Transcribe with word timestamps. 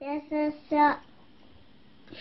This 0.00 0.22
is 0.30 0.54
a 0.72 0.96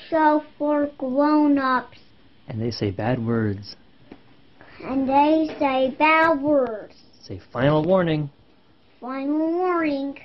show 0.09 0.43
for 0.57 0.89
grown-ups, 0.97 1.99
And 2.47 2.61
they 2.61 2.71
say 2.71 2.91
bad 2.91 3.23
words. 3.25 3.75
and 4.83 5.07
they 5.07 5.55
say 5.59 5.91
bad 5.97 6.41
words. 6.41 6.95
Say 7.21 7.39
final 7.53 7.83
warning. 7.83 8.29
Final 8.99 9.51
warning. 9.53 10.17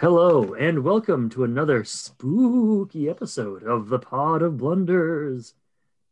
Hello, 0.00 0.54
and 0.54 0.82
welcome 0.82 1.28
to 1.28 1.44
another 1.44 1.84
spooky 1.84 3.06
episode 3.10 3.62
of 3.62 3.90
the 3.90 3.98
Pod 3.98 4.40
of 4.40 4.56
Blunders. 4.56 5.52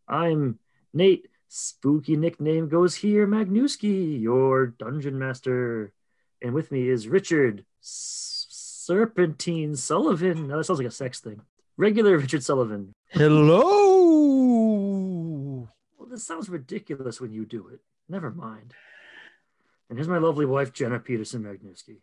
I'm 0.07 0.59
Nate. 0.93 1.29
Spooky 1.49 2.15
nickname 2.15 2.69
goes 2.69 2.97
here, 2.97 3.27
Magnewski, 3.27 4.21
your 4.21 4.67
dungeon 4.67 5.19
master. 5.19 5.95
And 6.43 6.53
with 6.53 6.71
me 6.71 6.87
is 6.87 7.09
Richard 7.09 7.65
S- 7.83 8.45
Serpentine 8.51 9.75
Sullivan. 9.75 10.49
Now 10.49 10.59
that 10.59 10.65
sounds 10.65 10.81
like 10.81 10.89
a 10.89 10.91
sex 10.91 11.21
thing. 11.21 11.41
Regular 11.79 12.19
Richard 12.19 12.45
Sullivan. 12.45 12.93
Hello. 13.09 13.65
Well, 15.97 16.09
this 16.11 16.27
sounds 16.27 16.51
ridiculous 16.51 17.23
when 17.23 17.33
you 17.33 17.47
do 17.47 17.69
it. 17.69 17.81
Never 18.07 18.31
mind. 18.31 18.75
And 19.89 19.97
here's 19.97 20.09
my 20.09 20.19
lovely 20.19 20.45
wife, 20.45 20.75
Jenna 20.75 20.99
Peterson 20.99 21.43
Magnewski. 21.43 22.01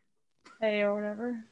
Hey, 0.59 0.81
or 0.81 0.95
whatever. 0.95 1.45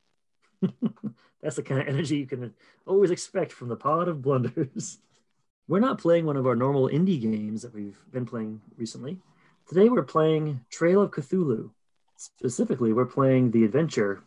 That's 1.41 1.55
the 1.55 1.63
kind 1.63 1.81
of 1.81 1.87
energy 1.87 2.17
you 2.17 2.25
can 2.25 2.53
always 2.85 3.11
expect 3.11 3.51
from 3.51 3.67
the 3.67 3.75
pod 3.75 4.07
of 4.07 4.21
blunders. 4.21 4.99
We're 5.67 5.79
not 5.79 5.99
playing 5.99 6.25
one 6.25 6.37
of 6.37 6.45
our 6.45 6.55
normal 6.55 6.89
indie 6.89 7.21
games 7.21 7.61
that 7.61 7.73
we've 7.73 7.97
been 8.11 8.25
playing 8.25 8.61
recently. 8.77 9.19
Today 9.65 9.87
we're 9.87 10.03
playing 10.03 10.59
Trail 10.69 11.01
of 11.01 11.11
Cthulhu. 11.11 11.69
Specifically, 12.17 12.91
we're 12.91 13.05
playing 13.05 13.51
the 13.51 13.63
adventure 13.63 14.23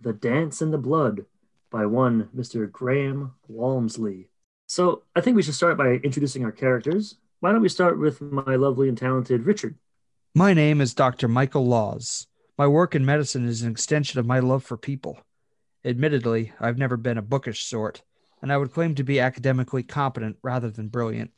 The 0.00 0.12
Dance 0.12 0.60
in 0.60 0.72
the 0.72 0.78
Blood 0.78 1.24
by 1.70 1.86
one 1.86 2.30
Mr. 2.36 2.70
Graham 2.70 3.34
Walmsley. 3.46 4.28
So 4.66 5.02
I 5.14 5.20
think 5.20 5.36
we 5.36 5.42
should 5.44 5.54
start 5.54 5.78
by 5.78 6.00
introducing 6.02 6.44
our 6.44 6.50
characters. 6.50 7.14
Why 7.38 7.52
don't 7.52 7.62
we 7.62 7.68
start 7.68 7.98
with 7.98 8.20
my 8.20 8.56
lovely 8.56 8.88
and 8.88 8.98
talented 8.98 9.46
Richard? 9.46 9.76
My 10.34 10.52
name 10.52 10.80
is 10.80 10.94
Dr. 10.94 11.28
Michael 11.28 11.66
Laws. 11.66 12.26
My 12.58 12.66
work 12.66 12.94
in 12.94 13.04
medicine 13.04 13.46
is 13.46 13.62
an 13.62 13.70
extension 13.70 14.18
of 14.18 14.26
my 14.26 14.40
love 14.40 14.64
for 14.64 14.76
people. 14.76 15.20
Admittedly, 15.84 16.52
I've 16.60 16.78
never 16.78 16.96
been 16.96 17.18
a 17.18 17.22
bookish 17.22 17.64
sort, 17.64 18.02
and 18.40 18.52
I 18.52 18.56
would 18.56 18.72
claim 18.72 18.94
to 18.94 19.02
be 19.02 19.18
academically 19.18 19.82
competent 19.82 20.36
rather 20.42 20.70
than 20.70 20.88
brilliant. 20.88 21.32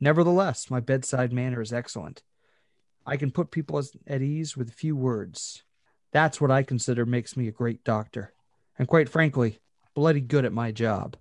Nevertheless, 0.00 0.70
my 0.70 0.80
bedside 0.80 1.32
manner 1.32 1.62
is 1.62 1.72
excellent. 1.72 2.22
I 3.06 3.16
can 3.16 3.30
put 3.30 3.50
people 3.50 3.82
at 4.06 4.22
ease 4.22 4.56
with 4.56 4.68
a 4.68 4.72
few 4.72 4.94
words. 4.94 5.62
That's 6.12 6.40
what 6.40 6.50
I 6.50 6.62
consider 6.62 7.06
makes 7.06 7.36
me 7.36 7.48
a 7.48 7.52
great 7.52 7.82
doctor, 7.82 8.34
and 8.78 8.86
quite 8.86 9.08
frankly, 9.08 9.60
bloody 9.94 10.20
good 10.20 10.44
at 10.44 10.52
my 10.52 10.72
job. 10.72 11.16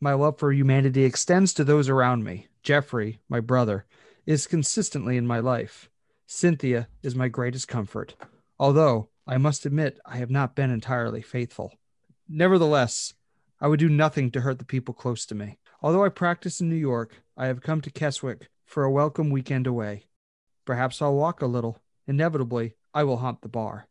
My 0.00 0.12
love 0.12 0.38
for 0.38 0.52
humanity 0.52 1.04
extends 1.04 1.54
to 1.54 1.64
those 1.64 1.88
around 1.88 2.24
me. 2.24 2.48
Jeffrey, 2.62 3.20
my 3.28 3.40
brother, 3.40 3.86
is 4.26 4.46
consistently 4.46 5.16
in 5.16 5.26
my 5.26 5.38
life. 5.38 5.88
Cynthia 6.26 6.88
is 7.02 7.14
my 7.14 7.28
greatest 7.28 7.68
comfort, 7.68 8.14
although 8.58 9.08
I 9.26 9.38
must 9.38 9.64
admit 9.64 10.00
I 10.04 10.16
have 10.16 10.30
not 10.30 10.54
been 10.54 10.70
entirely 10.70 11.22
faithful. 11.22 11.72
Nevertheless, 12.28 13.14
I 13.60 13.68
would 13.68 13.80
do 13.80 13.88
nothing 13.88 14.30
to 14.30 14.40
hurt 14.40 14.58
the 14.58 14.64
people 14.64 14.94
close 14.94 15.26
to 15.26 15.34
me. 15.34 15.58
Although 15.82 16.04
I 16.04 16.08
practice 16.08 16.60
in 16.60 16.70
New 16.70 16.76
York, 16.76 17.22
I 17.36 17.46
have 17.46 17.60
come 17.60 17.80
to 17.82 17.90
Keswick 17.90 18.48
for 18.64 18.84
a 18.84 18.90
welcome 18.90 19.30
weekend 19.30 19.66
away. 19.66 20.06
Perhaps 20.64 21.02
I'll 21.02 21.14
walk 21.14 21.42
a 21.42 21.46
little. 21.46 21.82
Inevitably, 22.06 22.74
I 22.94 23.04
will 23.04 23.18
haunt 23.18 23.42
the 23.42 23.48
bar. 23.48 23.88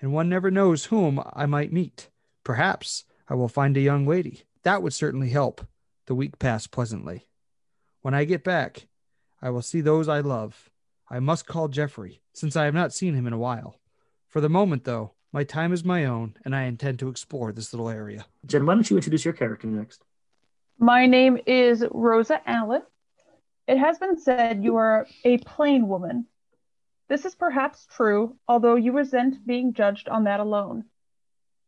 And 0.00 0.12
one 0.12 0.28
never 0.28 0.50
knows 0.50 0.86
whom 0.86 1.22
I 1.32 1.46
might 1.46 1.72
meet. 1.72 2.10
Perhaps 2.42 3.04
I 3.28 3.34
will 3.34 3.48
find 3.48 3.76
a 3.76 3.80
young 3.80 4.06
lady. 4.06 4.42
That 4.62 4.82
would 4.82 4.92
certainly 4.92 5.30
help 5.30 5.66
the 6.06 6.14
week 6.14 6.38
pass 6.38 6.66
pleasantly. 6.66 7.28
When 8.02 8.12
I 8.12 8.24
get 8.24 8.44
back, 8.44 8.86
I 9.40 9.50
will 9.50 9.62
see 9.62 9.80
those 9.80 10.08
I 10.08 10.20
love. 10.20 10.70
I 11.08 11.20
must 11.20 11.46
call 11.46 11.68
Jeffrey, 11.68 12.20
since 12.34 12.56
I 12.56 12.64
have 12.64 12.74
not 12.74 12.92
seen 12.92 13.14
him 13.14 13.26
in 13.26 13.32
a 13.32 13.38
while. 13.38 13.76
For 14.28 14.40
the 14.40 14.48
moment, 14.48 14.84
though, 14.84 15.12
my 15.34 15.42
time 15.42 15.72
is 15.72 15.84
my 15.84 16.04
own, 16.04 16.36
and 16.44 16.54
I 16.54 16.62
intend 16.62 17.00
to 17.00 17.08
explore 17.08 17.50
this 17.50 17.72
little 17.72 17.88
area. 17.88 18.24
Jen, 18.46 18.64
why 18.64 18.74
don't 18.74 18.88
you 18.88 18.96
introduce 18.96 19.24
your 19.24 19.34
character 19.34 19.66
next? 19.66 20.04
My 20.78 21.06
name 21.06 21.40
is 21.44 21.84
Rosa 21.90 22.40
Allen. 22.48 22.82
It 23.66 23.76
has 23.76 23.98
been 23.98 24.16
said 24.16 24.62
you 24.62 24.76
are 24.76 25.08
a 25.24 25.38
plain 25.38 25.88
woman. 25.88 26.26
This 27.08 27.24
is 27.24 27.34
perhaps 27.34 27.84
true, 27.96 28.36
although 28.46 28.76
you 28.76 28.92
resent 28.92 29.44
being 29.44 29.72
judged 29.72 30.08
on 30.08 30.22
that 30.24 30.38
alone. 30.38 30.84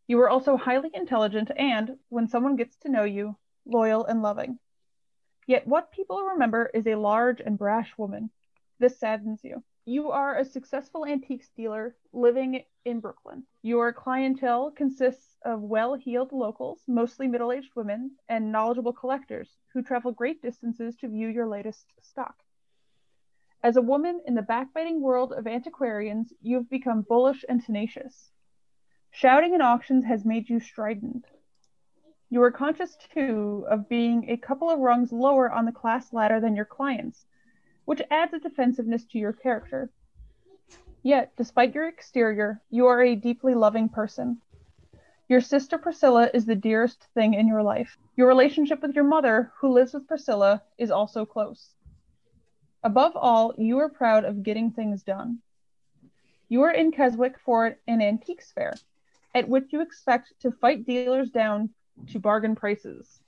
You 0.07 0.21
are 0.21 0.31
also 0.31 0.57
highly 0.57 0.91
intelligent 0.95 1.51
and, 1.57 1.97
when 2.09 2.29
someone 2.29 2.55
gets 2.55 2.77
to 2.83 2.89
know 2.89 3.03
you, 3.03 3.37
loyal 3.67 4.05
and 4.05 4.23
loving. 4.23 4.61
Yet 5.49 5.67
what 5.67 5.91
people 5.91 6.23
remember 6.23 6.71
is 6.73 6.87
a 6.87 6.95
large 6.95 7.41
and 7.41 7.59
brash 7.59 7.91
woman. 7.99 8.31
This 8.79 9.01
saddens 9.01 9.41
you. 9.43 9.65
You 9.89 10.11
are 10.11 10.37
a 10.37 10.45
successful 10.45 11.07
antiques 11.07 11.49
dealer 11.51 11.95
living 12.13 12.65
in 12.85 12.99
Brooklyn. 12.99 13.45
Your 13.63 13.93
clientele 13.93 14.73
consists 14.73 15.37
of 15.45 15.63
well 15.63 15.95
heeled 15.95 16.33
locals, 16.33 16.83
mostly 16.89 17.29
middle 17.29 17.53
aged 17.53 17.71
women, 17.77 18.11
and 18.29 18.51
knowledgeable 18.51 18.93
collectors 18.93 19.57
who 19.73 19.85
travel 19.85 20.11
great 20.11 20.43
distances 20.43 20.97
to 20.97 21.09
view 21.09 21.29
your 21.29 21.47
latest 21.47 21.93
stock. 22.03 22.35
As 23.63 23.77
a 23.77 23.81
woman 23.81 24.21
in 24.27 24.35
the 24.35 24.43
backbiting 24.43 25.01
world 25.01 25.33
of 25.33 25.47
antiquarians, 25.47 26.33
you've 26.43 26.69
become 26.69 27.03
bullish 27.03 27.45
and 27.49 27.65
tenacious. 27.65 28.33
Shouting 29.13 29.55
in 29.55 29.61
auctions 29.61 30.05
has 30.05 30.25
made 30.25 30.49
you 30.49 30.59
strident. 30.59 31.27
You 32.29 32.43
are 32.43 32.51
conscious, 32.51 32.97
too, 33.15 33.65
of 33.71 33.89
being 33.89 34.31
a 34.31 34.37
couple 34.37 34.69
of 34.69 34.81
rungs 34.81 35.13
lower 35.13 35.49
on 35.49 35.65
the 35.65 35.71
class 35.71 36.13
ladder 36.13 36.41
than 36.41 36.57
your 36.57 36.65
clients, 36.65 37.25
which 37.87 38.03
adds 38.11 38.35
a 38.35 38.39
defensiveness 38.39 39.05
to 39.07 39.19
your 39.19 39.33
character. 39.33 39.91
Yet, 41.03 41.33
despite 41.37 41.75
your 41.75 41.89
exterior, 41.89 42.61
you 42.69 42.87
are 42.87 43.01
a 43.01 43.17
deeply 43.17 43.55
loving 43.55 43.89
person. 43.89 44.43
Your 45.29 45.41
sister 45.41 45.79
Priscilla 45.79 46.29
is 46.35 46.45
the 46.45 46.55
dearest 46.55 47.07
thing 47.15 47.35
in 47.35 47.49
your 47.49 47.63
life. 47.63 47.97
Your 48.17 48.29
relationship 48.29 48.83
with 48.83 48.95
your 48.95 49.05
mother, 49.05 49.53
who 49.59 49.73
lives 49.73 49.95
with 49.95 50.07
Priscilla, 50.07 50.63
is 50.79 50.91
also 50.91 51.25
close. 51.25 51.71
Above 52.83 53.17
all, 53.17 53.55
you 53.57 53.79
are 53.79 53.89
proud 53.89 54.25
of 54.25 54.43
getting 54.43 54.71
things 54.71 55.03
done. 55.03 55.39
You 56.49 56.63
are 56.63 56.71
in 56.71 56.93
Keswick 56.93 57.39
for 57.45 57.77
an 57.89 58.03
antiques 58.03 58.53
fair, 58.53 58.75
at 59.35 59.49
which 59.49 59.73
you 59.73 59.81
expect 59.81 60.33
to 60.41 60.53
fight 60.53 60.87
dealers 60.87 61.31
down 61.31 61.71
to 62.13 62.21
bargain 62.21 62.55
prices. 62.55 63.21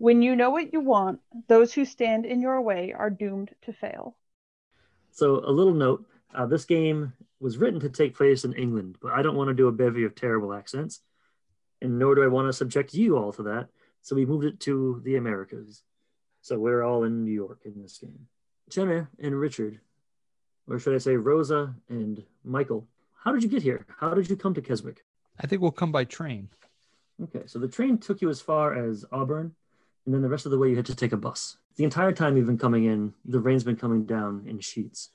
When 0.00 0.22
you 0.22 0.34
know 0.34 0.48
what 0.48 0.72
you 0.72 0.80
want, 0.80 1.20
those 1.46 1.74
who 1.74 1.84
stand 1.84 2.24
in 2.24 2.40
your 2.40 2.62
way 2.62 2.94
are 2.96 3.10
doomed 3.10 3.50
to 3.66 3.72
fail. 3.74 4.16
So, 5.10 5.44
a 5.44 5.52
little 5.52 5.74
note 5.74 6.06
uh, 6.34 6.46
this 6.46 6.64
game 6.64 7.12
was 7.38 7.58
written 7.58 7.80
to 7.80 7.90
take 7.90 8.16
place 8.16 8.46
in 8.46 8.54
England, 8.54 8.96
but 9.02 9.12
I 9.12 9.20
don't 9.20 9.36
want 9.36 9.48
to 9.48 9.54
do 9.54 9.68
a 9.68 9.72
bevy 9.72 10.04
of 10.04 10.14
terrible 10.14 10.54
accents, 10.54 11.02
and 11.82 11.98
nor 11.98 12.14
do 12.14 12.22
I 12.22 12.28
want 12.28 12.48
to 12.48 12.54
subject 12.54 12.94
you 12.94 13.18
all 13.18 13.30
to 13.34 13.42
that. 13.42 13.68
So, 14.00 14.16
we 14.16 14.24
moved 14.24 14.46
it 14.46 14.58
to 14.60 15.02
the 15.04 15.16
Americas. 15.16 15.82
So, 16.40 16.58
we're 16.58 16.82
all 16.82 17.04
in 17.04 17.22
New 17.22 17.32
York 17.32 17.60
in 17.66 17.82
this 17.82 17.98
game. 17.98 18.26
Jenna 18.70 19.06
and 19.18 19.38
Richard, 19.38 19.80
or 20.66 20.78
should 20.78 20.94
I 20.94 20.98
say 20.98 21.16
Rosa 21.16 21.74
and 21.90 22.24
Michael, 22.42 22.88
how 23.22 23.32
did 23.32 23.42
you 23.42 23.50
get 23.50 23.62
here? 23.62 23.84
How 23.98 24.14
did 24.14 24.30
you 24.30 24.36
come 24.36 24.54
to 24.54 24.62
Keswick? 24.62 25.04
I 25.38 25.46
think 25.46 25.60
we'll 25.60 25.72
come 25.72 25.92
by 25.92 26.04
train. 26.04 26.48
Okay, 27.22 27.42
so 27.44 27.58
the 27.58 27.68
train 27.68 27.98
took 27.98 28.22
you 28.22 28.30
as 28.30 28.40
far 28.40 28.74
as 28.74 29.04
Auburn, 29.12 29.54
and 30.04 30.14
then 30.14 30.22
the 30.22 30.28
rest 30.28 30.46
of 30.46 30.52
the 30.52 30.58
way 30.58 30.68
you 30.68 30.76
had 30.76 30.86
to 30.86 30.94
take 30.94 31.12
a 31.12 31.16
bus. 31.16 31.56
The 31.76 31.84
entire 31.84 32.12
time 32.12 32.36
you've 32.36 32.46
been 32.46 32.58
coming 32.58 32.84
in, 32.84 33.14
the 33.24 33.40
rain's 33.40 33.64
been 33.64 33.76
coming 33.76 34.04
down 34.04 34.44
in 34.46 34.60
sheets. 34.60 35.10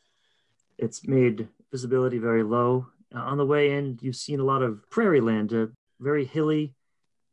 It's 0.78 1.08
made 1.08 1.48
visibility 1.72 2.18
very 2.18 2.44
low. 2.44 2.88
Uh, 3.14 3.20
on 3.20 3.38
the 3.38 3.46
way 3.46 3.72
in, 3.72 4.00
you've 4.02 4.16
seen 4.16 4.40
a 4.40 4.46
lot 4.46 4.62
of 4.62 4.90
prairie 4.90 5.22
land, 5.22 5.54
uh, 5.54 5.68
very 6.00 6.26
hilly, 6.26 6.74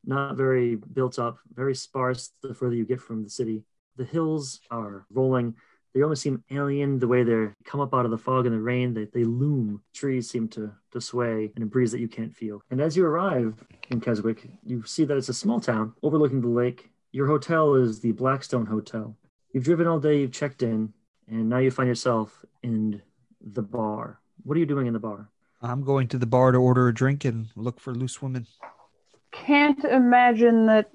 not 0.05 0.37
very 0.37 0.77
built 0.77 1.19
up, 1.19 1.39
very 1.55 1.75
sparse 1.75 2.31
the 2.43 2.55
further 2.55 2.75
you 2.75 2.85
get 2.85 3.01
from 3.01 3.23
the 3.23 3.31
city. 3.31 3.65
The 3.97 4.05
hills 4.05 4.61
are 4.71 5.07
rolling. 5.13 5.55
They 5.95 6.03
almost 6.03 6.23
seem 6.23 6.43
alien 6.51 6.99
the 6.99 7.09
way 7.09 7.23
they 7.23 7.49
come 7.65 7.81
up 7.81 7.95
out 7.95 8.07
of 8.07 8.11
the 8.11 8.19
fog 8.19 8.47
and 8.47 8.55
the 8.55 8.61
rain. 8.61 8.95
They, 8.95 9.05
they 9.05 9.25
loom. 9.25 9.83
Trees 9.93 10.31
seem 10.31 10.49
to, 10.49 10.73
to 10.93 11.01
sway 11.01 11.53
in 11.55 11.63
a 11.63 11.67
breeze 11.67 11.93
that 11.93 12.01
you 12.01 12.09
can't 12.09 12.35
feel. 12.35 12.63
And 12.71 12.81
as 12.81 12.97
you 12.97 13.05
arrive 13.05 13.63
in 13.91 14.01
Keswick, 14.01 14.49
you 14.65 14.85
see 14.85 15.05
that 15.05 15.17
it's 15.17 15.29
a 15.29 15.35
small 15.35 15.61
town 15.61 15.93
overlooking 16.03 16.41
the 16.41 16.49
lake. 16.49 16.92
Your 17.15 17.27
hotel 17.27 17.75
is 17.75 18.01
the 18.01 18.13
Blackstone 18.13 18.65
Hotel. 18.65 19.15
You've 19.53 19.65
driven 19.65 19.87
all 19.87 20.01
day, 20.01 20.21
you've 20.21 20.33
checked 20.33 20.63
in, 20.63 20.95
and 21.29 21.47
now 21.47 21.59
you 21.59 21.71
find 21.71 21.87
yourself 21.87 22.43
in 22.63 23.03
the 23.43 23.61
bar. 23.61 24.19
what 24.45 24.57
are 24.57 24.61
you 24.61 24.67
doing 24.67 24.87
in 24.87 24.95
the 24.95 24.99
bar? 24.99 25.29
I'm 25.61 25.85
going 25.85 26.09
to 26.09 26.19
the 26.19 26.25
bar 26.25 26.53
to 26.53 26.59
order 26.59 26.89
a 26.89 26.95
drink 26.95 27.27
and 27.27 27.49
look 27.55 27.81
for 27.81 27.95
loose 27.95 28.23
women. 28.23 28.47
Can't 29.31 29.85
imagine 29.85 30.67
that 30.67 30.91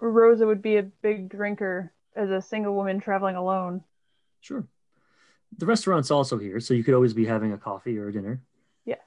Rosa 0.00 0.46
would 0.46 0.62
be 0.62 0.78
a 0.78 0.84
big 0.84 1.28
drinker 1.28 1.92
as 2.16 2.30
a 2.30 2.40
single 2.40 2.74
woman 2.74 2.98
traveling 2.98 3.36
alone. 3.36 3.84
Sure. 4.40 4.66
The 5.58 5.66
restaurant's 5.66 6.10
also 6.10 6.38
here, 6.38 6.60
so 6.60 6.72
you 6.72 6.82
could 6.82 6.94
always 6.94 7.12
be 7.12 7.26
having 7.26 7.52
a 7.52 7.58
coffee 7.58 7.98
or 7.98 8.08
a 8.08 8.12
dinner. 8.12 8.40
Yes, 8.86 9.00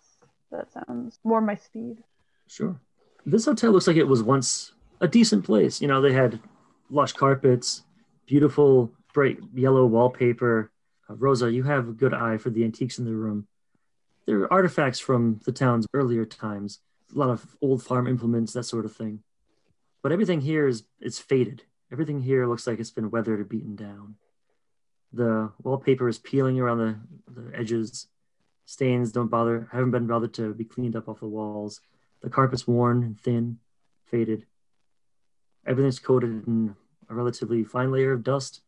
that 0.51 0.67
sounds 0.71 1.17
more 1.23 1.41
my 1.41 1.55
speed. 1.55 2.03
Sure. 2.47 2.79
This 3.25 3.45
hotel 3.45 3.71
looks 3.71 3.87
like 3.87 3.97
it 3.97 4.07
was 4.07 4.21
once 4.21 4.72
a 5.01 5.07
decent 5.07 5.45
place. 5.45 5.81
You 5.81 5.87
know, 5.87 6.01
they 6.01 6.13
had 6.13 6.39
lush 6.89 7.13
carpets, 7.13 7.83
beautiful 8.25 8.93
bright 9.13 9.37
yellow 9.53 9.85
wallpaper. 9.85 10.71
Uh, 11.09 11.15
Rosa, 11.15 11.51
you 11.51 11.63
have 11.63 11.87
a 11.87 11.93
good 11.93 12.13
eye 12.13 12.37
for 12.37 12.49
the 12.49 12.63
antiques 12.63 12.97
in 12.97 13.05
the 13.05 13.13
room. 13.13 13.47
There 14.25 14.39
are 14.39 14.53
artifacts 14.53 14.99
from 14.99 15.39
the 15.45 15.51
town's 15.51 15.85
earlier 15.93 16.25
times, 16.25 16.79
a 17.13 17.17
lot 17.17 17.29
of 17.29 17.55
old 17.61 17.83
farm 17.83 18.07
implements, 18.07 18.53
that 18.53 18.63
sort 18.63 18.85
of 18.85 18.95
thing. 18.95 19.21
But 20.01 20.11
everything 20.11 20.41
here 20.41 20.67
is 20.67 20.83
is 20.99 21.19
faded. 21.19 21.63
Everything 21.91 22.21
here 22.21 22.47
looks 22.47 22.65
like 22.65 22.79
it's 22.79 22.91
been 22.91 23.11
weathered 23.11 23.39
or 23.39 23.43
beaten 23.43 23.75
down. 23.75 24.15
The 25.11 25.51
wallpaper 25.61 26.09
is 26.09 26.17
peeling 26.17 26.59
around 26.59 26.79
the, 26.79 27.41
the 27.41 27.55
edges. 27.57 28.07
Stains 28.65 29.11
don't 29.11 29.27
bother, 29.27 29.67
haven't 29.71 29.91
been 29.91 30.07
bothered 30.07 30.33
to 30.35 30.53
be 30.53 30.63
cleaned 30.63 30.95
up 30.95 31.07
off 31.07 31.19
the 31.19 31.27
walls. 31.27 31.81
The 32.21 32.29
carpet's 32.29 32.67
worn 32.67 33.03
and 33.03 33.19
thin, 33.19 33.59
faded. 34.05 34.47
Everything's 35.65 35.99
coated 35.99 36.45
in 36.47 36.75
a 37.09 37.15
relatively 37.15 37.63
fine 37.63 37.91
layer 37.91 38.11
of 38.11 38.23
dust, 38.23 38.61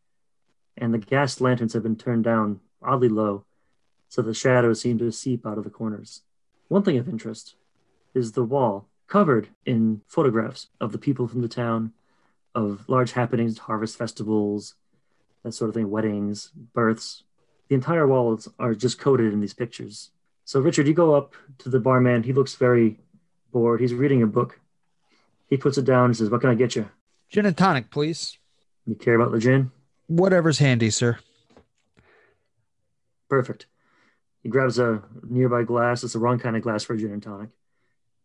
and 0.76 0.92
the 0.92 0.98
gas 0.98 1.40
lanterns 1.40 1.72
have 1.72 1.82
been 1.82 1.96
turned 1.96 2.24
down 2.24 2.60
oddly 2.82 3.08
low, 3.08 3.44
so 4.08 4.22
the 4.22 4.34
shadows 4.34 4.80
seem 4.80 4.98
to 4.98 5.10
seep 5.12 5.46
out 5.46 5.58
of 5.58 5.64
the 5.64 5.70
corners. 5.70 6.22
One 6.68 6.82
thing 6.82 6.98
of 6.98 7.08
interest 7.08 7.56
is 8.14 8.32
the 8.32 8.44
wall 8.44 8.88
covered 9.06 9.48
in 9.64 10.02
photographs 10.06 10.68
of 10.80 10.92
the 10.92 10.98
people 10.98 11.28
from 11.28 11.42
the 11.42 11.48
town, 11.48 11.92
of 12.54 12.88
large 12.88 13.12
happenings, 13.12 13.58
harvest 13.58 13.98
festivals, 13.98 14.74
that 15.42 15.52
sort 15.52 15.68
of 15.68 15.74
thing, 15.74 15.90
weddings, 15.90 16.50
births. 16.72 17.22
The 17.68 17.74
entire 17.74 18.06
walls 18.06 18.48
are 18.58 18.74
just 18.74 18.98
coated 18.98 19.32
in 19.32 19.40
these 19.40 19.54
pictures. 19.54 20.10
So, 20.44 20.60
Richard, 20.60 20.86
you 20.86 20.94
go 20.94 21.14
up 21.14 21.34
to 21.58 21.68
the 21.68 21.80
barman. 21.80 22.22
He 22.22 22.32
looks 22.32 22.54
very 22.54 22.98
bored. 23.52 23.80
He's 23.80 23.94
reading 23.94 24.22
a 24.22 24.26
book. 24.26 24.60
He 25.48 25.56
puts 25.56 25.78
it 25.78 25.84
down 25.84 26.06
and 26.06 26.16
says, 26.16 26.30
What 26.30 26.40
can 26.40 26.50
I 26.50 26.54
get 26.54 26.76
you? 26.76 26.88
Gin 27.30 27.46
and 27.46 27.56
tonic, 27.56 27.90
please. 27.90 28.38
You 28.86 28.94
care 28.94 29.14
about 29.14 29.32
the 29.32 29.38
gin? 29.38 29.70
Whatever's 30.06 30.58
handy, 30.58 30.90
sir. 30.90 31.18
Perfect. 33.28 33.66
He 34.42 34.48
grabs 34.48 34.78
a 34.78 35.02
nearby 35.28 35.64
glass. 35.64 36.04
It's 36.04 36.12
the 36.12 36.20
wrong 36.20 36.38
kind 36.38 36.56
of 36.56 36.62
glass 36.62 36.84
for 36.84 36.94
a 36.94 36.98
gin 36.98 37.12
and 37.12 37.22
tonic. 37.22 37.50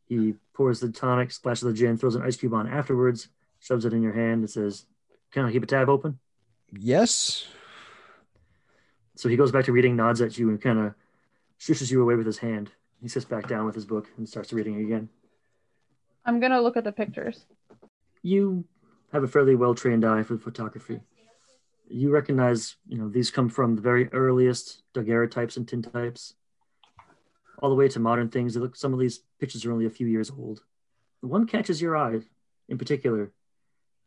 He 0.08 0.36
pours 0.54 0.80
the 0.80 0.92
tonic, 0.92 1.32
splashes 1.32 1.64
the 1.64 1.74
gin, 1.74 1.98
throws 1.98 2.16
an 2.16 2.22
ice 2.22 2.36
cube 2.36 2.54
on 2.54 2.68
afterwards, 2.68 3.30
shoves 3.60 3.86
it 3.86 3.94
in 3.94 4.04
your 4.04 4.14
hand, 4.14 4.42
and 4.42 4.50
says, 4.50 4.86
Can 5.32 5.46
I 5.46 5.52
keep 5.52 5.64
a 5.64 5.68
tab 5.68 5.90
open? 5.90 6.20
Yes. 6.72 7.48
So 9.16 9.30
he 9.30 9.36
goes 9.36 9.52
back 9.52 9.66
to 9.66 9.72
reading, 9.72 9.96
nods 9.96 10.22
at 10.22 10.38
you, 10.38 10.50
and 10.50 10.62
kind 10.62 10.80
of 10.80 10.94
shushes 11.60 11.92
you 11.92 12.02
away 12.02 12.16
with 12.16 12.26
his 12.26 12.40
hand. 12.40 12.72
He 13.02 13.08
sits 13.08 13.26
back 13.26 13.48
down 13.48 13.66
with 13.66 13.76
his 13.76 13.86
book 13.86 14.08
and 14.18 14.28
starts 14.28 14.54
reading 14.54 14.78
again. 14.84 15.10
I'm 16.26 16.40
gonna 16.40 16.62
look 16.62 16.78
at 16.78 16.84
the 16.84 16.92
pictures. 16.92 17.46
You 18.22 18.66
have 19.12 19.24
a 19.24 19.28
fairly 19.28 19.56
well 19.56 19.76
trained 19.76 20.06
eye 20.06 20.24
for 20.24 20.38
photography. 20.38 21.02
You 21.88 22.12
recognize, 22.12 22.76
you 22.88 22.98
know, 22.98 23.10
these 23.10 23.32
come 23.32 23.50
from 23.50 23.76
the 23.76 23.82
very 23.82 24.08
earliest 24.14 24.84
daguerreotypes 24.94 25.58
and 25.58 25.68
tintypes, 25.68 26.34
all 27.60 27.70
the 27.70 27.76
way 27.76 27.88
to 27.90 28.00
modern 28.00 28.30
things. 28.30 28.56
Look, 28.56 28.76
some 28.76 28.94
of 28.94 29.00
these 29.00 29.22
pictures 29.40 29.66
are 29.66 29.72
only 29.72 29.86
a 29.86 29.90
few 29.90 30.08
years 30.08 30.32
old. 30.32 30.64
One 31.22 31.48
catches 31.48 31.82
your 31.82 31.98
eye 31.98 32.22
in 32.70 32.78
particular. 32.78 33.32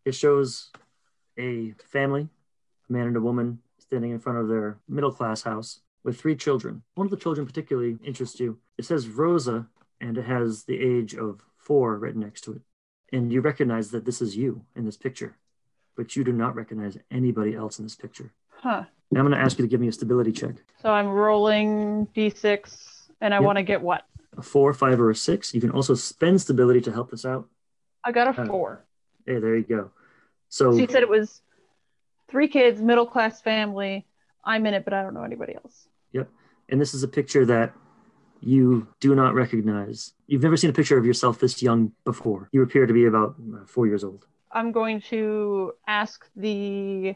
It 0.04 0.14
shows 0.14 0.70
a 1.38 1.74
family, 1.84 2.28
a 2.88 2.92
man 2.92 3.06
and 3.06 3.16
a 3.16 3.20
woman, 3.20 3.60
standing 3.78 4.12
in 4.12 4.18
front 4.18 4.38
of 4.38 4.48
their 4.48 4.78
middle 4.88 5.12
class 5.12 5.42
house 5.42 5.80
with 6.04 6.18
three 6.18 6.36
children. 6.36 6.82
One 6.94 7.06
of 7.06 7.10
the 7.10 7.16
children 7.16 7.46
particularly 7.46 7.98
interests 8.04 8.40
you. 8.40 8.58
It 8.78 8.84
says 8.84 9.08
Rosa, 9.08 9.66
and 10.00 10.16
it 10.16 10.24
has 10.24 10.64
the 10.64 10.78
age 10.78 11.14
of 11.14 11.40
four 11.64 11.96
written 11.98 12.20
next 12.20 12.42
to 12.42 12.52
it. 12.52 12.62
And 13.12 13.32
you 13.32 13.40
recognize 13.40 13.90
that 13.90 14.04
this 14.04 14.20
is 14.20 14.36
you 14.36 14.64
in 14.76 14.84
this 14.84 14.96
picture, 14.96 15.36
but 15.96 16.14
you 16.16 16.24
do 16.24 16.32
not 16.32 16.54
recognize 16.54 16.96
anybody 17.10 17.54
else 17.54 17.78
in 17.78 17.84
this 17.84 17.94
picture. 17.94 18.32
Huh. 18.50 18.84
Now 19.10 19.20
I'm 19.20 19.26
going 19.26 19.38
to 19.38 19.42
ask 19.44 19.58
you 19.58 19.64
to 19.64 19.68
give 19.68 19.80
me 19.80 19.88
a 19.88 19.92
stability 19.92 20.32
check. 20.32 20.56
So 20.82 20.90
I'm 20.90 21.08
rolling 21.08 22.06
d6 22.14 23.08
and 23.20 23.32
I 23.32 23.38
Yep. 23.38 23.44
want 23.44 23.58
to 23.58 23.62
get 23.62 23.80
what? 23.82 24.02
A 24.36 24.42
four, 24.42 24.72
five, 24.74 25.00
or 25.00 25.10
a 25.10 25.14
six. 25.14 25.54
You 25.54 25.60
can 25.60 25.70
also 25.70 25.94
spend 25.94 26.40
stability 26.40 26.80
to 26.82 26.92
help 26.92 27.10
this 27.10 27.24
out. 27.24 27.48
I 28.02 28.12
got 28.12 28.36
a 28.36 28.40
Uh, 28.42 28.46
four. 28.46 28.84
Hey, 29.26 29.38
there 29.38 29.56
you 29.56 29.62
go. 29.62 29.90
So, 30.48 30.76
she 30.76 30.86
said 30.86 31.02
it 31.02 31.08
was 31.08 31.40
three 32.28 32.48
kids, 32.48 32.80
middle 32.82 33.06
class 33.06 33.40
family. 33.40 34.06
I'm 34.44 34.66
in 34.66 34.74
it, 34.74 34.84
but 34.84 34.92
I 34.92 35.02
don't 35.02 35.14
know 35.14 35.22
anybody 35.22 35.54
else. 35.54 35.88
Yep. 36.12 36.28
And 36.68 36.80
this 36.80 36.94
is 36.94 37.02
a 37.02 37.08
picture 37.08 37.46
that 37.46 37.72
you 38.44 38.86
do 39.00 39.14
not 39.14 39.34
recognize. 39.34 40.12
You've 40.26 40.42
never 40.42 40.56
seen 40.56 40.70
a 40.70 40.72
picture 40.72 40.98
of 40.98 41.06
yourself 41.06 41.38
this 41.38 41.62
young 41.62 41.92
before. 42.04 42.48
You 42.52 42.62
appear 42.62 42.86
to 42.86 42.92
be 42.92 43.06
about 43.06 43.36
uh, 43.38 43.64
four 43.66 43.86
years 43.86 44.04
old. 44.04 44.26
I'm 44.52 44.70
going 44.70 45.00
to 45.10 45.72
ask 45.86 46.28
the 46.36 47.14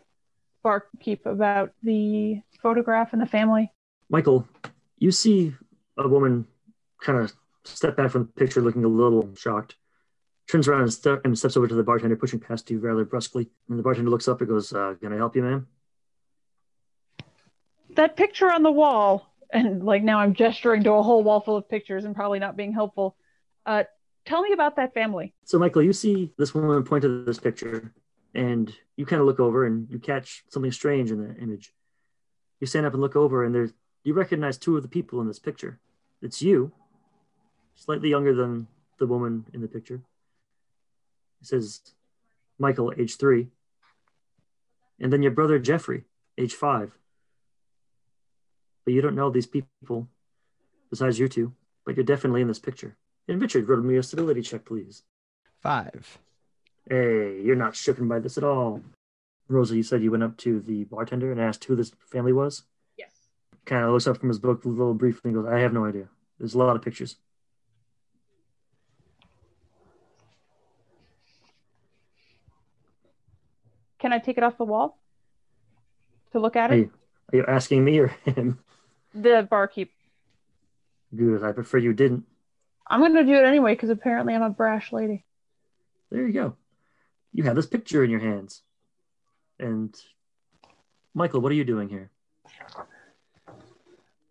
barkeep 0.64 1.26
about 1.26 1.72
the 1.82 2.40
photograph 2.62 3.12
and 3.12 3.20
the 3.22 3.26
family. 3.26 3.70
Michael, 4.08 4.48
you 4.98 5.12
see 5.12 5.54
a 5.96 6.08
woman 6.08 6.46
kind 7.00 7.19
of 7.19 7.32
step 7.64 7.96
back 7.96 8.10
from 8.10 8.22
the 8.22 8.32
picture 8.32 8.62
looking 8.62 8.84
a 8.84 8.88
little 8.88 9.34
shocked, 9.36 9.76
turns 10.50 10.66
around 10.66 10.82
and, 10.82 10.92
ste- 10.92 11.20
and 11.25 11.38
steps 11.38 11.56
over 11.56 11.69
to 11.69 11.75
the 11.75 11.82
bartender, 11.82 12.16
pushing 12.16 12.40
past 12.40 12.70
you 12.70 12.78
rather 12.78 13.04
brusquely. 13.04 13.48
And 13.69 13.78
the 13.78 13.82
bartender 13.82 14.10
looks 14.10 14.28
up 14.28 14.40
and 14.40 14.48
goes, 14.48 14.72
uh, 14.72 14.94
Can 15.00 15.12
I 15.12 15.16
help 15.16 15.36
you, 15.36 15.42
ma'am? 15.42 15.66
That 17.94 18.16
picture 18.16 18.50
on 18.50 18.62
the 18.62 18.72
wall, 18.72 19.27
and 19.53 19.83
like 19.83 20.03
now 20.03 20.19
I'm 20.19 20.35
gesturing 20.35 20.85
to 20.85 20.93
a 20.93 21.03
whole 21.03 21.23
wall 21.23 21.41
full 21.41 21.56
of 21.56 21.69
pictures 21.69 22.05
and 22.05 22.15
probably 22.15 22.39
not 22.39 22.56
being 22.56 22.73
helpful. 22.73 23.17
Uh, 23.65 23.85
tell 24.27 24.43
me 24.43 24.53
about 24.53 24.77
that 24.77 24.95
family. 24.95 25.35
So, 25.45 25.59
Michael, 25.59 25.83
you 25.83 25.93
see 25.93 26.33
this 26.39 26.55
woman 26.55 26.83
point 26.85 27.03
to 27.03 27.25
this 27.25 27.39
picture, 27.39 27.93
and 28.35 28.73
you 28.97 29.06
kind 29.06 29.21
of 29.21 29.27
look 29.27 29.41
over 29.41 29.67
and 29.67 29.89
you 29.91 29.99
catch 29.99 30.45
something 30.50 30.73
strange 30.73 31.11
in 31.11 31.19
the 31.21 31.35
image. 31.37 31.73
You 32.61 32.67
stand 32.67 32.87
up 32.87 32.93
and 32.93 33.03
look 33.03 33.17
over, 33.17 33.45
and 33.45 33.55
there's 33.55 33.73
you 34.05 34.15
recognize 34.15 34.59
two 34.59 34.77
of 34.77 34.83
the 34.83 34.89
people 34.89 35.21
in 35.21 35.29
this 35.29 35.39
picture. 35.39 35.79
It's 36.23 36.43
you, 36.43 36.73
slightly 37.75 38.11
younger 38.11 38.35
than 38.35 38.67
the 38.99 39.07
woman 39.07 39.47
in 39.52 39.61
the 39.61 39.69
picture. 39.69 40.02
It 41.40 41.47
says 41.47 41.81
Michael, 42.59 42.93
age 42.99 43.17
three, 43.17 43.49
and 45.00 45.12
then 45.12 45.23
your 45.23 45.33
brother 45.33 45.59
Jeffrey, 45.59 46.05
age 46.37 46.55
five. 46.55 46.99
But 48.88 48.95
you 48.95 49.02
don't 49.02 49.16
know 49.16 49.28
these 49.28 49.47
people 49.47 50.09
besides 50.88 51.18
you 51.18 51.28
two, 51.28 51.52
but 51.85 51.95
you're 51.95 52.07
definitely 52.07 52.40
in 52.40 52.49
this 52.49 52.59
picture. 52.59 52.97
And 53.28 53.38
Richard, 53.38 53.68
roll 53.68 53.83
me 53.83 53.99
a 53.99 54.02
stability 54.02 54.40
check, 54.40 54.64
please. 54.64 55.02
Five. 55.61 56.16
Hey, 56.88 57.38
you're 57.45 57.54
not 57.54 57.75
shooken 57.75 58.09
by 58.09 58.18
this 58.18 58.38
at 58.38 58.45
all. 58.45 58.80
Rosa, 59.47 59.76
you 59.76 59.83
said 59.83 60.02
you 60.02 60.11
went 60.11 60.23
up 60.23 60.38
to 60.38 60.61
the 60.61 60.85
bartender 60.85 61.30
and 61.30 61.38
asked 61.38 61.64
who 61.64 61.76
this 61.76 61.92
family 62.11 62.33
was? 62.33 62.62
Yes. 62.97 63.11
Kind 63.66 63.85
of 63.85 63.90
looks 63.90 64.07
up 64.07 64.16
from 64.16 64.30
his 64.30 64.38
book 64.38 64.64
a 64.64 64.68
little 64.68 64.95
briefly 64.95 65.33
and 65.33 65.35
goes, 65.35 65.52
I 65.52 65.59
have 65.59 65.75
no 65.75 65.85
idea. 65.85 66.09
There's 66.38 66.54
a 66.54 66.59
lot 66.59 66.75
of 66.75 66.80
pictures. 66.80 67.16
Can 73.99 74.14
I 74.14 74.18
take 74.18 74.38
it 74.38 74.45
off 74.45 74.57
the 74.57 74.64
wall 74.64 74.99
to 76.33 76.40
look 76.40 76.57
at 76.57 76.71
Are 76.71 76.75
it? 76.75 76.78
you, 76.78 76.90
are 77.35 77.37
you 77.37 77.45
asking 77.47 77.85
me 77.85 77.99
or 77.99 78.07
him? 78.25 78.61
The 79.22 79.46
barkeep. 79.48 79.90
Good. 81.14 81.42
I 81.42 81.52
prefer 81.52 81.78
you 81.78 81.92
didn't. 81.92 82.25
I'm 82.87 83.00
going 83.00 83.14
to 83.14 83.25
do 83.25 83.34
it 83.34 83.44
anyway 83.44 83.75
because 83.75 83.90
apparently 83.90 84.34
I'm 84.34 84.42
a 84.42 84.50
brash 84.50 84.92
lady. 84.92 85.25
There 86.10 86.26
you 86.26 86.32
go. 86.32 86.56
You 87.32 87.44
have 87.44 87.56
this 87.56 87.66
picture 87.66 88.04
in 88.04 88.10
your 88.10 88.20
hands. 88.20 88.62
And 89.58 89.94
Michael, 91.14 91.40
what 91.40 91.52
are 91.52 91.56
you 91.56 91.64
doing 91.64 91.88
here? 91.88 92.10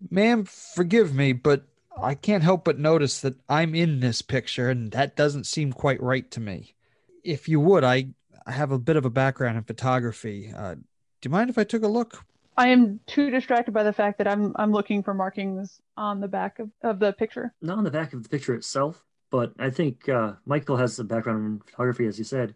Ma'am, 0.10 0.46
forgive 0.46 1.14
me, 1.14 1.34
but 1.34 1.64
I 2.02 2.16
can't 2.16 2.44
help 2.44 2.64
but 2.64 2.80
notice 2.80 3.20
that 3.22 3.36
I'm 3.50 3.76
in 3.76 4.00
this 4.00 4.22
picture, 4.22 4.70
and 4.70 4.92
that 4.92 5.16
doesn't 5.16 5.46
seem 5.46 5.74
quite 5.74 6.02
right 6.02 6.30
to 6.32 6.40
me. 6.40 6.76
If 7.24 7.50
you 7.50 7.60
would, 7.60 7.84
I, 7.84 8.10
I 8.46 8.52
have 8.52 8.72
a 8.72 8.80
bit 8.80 8.96
of 8.96 9.06
a 9.06 9.10
background 9.10 9.58
in 9.58 9.64
photography. 9.64 10.54
Uh, 10.56 10.76
do 10.76 10.82
you 11.24 11.32
mind 11.32 11.50
if 11.50 11.58
I 11.58 11.64
took 11.64 11.84
a 11.84 11.88
look? 11.88 12.24
I 12.58 12.70
am 12.70 13.00
too 13.06 13.30
distracted 13.30 13.72
by 13.72 13.84
the 13.84 13.94
fact 13.94 14.18
that 14.18 14.28
I'm 14.28 14.54
I'm 14.56 14.72
looking 14.72 15.04
for 15.04 15.14
markings 15.14 15.80
on 15.96 16.20
the 16.20 16.28
back 16.28 16.60
of, 16.60 16.72
of 16.84 17.00
the 17.00 17.14
picture. 17.14 17.54
Not 17.62 17.78
on 17.78 17.84
the 17.84 17.92
back 17.92 18.14
of 18.14 18.24
the 18.24 18.30
picture 18.30 18.56
itself, 18.56 19.04
but 19.30 19.54
I 19.60 19.70
think 19.70 20.10
uh, 20.10 20.34
Michael 20.46 20.78
has 20.78 20.98
a 20.98 21.04
background 21.04 21.46
in 21.46 21.60
photography, 21.60 22.08
as 22.08 22.18
you 22.18 22.26
said. 22.26 22.56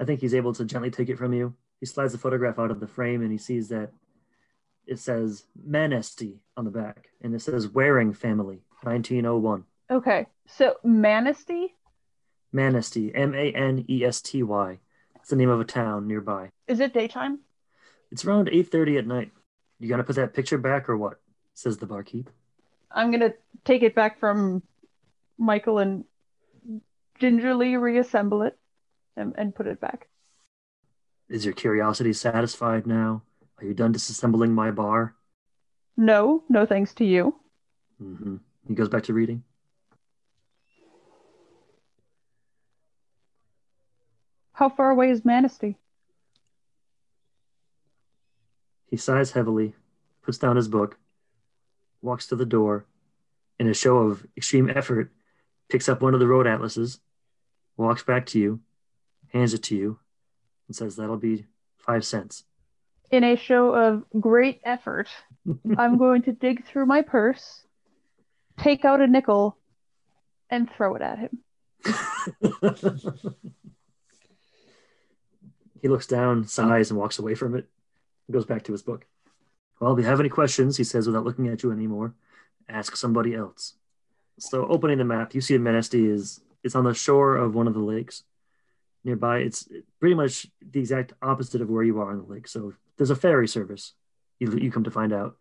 I 0.00 0.04
think 0.04 0.20
he's 0.20 0.34
able 0.34 0.54
to 0.54 0.64
gently 0.64 0.90
take 0.90 1.08
it 1.08 1.18
from 1.18 1.32
you. 1.32 1.54
He 1.80 1.86
slides 1.86 2.12
the 2.12 2.18
photograph 2.18 2.58
out 2.58 2.70
of 2.70 2.80
the 2.80 2.86
frame 2.86 3.22
and 3.22 3.30
he 3.30 3.38
sees 3.38 3.68
that 3.68 3.92
it 4.86 4.98
says 4.98 5.44
Manesty 5.68 6.38
on 6.56 6.64
the 6.64 6.70
back, 6.70 7.08
and 7.22 7.34
it 7.34 7.40
says 7.40 7.68
Waring 7.68 8.12
Family, 8.12 8.62
1901. 8.82 9.64
Okay, 9.90 10.26
so 10.46 10.76
Manistee 10.84 11.74
Manesty, 12.54 13.10
M 13.14 13.34
A 13.34 13.52
N 13.52 13.84
E 13.88 14.04
S 14.04 14.20
T 14.20 14.42
Y. 14.42 14.78
It's 15.16 15.30
the 15.30 15.36
name 15.36 15.50
of 15.50 15.60
a 15.60 15.64
town 15.64 16.06
nearby. 16.06 16.50
is 16.66 16.80
it 16.80 16.92
daytime? 16.92 17.40
It's 18.14 18.24
around 18.24 18.48
8:30 18.48 18.96
at 18.98 19.08
night. 19.08 19.32
You 19.80 19.88
gotta 19.88 20.04
put 20.04 20.14
that 20.14 20.34
picture 20.34 20.56
back 20.56 20.88
or 20.88 20.96
what? 20.96 21.20
Says 21.54 21.78
the 21.78 21.86
barkeep. 21.86 22.30
I'm 22.92 23.10
gonna 23.10 23.34
take 23.64 23.82
it 23.82 23.96
back 23.96 24.20
from 24.20 24.62
Michael 25.36 25.78
and 25.78 26.04
gingerly 27.18 27.76
reassemble 27.76 28.42
it 28.42 28.56
and, 29.16 29.34
and 29.36 29.52
put 29.52 29.66
it 29.66 29.80
back. 29.80 30.06
Is 31.28 31.44
your 31.44 31.54
curiosity 31.54 32.12
satisfied 32.12 32.86
now? 32.86 33.22
Are 33.58 33.64
you 33.64 33.74
done 33.74 33.92
disassembling 33.92 34.52
my 34.52 34.70
bar? 34.70 35.16
No, 35.96 36.44
no 36.48 36.66
thanks 36.66 36.94
to 36.94 37.04
you. 37.04 37.34
hmm 37.98 38.36
He 38.68 38.76
goes 38.76 38.88
back 38.88 39.02
to 39.04 39.12
reading. 39.12 39.42
How 44.52 44.68
far 44.68 44.92
away 44.92 45.10
is 45.10 45.22
Manesty? 45.22 45.74
He 48.94 48.98
sighs 48.98 49.32
heavily, 49.32 49.74
puts 50.22 50.38
down 50.38 50.54
his 50.54 50.68
book, 50.68 50.96
walks 52.00 52.28
to 52.28 52.36
the 52.36 52.46
door, 52.46 52.86
in 53.58 53.66
a 53.66 53.74
show 53.74 53.96
of 53.96 54.24
extreme 54.36 54.70
effort, 54.70 55.10
picks 55.68 55.88
up 55.88 56.00
one 56.00 56.14
of 56.14 56.20
the 56.20 56.28
road 56.28 56.46
atlases, 56.46 57.00
walks 57.76 58.04
back 58.04 58.24
to 58.26 58.38
you, 58.38 58.60
hands 59.32 59.52
it 59.52 59.64
to 59.64 59.74
you, 59.74 59.98
and 60.68 60.76
says, 60.76 60.94
That'll 60.94 61.16
be 61.16 61.46
five 61.76 62.04
cents. 62.04 62.44
In 63.10 63.24
a 63.24 63.34
show 63.34 63.74
of 63.74 64.04
great 64.20 64.60
effort, 64.62 65.08
I'm 65.76 65.98
going 65.98 66.22
to 66.22 66.32
dig 66.32 66.64
through 66.64 66.86
my 66.86 67.02
purse, 67.02 67.66
take 68.60 68.84
out 68.84 69.00
a 69.00 69.08
nickel, 69.08 69.58
and 70.48 70.70
throw 70.70 70.94
it 70.94 71.02
at 71.02 71.18
him. 71.18 71.40
he 75.82 75.88
looks 75.88 76.06
down, 76.06 76.46
sighs, 76.46 76.90
and 76.92 77.00
walks 77.00 77.18
away 77.18 77.34
from 77.34 77.56
it. 77.56 77.68
Goes 78.30 78.46
back 78.46 78.64
to 78.64 78.72
his 78.72 78.82
book. 78.82 79.06
Well, 79.80 79.92
if 79.92 79.98
you 79.98 80.04
have 80.04 80.20
any 80.20 80.28
questions, 80.28 80.76
he 80.76 80.84
says 80.84 81.06
without 81.06 81.24
looking 81.24 81.48
at 81.48 81.62
you 81.62 81.72
anymore, 81.72 82.14
ask 82.68 82.96
somebody 82.96 83.34
else. 83.34 83.74
So, 84.38 84.66
opening 84.66 84.98
the 84.98 85.04
map, 85.04 85.34
you 85.34 85.40
see 85.40 85.58
Manesty 85.58 86.10
is 86.10 86.40
it's 86.62 86.74
on 86.74 86.84
the 86.84 86.94
shore 86.94 87.36
of 87.36 87.54
one 87.54 87.68
of 87.68 87.74
the 87.74 87.80
lakes 87.80 88.24
nearby. 89.04 89.38
It's 89.38 89.68
pretty 90.00 90.14
much 90.14 90.46
the 90.60 90.80
exact 90.80 91.12
opposite 91.20 91.60
of 91.60 91.68
where 91.68 91.84
you 91.84 92.00
are 92.00 92.10
on 92.10 92.18
the 92.18 92.32
lake. 92.32 92.48
So, 92.48 92.72
there's 92.96 93.10
a 93.10 93.16
ferry 93.16 93.46
service. 93.46 93.92
You, 94.38 94.50
you 94.56 94.72
come 94.72 94.84
to 94.84 94.90
find 94.90 95.12
out 95.12 95.36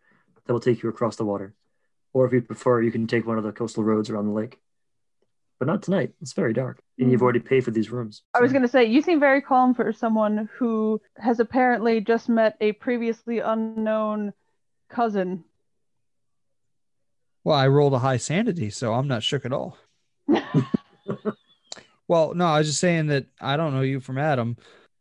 that 0.46 0.54
will 0.54 0.60
take 0.60 0.84
you 0.84 0.90
across 0.90 1.16
the 1.16 1.26
water, 1.26 1.56
or 2.12 2.26
if 2.26 2.34
you 2.34 2.42
prefer, 2.42 2.82
you 2.82 2.92
can 2.92 3.08
take 3.08 3.26
one 3.26 3.38
of 3.38 3.44
the 3.44 3.52
coastal 3.52 3.84
roads 3.84 4.10
around 4.10 4.26
the 4.26 4.34
lake. 4.34 4.60
But 5.64 5.72
not 5.72 5.82
tonight. 5.82 6.12
It's 6.22 6.34
very 6.34 6.52
dark, 6.52 6.82
and 7.00 7.10
you've 7.10 7.22
Mhm. 7.22 7.24
already 7.24 7.40
paid 7.40 7.64
for 7.64 7.72
these 7.72 7.90
rooms. 7.90 8.24
I 8.34 8.42
was 8.42 8.52
going 8.52 8.64
to 8.64 8.68
say, 8.68 8.84
you 8.84 9.02
seem 9.02 9.18
very 9.18 9.42
calm 9.42 9.74
for 9.74 9.94
someone 9.94 10.50
who 10.58 11.00
has 11.16 11.40
apparently 11.40 12.02
just 12.02 12.28
met 12.28 12.58
a 12.60 12.74
previously 12.74 13.40
unknown 13.40 14.34
cousin. 14.90 15.46
Well, 17.46 17.56
I 17.56 17.70
rolled 17.70 17.94
a 17.94 18.00
high 18.00 18.18
sanity, 18.18 18.72
so 18.72 18.94
I'm 18.94 19.08
not 19.08 19.24
shook 19.24 19.46
at 19.46 19.54
all. 19.54 19.78
Well, 22.10 22.34
no, 22.34 22.46
I 22.48 22.58
was 22.58 22.68
just 22.68 22.82
saying 22.82 23.08
that 23.08 23.28
I 23.40 23.56
don't 23.56 23.74
know 23.74 23.80
you 23.82 24.02
from 24.02 24.18
Adam. 24.18 24.58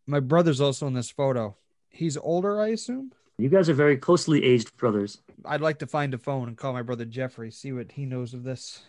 My 0.07 0.21
brother's 0.21 0.61
also 0.61 0.87
in 0.87 0.95
this 0.95 1.11
photo. 1.11 1.57
He's 1.91 2.17
older, 2.17 2.61
I 2.61 2.69
assume. 2.69 3.11
You 3.39 3.49
guys 3.49 3.69
are 3.69 3.75
very 3.75 3.97
closely 3.97 4.45
aged 4.45 4.77
brothers. 4.77 5.21
I'd 5.45 5.61
like 5.61 5.81
to 5.81 5.87
find 5.89 6.15
a 6.15 6.19
phone 6.19 6.47
and 6.47 6.57
call 6.57 6.73
my 6.73 6.83
brother 6.83 7.05
Jeffrey, 7.05 7.51
see 7.51 7.73
what 7.73 7.91
he 7.91 8.07
knows 8.07 8.33
of 8.35 8.45
this. 8.45 8.85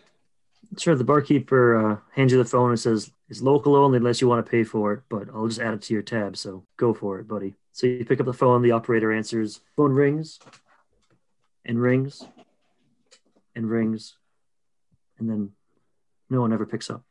Sure, 0.77 0.95
the 0.95 1.03
barkeeper 1.03 1.75
uh, 1.75 1.97
hands 2.15 2.31
you 2.31 2.37
the 2.37 2.45
phone 2.45 2.69
and 2.69 2.79
says, 2.79 3.11
It's 3.29 3.41
local 3.41 3.75
only 3.75 3.97
unless 3.97 4.21
you 4.21 4.27
want 4.27 4.45
to 4.45 4.49
pay 4.49 4.63
for 4.63 4.93
it, 4.93 5.01
but 5.09 5.27
I'll 5.33 5.47
just 5.47 5.59
add 5.59 5.73
it 5.73 5.81
to 5.83 5.93
your 5.93 6.03
tab, 6.03 6.35
so 6.35 6.65
go 6.77 6.93
for 6.93 7.19
it, 7.19 7.27
buddy. 7.27 7.53
So 7.71 7.87
you 7.87 8.05
pick 8.05 8.19
up 8.19 8.25
the 8.25 8.33
phone, 8.33 8.61
the 8.61 8.71
operator 8.71 9.11
answers, 9.11 9.61
phone 9.75 9.93
rings 9.93 10.39
and 11.65 11.81
rings 11.81 12.23
and 13.55 13.69
rings, 13.69 14.15
and 15.19 15.29
then 15.29 15.51
no 16.29 16.41
one 16.41 16.53
ever 16.53 16.65
picks 16.65 16.89
up. 16.89 17.03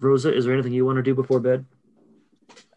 Rosa, 0.00 0.34
is 0.34 0.44
there 0.44 0.54
anything 0.54 0.72
you 0.72 0.86
want 0.86 0.96
to 0.96 1.02
do 1.02 1.14
before 1.14 1.40
bed? 1.40 1.64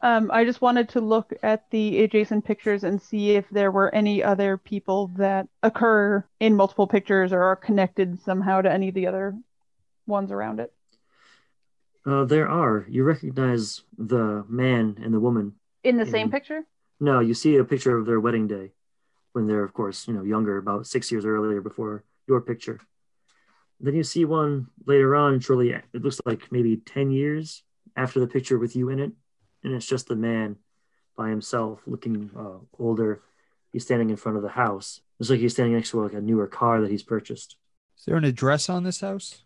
Um, 0.02 0.30
I 0.32 0.46
just 0.46 0.62
wanted 0.62 0.90
to 0.90 1.02
look 1.02 1.34
at 1.42 1.70
the 1.72 2.04
adjacent 2.04 2.46
pictures 2.46 2.84
and 2.84 3.02
see 3.02 3.32
if 3.32 3.50
there 3.50 3.72
were 3.72 3.94
any 3.96 4.24
other 4.24 4.58
people 4.58 5.08
that 5.16 5.48
occur 5.64 6.24
in 6.40 6.56
multiple 6.56 6.88
pictures 6.88 7.34
or 7.34 7.42
are 7.42 7.56
connected 7.56 8.22
somehow 8.22 8.62
to 8.62 8.72
any 8.72 8.90
of 8.90 8.94
the 8.94 9.08
other 9.08 9.36
ones 10.08 10.32
around 10.32 10.60
it. 10.60 10.74
Uh, 12.06 12.24
there 12.26 12.48
are. 12.48 12.86
You 12.88 13.04
recognize 13.04 13.82
the 13.98 14.46
man 14.48 14.98
and 15.04 15.14
the 15.14 15.20
woman. 15.20 15.54
In 15.84 15.98
the 15.98 16.06
same 16.06 16.28
Mhm. 16.28 16.32
picture? 16.32 16.66
No, 17.00 17.20
you 17.20 17.34
see 17.34 17.56
a 17.58 17.64
picture 17.66 17.98
of 17.98 18.06
their 18.06 18.20
wedding 18.20 18.48
day 18.48 18.74
when 19.34 19.48
they're, 19.48 19.64
of 19.64 19.74
course, 19.74 20.08
you 20.08 20.14
know, 20.14 20.24
younger, 20.24 20.58
about 20.58 20.88
six 20.88 21.12
years 21.12 21.26
earlier 21.26 21.62
before 21.62 22.04
your 22.28 22.42
picture. 22.42 22.80
Then 23.80 23.96
you 23.96 24.04
see 24.04 24.24
one 24.24 24.68
later 24.86 25.16
on, 25.16 25.40
shortly, 25.40 25.72
it 25.72 25.84
looks 25.94 26.22
like 26.26 26.52
maybe 26.52 26.78
10 26.78 27.12
years 27.12 27.64
after 27.96 28.20
the 28.20 28.28
picture 28.28 28.58
with 28.58 28.76
you 28.76 28.90
in 28.90 29.00
it. 29.00 29.12
And 29.64 29.74
it's 29.74 29.86
just 29.88 30.08
the 30.08 30.16
man 30.16 30.58
by 31.18 31.30
himself 31.30 31.82
looking 31.88 32.30
uh, 32.36 32.60
older. 32.78 33.22
He's 33.74 33.84
standing 33.84 34.10
in 34.10 34.16
front 34.16 34.38
of 34.38 34.44
the 34.44 34.50
house. 34.50 35.02
It's 35.20 35.30
like 35.30 35.40
he's 35.40 35.54
standing 35.54 35.74
next 35.74 35.92
to 35.92 36.02
like 36.02 36.14
a 36.14 36.22
newer 36.22 36.48
car 36.48 36.82
that 36.82 36.92
he's 36.92 37.04
purchased. 37.04 37.58
Is 37.98 38.06
there 38.06 38.16
an 38.16 38.24
address 38.24 38.70
on 38.70 38.84
this 38.84 39.02
house? 39.02 39.44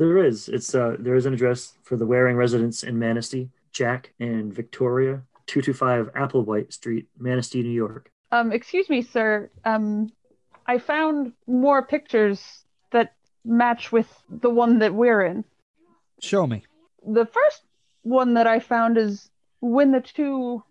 There 0.00 0.16
is. 0.16 0.48
It's 0.48 0.74
uh 0.74 0.96
there 0.98 1.14
is 1.14 1.26
an 1.26 1.34
address 1.34 1.74
for 1.82 1.94
the 1.98 2.06
Waring 2.06 2.34
residence 2.34 2.84
in 2.84 2.98
Manesty, 2.98 3.50
Jack 3.70 4.14
and 4.18 4.50
Victoria, 4.50 5.20
225 5.44 6.14
Applewhite 6.14 6.72
Street, 6.72 7.06
Manesty, 7.20 7.62
New 7.62 7.68
York. 7.68 8.10
Um, 8.32 8.50
excuse 8.50 8.88
me, 8.88 9.02
sir. 9.02 9.50
Um, 9.66 10.10
I 10.66 10.78
found 10.78 11.34
more 11.46 11.82
pictures 11.82 12.64
that 12.92 13.12
match 13.44 13.92
with 13.92 14.08
the 14.30 14.48
one 14.48 14.78
that 14.78 14.94
we're 14.94 15.20
in. 15.20 15.44
Show 16.18 16.46
me. 16.46 16.62
The 17.06 17.26
first 17.26 17.60
one 18.00 18.32
that 18.34 18.46
I 18.46 18.58
found 18.58 18.96
is 18.96 19.28
when 19.60 19.92
the 19.92 20.00
two 20.00 20.64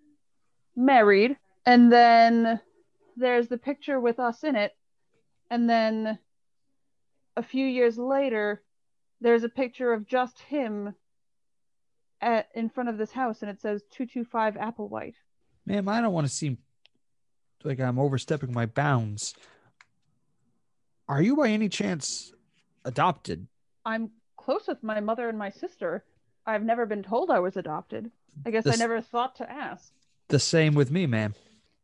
married, 0.75 1.37
and 1.67 1.91
then 1.91 2.59
there's 3.15 3.47
the 3.47 3.59
picture 3.59 3.99
with 3.99 4.19
us 4.19 4.43
in 4.43 4.55
it, 4.55 4.75
and 5.51 5.69
then 5.69 6.17
a 7.37 7.43
few 7.43 7.67
years 7.67 7.95
later, 7.95 8.63
there's 9.21 9.43
a 9.43 9.49
picture 9.49 9.93
of 9.93 10.07
just 10.07 10.39
him 10.39 10.93
at 12.21 12.49
in 12.53 12.69
front 12.69 12.89
of 12.89 12.97
this 12.97 13.11
house, 13.11 13.41
and 13.41 13.49
it 13.49 13.61
says 13.61 13.81
225 13.91 14.55
Applewhite. 14.55 15.15
Ma'am, 15.65 15.87
I 15.87 16.01
don't 16.01 16.13
want 16.13 16.27
to 16.27 16.33
seem 16.33 16.57
like 17.63 17.79
I'm 17.79 17.99
overstepping 17.99 18.53
my 18.53 18.65
bounds. 18.65 19.33
Are 21.07 21.21
you 21.21 21.35
by 21.35 21.49
any 21.49 21.69
chance 21.69 22.33
adopted? 22.85 23.47
I'm 23.85 24.11
close 24.37 24.67
with 24.67 24.83
my 24.83 24.99
mother 24.99 25.27
and 25.27 25.37
my 25.37 25.49
sister. 25.49 26.03
I've 26.45 26.63
never 26.63 26.85
been 26.85 27.03
told 27.03 27.29
I 27.29 27.39
was 27.39 27.57
adopted. 27.57 28.11
I 28.45 28.51
guess 28.51 28.65
I 28.67 28.75
never 28.75 29.01
thought 29.01 29.35
to 29.37 29.51
ask. 29.51 29.91
The 30.29 30.39
same 30.39 30.75
with 30.75 30.91
me, 30.91 31.05
ma'am. 31.07 31.33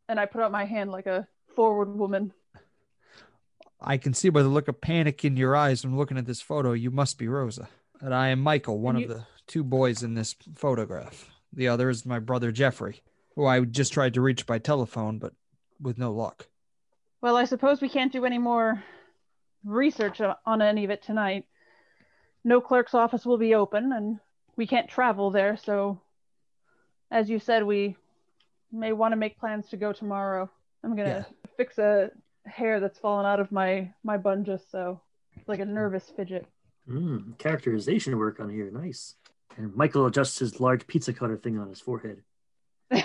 And 0.07 0.19
I 0.19 0.25
put 0.25 0.41
out 0.41 0.51
my 0.51 0.65
hand 0.65 0.91
like 0.91 1.07
a 1.07 1.27
forward 1.55 1.95
woman. 1.95 2.31
I 3.81 3.97
can 3.97 4.13
see 4.13 4.29
by 4.29 4.41
the 4.41 4.49
look 4.49 4.67
of 4.67 4.81
panic 4.81 5.25
in 5.25 5.37
your 5.37 5.55
eyes 5.55 5.85
when 5.85 5.97
looking 5.97 6.17
at 6.17 6.25
this 6.25 6.41
photo, 6.41 6.73
you 6.73 6.91
must 6.91 7.17
be 7.17 7.27
Rosa. 7.27 7.69
And 8.01 8.13
I 8.13 8.29
am 8.29 8.41
Michael, 8.41 8.79
one 8.79 8.95
And 8.95 9.05
of 9.05 9.09
the 9.09 9.25
two 9.47 9.63
boys 9.63 10.03
in 10.03 10.13
this 10.13 10.35
photograph. 10.55 11.29
The 11.53 11.67
other 11.67 11.89
is 11.89 12.05
my 12.05 12.19
brother 12.19 12.51
Jeffrey, 12.51 13.01
who 13.35 13.45
I 13.45 13.61
just 13.61 13.93
tried 13.93 14.13
to 14.15 14.21
reach 14.21 14.45
by 14.45 14.59
telephone, 14.59 15.19
but 15.19 15.33
with 15.79 15.97
no 15.97 16.11
luck. 16.11 16.47
Well, 17.21 17.37
I 17.37 17.45
suppose 17.45 17.81
we 17.81 17.89
can't 17.89 18.11
do 18.11 18.25
any 18.25 18.37
more 18.37 18.83
research 19.63 20.21
on 20.45 20.61
any 20.61 20.83
of 20.83 20.91
it 20.91 21.01
tonight. 21.01 21.45
No 22.43 22.61
clerk's 22.61 22.93
office 22.93 23.25
will 23.25 23.37
be 23.37 23.55
open, 23.55 23.91
and 23.93 24.19
we 24.55 24.67
can't 24.67 24.89
travel 24.89 25.31
there, 25.31 25.57
so 25.57 25.99
as 27.11 27.29
you 27.29 27.39
said, 27.39 27.63
we 27.63 27.95
may 28.71 28.91
want 28.93 29.11
to 29.13 29.17
make 29.17 29.39
plans 29.39 29.69
to 29.69 29.77
go 29.77 29.93
tomorrow. 29.93 30.49
I'm 30.83 30.95
gonna 30.95 31.25
fix 31.57 31.77
a 31.77 32.11
hair 32.45 32.79
that's 32.79 32.99
fallen 32.99 33.25
out 33.25 33.39
of 33.39 33.51
my 33.51 33.91
my 34.03 34.17
bun 34.17 34.43
just 34.45 34.69
so 34.71 35.01
it's 35.35 35.47
like 35.49 35.59
a 35.59 35.65
nervous 35.65 36.11
fidget. 36.15 36.45
Mm, 36.89 37.37
characterization 37.37 38.17
work 38.17 38.39
on 38.39 38.49
here, 38.49 38.69
nice. 38.71 39.15
And 39.57 39.75
Michael 39.75 40.05
adjusts 40.05 40.39
his 40.39 40.59
large 40.59 40.85
pizza 40.87 41.13
cutter 41.13 41.37
thing 41.37 41.57
on 41.57 41.69
his 41.69 41.79
forehead. 41.81 42.21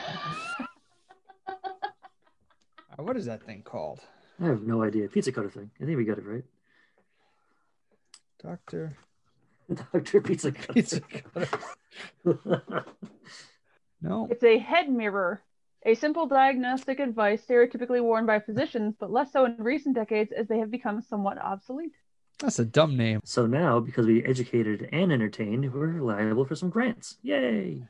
Uh, 2.98 3.02
What 3.02 3.16
is 3.16 3.26
that 3.26 3.42
thing 3.44 3.62
called? 3.62 4.00
I 4.42 4.46
have 4.46 4.62
no 4.62 4.82
idea. 4.82 5.08
Pizza 5.08 5.32
cutter 5.32 5.48
thing. 5.50 5.70
I 5.80 5.84
think 5.84 5.96
we 5.96 6.04
got 6.04 6.18
it 6.18 6.26
right. 6.26 6.44
Doctor 8.42 8.96
Doctor 9.92 10.20
Pizza 10.20 10.50
Cutter. 10.52 10.72
Pizza 10.72 11.00
Cutter. 11.00 11.48
No. 14.02 14.28
It's 14.30 14.42
a 14.42 14.56
head 14.58 14.88
mirror 14.90 15.42
A 15.86 15.94
simple 15.94 16.26
diagnostic 16.26 17.00
advice 17.00 17.42
stereotypically 17.46 18.02
worn 18.02 18.26
by 18.26 18.38
physicians, 18.38 18.94
but 19.00 19.10
less 19.10 19.32
so 19.32 19.46
in 19.46 19.56
recent 19.56 19.94
decades 19.94 20.30
as 20.30 20.46
they 20.46 20.58
have 20.58 20.70
become 20.70 21.00
somewhat 21.00 21.38
obsolete. 21.38 21.92
That's 22.38 22.58
a 22.58 22.66
dumb 22.66 22.96
name. 22.96 23.20
So 23.24 23.46
now, 23.46 23.80
because 23.80 24.06
we 24.06 24.22
educated 24.24 24.88
and 24.92 25.10
entertained, 25.10 25.72
we're 25.72 26.00
liable 26.02 26.44
for 26.44 26.54
some 26.54 26.68
grants. 26.68 27.16
Yay! 27.22 27.82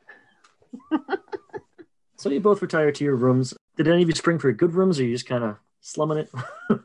so 2.16 2.30
you 2.30 2.40
both 2.40 2.62
retire 2.62 2.92
to 2.92 3.04
your 3.04 3.16
rooms. 3.16 3.54
Did 3.76 3.88
any 3.88 4.02
of 4.02 4.08
you 4.08 4.14
spring 4.14 4.38
for 4.38 4.52
good 4.52 4.74
rooms, 4.74 5.00
or 5.00 5.02
are 5.02 5.06
you 5.06 5.14
just 5.14 5.26
kind 5.26 5.42
of 5.42 5.56
slumming 5.80 6.18
it? 6.18 6.30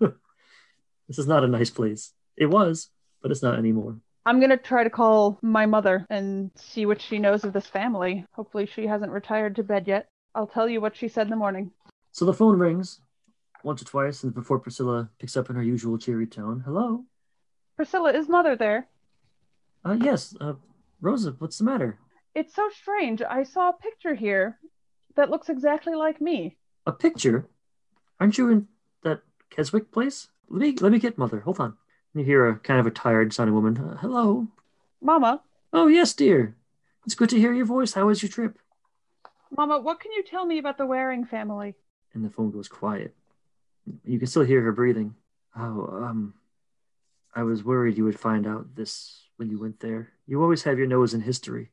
this 1.08 1.20
is 1.20 1.28
not 1.28 1.44
a 1.44 1.48
nice 1.48 1.70
place. 1.70 2.14
It 2.36 2.48
was, 2.48 2.90
but 3.22 3.32
it's 3.32 3.44
not 3.44 3.60
anymore. 3.60 3.98
I'm 4.28 4.40
gonna 4.40 4.58
try 4.58 4.84
to 4.84 4.90
call 4.90 5.38
my 5.44 5.68
mother 5.68 6.06
and 6.10 6.50
see 6.56 6.88
what 6.88 7.00
she 7.00 7.20
knows 7.20 7.44
of 7.44 7.54
this 7.54 7.68
family. 7.68 8.26
Hopefully, 8.32 8.66
she 8.66 8.88
hasn't 8.88 9.12
retired 9.12 9.56
to 9.58 9.64
bed 9.64 9.88
yet. 9.88 10.08
I'll 10.36 10.46
tell 10.48 10.68
you 10.70 10.82
what 10.82 10.96
she 10.96 11.08
said 11.08 11.28
in 11.28 11.32
the 11.32 11.36
morning. 11.38 11.72
So 12.12 12.26
the 12.26 12.34
phone 12.34 12.60
rings 12.60 13.00
once 13.64 13.82
or 13.82 13.86
twice, 13.86 14.24
and 14.24 14.34
before 14.34 14.60
Priscilla 14.60 15.10
picks 15.18 15.36
up 15.36 15.50
in 15.50 15.56
her 15.56 15.64
usual 15.64 15.98
cheery 15.98 16.28
tone, 16.28 16.62
"Hello, 16.66 17.06
Priscilla, 17.78 18.12
is 18.14 18.30
mother 18.30 18.56
there? 18.56 18.88
uh, 19.86 19.98
yes, 20.00 20.36
uh, 20.42 20.54
Rosa, 21.02 21.32
what's 21.40 21.58
the 21.58 21.64
matter? 21.64 21.98
It's 22.36 22.54
so 22.54 22.70
strange. 22.70 23.22
I 23.22 23.44
saw 23.44 23.70
a 23.70 23.74
picture 23.74 24.14
here 24.14 24.60
that 25.16 25.30
looks 25.30 25.50
exactly 25.50 25.96
like 25.96 26.20
me. 26.22 26.58
A 26.86 26.92
picture? 26.92 27.48
Aren't 28.20 28.38
you 28.38 28.50
in 28.50 28.68
that 29.04 29.22
Keswick 29.50 29.92
place? 29.92 30.28
Let 30.50 30.62
me 30.62 30.76
let 30.80 30.92
me 30.92 31.00
get 31.00 31.18
mother. 31.18 31.40
Hold 31.40 31.60
on." 31.60 31.78
You 32.14 32.24
hear 32.24 32.48
a 32.48 32.60
kind 32.60 32.80
of 32.80 32.88
a 32.88 32.92
tired 32.92 33.34
sounding 33.34 33.56
woman. 33.56 33.78
"Uh, 33.78 33.98
hello. 33.98 34.48
Mama, 35.02 35.42
Oh 35.74 35.88
yes, 35.88 36.14
dear. 36.14 36.56
It's 37.06 37.16
good 37.16 37.30
to 37.30 37.40
hear 37.40 37.52
your 37.54 37.66
voice. 37.66 37.94
How 37.94 38.06
was 38.08 38.22
your 38.24 38.30
trip? 38.30 38.58
Mama, 39.52 39.80
what 39.80 40.00
can 40.00 40.12
you 40.12 40.24
tell 40.24 40.46
me 40.46 40.58
about 40.58 40.78
the 40.78 40.86
Waring 40.86 41.26
family? 41.26 41.76
And 42.14 42.24
the 42.24 42.30
phone 42.30 42.52
goes 42.52 42.68
quiet. 42.68 43.16
You 44.04 44.18
can 44.18 44.28
still 44.28 44.44
hear 44.44 44.62
her 44.62 44.72
breathing. 44.72 45.16
Oh, 45.56 46.04
um, 46.04 46.34
I 47.36 47.44
was 47.44 47.64
worried 47.64 47.98
you 47.98 48.06
would 48.06 48.20
find 48.20 48.48
out 48.48 48.76
this 48.76 49.24
when 49.38 49.50
you 49.50 49.60
went 49.60 49.80
there. 49.80 50.14
You 50.26 50.42
always 50.42 50.64
have 50.64 50.78
your 50.78 50.88
nose 50.88 51.14
in 51.14 51.22
history, 51.22 51.72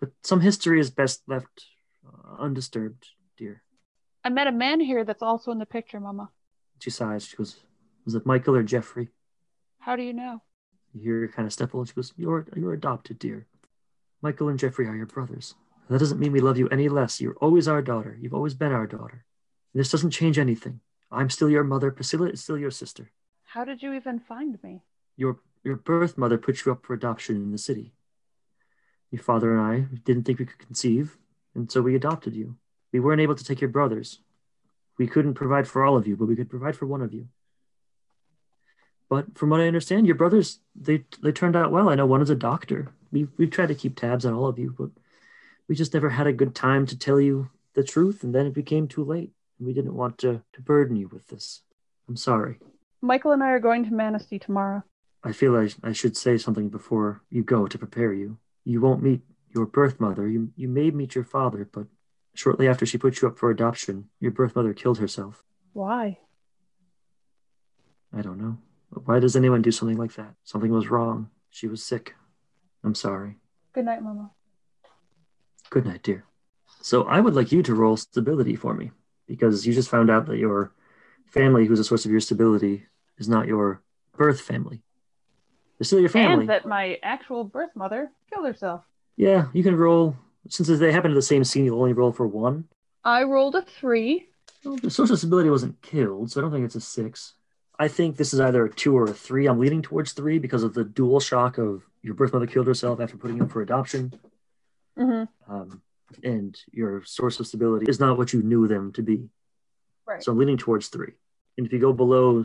but 0.00 0.10
some 0.22 0.40
history 0.40 0.80
is 0.80 0.90
best 0.90 1.22
left 1.26 1.66
uh, 2.06 2.42
undisturbed, 2.42 3.06
dear. 3.36 3.62
I 4.24 4.28
met 4.30 4.46
a 4.46 4.52
man 4.52 4.80
here 4.80 5.04
that's 5.04 5.22
also 5.22 5.50
in 5.50 5.58
the 5.58 5.66
picture, 5.66 6.00
Mama. 6.00 6.30
She 6.80 6.90
sighs. 6.90 7.26
She 7.26 7.36
goes, 7.36 7.56
"Was 8.04 8.14
it 8.14 8.26
Michael 8.26 8.56
or 8.56 8.62
Jeffrey?" 8.62 9.10
How 9.78 9.96
do 9.96 10.02
you 10.02 10.12
know? 10.12 10.42
You 10.92 11.00
hear 11.02 11.20
her 11.20 11.28
kind 11.28 11.46
of 11.46 11.52
sniffle, 11.52 11.80
and 11.80 11.88
she 11.88 11.94
goes, 11.94 12.12
"You're 12.16 12.46
you're 12.56 12.72
adopted, 12.72 13.18
dear. 13.18 13.46
Michael 14.22 14.48
and 14.48 14.58
Jeffrey 14.58 14.86
are 14.86 14.96
your 14.96 15.06
brothers. 15.06 15.54
That 15.88 15.98
doesn't 15.98 16.18
mean 16.18 16.32
we 16.32 16.40
love 16.40 16.58
you 16.58 16.68
any 16.68 16.88
less. 16.88 17.20
You're 17.20 17.36
always 17.36 17.68
our 17.68 17.82
daughter. 17.82 18.16
You've 18.20 18.34
always 18.34 18.54
been 18.54 18.72
our 18.72 18.86
daughter. 18.86 19.24
This 19.74 19.90
doesn't 19.90 20.10
change 20.10 20.38
anything. 20.38 20.80
I'm 21.10 21.30
still 21.30 21.50
your 21.50 21.64
mother. 21.64 21.90
Priscilla 21.90 22.28
is 22.28 22.42
still 22.42 22.58
your 22.58 22.70
sister. 22.70 23.10
How 23.44 23.64
did 23.64 23.82
you 23.82 23.92
even 23.92 24.18
find 24.18 24.62
me? 24.62 24.82
Your 25.16 25.38
your 25.62 25.76
birth 25.76 26.18
mother 26.18 26.38
put 26.38 26.64
you 26.64 26.72
up 26.72 26.84
for 26.84 26.94
adoption 26.94 27.36
in 27.36 27.52
the 27.52 27.58
city. 27.58 27.92
Your 29.10 29.22
father 29.22 29.56
and 29.56 29.60
I 29.60 29.86
didn't 30.04 30.24
think 30.24 30.38
we 30.38 30.46
could 30.46 30.58
conceive, 30.58 31.16
and 31.54 31.70
so 31.70 31.80
we 31.80 31.94
adopted 31.94 32.34
you. 32.34 32.56
We 32.92 33.00
weren't 33.00 33.20
able 33.20 33.34
to 33.34 33.44
take 33.44 33.60
your 33.60 33.70
brothers. 33.70 34.20
We 34.98 35.06
couldn't 35.06 35.34
provide 35.34 35.68
for 35.68 35.84
all 35.84 35.96
of 35.96 36.06
you, 36.06 36.16
but 36.16 36.26
we 36.26 36.36
could 36.36 36.50
provide 36.50 36.76
for 36.76 36.86
one 36.86 37.02
of 37.02 37.12
you. 37.12 37.28
But 39.08 39.36
from 39.36 39.50
what 39.50 39.60
I 39.60 39.66
understand, 39.66 40.06
your 40.06 40.16
brothers 40.16 40.60
they 40.74 41.04
they 41.22 41.32
turned 41.32 41.56
out 41.56 41.70
well. 41.70 41.88
I 41.88 41.94
know 41.94 42.06
one 42.06 42.22
is 42.22 42.30
a 42.30 42.34
doctor. 42.34 42.92
We 43.12 43.28
we've 43.36 43.50
tried 43.50 43.68
to 43.68 43.74
keep 43.74 43.96
tabs 43.96 44.24
on 44.24 44.34
all 44.34 44.46
of 44.46 44.58
you, 44.58 44.74
but 44.76 44.90
we 45.68 45.74
just 45.74 45.94
never 45.94 46.10
had 46.10 46.26
a 46.26 46.32
good 46.32 46.54
time 46.54 46.86
to 46.86 46.98
tell 46.98 47.20
you 47.20 47.50
the 47.74 47.84
truth, 47.84 48.22
and 48.22 48.34
then 48.34 48.46
it 48.46 48.54
became 48.54 48.86
too 48.88 49.04
late. 49.04 49.32
We 49.58 49.72
didn't 49.72 49.94
want 49.94 50.18
to, 50.18 50.42
to 50.52 50.60
burden 50.60 50.96
you 50.96 51.08
with 51.08 51.28
this. 51.28 51.62
I'm 52.08 52.16
sorry. 52.16 52.58
Michael 53.00 53.32
and 53.32 53.42
I 53.42 53.50
are 53.50 53.60
going 53.60 53.84
to 53.84 53.90
Manesty 53.90 54.40
tomorrow. 54.40 54.82
I 55.22 55.32
feel 55.32 55.56
I, 55.56 55.70
I 55.82 55.92
should 55.92 56.16
say 56.16 56.36
something 56.36 56.68
before 56.68 57.22
you 57.30 57.42
go 57.42 57.66
to 57.66 57.78
prepare 57.78 58.12
you. 58.12 58.38
You 58.64 58.80
won't 58.80 59.02
meet 59.02 59.22
your 59.54 59.66
birth 59.66 60.00
mother. 60.00 60.28
You, 60.28 60.50
you 60.56 60.68
may 60.68 60.90
meet 60.90 61.14
your 61.14 61.24
father, 61.24 61.68
but 61.70 61.86
shortly 62.34 62.68
after 62.68 62.84
she 62.84 62.98
put 62.98 63.22
you 63.22 63.28
up 63.28 63.38
for 63.38 63.50
adoption, 63.50 64.08
your 64.20 64.32
birth 64.32 64.54
mother 64.54 64.74
killed 64.74 64.98
herself. 64.98 65.42
Why? 65.72 66.18
I 68.16 68.20
don't 68.22 68.38
know. 68.38 68.58
Why 68.90 69.18
does 69.18 69.34
anyone 69.34 69.62
do 69.62 69.72
something 69.72 69.96
like 69.96 70.14
that? 70.14 70.34
Something 70.44 70.70
was 70.70 70.88
wrong. 70.88 71.30
She 71.50 71.66
was 71.66 71.82
sick. 71.82 72.14
I'm 72.82 72.94
sorry. 72.94 73.36
Good 73.72 73.86
night, 73.86 74.02
Mama. 74.02 74.30
Good 75.70 75.86
night, 75.86 76.02
dear. 76.02 76.24
So 76.80 77.04
I 77.04 77.20
would 77.20 77.34
like 77.34 77.52
you 77.52 77.62
to 77.62 77.74
roll 77.74 77.96
stability 77.96 78.56
for 78.56 78.74
me 78.74 78.90
because 79.26 79.66
you 79.66 79.72
just 79.72 79.88
found 79.88 80.10
out 80.10 80.26
that 80.26 80.36
your 80.36 80.72
family, 81.26 81.66
who's 81.66 81.80
a 81.80 81.84
source 81.84 82.04
of 82.04 82.10
your 82.10 82.20
stability, 82.20 82.86
is 83.18 83.28
not 83.28 83.46
your 83.46 83.80
birth 84.16 84.40
family. 84.40 84.82
They're 85.78 85.86
still 85.86 86.00
your 86.00 86.08
family. 86.08 86.42
And 86.42 86.50
that 86.50 86.66
my 86.66 86.98
actual 87.02 87.44
birth 87.44 87.70
mother 87.74 88.10
killed 88.30 88.46
herself. 88.46 88.84
Yeah, 89.16 89.46
you 89.52 89.62
can 89.62 89.76
roll. 89.76 90.16
Since 90.48 90.68
they 90.78 90.92
happen 90.92 91.10
to 91.10 91.14
the 91.14 91.22
same 91.22 91.42
scene, 91.42 91.64
you'll 91.64 91.80
only 91.80 91.94
roll 91.94 92.12
for 92.12 92.26
one. 92.26 92.68
I 93.02 93.22
rolled 93.22 93.54
a 93.54 93.62
three. 93.62 94.28
Well, 94.64 94.76
the 94.76 94.90
social 94.90 95.16
stability 95.16 95.50
wasn't 95.50 95.80
killed, 95.82 96.30
so 96.30 96.40
I 96.40 96.42
don't 96.42 96.52
think 96.52 96.64
it's 96.64 96.74
a 96.74 96.80
six. 96.80 97.34
I 97.78 97.88
think 97.88 98.16
this 98.16 98.32
is 98.32 98.40
either 98.40 98.64
a 98.66 98.70
two 98.70 98.96
or 98.96 99.04
a 99.04 99.12
three. 99.12 99.46
I'm 99.46 99.58
leaning 99.58 99.82
towards 99.82 100.12
three 100.12 100.38
because 100.38 100.62
of 100.62 100.74
the 100.74 100.84
dual 100.84 101.20
shock 101.20 101.58
of 101.58 101.82
your 102.02 102.14
birth 102.14 102.32
mother 102.32 102.46
killed 102.46 102.66
herself 102.66 103.00
after 103.00 103.16
putting 103.16 103.38
you 103.38 103.44
up 103.44 103.50
for 103.50 103.62
adoption, 103.62 104.12
Mm-hmm. 104.98 105.52
um, 105.52 105.82
and 106.22 106.56
your 106.70 107.02
source 107.04 107.40
of 107.40 107.46
stability 107.46 107.86
is 107.88 107.98
not 107.98 108.16
what 108.16 108.32
you 108.32 108.42
knew 108.42 108.68
them 108.68 108.92
to 108.92 109.02
be. 109.02 109.28
Right. 110.06 110.22
So 110.22 110.30
I'm 110.30 110.38
leaning 110.38 110.58
towards 110.58 110.88
three. 110.88 111.14
And 111.56 111.66
if 111.66 111.72
you 111.72 111.80
go 111.80 111.92
below 111.92 112.44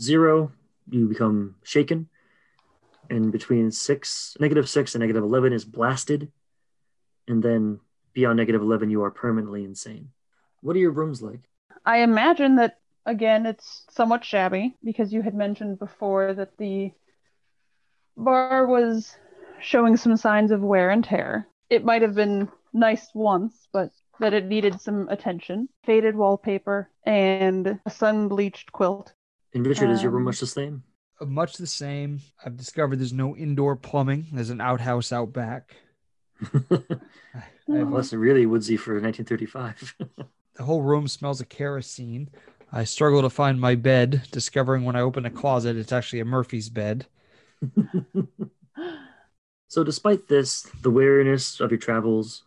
zero, 0.00 0.52
you 0.88 1.08
become 1.08 1.56
shaken. 1.64 2.08
And 3.10 3.32
between 3.32 3.70
six, 3.70 4.36
negative 4.38 4.68
six 4.68 4.94
and 4.94 5.00
negative 5.00 5.24
11 5.24 5.52
is 5.52 5.64
blasted. 5.64 6.30
And 7.26 7.42
then 7.42 7.80
beyond 8.12 8.36
negative 8.36 8.60
11, 8.60 8.90
you 8.90 9.02
are 9.02 9.10
permanently 9.10 9.64
insane. 9.64 10.10
What 10.60 10.76
are 10.76 10.80
your 10.80 10.90
rooms 10.90 11.22
like? 11.22 11.40
I 11.84 11.98
imagine 11.98 12.56
that 12.56 12.78
again 13.06 13.46
it's 13.46 13.86
somewhat 13.90 14.24
shabby 14.24 14.76
because 14.84 15.12
you 15.12 15.22
had 15.22 15.34
mentioned 15.34 15.78
before 15.78 16.34
that 16.34 16.58
the 16.58 16.92
bar 18.16 18.66
was 18.66 19.16
showing 19.60 19.96
some 19.96 20.16
signs 20.16 20.50
of 20.50 20.60
wear 20.60 20.90
and 20.90 21.04
tear. 21.04 21.48
It 21.70 21.84
might 21.84 22.02
have 22.02 22.14
been 22.14 22.48
nice 22.72 23.08
once, 23.14 23.68
but 23.72 23.90
that 24.20 24.34
it 24.34 24.46
needed 24.46 24.80
some 24.80 25.08
attention. 25.08 25.68
Faded 25.84 26.16
wallpaper 26.16 26.90
and 27.04 27.78
a 27.86 27.90
sun 27.90 28.28
bleached 28.28 28.72
quilt. 28.72 29.12
And 29.54 29.66
Richard, 29.66 29.90
is 29.90 30.02
your 30.02 30.10
room 30.12 30.22
Um, 30.22 30.24
much 30.26 30.40
the 30.40 30.46
same? 30.46 30.82
Uh, 31.20 31.26
Much 31.26 31.56
the 31.56 31.66
same. 31.66 32.20
I've 32.44 32.56
discovered 32.56 32.96
there's 32.96 33.12
no 33.12 33.36
indoor 33.36 33.76
plumbing. 33.76 34.26
There's 34.32 34.50
an 34.50 34.60
outhouse 34.60 35.12
out 35.12 35.32
back. 35.32 35.76
I 36.54 37.76
have- 37.76 37.88
Well, 37.90 38.02
really 38.12 38.46
woodsy 38.46 38.76
for 38.76 38.92
1935. 39.00 39.96
the 40.54 40.62
whole 40.64 40.82
room 40.82 41.08
smells 41.08 41.40
of 41.40 41.48
kerosene. 41.48 42.28
I 42.72 42.84
struggle 42.84 43.22
to 43.22 43.30
find 43.30 43.60
my 43.60 43.74
bed, 43.74 44.22
discovering 44.30 44.84
when 44.84 44.94
I 44.96 45.00
open 45.00 45.24
a 45.24 45.30
closet 45.30 45.76
it's 45.76 45.92
actually 45.92 46.20
a 46.20 46.24
Murphy's 46.24 46.68
bed. 46.68 47.06
so, 49.68 49.84
despite 49.84 50.28
this, 50.28 50.62
the 50.82 50.90
wariness 50.90 51.60
of 51.60 51.70
your 51.70 51.78
travels 51.78 52.44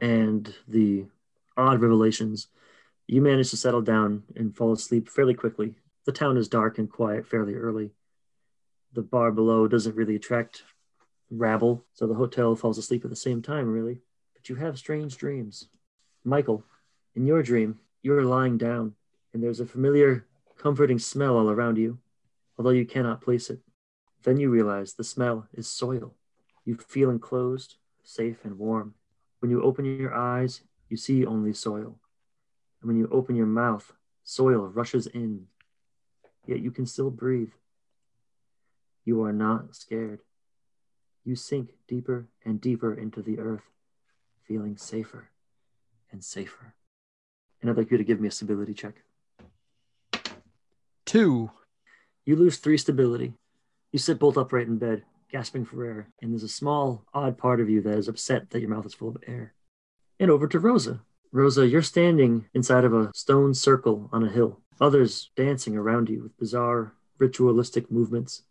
and 0.00 0.54
the 0.66 1.04
odd 1.56 1.82
revelations, 1.82 2.48
you 3.06 3.20
manage 3.20 3.50
to 3.50 3.58
settle 3.58 3.82
down 3.82 4.22
and 4.36 4.56
fall 4.56 4.72
asleep 4.72 5.08
fairly 5.08 5.34
quickly. 5.34 5.74
The 6.06 6.12
town 6.12 6.38
is 6.38 6.48
dark 6.48 6.78
and 6.78 6.90
quiet 6.90 7.26
fairly 7.26 7.54
early. 7.54 7.90
The 8.94 9.02
bar 9.02 9.32
below 9.32 9.68
doesn't 9.68 9.94
really 9.96 10.16
attract 10.16 10.62
rabble, 11.30 11.84
so 11.92 12.06
the 12.06 12.14
hotel 12.14 12.56
falls 12.56 12.78
asleep 12.78 13.04
at 13.04 13.10
the 13.10 13.16
same 13.16 13.42
time, 13.42 13.70
really. 13.70 14.00
But 14.34 14.48
you 14.48 14.56
have 14.56 14.78
strange 14.78 15.18
dreams. 15.18 15.68
Michael, 16.24 16.64
in 17.14 17.26
your 17.26 17.42
dream, 17.42 17.80
you 18.02 18.14
are 18.14 18.24
lying 18.24 18.56
down, 18.56 18.94
and 19.34 19.42
there's 19.42 19.60
a 19.60 19.66
familiar, 19.66 20.26
comforting 20.56 20.98
smell 20.98 21.36
all 21.36 21.50
around 21.50 21.76
you, 21.76 21.98
although 22.58 22.70
you 22.70 22.86
cannot 22.86 23.20
place 23.20 23.50
it. 23.50 23.60
Then 24.22 24.38
you 24.38 24.50
realize 24.50 24.94
the 24.94 25.04
smell 25.04 25.48
is 25.52 25.68
soil. 25.68 26.14
You 26.64 26.76
feel 26.76 27.10
enclosed, 27.10 27.76
safe, 28.02 28.44
and 28.44 28.58
warm. 28.58 28.94
When 29.40 29.50
you 29.50 29.62
open 29.62 29.84
your 29.84 30.14
eyes, 30.14 30.62
you 30.88 30.96
see 30.96 31.26
only 31.26 31.52
soil. 31.52 31.98
And 32.80 32.88
when 32.88 32.96
you 32.96 33.08
open 33.10 33.34
your 33.34 33.46
mouth, 33.46 33.92
soil 34.24 34.66
rushes 34.66 35.06
in. 35.06 35.46
Yet 36.46 36.60
you 36.60 36.70
can 36.70 36.86
still 36.86 37.10
breathe. 37.10 37.52
You 39.04 39.22
are 39.22 39.32
not 39.32 39.74
scared. 39.74 40.20
You 41.24 41.36
sink 41.36 41.70
deeper 41.88 42.26
and 42.44 42.60
deeper 42.60 42.94
into 42.94 43.22
the 43.22 43.38
earth, 43.38 43.62
feeling 44.46 44.76
safer 44.76 45.30
and 46.10 46.22
safer. 46.22 46.74
And 47.60 47.70
I'd 47.70 47.76
like 47.76 47.90
you 47.90 47.98
to 47.98 48.04
give 48.04 48.20
me 48.20 48.28
a 48.28 48.32
stability 48.32 48.74
check. 48.74 49.02
Two. 51.06 51.50
You 52.24 52.36
lose 52.36 52.58
three 52.58 52.78
stability. 52.78 53.34
You 53.92 53.98
sit 53.98 54.18
bolt 54.18 54.36
upright 54.36 54.66
in 54.66 54.78
bed, 54.78 55.04
gasping 55.32 55.64
for 55.64 55.84
air, 55.84 56.08
and 56.20 56.30
there's 56.30 56.42
a 56.42 56.48
small, 56.48 57.04
odd 57.14 57.38
part 57.38 57.60
of 57.60 57.70
you 57.70 57.80
that 57.82 57.98
is 57.98 58.08
upset 58.08 58.50
that 58.50 58.60
your 58.60 58.68
mouth 58.68 58.86
is 58.86 58.94
full 58.94 59.08
of 59.08 59.16
air. 59.26 59.54
And 60.20 60.30
over 60.30 60.46
to 60.46 60.60
Rosa. 60.60 61.00
Rosa, 61.32 61.66
you're 61.66 61.82
standing 61.82 62.44
inside 62.52 62.84
of 62.84 62.92
a 62.92 63.10
stone 63.14 63.54
circle 63.54 64.10
on 64.12 64.22
a 64.22 64.30
hill, 64.30 64.60
others 64.80 65.30
dancing 65.34 65.76
around 65.76 66.10
you 66.10 66.22
with 66.22 66.36
bizarre 66.38 66.92
ritualistic 67.18 67.90
movements, 67.90 68.42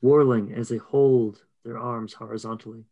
whirling 0.00 0.52
as 0.52 0.68
they 0.68 0.76
hold 0.76 1.42
their 1.64 1.78
arms 1.78 2.12
horizontally. 2.12 2.84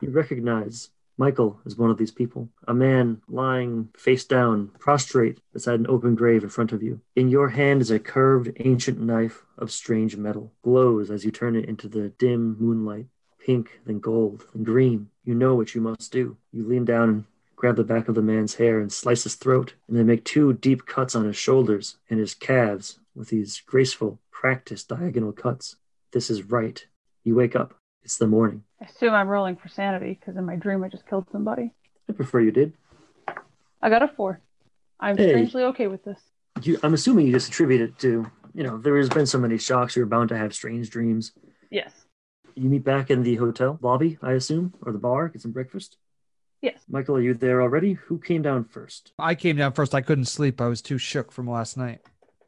You 0.00 0.10
recognize 0.10 0.90
Michael 1.18 1.60
is 1.66 1.76
one 1.76 1.90
of 1.90 1.98
these 1.98 2.12
people, 2.12 2.48
a 2.68 2.72
man 2.72 3.20
lying 3.28 3.88
face 3.96 4.24
down, 4.24 4.70
prostrate 4.78 5.40
beside 5.52 5.80
an 5.80 5.86
open 5.88 6.14
grave 6.14 6.44
in 6.44 6.48
front 6.48 6.70
of 6.70 6.80
you. 6.80 7.00
In 7.16 7.28
your 7.28 7.48
hand 7.48 7.82
is 7.82 7.90
a 7.90 7.98
curved 7.98 8.52
ancient 8.60 9.00
knife 9.00 9.44
of 9.58 9.72
strange 9.72 10.16
metal, 10.16 10.52
glows 10.62 11.10
as 11.10 11.24
you 11.24 11.32
turn 11.32 11.56
it 11.56 11.64
into 11.64 11.88
the 11.88 12.10
dim 12.10 12.56
moonlight, 12.60 13.06
pink, 13.44 13.80
then 13.84 13.98
gold, 13.98 14.44
then 14.54 14.62
green. 14.62 15.10
You 15.24 15.34
know 15.34 15.56
what 15.56 15.74
you 15.74 15.80
must 15.80 16.12
do. 16.12 16.36
You 16.52 16.64
lean 16.64 16.84
down 16.84 17.08
and 17.08 17.24
grab 17.56 17.74
the 17.74 17.82
back 17.82 18.06
of 18.06 18.14
the 18.14 18.22
man's 18.22 18.54
hair 18.54 18.78
and 18.78 18.92
slice 18.92 19.24
his 19.24 19.34
throat, 19.34 19.74
and 19.88 19.96
then 19.96 20.06
make 20.06 20.24
two 20.24 20.52
deep 20.52 20.86
cuts 20.86 21.16
on 21.16 21.24
his 21.24 21.36
shoulders 21.36 21.96
and 22.08 22.20
his 22.20 22.34
calves 22.34 23.00
with 23.16 23.30
these 23.30 23.60
graceful, 23.66 24.20
practiced 24.30 24.86
diagonal 24.86 25.32
cuts. 25.32 25.74
This 26.12 26.30
is 26.30 26.44
right. 26.44 26.86
You 27.24 27.34
wake 27.34 27.56
up. 27.56 27.77
It's 28.08 28.16
the 28.16 28.26
morning. 28.26 28.62
I 28.80 28.86
assume 28.86 29.12
I'm 29.12 29.28
rolling 29.28 29.56
for 29.56 29.68
sanity 29.68 30.16
because 30.18 30.38
in 30.38 30.46
my 30.46 30.56
dream 30.56 30.82
I 30.82 30.88
just 30.88 31.06
killed 31.06 31.26
somebody. 31.30 31.74
I 32.08 32.14
prefer 32.14 32.40
you 32.40 32.50
did. 32.50 32.72
I 33.82 33.90
got 33.90 34.02
a 34.02 34.08
four. 34.08 34.40
I'm 34.98 35.18
Hey. 35.18 35.28
strangely 35.28 35.64
okay 35.64 35.88
with 35.88 36.04
this. 36.06 36.18
You, 36.62 36.78
I'm 36.82 36.94
assuming 36.94 37.26
you 37.26 37.32
just 37.34 37.48
attribute 37.48 37.82
it 37.82 37.98
to, 37.98 38.24
you 38.54 38.62
know, 38.62 38.78
there 38.78 38.96
has 38.96 39.10
been 39.10 39.26
so 39.26 39.36
many 39.38 39.58
shocks, 39.58 39.94
you're 39.94 40.06
bound 40.06 40.30
to 40.30 40.38
have 40.38 40.54
strange 40.54 40.88
dreams. 40.88 41.32
Yes. 41.70 41.92
You 42.54 42.70
meet 42.70 42.82
back 42.82 43.10
in 43.10 43.22
the 43.24 43.34
hotel 43.36 43.78
lobby, 43.82 44.16
I 44.22 44.32
assume, 44.32 44.72
or 44.80 44.92
the 44.92 44.98
bar, 44.98 45.28
get 45.28 45.42
some 45.42 45.52
breakfast. 45.52 45.98
Yes. 46.62 46.80
Michael, 46.88 47.16
are 47.16 47.20
you 47.20 47.34
there 47.34 47.60
already? 47.60 47.92
Who 47.92 48.18
came 48.18 48.40
down 48.40 48.64
first? 48.64 49.12
I 49.18 49.34
came 49.34 49.56
down 49.56 49.74
first. 49.74 49.94
I 49.94 50.00
couldn't 50.00 50.24
sleep. 50.24 50.62
I 50.62 50.68
was 50.68 50.80
too 50.80 50.96
shook 50.96 51.30
from 51.30 51.46
last 51.46 51.76
night. 51.76 52.00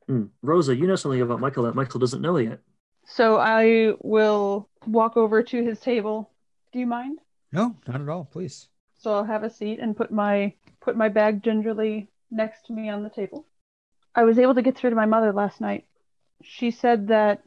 Hmm. 0.09 0.25
Rosa, 0.41 0.75
you 0.75 0.87
know 0.87 0.97
something 0.97 1.21
about 1.21 1.39
Michael 1.39 1.65
that 1.65 1.75
Michael 1.75 2.01
doesn't 2.01 2.23
know 2.23 2.39
yet. 2.39 2.61
So 3.05 3.37
I 3.37 3.93
will 4.01 4.70
walk 4.87 5.17
over 5.17 5.43
to 5.43 5.65
his 5.65 5.81
table. 5.81 6.31
Do 6.73 6.79
you 6.79 6.87
mind? 6.87 7.19
No, 7.53 7.77
not 7.87 8.01
at 8.01 8.09
all. 8.09 8.25
Please. 8.25 8.69
So 8.99 9.15
I'll 9.15 9.25
have 9.25 9.43
a 9.43 9.51
seat 9.51 9.79
and 9.81 9.97
put 9.97 10.11
my 10.11 10.53
put 10.81 10.97
my 10.97 11.09
bag 11.09 11.43
gingerly 11.43 12.09
next 12.31 12.67
to 12.67 12.73
me 12.73 12.89
on 12.89 13.03
the 13.03 13.11
table. 13.11 13.47
I 14.15 14.25
was 14.25 14.39
able 14.39 14.55
to 14.55 14.63
get 14.63 14.77
through 14.77 14.91
to 14.91 14.97
my 14.97 15.07
mother 15.07 15.33
last 15.33 15.61
night. 15.61 15.87
She 16.43 16.71
said 16.71 17.09
that 17.09 17.43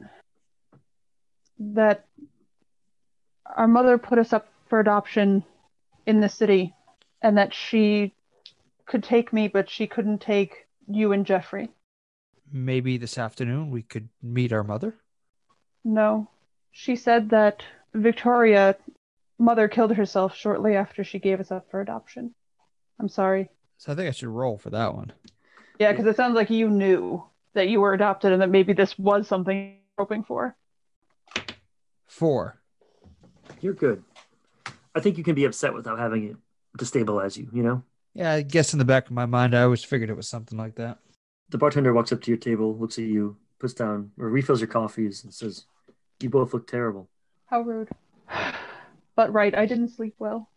that 1.58 2.06
our 3.46 3.68
mother 3.68 3.98
put 3.98 4.18
us 4.18 4.32
up 4.32 4.48
for 4.68 4.80
adoption 4.80 5.44
in 6.06 6.20
the 6.20 6.28
city 6.28 6.74
and 7.22 7.38
that 7.38 7.54
she 7.54 8.12
could 8.86 9.04
take 9.04 9.32
me 9.32 9.48
but 9.48 9.70
she 9.70 9.86
couldn't 9.86 10.20
take 10.20 10.66
you 10.88 11.12
and 11.12 11.26
Jeffrey. 11.26 11.70
Maybe 12.52 12.98
this 12.98 13.16
afternoon 13.18 13.70
we 13.70 13.82
could 13.82 14.08
meet 14.22 14.52
our 14.52 14.64
mother. 14.64 14.96
No. 15.84 16.28
She 16.76 16.96
said 16.96 17.30
that 17.30 17.62
Victoria 17.94 18.76
mother 19.38 19.68
killed 19.68 19.92
herself 19.92 20.34
shortly 20.34 20.74
after 20.74 21.04
she 21.04 21.20
gave 21.20 21.38
us 21.38 21.52
up 21.52 21.70
for 21.70 21.80
adoption. 21.80 22.34
I'm 22.98 23.08
sorry. 23.08 23.48
So 23.78 23.92
I 23.92 23.94
think 23.94 24.08
I 24.08 24.10
should 24.10 24.28
roll 24.28 24.58
for 24.58 24.70
that 24.70 24.92
one. 24.92 25.12
Yeah, 25.78 25.92
because 25.92 26.06
it 26.06 26.16
sounds 26.16 26.34
like 26.34 26.50
you 26.50 26.68
knew 26.68 27.22
that 27.54 27.68
you 27.68 27.80
were 27.80 27.94
adopted 27.94 28.32
and 28.32 28.42
that 28.42 28.50
maybe 28.50 28.72
this 28.72 28.98
was 28.98 29.28
something 29.28 29.56
you 29.56 29.76
were 29.96 30.02
hoping 30.02 30.24
for. 30.24 30.56
Four. 32.06 32.60
You're 33.60 33.74
good. 33.74 34.02
I 34.96 35.00
think 35.00 35.16
you 35.16 35.22
can 35.22 35.36
be 35.36 35.44
upset 35.44 35.74
without 35.74 36.00
having 36.00 36.24
it 36.24 36.36
destabilize 36.76 37.36
you, 37.36 37.48
you 37.52 37.62
know? 37.62 37.84
Yeah, 38.14 38.32
I 38.32 38.42
guess 38.42 38.72
in 38.72 38.80
the 38.80 38.84
back 38.84 39.06
of 39.06 39.12
my 39.12 39.26
mind, 39.26 39.54
I 39.54 39.62
always 39.62 39.84
figured 39.84 40.10
it 40.10 40.16
was 40.16 40.28
something 40.28 40.58
like 40.58 40.74
that. 40.74 40.98
The 41.50 41.58
bartender 41.58 41.92
walks 41.92 42.10
up 42.10 42.20
to 42.22 42.32
your 42.32 42.38
table, 42.38 42.76
looks 42.76 42.98
at 42.98 43.04
you, 43.04 43.36
puts 43.60 43.74
down 43.74 44.10
or 44.18 44.28
refills 44.28 44.60
your 44.60 44.66
coffees, 44.66 45.22
and 45.22 45.32
says, 45.32 45.66
You 46.20 46.30
both 46.30 46.54
look 46.54 46.66
terrible. 46.66 47.08
How 47.46 47.60
rude. 47.60 47.88
But 49.16 49.32
right, 49.32 49.54
I 49.54 49.66
didn't 49.66 49.90
sleep 49.90 50.14
well. 50.18 50.50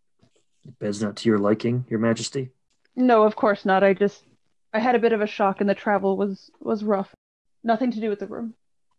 Bed's 0.80 1.02
not 1.02 1.16
to 1.18 1.30
your 1.30 1.38
liking, 1.38 1.86
your 1.90 2.00
majesty. 2.00 2.50
No, 2.96 3.24
of 3.24 3.36
course 3.36 3.66
not. 3.66 3.84
I 3.84 3.94
just 3.94 4.24
I 4.74 4.80
had 4.80 4.96
a 4.96 5.00
bit 5.00 5.14
of 5.14 5.22
a 5.22 5.28
shock 5.28 5.62
and 5.62 5.70
the 5.70 5.76
travel 5.76 6.18
was 6.18 6.50
was 6.60 6.84
rough. 6.84 7.14
Nothing 7.64 7.92
to 7.92 8.00
do 8.00 8.10
with 8.10 8.20
the 8.20 8.28
room. 8.28 8.54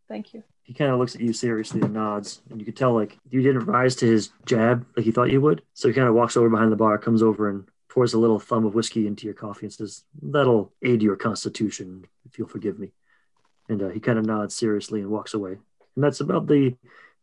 Thank 0.09 0.33
you. 0.33 0.43
He 0.63 0.75
kind 0.75 0.91
of 0.91 0.99
looks 0.99 1.15
at 1.15 1.21
you 1.21 1.33
seriously 1.33 1.81
and 1.81 1.93
nods, 1.95 2.43
and 2.51 2.61
you 2.61 2.65
could 2.65 2.77
tell 2.77 2.95
like 2.95 3.19
you 3.31 3.43
didn't 3.43 3.65
rise 3.65 3.97
to 3.97 4.07
his 4.07 4.31
jab 4.47 4.87
like 4.97 5.05
he 5.05 5.13
thought 5.13 5.31
you 5.31 5.41
would. 5.41 5.63
So 5.75 5.89
he 5.89 5.95
kind 5.95 6.09
of 6.09 6.15
walks 6.15 6.37
over 6.37 6.49
behind 6.49 6.71
the 6.73 6.77
bar, 6.77 6.99
comes 6.99 7.23
over 7.23 7.49
and 7.49 7.69
pours 7.89 8.15
a 8.15 8.19
little 8.19 8.39
thumb 8.39 8.65
of 8.65 8.75
whiskey 8.75 9.07
into 9.07 9.27
your 9.27 9.35
coffee 9.35 9.67
and 9.67 9.73
says, 9.73 10.05
"That'll 10.23 10.73
aid 10.83 11.03
your 11.03 11.17
constitution, 11.17 12.07
if 12.27 12.39
you'll 12.39 12.49
forgive 12.49 12.79
me." 12.79 12.93
And 13.69 13.83
uh, 13.83 13.89
he 13.89 14.01
kind 14.01 14.19
of 14.19 14.27
nods 14.27 14.55
seriously 14.55 15.01
and 15.01 15.11
walks 15.11 15.35
away. 15.35 15.59
And 15.99 16.05
that's 16.05 16.21
about 16.21 16.47
the 16.47 16.77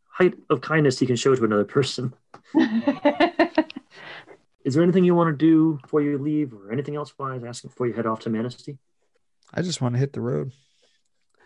height 0.10 0.34
of 0.50 0.60
kindness 0.60 1.00
he 1.00 1.06
can 1.06 1.16
show 1.16 1.34
to 1.34 1.46
another 1.46 1.64
person. 1.64 2.14
Is 4.66 4.74
there 4.74 4.84
anything 4.84 5.06
you 5.06 5.16
want 5.16 5.30
to 5.32 5.38
do 5.38 5.80
before 5.82 6.02
you 6.02 6.18
leave, 6.18 6.52
or 6.54 6.74
anything 6.74 6.98
else 6.98 7.18
wise 7.18 7.42
asking 7.46 7.70
before 7.70 7.88
you 7.88 7.94
head 7.94 8.06
off 8.06 8.20
to 8.22 8.30
Manesty? 8.30 8.78
I 9.54 9.62
just 9.62 9.80
want 9.80 9.96
to 9.96 10.00
hit 10.00 10.12
the 10.12 10.20
road. 10.20 10.52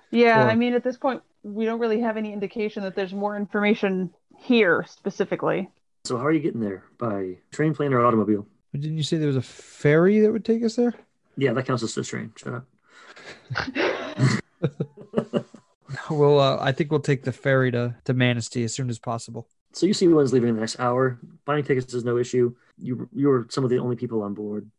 yeah, 0.10 0.44
Or- 0.44 0.50
I 0.50 0.56
mean 0.56 0.74
at 0.74 0.84
this 0.84 0.98
point 0.98 1.22
we 1.44 1.66
don't 1.66 1.80
really 1.80 2.02
have 2.02 2.18
any 2.18 2.34
indication 2.34 2.82
that 2.82 2.96
there's 2.96 3.14
more 3.14 3.38
information 3.38 4.10
here 4.40 4.84
specifically. 4.90 5.70
So 6.06 6.18
how 6.18 6.26
are 6.26 6.32
you 6.32 6.40
getting 6.40 6.62
there? 6.62 6.84
By 6.98 7.38
train, 7.52 7.76
plane, 7.76 7.94
or 7.94 8.04
automobile? 8.04 8.48
But 8.72 8.82
didn't 8.82 8.98
you 8.98 9.04
say 9.04 9.18
there 9.18 9.28
was 9.28 9.36
a 9.36 9.42
ferry 9.44 10.20
that 10.22 10.32
would 10.32 10.44
take 10.46 10.64
us 10.64 10.78
there? 10.78 10.96
Yeah, 11.38 11.54
that 11.54 11.68
counts 11.68 11.84
as 11.84 11.96
a 11.96 12.04
train. 12.04 12.32
Shut 12.38 12.56
up. 12.56 12.66
Well, 16.10 16.40
uh, 16.40 16.58
I 16.60 16.72
think 16.72 16.92
we'll 16.92 17.00
take 17.00 17.24
the 17.24 17.32
ferry 17.32 17.72
to, 17.72 17.96
to 18.06 18.14
Manesty 18.14 18.64
as 18.64 18.74
soon 18.74 18.90
as 18.90 19.00
possible. 19.00 19.48
So 19.74 19.86
you 19.86 19.94
see 19.94 20.08
one's 20.08 20.34
leaving 20.34 20.50
in 20.50 20.56
the 20.56 20.62
next 20.62 20.80
hour. 20.80 21.20
Buying 21.46 21.64
tickets 21.64 21.94
is 21.94 22.04
no 22.04 22.18
issue. 22.18 22.56
You 22.78 23.08
you're 23.14 23.46
some 23.50 23.64
of 23.64 23.70
the 23.70 23.80
only 23.80 23.96
people 23.96 24.24
on 24.24 24.34
board. 24.34 24.70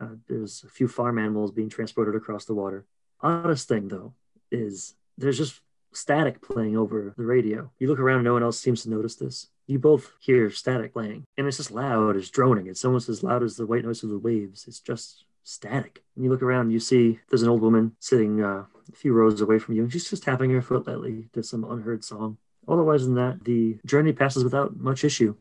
Uh, 0.00 0.16
there's 0.28 0.64
a 0.64 0.68
few 0.68 0.88
farm 0.88 1.18
animals 1.18 1.52
being 1.52 1.70
transported 1.70 2.14
across 2.14 2.44
the 2.44 2.54
water. 2.54 2.84
Oddest 3.20 3.68
thing 3.68 3.88
though 3.88 4.14
is 4.50 4.94
there's 5.16 5.38
just 5.38 5.60
static 5.92 6.42
playing 6.42 6.76
over 6.76 7.14
the 7.16 7.24
radio. 7.24 7.70
You 7.78 7.88
look 7.88 8.00
around, 8.00 8.24
no 8.24 8.32
one 8.32 8.42
else 8.42 8.58
seems 8.58 8.82
to 8.82 8.90
notice 8.90 9.16
this. 9.16 9.48
You 9.66 9.78
both 9.78 10.12
hear 10.20 10.50
static 10.50 10.92
playing, 10.92 11.24
and 11.38 11.46
it's 11.46 11.58
just 11.58 11.70
loud. 11.70 12.16
It's 12.16 12.30
droning. 12.30 12.66
It's 12.66 12.84
almost 12.84 13.08
as 13.08 13.22
loud 13.22 13.42
as 13.42 13.56
the 13.56 13.66
white 13.66 13.84
noise 13.84 14.02
of 14.02 14.10
the 14.10 14.18
waves. 14.18 14.66
It's 14.66 14.80
just 14.80 15.24
static. 15.44 16.02
And 16.14 16.24
you 16.24 16.30
look 16.30 16.42
around, 16.42 16.70
you 16.70 16.80
see 16.80 17.18
there's 17.28 17.42
an 17.42 17.48
old 17.48 17.62
woman 17.62 17.96
sitting 17.98 18.42
uh, 18.42 18.64
a 18.88 18.96
few 18.96 19.12
rows 19.12 19.40
away 19.40 19.58
from 19.58 19.74
you, 19.74 19.82
and 19.82 19.92
she's 19.92 20.08
just 20.08 20.22
tapping 20.22 20.50
her 20.50 20.62
foot 20.62 20.86
lightly 20.86 21.28
to 21.32 21.42
some 21.42 21.64
unheard 21.64 22.04
song. 22.04 22.38
Otherwise 22.68 23.04
than 23.04 23.14
that, 23.14 23.44
the 23.44 23.78
journey 23.84 24.12
passes 24.12 24.44
without 24.44 24.76
much 24.76 25.04
issue. 25.04 25.34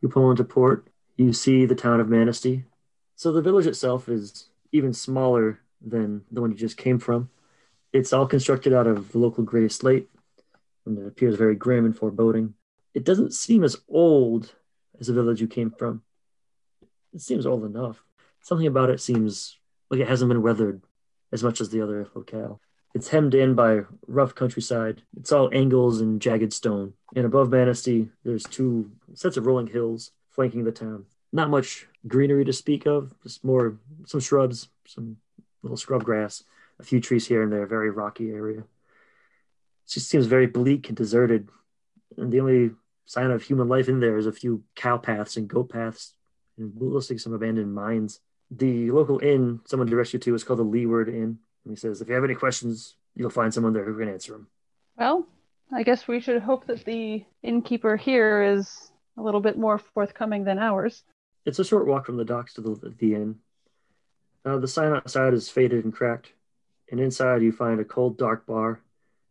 You 0.00 0.08
pull 0.08 0.30
into 0.30 0.44
port, 0.44 0.88
you 1.16 1.32
see 1.32 1.66
the 1.66 1.74
town 1.74 2.00
of 2.00 2.08
Manesty. 2.08 2.64
So 3.16 3.32
the 3.32 3.42
village 3.42 3.66
itself 3.66 4.08
is 4.08 4.48
even 4.72 4.92
smaller 4.92 5.60
than 5.84 6.22
the 6.30 6.40
one 6.40 6.50
you 6.50 6.56
just 6.56 6.76
came 6.76 6.98
from. 6.98 7.30
It's 7.92 8.12
all 8.12 8.26
constructed 8.26 8.72
out 8.72 8.86
of 8.86 9.12
the 9.12 9.18
local 9.18 9.44
gray 9.44 9.68
slate, 9.68 10.08
and 10.84 10.98
it 10.98 11.06
appears 11.06 11.36
very 11.36 11.54
grim 11.54 11.84
and 11.84 11.96
foreboding. 11.96 12.54
It 12.94 13.04
doesn't 13.04 13.32
seem 13.32 13.64
as 13.64 13.76
old 13.88 14.54
as 15.00 15.06
the 15.06 15.14
village 15.14 15.40
you 15.40 15.48
came 15.48 15.70
from. 15.70 16.02
It 17.14 17.20
seems 17.20 17.46
old 17.46 17.64
enough. 17.64 18.04
Something 18.48 18.66
about 18.66 18.88
it 18.88 18.98
seems 18.98 19.58
like 19.90 20.00
it 20.00 20.08
hasn't 20.08 20.30
been 20.30 20.40
weathered 20.40 20.80
as 21.32 21.44
much 21.44 21.60
as 21.60 21.68
the 21.68 21.82
other 21.82 22.08
locale. 22.14 22.62
It's 22.94 23.08
hemmed 23.08 23.34
in 23.34 23.54
by 23.54 23.82
rough 24.06 24.34
countryside. 24.34 25.02
It's 25.18 25.32
all 25.32 25.50
angles 25.52 26.00
and 26.00 26.18
jagged 26.18 26.54
stone. 26.54 26.94
And 27.14 27.26
above 27.26 27.50
Manesty, 27.50 28.08
there's 28.24 28.44
two 28.44 28.90
sets 29.12 29.36
of 29.36 29.44
rolling 29.44 29.66
hills 29.66 30.12
flanking 30.30 30.64
the 30.64 30.72
town. 30.72 31.04
Not 31.30 31.50
much 31.50 31.88
greenery 32.06 32.46
to 32.46 32.54
speak 32.54 32.86
of, 32.86 33.12
just 33.22 33.44
more 33.44 33.76
some 34.06 34.20
shrubs, 34.20 34.68
some 34.86 35.18
little 35.62 35.76
scrub 35.76 36.02
grass, 36.02 36.42
a 36.80 36.84
few 36.84 37.02
trees 37.02 37.26
here 37.26 37.42
and 37.42 37.52
there, 37.52 37.66
very 37.66 37.90
rocky 37.90 38.30
area. 38.30 38.60
It 38.60 39.90
just 39.90 40.08
seems 40.08 40.24
very 40.24 40.46
bleak 40.46 40.88
and 40.88 40.96
deserted. 40.96 41.50
And 42.16 42.32
the 42.32 42.40
only 42.40 42.70
sign 43.04 43.30
of 43.30 43.42
human 43.42 43.68
life 43.68 43.90
in 43.90 44.00
there 44.00 44.16
is 44.16 44.26
a 44.26 44.32
few 44.32 44.62
cow 44.74 44.96
paths 44.96 45.36
and 45.36 45.46
goat 45.46 45.68
paths, 45.68 46.14
and 46.56 46.72
looks 46.80 47.10
like 47.10 47.20
some 47.20 47.34
abandoned 47.34 47.74
mines. 47.74 48.20
The 48.50 48.90
local 48.90 49.18
inn 49.18 49.60
someone 49.66 49.88
directs 49.88 50.12
you 50.12 50.18
to 50.20 50.34
is 50.34 50.44
called 50.44 50.58
the 50.58 50.64
Leeward 50.64 51.08
Inn. 51.08 51.38
And 51.64 51.70
he 51.70 51.76
says, 51.76 52.00
if 52.00 52.08
you 52.08 52.14
have 52.14 52.24
any 52.24 52.34
questions, 52.34 52.94
you'll 53.14 53.30
find 53.30 53.52
someone 53.52 53.72
there 53.72 53.84
who 53.84 53.98
can 53.98 54.08
answer 54.08 54.32
them. 54.32 54.46
Well, 54.96 55.26
I 55.72 55.82
guess 55.82 56.08
we 56.08 56.20
should 56.20 56.40
hope 56.42 56.66
that 56.66 56.84
the 56.84 57.24
innkeeper 57.42 57.96
here 57.96 58.42
is 58.42 58.90
a 59.18 59.22
little 59.22 59.40
bit 59.40 59.58
more 59.58 59.78
forthcoming 59.78 60.44
than 60.44 60.58
ours. 60.58 61.02
It's 61.44 61.58
a 61.58 61.64
short 61.64 61.86
walk 61.86 62.06
from 62.06 62.16
the 62.16 62.24
docks 62.24 62.54
to 62.54 62.60
the, 62.60 62.94
the 62.98 63.14
inn. 63.14 63.36
Uh, 64.44 64.58
the 64.58 64.68
sign 64.68 64.92
outside 64.92 65.34
is 65.34 65.50
faded 65.50 65.84
and 65.84 65.92
cracked, 65.92 66.32
and 66.90 67.00
inside 67.00 67.42
you 67.42 67.52
find 67.52 67.80
a 67.80 67.84
cold, 67.84 68.16
dark 68.16 68.46
bar 68.46 68.80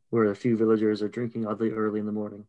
where 0.09 0.25
a 0.25 0.35
few 0.35 0.55
villagers 0.55 1.01
are 1.01 1.09
drinking 1.09 1.47
oddly 1.47 1.71
early 1.71 1.99
in 1.99 2.05
the 2.05 2.11
morning. 2.11 2.45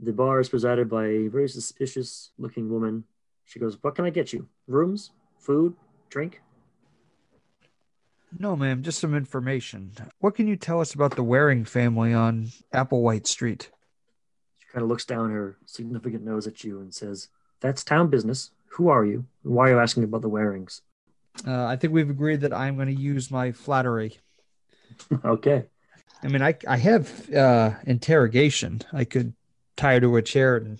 The 0.00 0.12
bar 0.12 0.40
is 0.40 0.48
presided 0.48 0.88
by 0.88 1.06
a 1.06 1.28
very 1.28 1.48
suspicious 1.48 2.30
looking 2.38 2.70
woman. 2.70 3.04
She 3.44 3.60
goes, 3.60 3.76
What 3.82 3.94
can 3.94 4.04
I 4.04 4.10
get 4.10 4.32
you? 4.32 4.48
Rooms? 4.66 5.10
Food? 5.38 5.74
Drink? 6.10 6.42
No, 8.38 8.54
ma'am, 8.56 8.82
just 8.82 8.98
some 8.98 9.14
information. 9.14 9.92
What 10.18 10.34
can 10.34 10.46
you 10.46 10.56
tell 10.56 10.80
us 10.80 10.94
about 10.94 11.16
the 11.16 11.22
Waring 11.22 11.64
family 11.64 12.12
on 12.12 12.48
Applewhite 12.72 13.26
Street? 13.26 13.70
She 14.58 14.68
kind 14.72 14.82
of 14.82 14.88
looks 14.88 15.04
down 15.04 15.30
her 15.30 15.56
significant 15.66 16.24
nose 16.24 16.46
at 16.46 16.62
you 16.62 16.80
and 16.80 16.94
says, 16.94 17.28
That's 17.60 17.82
town 17.82 18.08
business. 18.08 18.50
Who 18.72 18.88
are 18.88 19.04
you? 19.04 19.24
Why 19.42 19.68
are 19.68 19.72
you 19.72 19.78
asking 19.80 20.04
about 20.04 20.22
the 20.22 20.28
Warings? 20.28 20.82
Uh, 21.46 21.64
I 21.64 21.76
think 21.76 21.92
we've 21.92 22.10
agreed 22.10 22.42
that 22.42 22.52
I'm 22.52 22.76
going 22.76 22.94
to 22.94 23.00
use 23.00 23.30
my 23.30 23.52
flattery. 23.52 24.18
okay. 25.24 25.64
I 26.22 26.28
mean, 26.28 26.42
I 26.42 26.54
I 26.68 26.76
have 26.76 27.34
uh, 27.34 27.72
interrogation. 27.86 28.82
I 28.92 29.04
could 29.04 29.32
tie 29.76 29.94
her 29.94 30.00
to 30.00 30.16
a 30.16 30.22
chair 30.22 30.56
and 30.56 30.78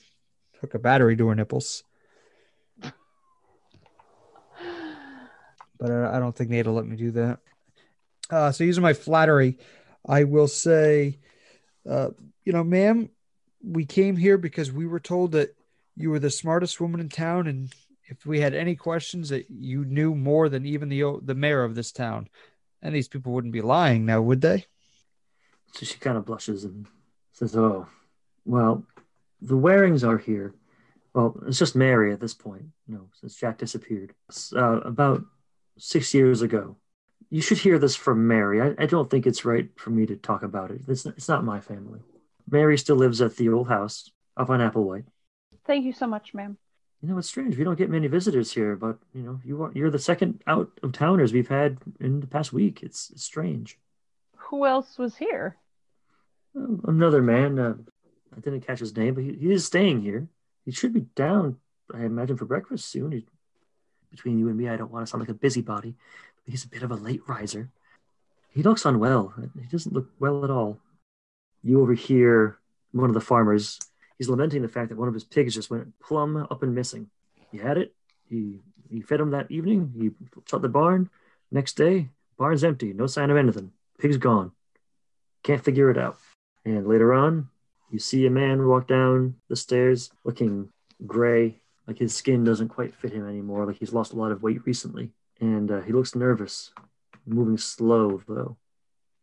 hook 0.61 0.75
a 0.75 0.79
battery 0.79 1.17
to 1.17 1.29
her 1.29 1.35
nipples. 1.35 1.83
But 5.81 5.91
I, 5.91 6.19
don't 6.19 6.37
think 6.37 6.51
Nate 6.51 6.67
will 6.67 6.75
let 6.75 6.87
me 6.87 6.97
do 6.97 7.11
that. 7.13 7.39
Uh, 8.29 8.53
so 8.53 8.65
using 8.65 8.83
my 8.83 8.93
flattery, 8.93 9.57
I 10.07 10.25
will 10.25 10.47
say, 10.47 11.19
uh, 11.89 12.11
you 12.45 12.53
know, 12.53 12.63
ma'am, 12.63 13.09
we 13.65 13.87
came 13.87 14.17
here 14.17 14.37
because 14.37 14.71
we 14.71 14.87
were 14.87 15.01
told 15.01 15.33
that 15.33 15.57
you 15.97 16.11
were 16.11 16.19
the 16.19 16.31
smartest 16.31 16.81
woman 16.81 17.01
in 17.01 17.09
town, 17.09 17.47
and 17.47 17.73
if 18.05 18.27
we 18.27 18.41
had 18.41 18.55
any 18.55 18.77
questions, 18.77 19.31
that 19.31 19.51
you 19.51 19.85
knew 19.85 20.15
more 20.15 20.49
than 20.49 20.67
even 20.67 20.89
the 20.89 21.19
the 21.23 21.35
mayor 21.35 21.65
of 21.65 21.75
this 21.75 21.93
town. 21.93 22.29
And 22.83 22.95
these 22.95 23.09
people 23.09 23.33
wouldn't 23.33 23.53
be 23.53 23.61
lying 23.61 24.07
now, 24.07 24.23
would 24.23 24.41
they? 24.41 24.67
So 25.73 25.87
she 25.87 25.99
kind 25.99 26.17
of 26.17 26.25
blushes 26.25 26.65
and 26.65 26.87
says, 27.33 27.57
Oh, 27.57 27.87
well, 28.45 28.85
the 29.43 29.57
Warings 29.57 30.05
are 30.05 30.19
here. 30.19 30.55
Well, 31.15 31.37
it's 31.47 31.59
just 31.59 31.77
Mary 31.77 32.13
at 32.13 32.21
this 32.21 32.35
point, 32.35 32.67
you 32.87 32.95
know, 32.95 33.09
since 33.21 33.35
Jack 33.35 33.59
disappeared. 33.59 34.15
Uh, 34.55 34.81
about 34.81 35.25
six 35.81 36.15
years 36.15 36.43
ago. 36.43 36.77
You 37.31 37.41
should 37.41 37.59
hear 37.59 37.79
this 37.79 37.97
from 37.97 38.27
Mary. 38.27 38.61
I, 38.61 38.75
I 38.79 38.87
don't 38.87 39.09
think 39.09 39.27
it's 39.27 39.45
right 39.45 39.69
for 39.77 39.91
me 39.91 40.07
to 40.07 40.17
talk 40.17 40.43
about 40.43 40.71
it. 40.71 40.83
It's, 40.89 41.07
it's 41.07 41.29
not 41.29 41.45
my 41.45 41.61
family. 41.61 42.01
Mary 42.51 42.77
still 42.77 42.97
lives 42.97 43.21
at 43.21 43.37
the 43.37 43.49
old 43.49 43.69
house 43.69 44.11
up 44.37 44.51
on 44.51 44.61
Applewhite. 44.61 45.05
Thank 45.67 45.85
you 45.85 45.93
so 45.93 46.07
much, 46.07 46.35
ma'am. 46.35 46.59
You 47.01 47.09
know, 47.09 47.19
it's 47.19 47.29
strange. 47.29 47.57
We 47.57 47.65
don't 47.65 47.79
get 47.79 47.89
many 47.89 48.09
visitors 48.09 48.53
here, 48.53 48.77
but 48.77 48.99
you 49.15 49.23
know, 49.23 49.41
you 49.45 49.63
are 49.63 49.73
you're 49.75 49.91
the 49.91 49.99
second 49.99 50.43
out 50.47 50.71
of 50.83 50.93
towners 50.93 51.33
we've 51.33 51.49
had 51.49 51.79
in 51.99 52.21
the 52.21 52.27
past 52.27 52.53
week. 52.53 52.83
It's, 52.83 53.11
it's 53.11 53.23
strange. 53.23 53.79
Who 54.37 54.67
else 54.67 54.99
was 54.99 55.17
here? 55.17 55.57
Another 56.55 57.23
man. 57.23 57.59
Uh, 57.59 57.75
I 58.37 58.41
didn't 58.41 58.67
catch 58.67 58.81
his 58.81 58.97
name, 58.97 59.15
but 59.15 59.25
he, 59.25 59.33
he 59.35 59.53
is 59.53 59.65
staying 59.65 60.03
here. 60.03 60.29
He 60.65 60.73
should 60.73 60.93
be 60.93 61.07
down, 61.15 61.57
I 61.95 62.05
imagine, 62.05 62.37
for 62.37 62.45
breakfast 62.45 62.91
soon. 62.91 63.13
He, 63.13 63.27
between 64.11 64.39
you 64.39 64.49
and 64.49 64.57
me, 64.57 64.69
I 64.69 64.77
don't 64.77 64.91
want 64.91 65.07
to 65.07 65.11
sound 65.11 65.21
like 65.21 65.31
a 65.31 65.35
busybody, 65.35 65.95
but 66.45 66.53
he's 66.53 66.65
a 66.65 66.69
bit 66.69 66.83
of 66.83 66.91
a 66.91 66.97
late 66.97 67.23
riser. 67.29 67.71
He 68.51 68.63
looks 68.63 68.85
unwell. 68.85 69.35
He 69.59 69.67
doesn't 69.69 69.95
look 69.95 70.11
well 70.19 70.45
at 70.45 70.51
all. 70.51 70.79
You 71.63 71.81
overhear 71.81 72.59
one 72.93 73.11
of 73.11 73.15
the 73.15 73.21
farmers. 73.21 73.79
He's 74.19 74.29
lamenting 74.29 74.63
the 74.63 74.69
fact 74.69 74.89
that 74.89 74.99
one 74.99 75.09
of 75.09 75.15
his 75.15 75.25
pigs 75.25 75.55
just 75.55 75.71
went 75.71 75.99
plumb 76.01 76.37
up 76.37 76.63
and 76.63 76.75
missing. 76.75 77.09
He 77.53 77.59
had 77.59 77.79
it. 77.79 77.95
He 78.29 78.61
he 78.91 79.01
fed 79.01 79.21
him 79.21 79.31
that 79.31 79.51
evening. 79.51 79.93
He 79.97 80.11
shut 80.49 80.63
the 80.63 80.69
barn. 80.69 81.11
Next 81.53 81.77
day, 81.77 82.09
barn's 82.37 82.65
empty. 82.65 82.93
No 82.93 83.07
sign 83.07 83.31
of 83.31 83.37
anything. 83.37 83.73
Pig's 83.99 84.17
gone. 84.17 84.53
Can't 85.43 85.65
figure 85.65 85.91
it 85.91 85.99
out. 85.99 86.19
And 86.65 86.87
later 86.87 87.15
on, 87.15 87.49
you 87.91 87.99
see 87.99 88.27
a 88.27 88.31
man 88.31 88.67
walk 88.67 88.89
down 88.89 89.37
the 89.49 89.57
stairs 89.57 90.11
looking 90.25 90.71
gray 91.07 91.60
like 91.91 91.99
his 91.99 92.15
skin 92.15 92.45
doesn't 92.45 92.69
quite 92.69 92.95
fit 92.95 93.13
him 93.13 93.29
anymore. 93.29 93.67
Like 93.67 93.77
he's 93.77 93.93
lost 93.93 94.13
a 94.13 94.17
lot 94.17 94.31
of 94.31 94.45
weight 94.45 94.65
recently, 94.65 95.11
and 95.41 95.69
uh, 95.73 95.81
he 95.81 95.93
looks 95.93 96.15
nervous, 96.15 96.71
moving 97.27 97.59
slow 97.59 98.23
though. 98.29 98.57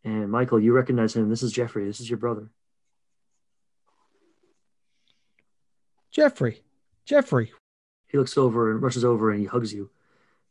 And 0.04 0.30
Michael, 0.30 0.60
you 0.60 0.74
recognize 0.74 1.16
him. 1.16 1.30
This 1.30 1.44
is 1.44 1.54
Jeffrey. 1.54 1.86
This 1.86 2.02
is 2.02 2.10
your 2.10 2.20
brother. 2.20 2.50
Jeffrey, 6.12 6.62
Jeffrey. 7.06 7.54
He 8.10 8.18
looks 8.18 8.38
over 8.38 8.70
and 8.70 8.82
rushes 8.82 9.06
over 9.06 9.32
and 9.32 9.40
he 9.40 9.46
hugs 9.46 9.74
you, 9.74 9.90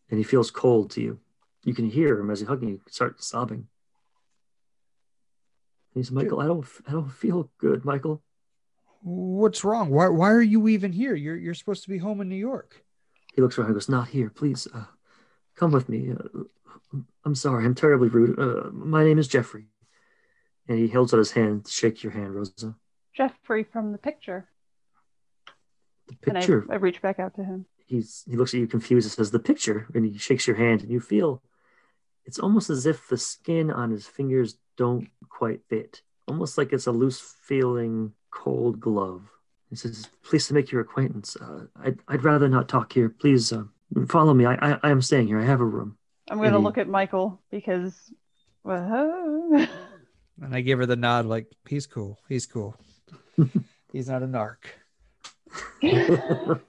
and 0.08 0.16
he 0.16 0.24
feels 0.24 0.50
cold 0.50 0.92
to 0.92 1.02
you. 1.02 1.18
You 1.64 1.74
can 1.74 1.90
hear 1.90 2.18
him 2.18 2.30
as 2.30 2.40
he's 2.40 2.48
hugging 2.48 2.70
you 2.70 2.80
start 2.88 3.22
sobbing. 3.22 3.66
He 5.92 6.02
says, 6.02 6.12
"Michael, 6.12 6.40
I 6.40 6.46
don't, 6.46 6.66
I 6.88 6.92
don't 6.92 7.12
feel 7.12 7.50
good, 7.58 7.84
Michael." 7.84 8.22
What's 9.02 9.64
wrong? 9.64 9.90
Why 9.90 10.08
why 10.08 10.30
are 10.30 10.42
you 10.42 10.68
even 10.68 10.92
here? 10.92 11.14
You're 11.14 11.36
you're 11.36 11.54
supposed 11.54 11.82
to 11.84 11.88
be 11.90 11.98
home 11.98 12.20
in 12.20 12.28
New 12.28 12.36
York. 12.36 12.84
He 13.34 13.42
looks 13.42 13.58
around 13.58 13.68
and 13.68 13.76
goes, 13.76 13.88
"Not 13.88 14.08
here, 14.08 14.30
please. 14.30 14.66
Uh, 14.72 14.84
come 15.54 15.72
with 15.72 15.88
me. 15.88 16.12
Uh, 16.12 17.00
I'm 17.24 17.34
sorry. 17.34 17.64
I'm 17.64 17.74
terribly 17.74 18.08
rude. 18.08 18.38
Uh, 18.38 18.70
my 18.72 19.04
name 19.04 19.18
is 19.18 19.28
Jeffrey." 19.28 19.66
And 20.68 20.78
he 20.78 20.88
holds 20.88 21.14
out 21.14 21.18
his 21.18 21.32
hand 21.32 21.66
to 21.66 21.70
shake 21.70 22.02
your 22.02 22.12
hand, 22.12 22.34
Rosa. 22.34 22.74
Jeffrey 23.14 23.62
from 23.62 23.92
the 23.92 23.98
picture. 23.98 24.48
The 26.08 26.16
picture. 26.16 26.60
And 26.62 26.70
I, 26.72 26.74
I 26.74 26.78
reach 26.78 27.00
back 27.00 27.18
out 27.18 27.34
to 27.36 27.44
him. 27.44 27.66
He's 27.86 28.24
he 28.28 28.36
looks 28.36 28.52
at 28.52 28.60
you 28.60 28.66
confused 28.66 29.06
and 29.06 29.12
says, 29.12 29.30
"The 29.30 29.38
picture," 29.38 29.86
and 29.94 30.04
he 30.04 30.18
shakes 30.18 30.46
your 30.46 30.56
hand, 30.56 30.82
and 30.82 30.90
you 30.90 31.00
feel 31.00 31.42
it's 32.24 32.40
almost 32.40 32.70
as 32.70 32.86
if 32.86 33.08
the 33.08 33.16
skin 33.16 33.70
on 33.70 33.90
his 33.90 34.06
fingers 34.06 34.58
don't 34.76 35.08
quite 35.28 35.60
fit. 35.68 36.02
Almost 36.26 36.58
like 36.58 36.72
it's 36.72 36.88
a 36.88 36.92
loose 36.92 37.20
feeling 37.20 38.12
cold 38.36 38.80
glove. 38.80 39.22
He 39.70 39.76
says, 39.76 40.08
"Pleased 40.22 40.48
to 40.48 40.54
make 40.54 40.70
your 40.70 40.80
acquaintance. 40.80 41.36
Uh, 41.36 41.66
I'd, 41.82 41.98
I'd 42.08 42.24
rather 42.24 42.48
not 42.48 42.68
talk 42.68 42.92
here. 42.92 43.08
Please 43.08 43.52
uh, 43.52 43.64
follow 44.08 44.34
me. 44.34 44.46
I, 44.46 44.54
I, 44.54 44.78
I 44.82 44.90
am 44.90 45.02
staying 45.02 45.26
here. 45.26 45.40
I 45.40 45.44
have 45.44 45.60
a 45.60 45.64
room." 45.64 45.96
I'm 46.30 46.38
going 46.38 46.52
to 46.52 46.58
look 46.58 46.78
at 46.78 46.88
Michael 46.88 47.40
because. 47.50 47.94
Well, 48.64 49.68
And 50.42 50.54
I 50.54 50.60
give 50.60 50.78
her 50.78 50.86
the 50.86 50.96
nod, 50.96 51.26
like 51.26 51.46
he's 51.66 51.86
cool. 51.86 52.18
He's 52.28 52.46
cool. 52.46 52.76
he's 53.92 54.08
not 54.08 54.22
a 54.22 54.26
narc. 54.26 54.56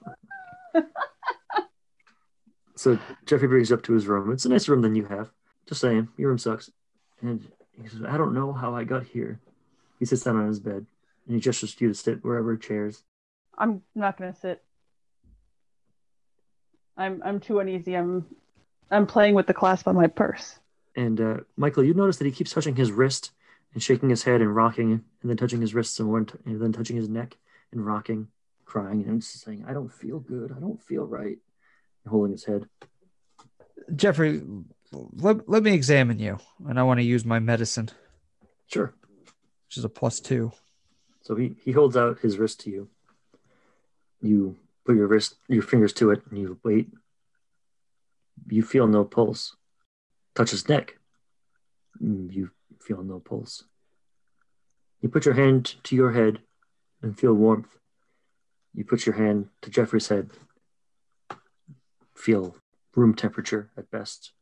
so 2.76 2.98
Jeffrey 3.26 3.48
brings 3.48 3.70
up 3.70 3.82
to 3.82 3.92
his 3.92 4.06
room. 4.06 4.32
It's 4.32 4.46
a 4.46 4.48
nicer 4.48 4.72
room 4.72 4.82
than 4.82 4.94
you 4.94 5.04
have. 5.06 5.30
Just 5.66 5.82
saying, 5.82 6.08
your 6.16 6.30
room 6.30 6.38
sucks. 6.38 6.70
And 7.20 7.46
he 7.80 7.88
says, 7.88 8.02
"I 8.08 8.16
don't 8.16 8.32
know 8.32 8.52
how 8.52 8.74
I 8.74 8.84
got 8.84 9.04
here." 9.04 9.38
He 9.98 10.06
sits 10.06 10.22
down 10.22 10.36
on 10.36 10.46
his 10.46 10.60
bed 10.60 10.86
and 11.28 11.34
he 11.36 11.40
gestures 11.40 11.74
to 11.74 11.84
you 11.84 11.92
to 11.92 11.94
sit 11.94 12.24
wherever 12.24 12.56
chairs. 12.56 13.04
I'm 13.56 13.82
not 13.94 14.16
going 14.18 14.32
to 14.32 14.38
sit. 14.40 14.62
I'm 16.96 17.22
I'm 17.24 17.38
too 17.38 17.60
uneasy. 17.60 17.96
I'm 17.96 18.26
I'm 18.90 19.06
playing 19.06 19.34
with 19.34 19.46
the 19.46 19.54
clasp 19.54 19.86
on 19.86 19.94
my 19.94 20.06
purse. 20.08 20.58
And 20.96 21.20
uh, 21.20 21.36
Michael, 21.56 21.84
you 21.84 21.94
notice 21.94 22.16
that 22.16 22.24
he 22.24 22.32
keeps 22.32 22.50
touching 22.52 22.74
his 22.74 22.90
wrist 22.90 23.30
and 23.74 23.82
shaking 23.82 24.08
his 24.08 24.24
head 24.24 24.40
and 24.40 24.54
rocking, 24.54 24.90
and 24.92 25.30
then 25.30 25.36
touching 25.36 25.60
his 25.60 25.74
wrist 25.74 25.94
some 25.94 26.06
more, 26.06 26.18
and, 26.18 26.28
t- 26.28 26.38
and 26.46 26.60
then 26.60 26.72
touching 26.72 26.96
his 26.96 27.08
neck 27.08 27.36
and 27.70 27.84
rocking, 27.86 28.26
crying, 28.64 29.04
and 29.06 29.22
saying, 29.22 29.64
"I 29.68 29.74
don't 29.74 29.92
feel 29.92 30.18
good. 30.18 30.50
I 30.56 30.58
don't 30.58 30.82
feel 30.82 31.04
right," 31.04 31.36
and 32.04 32.10
holding 32.10 32.32
his 32.32 32.44
head. 32.44 32.64
Jeffrey, 33.94 34.42
let, 34.92 35.48
let 35.48 35.62
me 35.62 35.72
examine 35.74 36.18
you, 36.18 36.38
and 36.66 36.80
I 36.80 36.82
want 36.82 36.98
to 36.98 37.04
use 37.04 37.24
my 37.24 37.38
medicine, 37.38 37.90
Sure. 38.66 38.92
which 39.66 39.76
is 39.76 39.84
a 39.84 39.88
plus 39.88 40.18
two. 40.20 40.50
So 41.28 41.36
he, 41.36 41.56
he 41.62 41.72
holds 41.72 41.94
out 41.94 42.20
his 42.20 42.38
wrist 42.38 42.60
to 42.60 42.70
you. 42.70 42.88
You 44.22 44.56
put 44.86 44.96
your 44.96 45.06
wrist, 45.06 45.34
your 45.46 45.62
fingers 45.62 45.92
to 45.94 46.10
it, 46.10 46.22
and 46.30 46.38
you 46.38 46.58
wait. 46.64 46.88
You 48.48 48.62
feel 48.62 48.86
no 48.86 49.04
pulse. 49.04 49.54
Touch 50.34 50.52
his 50.52 50.70
neck. 50.70 50.96
Mm, 52.02 52.32
You 52.32 52.50
feel 52.80 53.02
no 53.02 53.20
pulse. 53.20 53.64
You 55.02 55.10
put 55.10 55.26
your 55.26 55.34
hand 55.34 55.74
to 55.84 55.94
your 55.94 56.12
head 56.12 56.38
and 57.02 57.18
feel 57.18 57.34
warmth. 57.34 57.76
You 58.72 58.86
put 58.86 59.04
your 59.04 59.16
hand 59.16 59.50
to 59.60 59.68
Jeffrey's 59.68 60.08
head. 60.08 60.30
Feel 62.14 62.56
room 62.96 63.14
temperature 63.14 63.68
at 63.76 63.90
best. 63.90 64.32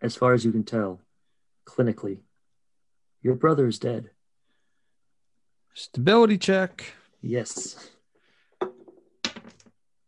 As 0.00 0.14
far 0.14 0.32
as 0.32 0.44
you 0.44 0.52
can 0.52 0.62
tell, 0.62 1.00
clinically, 1.66 2.20
your 3.22 3.34
brother 3.34 3.66
is 3.66 3.78
dead. 3.78 4.10
Stability 5.74 6.38
check 6.38 6.94
Yes. 7.22 7.90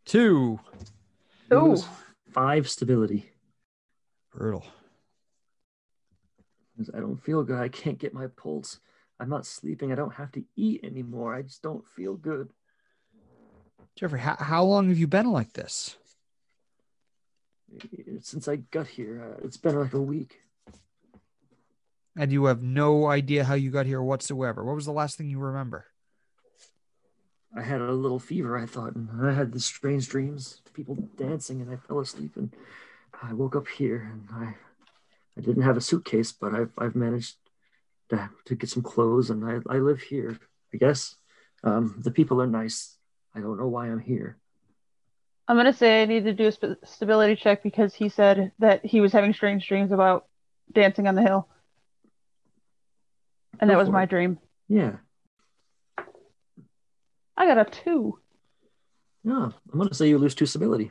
two. 0.04 0.58
You 1.50 1.58
Ooh. 1.58 1.70
lose 1.70 1.86
Five 2.32 2.68
stability. 2.70 3.30
Brutal. 4.34 4.64
I 6.94 7.00
don't 7.00 7.22
feel 7.22 7.44
good. 7.44 7.58
I 7.60 7.68
can't 7.68 7.98
get 7.98 8.14
my 8.14 8.28
pulse. 8.28 8.80
I'm 9.20 9.28
not 9.28 9.44
sleeping. 9.44 9.92
I 9.92 9.94
don't 9.94 10.14
have 10.14 10.32
to 10.32 10.44
eat 10.56 10.82
anymore. 10.82 11.34
I 11.34 11.42
just 11.42 11.62
don't 11.62 11.86
feel 11.86 12.14
good. 12.14 12.50
Jeffrey, 13.94 14.18
how, 14.20 14.36
how 14.38 14.64
long 14.64 14.88
have 14.88 14.96
you 14.98 15.06
been 15.06 15.30
like 15.30 15.52
this? 15.52 15.96
Since 18.20 18.48
I 18.48 18.56
got 18.56 18.86
here, 18.86 19.22
uh, 19.22 19.40
it's 19.44 19.58
been 19.58 19.78
like 19.78 19.92
a 19.92 20.00
week. 20.00 20.40
And 22.16 22.30
you 22.30 22.44
have 22.44 22.62
no 22.62 23.06
idea 23.06 23.44
how 23.44 23.54
you 23.54 23.70
got 23.70 23.86
here 23.86 24.02
whatsoever. 24.02 24.64
What 24.64 24.74
was 24.74 24.84
the 24.84 24.92
last 24.92 25.16
thing 25.16 25.28
you 25.28 25.38
remember? 25.38 25.86
I 27.56 27.62
had 27.62 27.80
a 27.80 27.92
little 27.92 28.18
fever, 28.18 28.56
I 28.56 28.66
thought, 28.66 28.94
and 28.94 29.08
I 29.26 29.32
had 29.32 29.52
these 29.52 29.66
strange 29.66 30.08
dreams, 30.08 30.62
people 30.72 30.96
dancing, 31.16 31.60
and 31.60 31.70
I 31.70 31.76
fell 31.76 32.00
asleep, 32.00 32.36
and 32.36 32.54
I 33.22 33.34
woke 33.34 33.56
up 33.56 33.68
here, 33.68 34.10
and 34.10 34.26
I, 34.32 34.54
I 35.36 35.40
didn't 35.40 35.62
have 35.62 35.76
a 35.76 35.80
suitcase, 35.82 36.32
but 36.32 36.54
I've, 36.54 36.70
I've 36.78 36.96
managed 36.96 37.36
to, 38.08 38.30
to 38.46 38.54
get 38.54 38.70
some 38.70 38.82
clothes, 38.82 39.28
and 39.28 39.44
I, 39.44 39.58
I 39.74 39.78
live 39.78 40.00
here. 40.00 40.38
I 40.72 40.78
guess 40.78 41.16
um, 41.62 41.96
the 41.98 42.10
people 42.10 42.40
are 42.40 42.46
nice. 42.46 42.96
I 43.34 43.40
don't 43.40 43.58
know 43.58 43.68
why 43.68 43.88
I'm 43.88 44.00
here. 44.00 44.38
I'm 45.48 45.56
gonna 45.56 45.72
say 45.72 46.02
I 46.02 46.06
need 46.06 46.24
to 46.24 46.32
do 46.32 46.46
a 46.46 46.52
sp- 46.54 46.80
stability 46.84 47.36
check 47.36 47.62
because 47.62 47.92
he 47.92 48.08
said 48.08 48.52
that 48.60 48.84
he 48.86 49.00
was 49.00 49.12
having 49.12 49.34
strange 49.34 49.66
dreams 49.66 49.92
about 49.92 50.26
dancing 50.72 51.06
on 51.06 51.14
the 51.14 51.22
hill, 51.22 51.48
and 53.62 53.70
that 53.70 53.78
was 53.78 53.88
my 53.88 54.02
it. 54.02 54.10
dream. 54.10 54.38
Yeah, 54.68 54.96
I 57.36 57.46
got 57.46 57.58
a 57.58 57.64
two. 57.64 58.18
yeah. 59.24 59.50
I'm 59.72 59.78
gonna 59.78 59.94
say 59.94 60.08
you 60.08 60.18
lose 60.18 60.34
two 60.34 60.46
stability. 60.46 60.90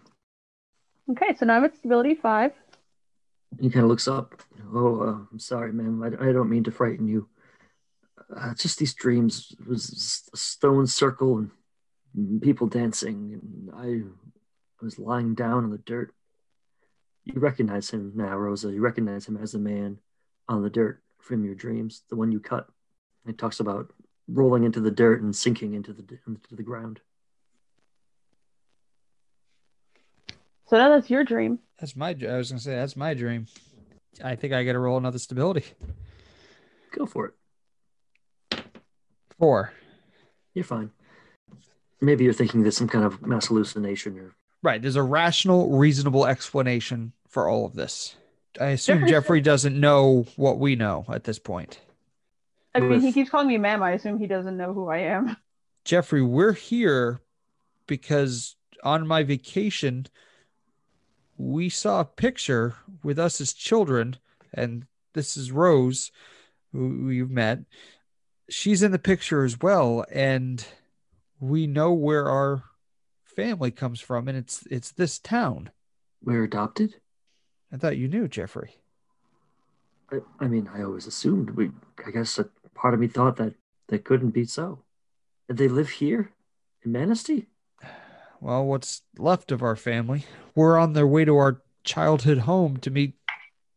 Okay, 1.12 1.36
so 1.38 1.46
now 1.46 1.58
I'm 1.58 1.66
at 1.66 1.76
stability 1.76 2.16
five. 2.16 2.54
He 3.60 3.70
kind 3.70 3.84
of 3.84 3.90
looks 3.90 4.08
up. 4.08 4.42
Oh, 4.74 5.02
uh, 5.02 5.18
I'm 5.32 5.40
sorry, 5.40 5.74
ma'am. 5.74 6.02
I, 6.02 6.30
I 6.30 6.32
don't 6.32 6.50
mean 6.50 6.64
to 6.64 6.72
frighten 6.72 7.08
you. 7.08 7.28
Uh, 8.36 8.54
just 8.56 8.80
these 8.80 8.94
dreams. 8.94 9.54
It 9.60 9.68
was 9.68 10.30
a 10.34 10.38
stone 10.38 10.88
circle 10.88 11.46
and 12.16 12.42
people 12.42 12.68
dancing, 12.68 13.40
and 13.42 13.70
I 13.76 14.84
was 14.84 14.98
lying 14.98 15.36
down 15.36 15.66
on 15.66 15.70
the 15.70 15.78
dirt. 15.80 16.14
You 17.26 17.40
recognize 17.42 17.90
him 17.90 18.14
now, 18.16 18.38
Rosa. 18.38 18.72
You 18.72 18.80
recognize 18.82 19.28
him 19.28 19.38
as 19.38 19.52
the 19.52 19.60
man 19.60 19.98
on 20.48 20.64
the 20.64 20.70
dirt 20.70 21.04
from 21.22 21.46
your 21.46 21.56
dreams, 21.56 22.04
the 22.10 22.16
one 22.16 22.32
you 22.32 22.40
cut. 22.40 22.68
It 23.28 23.38
talks 23.38 23.60
about 23.60 23.94
rolling 24.28 24.64
into 24.64 24.80
the 24.80 24.92
dirt 24.92 25.22
and 25.22 25.36
sinking 25.36 25.74
into 25.74 25.94
the 25.94 26.04
into 26.28 26.56
the 26.56 26.64
ground. 26.64 27.00
So 30.68 30.78
now 30.78 30.90
that's 30.90 31.10
your 31.10 31.24
dream. 31.24 31.60
That's 31.80 31.96
my. 31.96 32.16
I 32.28 32.38
was 32.38 32.52
gonna 32.52 32.60
say 32.60 32.76
that's 32.76 32.96
my 32.96 33.14
dream. 33.14 33.48
I 34.24 34.36
think 34.36 34.54
I 34.54 34.64
got 34.64 34.74
to 34.74 34.80
roll 34.80 34.98
another 34.98 35.20
stability. 35.20 35.66
Go 36.92 37.06
for 37.06 37.34
it. 38.52 38.64
Four. 39.40 39.74
You're 40.54 40.66
fine. 40.66 40.92
Maybe 42.02 42.26
you're 42.26 42.34
thinking 42.34 42.62
there's 42.62 42.76
some 42.76 42.90
kind 42.90 43.06
of 43.06 43.22
mass 43.22 43.48
hallucination 43.48 44.20
or 44.20 44.36
Right. 44.64 44.82
There's 44.82 44.96
a 44.96 45.04
rational, 45.04 45.78
reasonable 45.78 46.28
explanation 46.28 47.14
for 47.28 47.50
all 47.50 47.66
of 47.66 47.74
this. 47.74 48.16
I 48.60 48.68
assume 48.68 49.00
Jeffrey 49.00 49.12
Jeffrey 49.12 49.42
doesn't 49.42 49.80
know 49.80 50.26
what 50.36 50.60
we 50.60 50.76
know 50.76 51.06
at 51.10 51.24
this 51.24 51.40
point. 51.40 51.80
I 52.74 52.80
mean, 52.80 52.90
With- 52.90 53.04
he 53.04 53.12
keeps 53.12 53.30
calling 53.30 53.48
me 53.48 53.58
ma'am. 53.58 53.84
I 53.84 53.92
assume 53.92 54.20
he 54.20 54.28
doesn't 54.28 54.58
know 54.58 54.74
who 54.74 54.88
I 54.88 55.00
am. 55.00 55.36
Jeffrey, 55.86 56.22
we're 56.22 56.54
here 56.54 57.22
because 57.88 58.56
on 58.84 59.08
my 59.08 59.24
vacation, 59.24 60.08
we 61.38 61.70
saw 61.70 62.02
a 62.02 62.06
picture 62.06 62.76
with 63.04 63.18
us 63.18 63.42
as 63.42 63.54
children, 63.54 64.18
and 64.54 64.86
this 65.14 65.36
is 65.36 65.52
Rose, 65.52 66.12
who 66.72 67.10
you've 67.10 67.32
met. 67.32 67.60
She's 68.50 68.84
in 68.84 68.92
the 68.92 69.00
picture 69.00 69.44
as 69.44 69.60
well, 69.60 70.06
and 70.12 70.64
we 71.40 71.68
know 71.68 71.92
where 71.94 72.30
our 72.30 72.64
family 73.24 73.72
comes 73.72 74.00
from, 74.00 74.28
and 74.28 74.38
it's 74.38 74.66
it's 74.70 74.92
this 74.92 75.18
town. 75.18 75.72
we're 76.24 76.44
adopted. 76.44 77.01
I 77.72 77.78
thought 77.78 77.98
you 77.98 78.08
knew, 78.08 78.28
Jeffrey. 78.28 78.76
I, 80.12 80.20
I 80.40 80.48
mean, 80.48 80.70
I 80.74 80.84
always 80.84 81.08
assumed 81.08 81.52
we. 81.52 81.72
I 82.06 82.12
guess 82.12 82.38
a 82.38 82.50
part 82.74 82.94
of 82.94 83.00
me 83.00 83.08
thought 83.08 83.38
that 83.38 83.54
that 83.88 84.04
couldn't 84.04 84.32
be 84.32 84.46
so. 84.46 84.80
And 85.48 85.58
they 85.58 85.68
live 85.68 85.90
here 85.90 86.32
in 86.84 86.92
Manesty. 86.92 87.46
Well, 88.40 88.66
what's 88.66 89.04
left 89.18 89.52
of 89.52 89.62
our 89.62 89.76
family? 89.76 90.26
We're 90.56 90.78
on 90.78 90.94
their 90.94 91.08
way 91.08 91.26
to 91.26 91.38
our 91.38 91.62
childhood 91.84 92.40
home 92.40 92.78
to 92.78 92.90
meet 92.90 93.14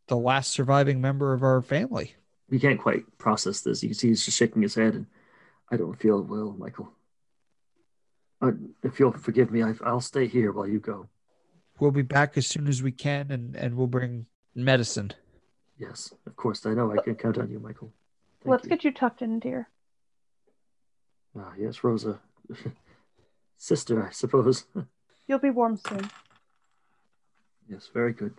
the 0.07 0.17
last 0.17 0.51
surviving 0.51 1.01
member 1.01 1.33
of 1.33 1.43
our 1.43 1.61
family. 1.61 2.15
We 2.49 2.59
can't 2.59 2.79
quite 2.79 3.17
process 3.17 3.61
this. 3.61 3.83
You 3.83 3.89
can 3.89 3.97
see 3.97 4.07
he's 4.09 4.25
just 4.25 4.37
shaking 4.37 4.61
his 4.61 4.75
head, 4.75 4.93
and 4.93 5.05
I 5.71 5.77
don't 5.77 5.99
feel 5.99 6.21
well, 6.21 6.55
Michael. 6.57 6.91
Uh, 8.41 8.51
if 8.83 8.99
you'll 8.99 9.11
forgive 9.11 9.51
me, 9.51 9.63
I, 9.63 9.73
I'll 9.83 10.01
stay 10.01 10.27
here 10.27 10.51
while 10.51 10.67
you 10.67 10.79
go. 10.79 11.07
We'll 11.79 11.91
be 11.91 12.01
back 12.03 12.37
as 12.37 12.47
soon 12.47 12.67
as 12.67 12.81
we 12.81 12.91
can, 12.91 13.31
and, 13.31 13.55
and 13.55 13.75
we'll 13.75 13.87
bring 13.87 14.27
medicine. 14.53 15.11
Yes, 15.77 16.13
of 16.25 16.35
course. 16.35 16.65
I 16.65 16.73
know 16.73 16.91
I 16.91 17.01
can 17.01 17.15
count 17.15 17.37
on 17.37 17.49
you, 17.49 17.59
Michael. 17.59 17.91
Thank 18.41 18.51
Let's 18.51 18.63
you. 18.63 18.69
get 18.69 18.83
you 18.85 18.91
tucked 18.91 19.21
in, 19.21 19.39
dear. 19.39 19.67
Ah, 21.37 21.51
yes, 21.59 21.83
Rosa, 21.83 22.21
sister, 23.57 24.05
I 24.07 24.11
suppose. 24.11 24.65
You'll 25.27 25.39
be 25.39 25.49
warm 25.49 25.75
soon. 25.77 26.09
yes, 27.67 27.89
very 27.93 28.13
good. 28.13 28.33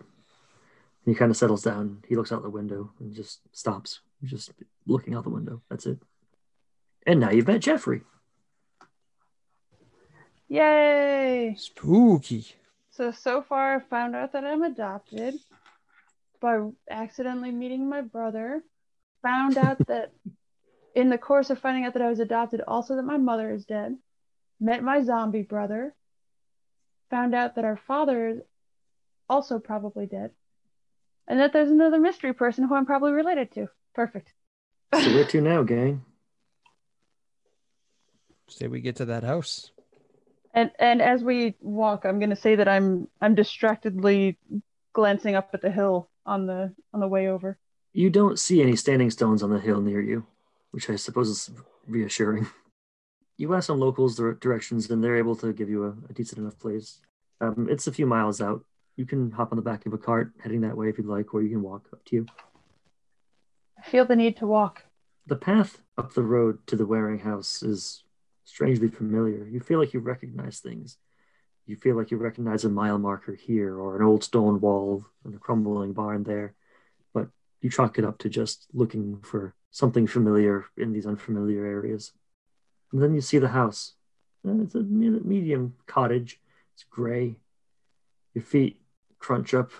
He 1.05 1.13
kind 1.13 1.29
of 1.29 1.37
settles 1.37 1.61
down. 1.63 2.03
He 2.07 2.15
looks 2.15 2.31
out 2.31 2.41
the 2.41 2.49
window 2.49 2.91
and 2.99 3.13
just 3.13 3.39
stops. 3.51 3.99
Just 4.23 4.51
looking 4.87 5.13
out 5.13 5.23
the 5.23 5.29
window. 5.29 5.61
That's 5.69 5.85
it. 5.85 5.99
And 7.05 7.19
now 7.19 7.29
you've 7.29 7.47
met 7.47 7.61
Jeffrey. 7.61 8.01
Yay! 10.49 11.55
Spooky. 11.57 12.45
So 12.97 13.11
so 13.11 13.43
far, 13.43 13.75
I 13.75 13.79
found 13.79 14.15
out 14.15 14.33
that 14.33 14.43
I'm 14.43 14.63
adopted 14.63 15.35
by 16.41 16.67
accidentally 16.89 17.51
meeting 17.51 17.87
my 17.87 18.01
brother. 18.01 18.63
Found 19.21 19.55
out 19.55 19.77
that 19.87 20.13
in 20.95 21.09
the 21.09 21.19
course 21.19 21.51
of 21.51 21.59
finding 21.59 21.85
out 21.85 21.93
that 21.93 22.01
I 22.01 22.09
was 22.09 22.19
adopted, 22.19 22.61
also 22.67 22.95
that 22.95 23.03
my 23.03 23.17
mother 23.17 23.53
is 23.53 23.65
dead. 23.65 23.95
Met 24.59 24.81
my 24.81 25.03
zombie 25.03 25.43
brother. 25.43 25.93
Found 27.11 27.35
out 27.35 27.53
that 27.55 27.65
our 27.65 27.77
father 27.77 28.29
is 28.29 28.39
also 29.29 29.59
probably 29.59 30.07
dead. 30.07 30.31
And 31.27 31.39
that 31.39 31.53
there's 31.53 31.69
another 31.69 31.99
mystery 31.99 32.33
person 32.33 32.67
who 32.67 32.73
I'm 32.73 32.87
probably 32.87 33.11
related 33.11 33.51
to. 33.53 33.67
Perfect. 33.93 34.33
So 34.99 35.13
where 35.13 35.25
to 35.25 35.41
now, 35.41 35.61
gang? 35.61 36.03
Say 38.49 38.67
we 38.67 38.81
get 38.81 38.95
to 38.95 39.05
that 39.05 39.23
house. 39.23 39.69
And 40.57 40.71
and 40.79 41.03
as 41.03 41.23
we 41.23 41.53
walk, 41.61 42.03
I'm 42.03 42.19
gonna 42.19 42.35
say 42.35 42.55
that 42.55 42.67
I'm 42.67 43.07
I'm 43.21 43.35
distractedly 43.35 44.39
glancing 44.91 45.35
up 45.35 45.51
at 45.53 45.61
the 45.61 45.69
hill 45.69 46.09
on 46.25 46.47
the 46.47 46.73
on 46.95 46.99
the 46.99 47.07
way 47.07 47.27
over. 47.27 47.59
You 47.93 48.09
don't 48.09 48.39
see 48.39 48.63
any 48.63 48.75
standing 48.75 49.11
stones 49.11 49.43
on 49.43 49.51
the 49.51 49.59
hill 49.59 49.81
near 49.81 50.01
you, 50.01 50.25
which 50.71 50.89
I 50.89 50.95
suppose 50.95 51.29
is 51.29 51.51
reassuring. 51.87 52.47
You 53.39 53.53
ask 53.53 53.67
some 53.67 53.79
locals 53.79 54.15
the 54.15 54.35
directions, 54.41 54.89
and 54.89 55.03
they're 55.03 55.15
able 55.15 55.35
to 55.35 55.53
give 55.53 55.69
you 55.69 55.83
a, 55.83 55.89
a 56.09 56.13
decent 56.13 56.39
enough 56.39 56.57
place. 56.57 56.97
Um, 57.39 57.67
it's 57.69 57.85
a 57.85 57.91
few 57.91 58.07
miles 58.07 58.41
out. 58.41 58.63
You 58.95 59.05
can 59.05 59.29
hop 59.29 59.51
on 59.51 59.57
the 59.57 59.61
back 59.61 59.85
of 59.85 59.93
a 59.93 59.97
cart 59.99 60.31
heading 60.41 60.61
that 60.61 60.75
way 60.75 60.89
if 60.89 60.97
you'd 60.97 61.05
like, 61.05 61.35
or 61.35 61.43
you 61.43 61.49
can 61.49 61.61
walk 61.61 61.85
up 61.93 62.03
to 62.05 62.15
you. 62.15 62.25
I 63.77 63.87
feel 63.87 64.05
the 64.05 64.15
need 64.15 64.37
to 64.37 64.47
walk. 64.47 64.85
The 65.27 65.35
path 65.35 65.83
up 65.99 66.15
the 66.15 66.23
road 66.23 66.65
to 66.65 66.75
the 66.75 66.87
Waring 66.87 67.19
house 67.19 67.61
is 67.61 68.01
strangely 68.47 68.87
familiar. 68.87 69.45
You 69.45 69.59
feel 69.59 69.77
like 69.77 69.93
you 69.93 69.99
recognize 69.99 70.59
things. 70.59 70.97
You 71.65 71.75
feel 71.75 71.97
like 71.97 72.11
you 72.11 72.17
recognize 72.17 72.63
a 72.63 72.69
mile 72.69 72.97
marker 72.97 73.35
here 73.35 73.77
or 73.77 73.97
an 73.97 74.03
old 74.03 74.23
stone 74.23 74.61
wall 74.61 75.05
and 75.25 75.35
a 75.35 75.37
crumbling 75.37 75.91
barn 75.91 76.23
there. 76.23 76.53
But 77.13 77.27
you 77.61 77.69
chalk 77.69 77.99
it 77.99 78.05
up 78.05 78.19
to 78.19 78.29
just 78.29 78.67
looking 78.73 79.19
for 79.21 79.53
something 79.69 80.07
familiar 80.07 80.65
in 80.77 80.93
these 80.93 81.05
unfamiliar 81.05 81.65
areas. 81.65 82.13
And 82.93 83.03
then 83.03 83.13
you 83.13 83.19
see 83.19 83.37
the 83.37 83.49
house. 83.49 83.95
It's 84.45 84.75
a 84.75 84.79
medium 84.79 85.75
cottage. 85.85 86.39
It's 86.73 86.85
gray. 86.89 87.35
Your 88.33 88.45
feet 88.45 88.79
crunch 89.19 89.53
up 89.53 89.71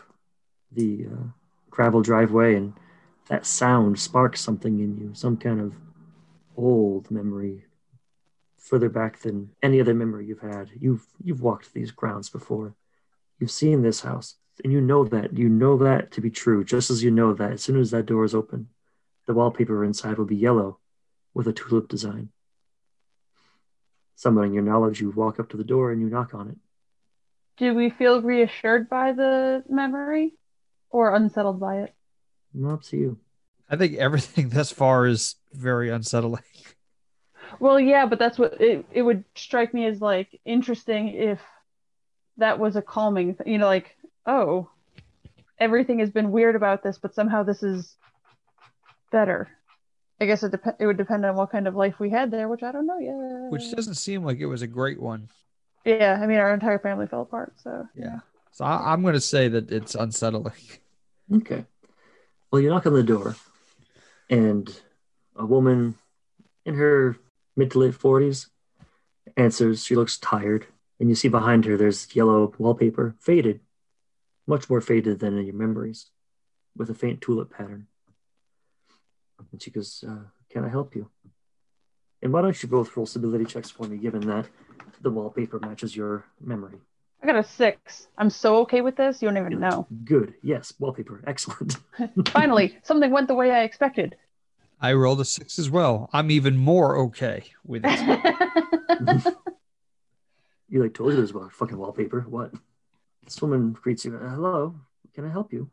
the 0.74 1.08
uh, 1.10 1.28
gravel 1.70 2.02
driveway, 2.02 2.56
and 2.56 2.74
that 3.30 3.46
sound 3.46 3.98
sparks 3.98 4.42
something 4.42 4.80
in 4.82 4.98
you, 4.98 5.12
some 5.14 5.38
kind 5.38 5.62
of 5.62 5.74
old 6.58 7.10
memory, 7.10 7.64
further 8.68 8.90
back 8.90 9.20
than 9.20 9.50
any 9.64 9.80
other 9.80 9.94
memory 9.94 10.26
you've 10.26 10.42
had. 10.42 10.70
You've 10.80 11.06
you've 11.24 11.42
walked 11.42 11.74
these 11.74 11.92
grounds 11.92 12.30
before. 12.30 12.76
You've 13.40 13.52
seen 13.52 13.82
this 13.82 14.02
house, 14.02 14.36
and 14.64 14.74
you 14.74 14.82
know 14.82 15.06
that. 15.06 15.38
You 15.38 15.50
know 15.50 15.78
that 15.78 16.12
to 16.12 16.22
be 16.22 16.30
true, 16.30 16.64
just 16.64 16.90
as 16.90 17.04
you 17.04 17.12
know 17.12 17.34
that 17.34 17.54
as 17.54 17.64
soon 17.64 17.80
as 17.80 17.92
that 17.92 18.06
door 18.06 18.26
is 18.26 18.36
open, 18.36 18.70
the 19.26 19.34
wallpaper 19.34 19.84
inside 19.84 20.18
will 20.18 20.26
be 20.26 20.36
yellow 20.36 20.80
with 21.34 21.48
a 21.48 21.54
tulip 21.54 21.88
design. 21.88 22.30
Summoning 24.16 24.54
your 24.54 24.64
knowledge, 24.64 25.00
you 25.00 25.12
walk 25.12 25.40
up 25.40 25.50
to 25.50 25.58
the 25.58 25.64
door 25.64 25.92
and 25.92 26.02
you 26.02 26.10
knock 26.10 26.34
on 26.34 26.50
it. 26.50 26.58
Do 27.58 27.74
we 27.74 27.90
feel 27.90 28.22
reassured 28.22 28.90
by 28.90 29.14
the 29.14 29.64
memory 29.70 30.34
or 30.90 31.16
unsettled 31.16 31.60
by 31.60 31.82
it? 31.82 31.94
Well, 32.54 32.74
up 32.74 32.84
to 32.84 32.98
you. 32.98 33.20
I 33.70 33.76
think 33.76 33.96
everything 33.96 34.50
thus 34.54 34.72
far 34.72 35.06
is 35.06 35.36
very 35.54 35.90
unsettling. 35.90 36.42
Well, 37.60 37.80
yeah, 37.80 38.06
but 38.06 38.20
that's 38.20 38.38
what 38.38 38.62
it, 38.62 38.86
it 38.92 39.02
would 39.02 39.24
strike 39.36 39.74
me 39.74 39.86
as 39.86 40.02
like 40.02 40.40
interesting 40.46 41.10
if 41.10 41.40
that 42.38 42.60
was 42.60 42.76
a 42.76 42.82
calming, 42.82 43.36
th- 43.36 43.48
you 43.48 43.58
know, 43.58 43.66
like, 43.66 43.96
oh, 44.26 44.70
everything 45.60 46.00
has 46.00 46.12
been 46.12 46.32
weird 46.32 46.56
about 46.56 46.84
this, 46.84 46.98
but 46.98 47.16
somehow 47.16 47.44
this 47.44 47.64
is 47.64 47.96
better. 49.12 49.50
I 50.20 50.26
guess 50.26 50.44
it 50.44 50.52
dep- 50.52 50.78
it 50.80 50.86
would 50.86 50.98
depend 50.98 51.26
on 51.26 51.36
what 51.36 51.52
kind 51.52 51.68
of 51.68 51.76
life 51.76 52.00
we 52.00 52.10
had 52.10 52.32
there, 52.32 52.48
which 52.48 52.64
I 52.64 52.72
don't 52.72 52.88
know 52.88 53.00
yet. 53.00 53.52
Which 53.52 53.72
doesn't 53.72 53.96
seem 53.96 54.24
like 54.24 54.40
it 54.40 54.48
was 54.48 54.62
a 54.62 54.68
great 54.68 55.00
one. 55.00 55.30
Yeah, 55.86 56.20
I 56.22 56.28
mean 56.28 56.38
our 56.38 56.54
entire 56.54 56.80
family 56.80 57.08
fell 57.08 57.22
apart, 57.22 57.54
so 57.58 57.88
Yeah. 57.96 58.20
So 58.52 58.66
I, 58.66 58.92
I'm 58.92 59.04
going 59.04 59.14
to 59.14 59.22
say 59.22 59.48
that 59.48 59.72
it's 59.72 59.96
unsettling. 59.96 60.54
Okay. 61.32 61.66
Well, 62.52 62.62
you 62.62 62.70
knock 62.70 62.86
on 62.86 62.94
the 62.94 63.04
door, 63.04 63.36
and 64.30 64.74
a 65.36 65.46
woman 65.46 65.96
in 66.66 66.74
her 66.76 67.18
mid 67.58 67.72
to 67.72 67.80
late 67.80 67.94
40s 67.94 68.48
answers. 69.36 69.84
She 69.84 69.96
looks 69.96 70.18
tired, 70.18 70.68
and 71.00 71.10
you 71.10 71.16
see 71.16 71.28
behind 71.28 71.66
her 71.66 71.76
there's 71.76 72.16
yellow 72.16 72.54
wallpaper, 72.58 73.16
faded, 73.20 73.60
much 74.46 74.70
more 74.70 74.80
faded 74.80 75.20
than 75.20 75.38
in 75.38 75.46
your 75.46 75.56
memories, 75.56 76.12
with 76.78 76.90
a 76.90 76.94
faint 76.94 77.20
tulip 77.20 77.52
pattern. 77.52 77.88
And 79.52 79.62
she 79.62 79.72
goes, 79.72 80.04
uh, 80.08 80.30
Can 80.50 80.64
I 80.64 80.70
help 80.70 80.96
you? 80.96 81.10
And 82.22 82.32
why 82.32 82.42
don't 82.42 82.62
you 82.64 82.70
both 82.70 82.96
roll 82.96 83.06
stability 83.06 83.46
checks 83.46 83.70
for 83.70 83.88
me, 83.88 83.98
given 83.98 84.22
that 84.28 84.48
the 85.02 85.12
wallpaper 85.12 85.60
matches 85.60 85.96
your 85.96 86.26
memory? 86.42 86.80
I 87.22 87.26
got 87.26 87.36
a 87.36 87.44
six. 87.44 88.08
I'm 88.18 88.30
so 88.30 88.58
okay 88.60 88.82
with 88.82 88.96
this. 88.96 89.22
You 89.22 89.28
don't 89.30 89.38
even 89.38 89.60
know. 89.60 89.88
Good. 90.06 90.36
Yes, 90.44 90.74
wallpaper. 90.80 91.24
Excellent. 91.26 91.78
Finally, 92.28 92.78
something 92.84 93.12
went 93.12 93.28
the 93.28 93.36
way 93.36 93.52
I 93.52 93.64
expected. 93.64 94.16
I 94.80 94.94
rolled 94.94 95.22
a 95.22 95.26
six 95.26 95.58
as 95.60 95.70
well. 95.70 96.10
I'm 96.14 96.30
even 96.32 96.58
more 96.58 96.98
okay 96.98 97.44
with 97.66 97.84
it. 97.86 99.36
You 100.70 100.84
like 100.84 100.94
told 100.94 101.12
you 101.12 101.16
there's 101.16 101.32
a 101.34 101.50
fucking 101.50 101.78
wallpaper. 101.78 102.26
What? 102.28 102.52
This 103.24 103.42
woman 103.42 103.72
greets 103.72 104.04
you. 104.04 104.16
"Uh, 104.18 104.30
Hello, 104.32 104.76
can 105.16 105.26
I 105.26 105.30
help 105.30 105.54
you? 105.54 105.70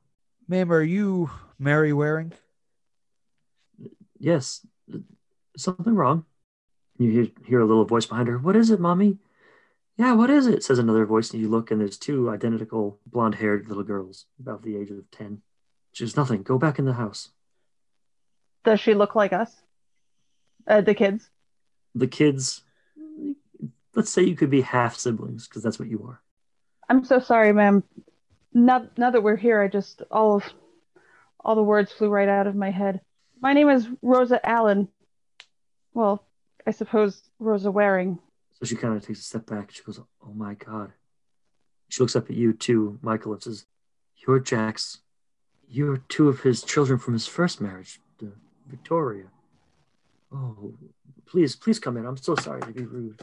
Ma'am, 0.47 0.71
are 0.73 0.83
you 0.83 1.31
Mary 1.59 1.93
Waring? 1.93 2.33
Yes. 4.19 4.65
Something 5.57 5.95
wrong? 5.95 6.25
You 6.99 7.11
hear, 7.11 7.27
hear 7.45 7.61
a 7.61 7.65
little 7.67 7.85
voice 7.85 8.07
behind 8.07 8.29
her. 8.29 8.39
What 8.39 8.55
is 8.55 8.71
it, 8.71 8.79
mommy? 8.79 9.19
Yeah, 9.97 10.13
what 10.13 10.31
is 10.31 10.47
it? 10.47 10.63
Says 10.63 10.79
another 10.79 11.07
voice, 11.07 11.33
and 11.33 11.43
you 11.43 11.49
look, 11.49 11.71
and 11.71 11.81
there's 11.81 11.99
two 11.99 12.31
identical 12.31 13.01
blonde-haired 13.07 13.69
little 13.69 13.83
girls, 13.83 14.27
about 14.39 14.63
the 14.63 14.77
age 14.77 14.91
of 14.91 15.11
ten. 15.11 15.43
She 15.93 16.05
says, 16.05 16.17
"Nothing. 16.17 16.43
Go 16.45 16.57
back 16.59 16.79
in 16.79 16.85
the 16.85 16.93
house." 16.95 17.31
Does 18.65 18.81
she 18.81 18.95
look 18.95 19.15
like 19.15 19.33
us? 19.33 19.55
Uh, 20.67 20.81
the 20.81 20.95
kids? 20.95 21.31
The 21.95 22.07
kids. 22.09 22.63
Let's 23.95 24.11
say 24.11 24.23
you 24.23 24.35
could 24.35 24.51
be 24.51 24.63
half 24.63 24.97
siblings, 24.97 25.47
because 25.47 25.63
that's 25.63 25.79
what 25.79 25.89
you 25.89 26.05
are. 26.09 26.21
I'm 26.89 27.05
so 27.05 27.21
sorry, 27.21 27.53
ma'am. 27.53 27.85
Now, 28.53 28.89
now 28.97 29.11
that 29.11 29.23
we're 29.23 29.37
here, 29.37 29.61
I 29.63 29.69
just 29.69 30.03
all 30.11 30.37
of 30.37 30.45
all 31.41 31.55
the 31.55 31.63
words 31.63 31.93
flew 31.93 32.09
right 32.09 32.29
out 32.29 32.47
of 32.47 32.55
my 32.55 32.71
head. 32.71 33.01
My 33.41 33.53
name 33.53 33.69
is 33.69 33.87
Rosa 34.01 34.45
Allen. 34.49 34.89
Well, 35.93 36.27
I 36.67 36.71
suppose 36.71 37.23
Rosa 37.39 37.71
Waring. 37.71 38.19
So 38.59 38.65
she 38.65 38.77
kind 38.77 38.97
of 38.97 39.05
takes 39.05 39.21
a 39.21 39.25
step 39.25 39.47
back. 39.47 39.71
She 39.71 39.83
goes, 39.83 39.99
"Oh 39.99 40.33
my 40.33 40.55
god." 40.55 40.93
She 41.89 42.03
looks 42.03 42.17
up 42.17 42.31
at 42.31 42.37
you 42.37 42.53
too, 42.53 42.99
Michael, 43.03 43.35
and 43.35 43.43
says, 43.43 43.67
"You're 44.27 44.41
Jack's. 44.41 45.01
You're 45.69 45.99
two 46.09 46.29
of 46.29 46.41
his 46.41 46.63
children 46.63 46.99
from 46.99 47.15
his 47.15 47.27
first 47.27 47.61
marriage, 47.61 48.01
Victoria. 48.67 49.27
Oh, 50.33 50.75
please, 51.27 51.57
please 51.57 51.79
come 51.79 51.97
in. 51.97 52.07
I'm 52.07 52.17
so 52.17 52.35
sorry 52.35 52.61
to 52.63 52.73
be 52.73 52.85
rude." 52.85 53.21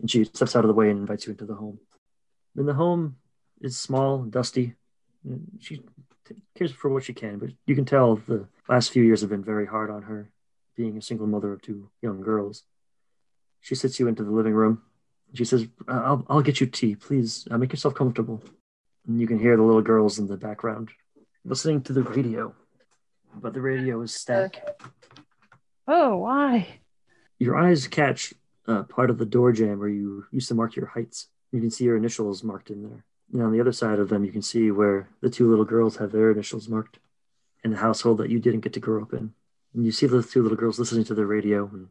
And 0.00 0.10
she 0.10 0.24
steps 0.24 0.54
out 0.54 0.64
of 0.64 0.68
the 0.68 0.74
way 0.74 0.90
and 0.90 1.00
invites 1.00 1.26
you 1.26 1.32
into 1.32 1.46
the 1.46 1.54
home. 1.54 1.78
And 2.56 2.68
the 2.68 2.74
home 2.74 3.16
is 3.60 3.78
small, 3.78 4.22
and 4.22 4.32
dusty. 4.32 4.74
She 5.60 5.82
cares 6.56 6.72
for 6.72 6.88
what 6.88 7.04
she 7.04 7.12
can, 7.12 7.38
but 7.38 7.50
you 7.66 7.74
can 7.74 7.84
tell 7.84 8.16
the 8.16 8.46
last 8.68 8.90
few 8.90 9.02
years 9.02 9.20
have 9.20 9.30
been 9.30 9.44
very 9.44 9.66
hard 9.66 9.90
on 9.90 10.02
her, 10.02 10.30
being 10.76 10.96
a 10.96 11.02
single 11.02 11.26
mother 11.26 11.52
of 11.52 11.62
two 11.62 11.90
young 12.02 12.20
girls. 12.20 12.64
She 13.60 13.74
sits 13.74 13.98
you 13.98 14.08
into 14.08 14.24
the 14.24 14.30
living 14.30 14.54
room. 14.54 14.82
She 15.34 15.44
says, 15.44 15.66
"Uh, 15.86 16.02
I'll, 16.04 16.26
I'll 16.28 16.42
get 16.42 16.60
you 16.60 16.66
tea. 16.66 16.94
Please 16.94 17.46
uh, 17.50 17.58
make 17.58 17.72
yourself 17.72 17.94
comfortable. 17.94 18.42
And 19.06 19.20
you 19.20 19.26
can 19.26 19.38
hear 19.38 19.56
the 19.56 19.62
little 19.62 19.82
girls 19.82 20.18
in 20.18 20.26
the 20.26 20.36
background 20.36 20.90
listening 21.44 21.82
to 21.82 21.92
the 21.92 22.02
radio. 22.02 22.54
But 23.34 23.54
the 23.54 23.60
radio 23.60 24.00
is 24.02 24.14
static. 24.14 24.62
Oh, 25.86 26.16
why? 26.18 26.80
Your 27.38 27.56
eyes 27.56 27.86
catch 27.86 28.34
uh, 28.66 28.82
part 28.82 29.10
of 29.10 29.18
the 29.18 29.26
door 29.26 29.52
jamb 29.52 29.78
where 29.78 29.88
you 29.88 30.26
used 30.32 30.48
to 30.48 30.54
mark 30.54 30.76
your 30.76 30.86
heights. 30.86 31.28
You 31.52 31.60
can 31.60 31.70
see 31.70 31.84
your 31.84 31.96
initials 31.96 32.44
marked 32.44 32.70
in 32.70 32.82
there. 32.82 33.04
And 33.32 33.42
on 33.42 33.52
the 33.52 33.60
other 33.60 33.72
side 33.72 33.98
of 33.98 34.08
them, 34.08 34.24
you 34.24 34.32
can 34.32 34.42
see 34.42 34.70
where 34.70 35.08
the 35.20 35.30
two 35.30 35.48
little 35.48 35.64
girls 35.64 35.96
have 35.96 36.12
their 36.12 36.30
initials 36.30 36.68
marked 36.68 36.98
in 37.64 37.70
the 37.70 37.76
household 37.78 38.18
that 38.18 38.30
you 38.30 38.38
didn't 38.38 38.60
get 38.60 38.72
to 38.74 38.80
grow 38.80 39.02
up 39.02 39.12
in. 39.12 39.32
And 39.74 39.84
you 39.84 39.92
see 39.92 40.06
the 40.06 40.22
two 40.22 40.42
little 40.42 40.56
girls 40.56 40.78
listening 40.78 41.04
to 41.04 41.14
the 41.14 41.26
radio, 41.26 41.68
and 41.72 41.88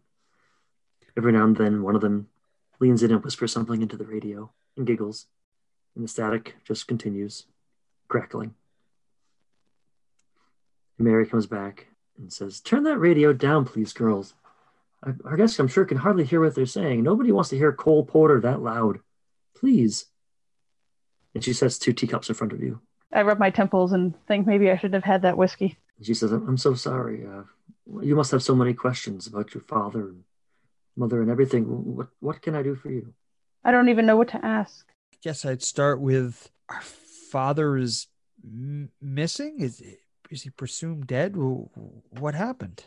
every 1.15 1.31
now 1.31 1.43
and 1.43 1.55
then 1.55 1.83
one 1.83 1.95
of 1.95 2.01
them 2.01 2.27
leans 2.79 3.03
in 3.03 3.11
and 3.11 3.23
whispers 3.23 3.51
something 3.51 3.81
into 3.81 3.97
the 3.97 4.05
radio 4.05 4.51
and 4.75 4.87
giggles. 4.87 5.27
And 5.95 6.03
the 6.03 6.07
static 6.07 6.55
just 6.63 6.87
continues, 6.87 7.45
crackling. 8.07 8.55
And 10.97 11.07
Mary 11.07 11.25
comes 11.25 11.45
back 11.45 11.87
and 12.17 12.31
says, 12.31 12.59
Turn 12.59 12.83
that 12.83 12.97
radio 12.97 13.33
down, 13.33 13.65
please, 13.65 13.93
girls. 13.93 14.33
I, 15.03 15.11
I 15.29 15.35
guess 15.35 15.57
I'm 15.59 15.67
sure 15.67 15.85
can 15.85 15.97
hardly 15.97 16.23
hear 16.25 16.41
what 16.41 16.55
they're 16.55 16.65
saying. 16.65 17.03
Nobody 17.03 17.31
wants 17.31 17.49
to 17.51 17.57
hear 17.57 17.71
Cole 17.71 18.03
Porter 18.05 18.39
that 18.41 18.61
loud. 18.61 18.99
Please. 19.55 20.05
And 21.35 21.43
she 21.43 21.53
sets 21.53 21.77
two 21.77 21.93
teacups 21.93 22.29
in 22.29 22.35
front 22.35 22.53
of 22.53 22.61
you. 22.61 22.81
I 23.13 23.21
rub 23.21 23.39
my 23.39 23.49
temples 23.51 23.91
and 23.93 24.13
think 24.27 24.47
maybe 24.47 24.69
I 24.71 24.77
should 24.77 24.93
have 24.93 25.03
had 25.03 25.21
that 25.21 25.37
whiskey. 25.37 25.77
And 25.97 26.05
she 26.05 26.13
says, 26.13 26.31
I'm, 26.31 26.47
I'm 26.47 26.57
so 26.57 26.73
sorry. 26.73 27.25
Uh, 27.25 27.43
you 28.01 28.15
must 28.15 28.31
have 28.31 28.43
so 28.43 28.55
many 28.55 28.73
questions 28.73 29.27
about 29.27 29.53
your 29.53 29.61
father 29.61 30.09
and 30.09 30.23
mother 30.95 31.21
and 31.21 31.29
everything. 31.29 31.63
What, 31.95 32.07
what 32.19 32.41
can 32.41 32.55
I 32.55 32.63
do 32.63 32.75
for 32.75 32.89
you? 32.89 33.13
I 33.63 33.71
don't 33.71 33.89
even 33.89 34.05
know 34.05 34.17
what 34.17 34.29
to 34.29 34.43
ask. 34.43 34.87
I 35.13 35.17
guess 35.21 35.45
I'd 35.45 35.63
start 35.63 36.01
with 36.01 36.49
our 36.69 36.81
father 36.81 37.77
is 37.77 38.07
m- 38.43 38.89
missing. 39.01 39.57
Is 39.59 39.81
is 40.29 40.43
he 40.43 40.49
presumed 40.49 41.07
dead? 41.07 41.35
Wh- 41.35 41.67
What 42.21 42.35
happened? 42.35 42.85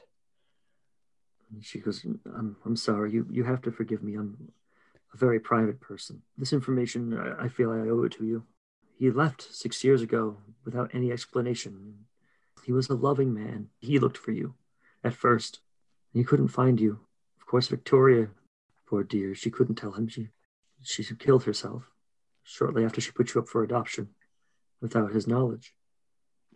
She 1.60 1.80
goes, 1.80 2.04
I'm, 2.36 2.56
I'm 2.64 2.76
sorry. 2.76 3.12
You, 3.12 3.26
you 3.30 3.44
have 3.44 3.62
to 3.62 3.72
forgive 3.72 4.02
me. 4.02 4.14
I'm 4.14 4.52
a 5.12 5.16
very 5.16 5.40
private 5.40 5.80
person. 5.80 6.22
This 6.38 6.52
information, 6.52 7.18
I, 7.18 7.44
I 7.44 7.48
feel 7.48 7.70
I 7.72 7.88
owe 7.88 8.04
it 8.04 8.12
to 8.12 8.24
you. 8.24 8.44
He 8.96 9.10
left 9.10 9.42
six 9.42 9.82
years 9.82 10.02
ago 10.02 10.36
without 10.64 10.90
any 10.94 11.10
explanation. 11.10 12.04
He 12.64 12.72
was 12.72 12.88
a 12.88 12.94
loving 12.94 13.32
man. 13.34 13.68
He 13.80 13.98
looked 13.98 14.18
for 14.18 14.30
you 14.30 14.54
at 15.02 15.14
first. 15.14 15.60
He 16.12 16.22
couldn't 16.22 16.48
find 16.48 16.78
you. 16.78 17.00
Of 17.40 17.46
course, 17.46 17.66
Victoria, 17.68 18.28
poor 18.86 19.02
dear, 19.02 19.34
she 19.34 19.50
couldn't 19.50 19.76
tell 19.76 19.92
him. 19.92 20.06
She, 20.08 20.28
she 20.82 21.02
killed 21.16 21.44
herself 21.44 21.90
shortly 22.44 22.84
after 22.84 23.00
she 23.00 23.10
put 23.12 23.34
you 23.34 23.40
up 23.40 23.48
for 23.48 23.62
adoption 23.64 24.10
without 24.80 25.12
his 25.12 25.26
knowledge. 25.26 25.74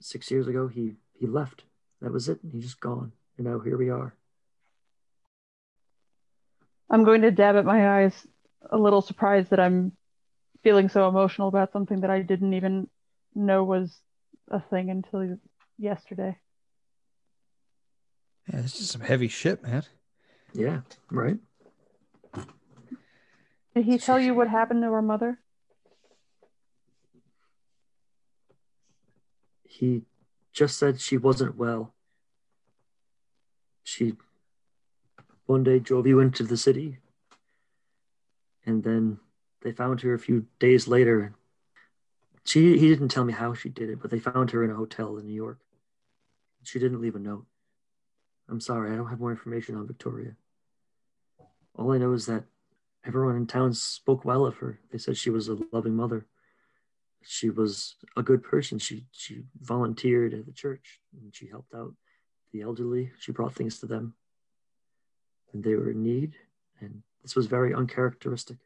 Six 0.01 0.31
years 0.31 0.47
ago, 0.47 0.69
he, 0.69 0.95
he 1.19 1.27
left. 1.27 1.65
That 2.01 2.13
was 2.13 2.29
it. 2.29 2.39
He 2.53 2.61
just 2.61 2.81
gone. 2.81 3.13
And 3.39 3.47
now 3.47 3.59
here 3.59 3.77
we 3.77 3.91
are. 3.91 4.15
I'm 6.91 7.05
going 7.05 7.23
to 7.23 7.31
dab 7.31 7.57
at 7.57 7.65
my 7.65 8.03
eyes, 8.03 8.27
a 8.71 8.79
little 8.79 9.01
surprised 9.03 9.51
that 9.51 9.61
I'm 9.61 9.93
feeling 10.63 10.89
so 10.89 11.09
emotional 11.09 11.49
about 11.49 11.73
something 11.73 12.01
that 12.01 12.11
I 12.11 12.23
didn't 12.23 12.55
even 12.55 12.89
know 13.35 13.65
was 13.65 13.97
a 14.51 14.61
thing 14.61 14.91
until 14.91 15.39
yesterday. 15.79 16.37
Yeah, 18.53 18.61
this 18.61 18.81
is 18.81 18.91
some 18.91 19.01
heavy 19.01 19.29
shit, 19.29 19.63
man. 19.63 19.85
Yeah, 20.53 20.81
right. 21.11 21.39
Did 23.75 23.85
he 23.87 23.99
tell 23.99 24.21
you 24.21 24.35
what 24.35 24.49
happened 24.49 24.83
to 24.83 24.89
our 24.89 25.03
mother? 25.03 25.39
He 29.75 30.03
just 30.53 30.79
said 30.79 31.01
she 31.01 31.17
wasn't 31.19 31.57
well. 31.57 31.95
She 33.83 34.15
one 35.47 35.65
day 35.65 35.81
drove 35.81 36.07
you 36.07 36.21
into 36.21 36.45
the 36.45 36.57
city, 36.57 36.99
and 38.65 38.85
then 38.85 39.19
they 39.63 39.73
found 39.73 40.01
her 40.03 40.15
a 40.15 40.19
few 40.19 40.47
days 40.61 40.87
later. 40.87 41.35
She 42.45 42.79
he 42.79 42.89
didn't 42.89 43.09
tell 43.09 43.25
me 43.25 43.33
how 43.33 43.53
she 43.53 43.69
did 43.69 43.91
it, 43.91 44.01
but 44.01 44.13
they 44.13 44.21
found 44.21 44.53
her 44.53 44.63
in 44.63 44.71
a 44.71 44.77
hotel 44.77 45.17
in 45.17 45.27
New 45.27 45.35
York. 45.35 45.59
She 46.63 46.79
didn't 46.79 47.01
leave 47.01 47.17
a 47.17 47.19
note. 47.19 47.45
I'm 48.49 48.61
sorry, 48.61 48.93
I 48.93 48.97
don't 48.97 49.09
have 49.09 49.19
more 49.19 49.33
information 49.33 49.75
on 49.75 49.89
Victoria. 49.89 50.37
All 51.75 51.91
I 51.91 51.99
know 51.99 52.13
is 52.13 52.27
that 52.27 52.45
everyone 53.05 53.35
in 53.35 53.49
town 53.49 53.75
spoke 53.75 54.25
well 54.25 54.47
of 54.47 54.59
her. 54.59 54.79
They 54.93 54.99
said 54.99 55.17
she 55.17 55.31
was 55.31 55.49
a 55.49 55.59
loving 55.73 55.97
mother 55.97 56.27
she 57.27 57.51
was 57.51 57.97
a 58.17 58.23
good 58.23 58.43
person. 58.43 58.79
She 58.79 59.07
she 59.13 59.43
volunteered 59.61 60.35
at 60.35 60.47
the 60.47 60.53
church 60.53 61.01
and 61.13 61.35
she 61.35 61.47
helped 61.47 61.75
out 61.75 61.95
the 62.53 62.63
elderly. 62.63 63.11
She 63.19 63.33
brought 63.33 63.55
things 63.55 63.79
to 63.81 63.87
them 63.87 64.15
when 65.53 65.63
they 65.63 65.75
were 65.75 65.91
in 65.91 66.03
need, 66.03 66.35
and 66.81 67.03
this 67.23 67.37
was 67.37 67.47
very 67.47 67.75
uncharacteristic. 67.75 68.59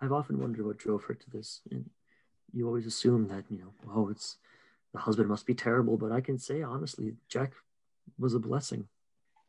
I've 0.00 0.12
often 0.12 0.38
wondered 0.38 0.64
what 0.64 0.78
drove 0.78 1.04
her 1.04 1.14
to 1.14 1.30
this. 1.30 1.60
And 1.70 1.90
you 2.52 2.66
always 2.66 2.86
assume 2.86 3.28
that 3.28 3.44
you 3.50 3.58
know, 3.58 3.72
oh, 3.92 4.08
it's 4.08 4.36
the 4.92 5.00
husband 5.00 5.28
must 5.28 5.46
be 5.46 5.54
terrible, 5.54 5.96
but 5.96 6.12
I 6.12 6.20
can 6.20 6.38
say 6.38 6.62
honestly, 6.62 7.14
Jack 7.28 7.52
was 8.18 8.34
a 8.34 8.38
blessing. 8.38 8.88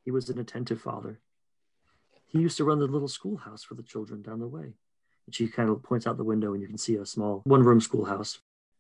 He 0.04 0.12
was 0.12 0.30
an 0.30 0.40
attentive 0.40 0.82
father. 0.82 1.20
He 2.28 2.40
used 2.40 2.58
to 2.58 2.64
run 2.64 2.80
the 2.80 2.88
little 2.88 3.08
schoolhouse 3.08 3.64
for 3.64 3.74
the 3.74 3.84
children 3.84 4.22
down 4.22 4.40
the 4.40 4.48
way. 4.48 4.74
And 5.30 5.36
she 5.36 5.48
kind 5.48 5.70
of 5.70 5.84
points 5.84 6.08
out 6.08 6.18
the 6.18 6.24
window, 6.24 6.54
and 6.54 6.62
you 6.62 6.68
can 6.68 6.80
see 6.80 6.96
a 6.96 7.06
small 7.06 7.42
one 7.44 7.62
room 7.62 7.80
schoolhouse. 7.80 8.40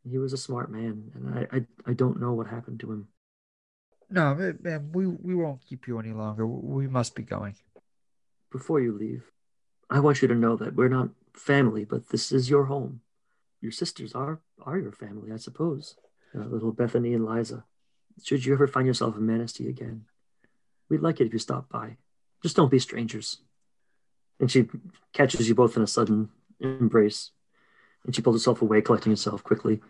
He 0.10 0.18
was 0.18 0.34
a 0.34 0.38
smart 0.38 0.72
man, 0.72 1.12
and 1.14 1.38
I, 1.38 1.58
I, 1.58 1.91
I 1.91 1.93
don't 1.93 2.20
know 2.20 2.34
what 2.34 2.47
happened 2.47 2.80
to 2.80 2.91
him. 2.91 3.08
No, 4.10 4.34
man, 4.60 4.89
we, 4.91 5.06
we 5.06 5.36
won't 5.36 5.62
keep 5.62 5.88
you 5.88 6.00
any 6.00 6.12
longer. 6.12 6.47
We 6.47 6.88
must 6.88 7.14
be 7.14 7.22
going. 7.22 7.54
Before 8.52 8.82
you 8.82 8.97
leave, 8.97 9.26
I 9.91 10.00
want 10.00 10.24
you 10.24 10.28
to 10.28 10.34
know 10.34 10.56
that 10.56 10.74
we're 10.74 10.89
not 10.89 11.10
family, 11.36 11.86
but 11.86 12.10
this 12.10 12.32
is 12.32 12.50
your 12.50 12.66
home. 12.66 13.02
Your 13.62 13.72
sisters 13.72 14.14
are 14.14 14.39
are 14.66 14.80
your 14.80 14.91
family, 14.91 15.32
I 15.32 15.38
suppose. 15.38 15.97
Uh, 16.34 16.45
little 16.45 16.72
Bethany 16.72 17.14
and 17.14 17.28
Liza. 17.28 17.64
Should 18.24 18.43
you 18.43 18.54
ever 18.54 18.68
find 18.68 18.88
yourself 18.88 19.16
in 19.18 19.28
Manesty 19.28 19.70
again, 19.70 20.06
we'd 20.89 21.02
like 21.02 21.22
it 21.22 21.28
if 21.28 21.34
you 21.34 21.38
stopped 21.38 21.70
by. 21.70 21.97
Just 22.41 22.56
don't 22.56 22.72
be 22.72 22.80
strangers. 22.80 23.38
And 24.39 24.50
she 24.50 24.68
catches 25.14 25.47
you 25.47 25.54
both 25.54 25.78
in 25.78 25.84
a 25.84 25.88
sudden 25.88 26.30
embrace. 26.60 27.32
And 28.05 28.16
she 28.16 28.22
pulls 28.22 28.36
herself 28.36 28.62
away, 28.62 28.82
collecting 28.82 29.12
herself 29.12 29.43
quickly. 29.43 29.82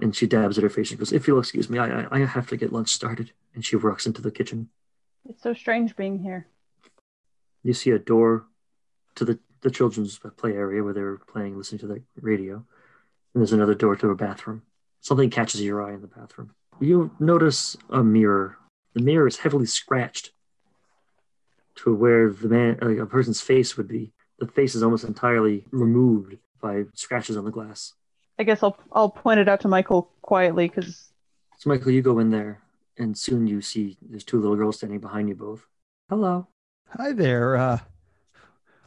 And 0.00 0.14
she 0.14 0.26
dabs 0.26 0.58
at 0.58 0.64
her 0.64 0.70
face 0.70 0.90
and 0.90 0.98
goes, 0.98 1.12
If 1.12 1.28
you'll 1.28 1.38
excuse 1.38 1.70
me, 1.70 1.78
I, 1.78 2.02
I, 2.02 2.06
I 2.10 2.18
have 2.24 2.48
to 2.48 2.56
get 2.56 2.72
lunch 2.72 2.88
started. 2.88 3.32
And 3.54 3.64
she 3.64 3.76
walks 3.76 4.06
into 4.06 4.22
the 4.22 4.30
kitchen. 4.30 4.70
It's 5.28 5.42
so 5.42 5.54
strange 5.54 5.96
being 5.96 6.18
here. 6.18 6.48
You 7.62 7.74
see 7.74 7.90
a 7.90 7.98
door 7.98 8.46
to 9.14 9.24
the, 9.24 9.38
the 9.62 9.70
children's 9.70 10.18
play 10.36 10.52
area 10.52 10.82
where 10.82 10.92
they 10.92 11.00
were 11.00 11.18
playing, 11.18 11.56
listening 11.56 11.80
to 11.80 11.86
the 11.86 12.02
radio. 12.20 12.56
And 12.56 13.40
there's 13.40 13.52
another 13.52 13.74
door 13.74 13.96
to 13.96 14.10
a 14.10 14.14
bathroom. 14.14 14.62
Something 15.00 15.30
catches 15.30 15.60
your 15.60 15.82
eye 15.82 15.94
in 15.94 16.00
the 16.00 16.06
bathroom. 16.06 16.54
You 16.80 17.10
notice 17.18 17.76
a 17.90 18.02
mirror. 18.02 18.56
The 18.94 19.02
mirror 19.02 19.26
is 19.26 19.38
heavily 19.38 19.66
scratched 19.66 20.32
to 21.76 21.94
where 21.94 22.30
the 22.30 22.48
man, 22.48 22.78
like 22.80 22.98
a 22.98 23.06
person's 23.06 23.40
face 23.40 23.76
would 23.76 23.88
be. 23.88 24.12
The 24.38 24.46
face 24.46 24.74
is 24.74 24.82
almost 24.82 25.04
entirely 25.04 25.64
removed 25.70 26.36
by 26.60 26.84
scratches 26.94 27.36
on 27.36 27.44
the 27.44 27.50
glass. 27.50 27.92
I 28.38 28.42
guess 28.42 28.62
I'll 28.62 28.76
I'll 28.92 29.10
point 29.10 29.40
it 29.40 29.48
out 29.48 29.60
to 29.60 29.68
Michael 29.68 30.10
quietly 30.22 30.68
because. 30.68 31.10
So 31.58 31.70
Michael, 31.70 31.92
you 31.92 32.02
go 32.02 32.18
in 32.18 32.30
there, 32.30 32.60
and 32.98 33.16
soon 33.16 33.46
you 33.46 33.60
see 33.60 33.96
there's 34.02 34.24
two 34.24 34.40
little 34.40 34.56
girls 34.56 34.78
standing 34.78 34.98
behind 34.98 35.28
you 35.28 35.34
both. 35.34 35.66
Hello. 36.08 36.48
Hi 36.90 37.12
there. 37.12 37.56
Uh, 37.56 37.78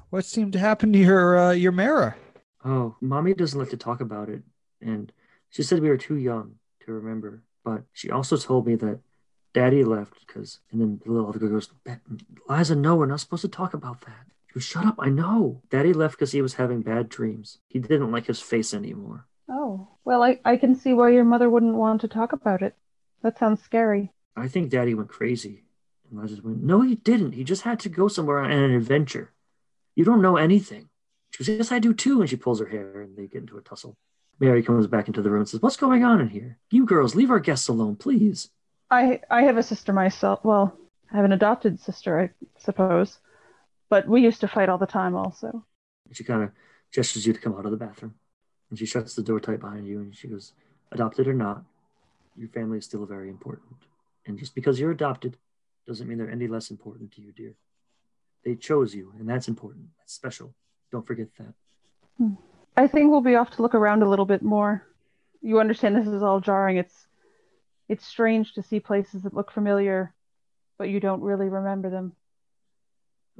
what 0.10 0.26
seemed 0.26 0.54
to 0.54 0.60
happen 0.60 0.92
to 0.94 1.00
your 1.00 1.38
uh, 1.38 1.52
your 1.52 1.72
mirror? 1.72 2.18
Oh, 2.66 2.96
mommy 3.00 3.34
doesn't 3.34 3.60
like 3.60 3.70
to 3.70 3.78
talk 3.78 4.02
about 4.02 4.30
it, 4.30 4.44
and 4.82 5.12
she 5.50 5.64
said 5.64 5.80
we 5.80 5.90
were 5.90 5.98
too 5.98 6.18
young 6.18 6.56
to 6.86 6.92
remember. 6.92 7.42
But 7.64 7.84
she 7.94 8.10
also 8.10 8.38
told 8.38 8.66
me 8.68 8.76
that 8.76 9.00
daddy 9.54 9.84
left 9.84 10.26
because, 10.26 10.60
and 10.72 10.80
then 10.80 11.02
the 11.06 11.12
little 11.12 11.28
other 11.28 11.40
girl 11.40 11.50
goes, 11.50 11.70
Liza, 12.50 12.76
no, 12.76 12.96
we're 12.96 13.06
not 13.06 13.20
supposed 13.20 13.42
to 13.42 13.48
talk 13.48 13.74
about 13.74 14.02
that. 14.02 14.26
Shut 14.60 14.86
up, 14.86 14.96
I 15.00 15.10
know. 15.10 15.62
Daddy 15.70 15.94
left 15.94 16.16
because 16.16 16.32
he 16.32 16.42
was 16.42 16.56
having 16.56 16.82
bad 16.82 17.10
dreams. 17.10 17.60
He 17.68 17.80
didn't 17.80 18.12
like 18.12 18.26
his 18.26 18.42
face 18.42 18.74
anymore. 18.74 19.26
Oh, 19.50 19.88
well, 20.04 20.24
I, 20.24 20.40
I 20.44 20.58
can 20.58 20.76
see 20.76 20.94
why 20.94 21.10
your 21.10 21.24
mother 21.24 21.50
wouldn't 21.50 21.76
want 21.76 22.02
to 22.02 22.08
talk 22.08 22.34
about 22.34 22.62
it. 22.62 22.76
That 23.24 23.38
sounds 23.38 23.62
scary. 23.62 24.12
I 24.36 24.48
think 24.48 24.70
daddy 24.70 24.94
went 24.94 25.10
crazy. 25.10 25.64
And 26.10 26.20
Liza 26.22 26.42
went, 26.44 26.64
no, 26.64 26.82
he 26.82 26.96
didn't. 26.96 27.34
He 27.34 27.44
just 27.44 27.64
had 27.64 27.80
to 27.82 27.90
go 27.90 28.08
somewhere 28.08 28.40
on 28.40 28.52
an 28.52 28.72
adventure. 28.72 29.32
You 29.96 30.06
don't 30.06 30.22
know 30.22 30.38
anything. 30.38 30.90
She 31.32 31.44
goes, 31.44 31.50
yes, 31.50 31.72
I 31.72 31.80
do 31.80 31.94
too. 31.94 32.22
And 32.22 32.30
she 32.30 32.36
pulls 32.36 32.60
her 32.60 32.68
hair 32.68 33.02
and 33.02 33.18
they 33.18 33.28
get 33.28 33.42
into 33.42 33.58
a 33.58 33.62
tussle. 33.62 33.98
Mary 34.40 34.62
comes 34.62 34.88
back 34.88 35.08
into 35.08 35.22
the 35.22 35.30
room 35.30 35.42
and 35.42 35.50
says, 35.50 35.62
What's 35.62 35.78
going 35.78 36.04
on 36.04 36.22
in 36.22 36.30
here? 36.30 36.60
You 36.70 36.86
girls, 36.86 37.16
leave 37.16 37.32
our 37.32 37.40
guests 37.40 37.68
alone, 37.68 37.96
please. 37.96 38.50
I 38.90 39.22
I 39.30 39.44
have 39.44 39.58
a 39.58 39.64
sister 39.64 39.94
myself. 39.94 40.42
Well, 40.44 40.78
I 41.12 41.16
have 41.16 41.26
an 41.26 41.32
adopted 41.32 41.80
sister, 41.80 42.20
I 42.20 42.30
suppose. 42.60 43.20
But 43.90 44.08
we 44.08 44.22
used 44.22 44.42
to 44.42 44.48
fight 44.48 44.70
all 44.70 44.78
the 44.78 44.86
time 44.86 45.16
also. 45.16 45.64
She 46.12 46.24
kind 46.24 46.44
of 46.44 46.52
gestures 46.92 47.26
you 47.26 47.34
to 47.34 47.40
come 47.40 47.56
out 47.56 47.66
of 47.66 47.72
the 47.72 47.78
bathroom. 47.78 48.16
And 48.70 48.78
she 48.78 48.86
shuts 48.86 49.16
the 49.16 49.24
door 49.24 49.40
tight 49.40 49.62
behind 49.62 49.88
you 49.88 50.00
and 50.00 50.16
she 50.16 50.28
goes, 50.28 50.54
Adopted 50.92 51.28
or 51.28 51.34
not, 51.34 51.64
your 52.38 52.50
family 52.50 52.78
is 52.78 52.86
still 52.86 53.06
very 53.06 53.30
important. 53.30 53.76
And 54.26 54.38
just 54.38 54.56
because 54.56 54.80
you're 54.80 54.92
adopted 54.92 55.38
doesn't 55.86 56.08
mean 56.08 56.18
they're 56.18 56.30
any 56.30 56.48
less 56.48 56.70
important 56.70 57.12
to 57.14 57.22
you, 57.22 57.32
dear. 57.32 57.56
They 58.44 58.56
chose 58.56 58.94
you, 58.94 59.14
and 59.20 59.28
that's 59.28 59.48
important. 59.48 59.88
That's 59.98 60.14
special. 60.14 60.54
Don't 60.92 61.06
forget 61.06 61.28
that. 61.38 61.54
Hmm. 62.18 62.34
I 62.76 62.88
think 62.88 63.10
we'll 63.10 63.22
be 63.22 63.36
off 63.36 63.52
to 63.52 63.62
look 63.62 63.74
around 63.74 64.04
a 64.04 64.10
little 64.10 64.26
bit 64.26 64.42
more. 64.42 64.86
You 65.42 65.60
understand 65.60 65.96
this 65.96 66.08
is 66.08 66.24
all 66.24 66.40
jarring. 66.40 66.78
It's 66.78 67.08
it's 67.90 68.06
strange 68.06 68.54
to 68.54 68.64
see 68.64 68.80
places 68.80 69.24
that 69.24 69.34
look 69.34 69.52
familiar, 69.52 70.14
but 70.78 70.90
you 70.90 71.00
don't 71.00 71.22
really 71.22 71.48
remember 71.48 71.90
them. 71.90 72.14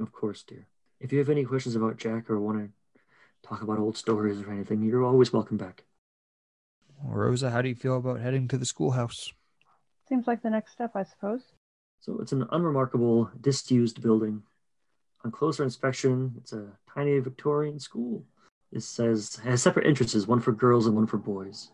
Of 0.00 0.12
course, 0.12 0.42
dear. 0.42 0.66
If 1.00 1.12
you 1.12 1.18
have 1.18 1.28
any 1.28 1.44
questions 1.44 1.74
about 1.74 1.96
Jack 1.96 2.30
or 2.30 2.38
want 2.40 2.58
to 2.58 3.00
talk 3.48 3.62
about 3.62 3.78
old 3.78 3.96
stories 3.96 4.40
or 4.40 4.52
anything, 4.52 4.82
you're 4.82 5.04
always 5.04 5.32
welcome 5.32 5.56
back. 5.56 5.84
Rosa, 7.04 7.50
how 7.50 7.62
do 7.62 7.68
you 7.68 7.74
feel 7.74 7.96
about 7.96 8.20
heading 8.20 8.48
to 8.48 8.58
the 8.58 8.64
schoolhouse? 8.64 9.32
Seems 10.08 10.26
like 10.26 10.42
the 10.42 10.50
next 10.50 10.72
step, 10.72 10.92
I 10.94 11.04
suppose. 11.04 11.42
So 12.00 12.18
it's 12.20 12.32
an 12.32 12.46
unremarkable, 12.50 13.30
disused 13.40 14.02
building. 14.02 14.42
On 15.24 15.32
closer 15.32 15.64
inspection, 15.64 16.34
it's 16.38 16.52
a 16.52 16.68
tiny 16.92 17.18
Victorian 17.18 17.78
school. 17.80 18.24
It 18.72 18.82
says 18.82 19.40
has 19.44 19.62
separate 19.62 19.86
entrances, 19.86 20.26
one 20.26 20.40
for 20.40 20.52
girls 20.52 20.86
and 20.86 20.94
one 20.94 21.06
for 21.06 21.16
boys. 21.16 21.70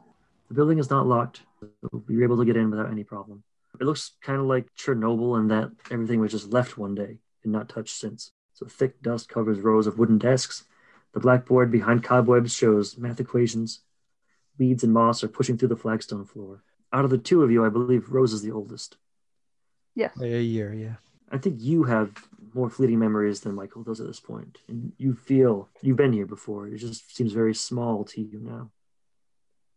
The 0.49 0.55
building 0.55 0.79
is 0.79 0.91
not 0.91 1.07
locked, 1.07 1.43
so 1.61 2.05
you're 2.09 2.25
able 2.25 2.39
to 2.39 2.45
get 2.45 2.57
in 2.57 2.70
without 2.70 2.91
any 2.91 3.05
problem. 3.05 3.43
It 3.81 3.85
looks 3.85 4.12
kind 4.22 4.41
of 4.41 4.47
like 4.47 4.66
Chernobyl 4.79 5.39
in 5.41 5.49
that 5.49 5.70
everything 5.91 6.20
was 6.20 6.33
just 6.33 6.53
left 6.53 6.79
one 6.79 6.95
day 6.95 7.18
and 7.45 7.53
not 7.53 7.69
touched 7.69 7.97
since. 7.97 8.33
So 8.53 8.67
thick 8.67 9.03
dust 9.03 9.29
covers 9.29 9.61
rows 9.61 9.87
of 9.87 9.99
wooden 9.99 10.19
desks. 10.19 10.65
The 11.13 11.21
blackboard 11.21 11.71
behind 11.71 12.03
cobwebs 12.03 12.55
shows 12.55 12.99
math 12.99 13.21
equations. 13.21 13.81
Weeds 14.59 14.85
and 14.85 14.93
moss 14.93 15.25
are 15.25 15.29
pushing 15.29 15.59
through 15.59 15.69
the 15.69 15.77
flagstone 15.77 16.25
floor. 16.25 16.63
Out 16.93 17.05
of 17.05 17.11
the 17.11 17.19
two 17.19 17.43
of 17.43 17.51
you, 17.51 17.65
I 17.65 17.69
believe 17.69 18.11
Rose 18.11 18.33
is 18.33 18.43
the 18.43 18.53
oldest. 18.53 18.97
Yes. 19.95 20.21
A 20.21 20.41
year, 20.41 20.73
yeah. 20.73 20.97
I 21.31 21.39
think 21.39 21.57
you 21.61 21.85
have 21.85 22.13
more 22.53 22.71
fleeting 22.71 23.01
memories 23.01 23.41
than 23.41 23.55
Michael 23.55 23.83
does 23.83 24.01
at 24.01 24.07
this 24.07 24.21
point. 24.21 24.35
point, 24.55 24.59
and 24.69 24.93
you 24.99 25.15
feel 25.15 25.69
you've 25.83 25.97
been 25.97 26.13
here 26.13 26.27
before. 26.27 26.69
It 26.69 26.79
just 26.79 27.15
seems 27.15 27.33
very 27.33 27.55
small 27.55 28.05
to 28.05 28.21
you 28.21 28.41
now, 28.41 28.71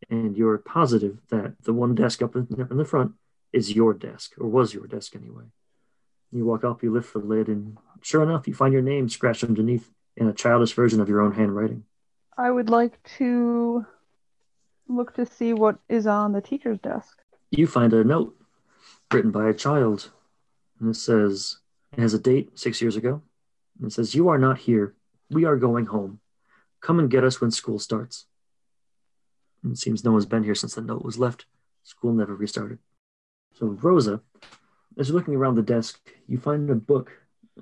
and 0.09 0.36
you're 0.38 0.57
positive 0.57 1.20
that 1.30 1.55
the 1.63 1.74
one 1.74 1.95
desk 1.95 2.22
up 2.22 2.36
in 2.36 2.47
the 2.49 2.86
front 2.86 3.13
is 3.53 3.74
your 3.74 3.93
desk, 3.93 4.34
or 4.39 4.47
was 4.47 4.74
your 4.74 4.88
desk 4.88 5.15
anyway. 5.15 5.45
You 6.32 6.45
walk 6.45 6.63
up, 6.63 6.84
you 6.84 6.91
lift 6.91 7.13
the 7.13 7.19
lid, 7.19 7.47
and 7.47 7.78
sure 8.01 8.23
enough, 8.23 8.47
you 8.47 8.53
find 8.53 8.73
your 8.73 8.82
name 8.82 9.09
scratched 9.09 9.43
underneath 9.43 9.89
in 10.15 10.28
a 10.28 10.34
childish 10.34 10.73
version 10.73 10.99
of 10.99 11.07
your 11.07 11.21
own 11.21 11.34
handwriting. 11.34 11.84
I 12.38 12.51
would 12.51 12.69
like 12.69 13.01
to 13.17 13.86
look 14.88 15.15
to 15.15 15.25
see 15.25 15.53
what 15.53 15.80
is 15.89 16.05
on 16.05 16.34
the 16.34 16.41
teacher's 16.41 16.80
desk. 16.80 17.19
You 17.51 17.67
find 17.67 17.93
a 17.93 18.03
note 18.03 18.36
written 19.11 19.32
by 19.32 19.49
a 19.49 19.53
child 19.53 20.11
and 20.80 20.89
it 20.89 20.95
says, 20.95 21.57
it 21.93 21.99
has 21.99 22.13
a 22.13 22.19
date 22.19 22.57
six 22.59 22.82
years 22.82 22.95
ago. 22.95 23.21
And 23.80 23.88
it 23.88 23.93
says, 23.93 24.15
You 24.15 24.30
are 24.30 24.38
not 24.38 24.59
here. 24.59 24.95
We 25.30 25.45
are 25.45 25.55
going 25.55 25.88
home. 25.88 26.19
Come 26.82 26.99
and 26.99 27.09
get 27.09 27.23
us 27.23 27.41
when 27.41 27.51
school 27.51 27.80
starts. 27.80 28.25
And 29.63 29.73
it 29.73 29.78
seems 29.78 30.03
no 30.03 30.11
one's 30.11 30.25
been 30.25 30.43
here 30.43 30.55
since 30.55 30.75
the 30.75 30.82
note 30.82 31.03
was 31.03 31.17
left. 31.17 31.45
School 31.84 32.13
never 32.13 32.36
restarted. 32.36 32.80
So, 33.55 33.67
Rosa, 33.67 34.21
as 34.97 35.09
you're 35.09 35.17
looking 35.17 35.35
around 35.35 35.55
the 35.55 35.61
desk, 35.61 35.99
you 36.27 36.37
find 36.37 36.69
a 36.69 36.75
book 36.75 37.11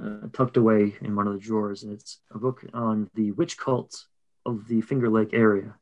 uh, 0.01 0.27
tucked 0.33 0.57
away 0.57 0.95
in 1.01 1.15
one 1.15 1.27
of 1.27 1.33
the 1.33 1.39
drawers, 1.39 1.83
and 1.83 1.93
it's 1.93 2.19
a 2.33 2.37
book 2.37 2.65
on 2.73 3.09
the 3.13 3.31
witch 3.31 3.57
cult 3.57 4.05
of 4.45 4.67
the 4.67 4.81
Finger 4.81 5.09
Lake 5.09 5.33
area. 5.33 5.75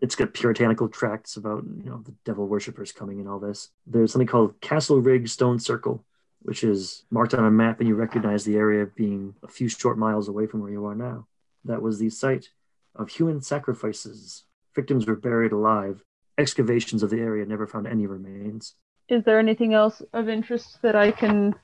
It's 0.00 0.16
got 0.16 0.34
puritanical 0.34 0.88
tracts 0.88 1.36
about 1.36 1.64
you 1.64 1.88
know 1.88 2.02
the 2.04 2.14
devil 2.24 2.46
worshippers 2.46 2.92
coming 2.92 3.20
and 3.20 3.28
all 3.28 3.38
this. 3.38 3.70
There's 3.86 4.12
something 4.12 4.26
called 4.26 4.60
Castlerigg 4.60 5.28
Stone 5.28 5.60
Circle, 5.60 6.04
which 6.42 6.64
is 6.64 7.04
marked 7.10 7.34
on 7.34 7.44
a 7.44 7.50
map 7.50 7.78
and 7.78 7.88
you 7.88 7.94
recognize 7.94 8.44
the 8.44 8.56
area 8.56 8.86
being 8.86 9.34
a 9.42 9.48
few 9.48 9.68
short 9.68 9.96
miles 9.96 10.28
away 10.28 10.46
from 10.46 10.60
where 10.60 10.72
you 10.72 10.84
are 10.86 10.94
now. 10.94 11.26
That 11.64 11.82
was 11.82 11.98
the 11.98 12.10
site 12.10 12.48
of 12.96 13.10
human 13.10 13.40
sacrifices. 13.40 14.42
Victims 14.74 15.06
were 15.06 15.16
buried 15.16 15.52
alive. 15.52 16.02
Excavations 16.36 17.04
of 17.04 17.10
the 17.10 17.20
area 17.20 17.46
never 17.46 17.66
found 17.66 17.86
any 17.86 18.06
remains. 18.06 18.74
Is 19.08 19.24
there 19.24 19.38
anything 19.38 19.74
else 19.74 20.02
of 20.12 20.28
interest 20.28 20.80
that 20.82 20.96
I 20.96 21.10
can 21.10 21.54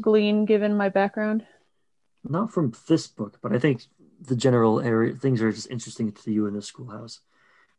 glean 0.00 0.44
given 0.44 0.76
my 0.76 0.88
background? 0.88 1.44
Not 2.24 2.52
from 2.52 2.72
this 2.88 3.06
book, 3.06 3.38
but 3.42 3.52
I 3.52 3.58
think 3.58 3.82
the 4.20 4.36
general 4.36 4.80
area 4.80 5.14
things 5.14 5.42
are 5.42 5.52
just 5.52 5.70
interesting 5.70 6.12
to 6.12 6.32
you 6.32 6.46
in 6.46 6.54
the 6.54 6.62
schoolhouse. 6.62 7.20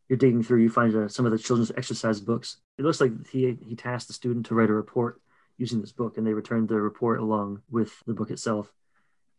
You're 0.08 0.18
digging 0.18 0.43
through, 0.43 0.62
you 0.62 0.70
find 0.70 0.95
uh, 0.95 1.08
some 1.08 1.26
of 1.26 1.32
the 1.32 1.38
children's 1.38 1.72
exercise 1.78 2.20
books. 2.20 2.58
It 2.78 2.84
looks 2.84 3.00
like 3.00 3.12
he 3.28 3.58
he 3.62 3.76
tasked 3.76 4.08
the 4.08 4.14
student 4.14 4.47
to 4.47 4.56
write 4.56 4.70
a 4.70 4.74
report 4.74 5.22
using 5.58 5.82
this 5.82 5.91
book, 5.91 6.18
and 6.18 6.26
they 6.26 6.34
returned 6.34 6.70
the 6.70 6.80
report 6.80 7.20
along 7.20 7.62
with 7.70 8.02
the 8.08 8.14
book 8.14 8.32
itself. 8.32 8.72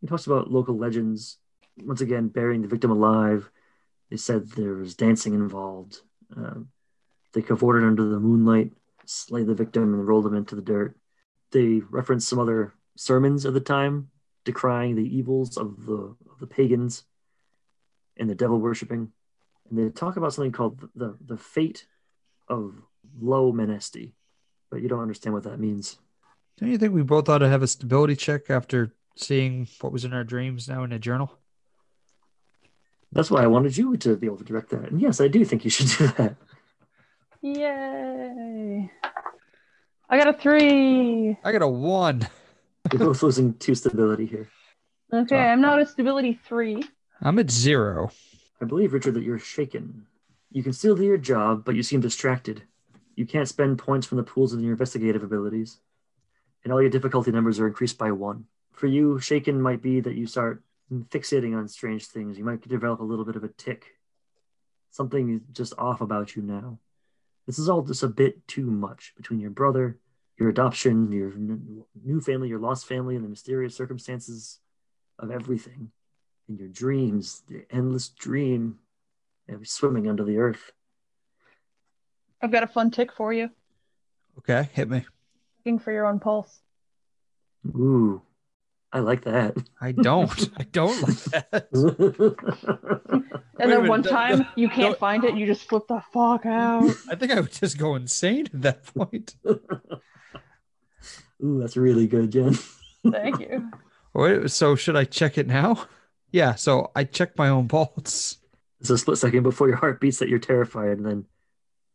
He 0.00 0.06
talks 0.06 0.26
about 0.26 0.50
local 0.50 0.76
legends, 0.76 1.38
once 1.82 2.00
again, 2.00 2.28
burying 2.28 2.62
the 2.62 2.68
victim 2.68 2.90
alive. 2.90 3.50
They 4.10 4.16
said 4.16 4.48
there 4.50 4.74
was 4.74 4.94
dancing 4.94 5.34
involved. 5.34 6.00
Uh, 6.36 6.60
they 7.32 7.42
cavorted 7.42 7.84
under 7.84 8.08
the 8.08 8.20
moonlight, 8.20 8.72
slayed 9.10 9.46
the 9.46 9.54
victim, 9.54 9.94
and 9.94 10.06
roll 10.06 10.22
them 10.22 10.34
into 10.34 10.54
the 10.54 10.62
dirt. 10.62 10.96
They 11.52 11.80
reference 11.90 12.26
some 12.26 12.38
other 12.38 12.74
sermons 12.96 13.44
of 13.44 13.54
the 13.54 13.60
time 13.60 14.10
decrying 14.44 14.94
the 14.94 15.16
evils 15.16 15.56
of 15.56 15.84
the, 15.84 16.16
of 16.30 16.38
the 16.38 16.46
pagans 16.46 17.04
and 18.16 18.30
the 18.30 18.34
devil 18.34 18.58
worshipping. 18.58 19.12
And 19.68 19.78
they 19.78 19.90
talk 19.90 20.16
about 20.16 20.32
something 20.32 20.52
called 20.52 20.88
the, 20.94 21.16
the 21.24 21.36
fate 21.36 21.86
of 22.48 22.74
low 23.20 23.52
Manesty, 23.52 24.12
but 24.70 24.80
you 24.80 24.88
don't 24.88 25.02
understand 25.02 25.34
what 25.34 25.44
that 25.44 25.58
means. 25.58 25.98
Don't 26.58 26.70
you 26.70 26.78
think 26.78 26.92
we 26.92 27.02
both 27.02 27.28
ought 27.28 27.38
to 27.38 27.48
have 27.48 27.62
a 27.62 27.66
stability 27.66 28.16
check 28.16 28.50
after 28.50 28.94
seeing 29.16 29.66
what 29.80 29.92
was 29.92 30.04
in 30.04 30.12
our 30.12 30.24
dreams 30.24 30.68
now 30.68 30.84
in 30.84 30.92
a 30.92 30.98
journal? 30.98 31.36
That's 33.12 33.30
why 33.30 33.42
I 33.42 33.48
wanted 33.48 33.76
you 33.76 33.96
to 33.96 34.16
be 34.16 34.26
able 34.26 34.38
to 34.38 34.44
direct 34.44 34.70
that. 34.70 34.90
And 34.90 35.00
yes, 35.00 35.20
I 35.20 35.28
do 35.28 35.44
think 35.44 35.64
you 35.64 35.70
should 35.70 35.88
do 35.98 36.06
that. 36.18 36.36
Yay! 37.42 38.90
I 40.08 40.18
got 40.18 40.28
a 40.28 40.32
three. 40.32 41.36
I 41.44 41.52
got 41.52 41.62
a 41.62 41.68
one. 41.68 42.28
You're 42.92 42.98
both 43.00 43.22
losing 43.22 43.54
two 43.54 43.74
stability 43.74 44.26
here. 44.26 44.48
Okay, 45.12 45.36
Ah. 45.38 45.52
I'm 45.52 45.60
now 45.60 45.74
at 45.74 45.80
a 45.82 45.86
stability 45.86 46.38
three. 46.44 46.84
I'm 47.22 47.38
at 47.38 47.50
zero. 47.50 48.10
I 48.60 48.64
believe, 48.64 48.92
Richard, 48.92 49.14
that 49.14 49.22
you're 49.22 49.38
shaken. 49.38 50.06
You 50.50 50.62
can 50.62 50.72
still 50.72 50.94
do 50.96 51.04
your 51.04 51.16
job, 51.18 51.64
but 51.64 51.74
you 51.76 51.82
seem 51.82 52.00
distracted. 52.00 52.62
You 53.14 53.26
can't 53.26 53.48
spend 53.48 53.78
points 53.78 54.06
from 54.06 54.16
the 54.18 54.22
pools 54.24 54.52
of 54.52 54.60
your 54.60 54.72
investigative 54.72 55.22
abilities. 55.22 55.78
And 56.64 56.72
all 56.72 56.80
your 56.80 56.90
difficulty 56.90 57.30
numbers 57.30 57.58
are 57.60 57.66
increased 57.66 57.98
by 57.98 58.12
one. 58.12 58.44
For 58.72 58.86
you, 58.86 59.18
shaken 59.20 59.60
might 59.60 59.82
be 59.82 60.00
that 60.00 60.14
you 60.14 60.26
start 60.26 60.62
fixating 60.92 61.56
on 61.56 61.68
strange 61.68 62.06
things. 62.06 62.38
You 62.38 62.44
might 62.44 62.66
develop 62.66 63.00
a 63.00 63.04
little 63.04 63.24
bit 63.24 63.36
of 63.36 63.44
a 63.44 63.48
tick. 63.48 63.86
Something 64.90 65.30
is 65.36 65.40
just 65.52 65.74
off 65.78 66.00
about 66.00 66.34
you 66.36 66.42
now. 66.42 66.78
This 67.46 67.58
is 67.58 67.68
all 67.68 67.82
just 67.82 68.02
a 68.02 68.08
bit 68.08 68.46
too 68.46 68.70
much 68.70 69.12
between 69.16 69.40
your 69.40 69.50
brother, 69.50 69.98
your 70.38 70.48
adoption, 70.48 71.10
your 71.12 71.32
n- 71.32 71.84
new 72.04 72.20
family, 72.20 72.48
your 72.48 72.60
lost 72.60 72.86
family, 72.86 73.16
and 73.16 73.24
the 73.24 73.28
mysterious 73.28 73.74
circumstances 73.74 74.60
of 75.18 75.30
everything 75.30 75.90
and 76.48 76.58
your 76.58 76.68
dreams, 76.68 77.42
the 77.48 77.64
endless 77.70 78.08
dream 78.08 78.78
of 79.48 79.66
swimming 79.66 80.08
under 80.08 80.24
the 80.24 80.38
earth. 80.38 80.72
I've 82.42 82.52
got 82.52 82.62
a 82.62 82.66
fun 82.68 82.90
tick 82.90 83.12
for 83.12 83.32
you. 83.32 83.50
Okay, 84.38 84.68
hit 84.72 84.88
me. 84.88 85.04
Looking 85.58 85.78
for 85.78 85.92
your 85.92 86.06
own 86.06 86.20
pulse. 86.20 86.60
Ooh, 87.66 88.22
I 88.92 88.98
like 89.00 89.24
that. 89.24 89.56
I 89.80 89.92
don't. 89.92 90.50
I 90.58 90.64
don't 90.64 91.02
like 91.02 91.24
that. 91.50 91.68
And 93.60 93.70
then 93.70 93.88
one 93.88 94.02
time 94.02 94.46
you 94.56 94.70
can't 94.70 94.92
no. 94.92 94.98
find 94.98 95.22
it, 95.22 95.36
you 95.36 95.44
just 95.44 95.68
flip 95.68 95.86
the 95.86 96.02
fuck 96.12 96.46
out. 96.46 96.90
I 97.10 97.14
think 97.14 97.30
I 97.30 97.40
would 97.40 97.52
just 97.52 97.76
go 97.76 97.94
insane 97.94 98.46
at 98.46 98.62
that 98.62 98.84
point. 98.86 99.34
Ooh, 101.44 101.60
that's 101.60 101.76
really 101.76 102.06
good, 102.06 102.32
Jen. 102.32 102.58
Thank 103.10 103.40
you. 103.40 103.70
Wait, 104.14 104.50
so 104.50 104.76
should 104.76 104.96
I 104.96 105.04
check 105.04 105.36
it 105.36 105.46
now? 105.46 105.86
Yeah, 106.32 106.54
so 106.54 106.90
I 106.96 107.04
check 107.04 107.36
my 107.36 107.50
own 107.50 107.68
pulse. 107.68 108.38
It's 108.80 108.88
a 108.88 108.96
split 108.96 109.18
second 109.18 109.42
before 109.42 109.68
your 109.68 109.76
heart 109.76 110.00
beats 110.00 110.20
that 110.20 110.30
you're 110.30 110.38
terrified, 110.38 110.96
and 110.96 111.04
then 111.04 111.26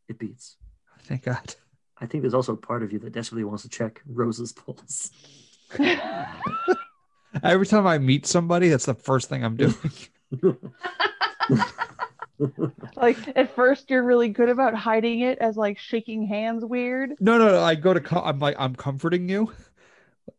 it 0.07 0.19
beats. 0.19 0.57
Thank 1.03 1.23
God. 1.23 1.55
I 1.97 2.05
think 2.05 2.21
there's 2.21 2.35
also 2.35 2.53
a 2.53 2.57
part 2.57 2.83
of 2.83 2.93
you 2.93 2.99
that 2.99 3.13
desperately 3.13 3.43
wants 3.43 3.63
to 3.63 3.69
check 3.69 4.03
Rose's 4.05 4.53
pulse. 4.53 5.09
Every 7.43 7.65
time 7.65 7.85
I 7.87 7.97
meet 7.97 8.25
somebody, 8.25 8.69
that's 8.69 8.85
the 8.85 8.93
first 8.93 9.29
thing 9.29 9.43
I'm 9.43 9.55
doing. 9.55 9.75
like 12.95 13.17
at 13.35 13.55
first, 13.55 13.89
you're 13.89 14.03
really 14.03 14.29
good 14.29 14.49
about 14.49 14.73
hiding 14.73 15.21
it 15.21 15.37
as 15.39 15.55
like 15.55 15.77
shaking 15.77 16.25
hands 16.25 16.65
weird. 16.65 17.13
No, 17.19 17.37
no, 17.37 17.49
no. 17.49 17.61
I 17.61 17.75
go 17.75 17.93
to, 17.93 18.01
com- 18.01 18.23
I'm 18.25 18.39
like, 18.39 18.55
I'm 18.59 18.75
comforting 18.75 19.29
you. 19.29 19.51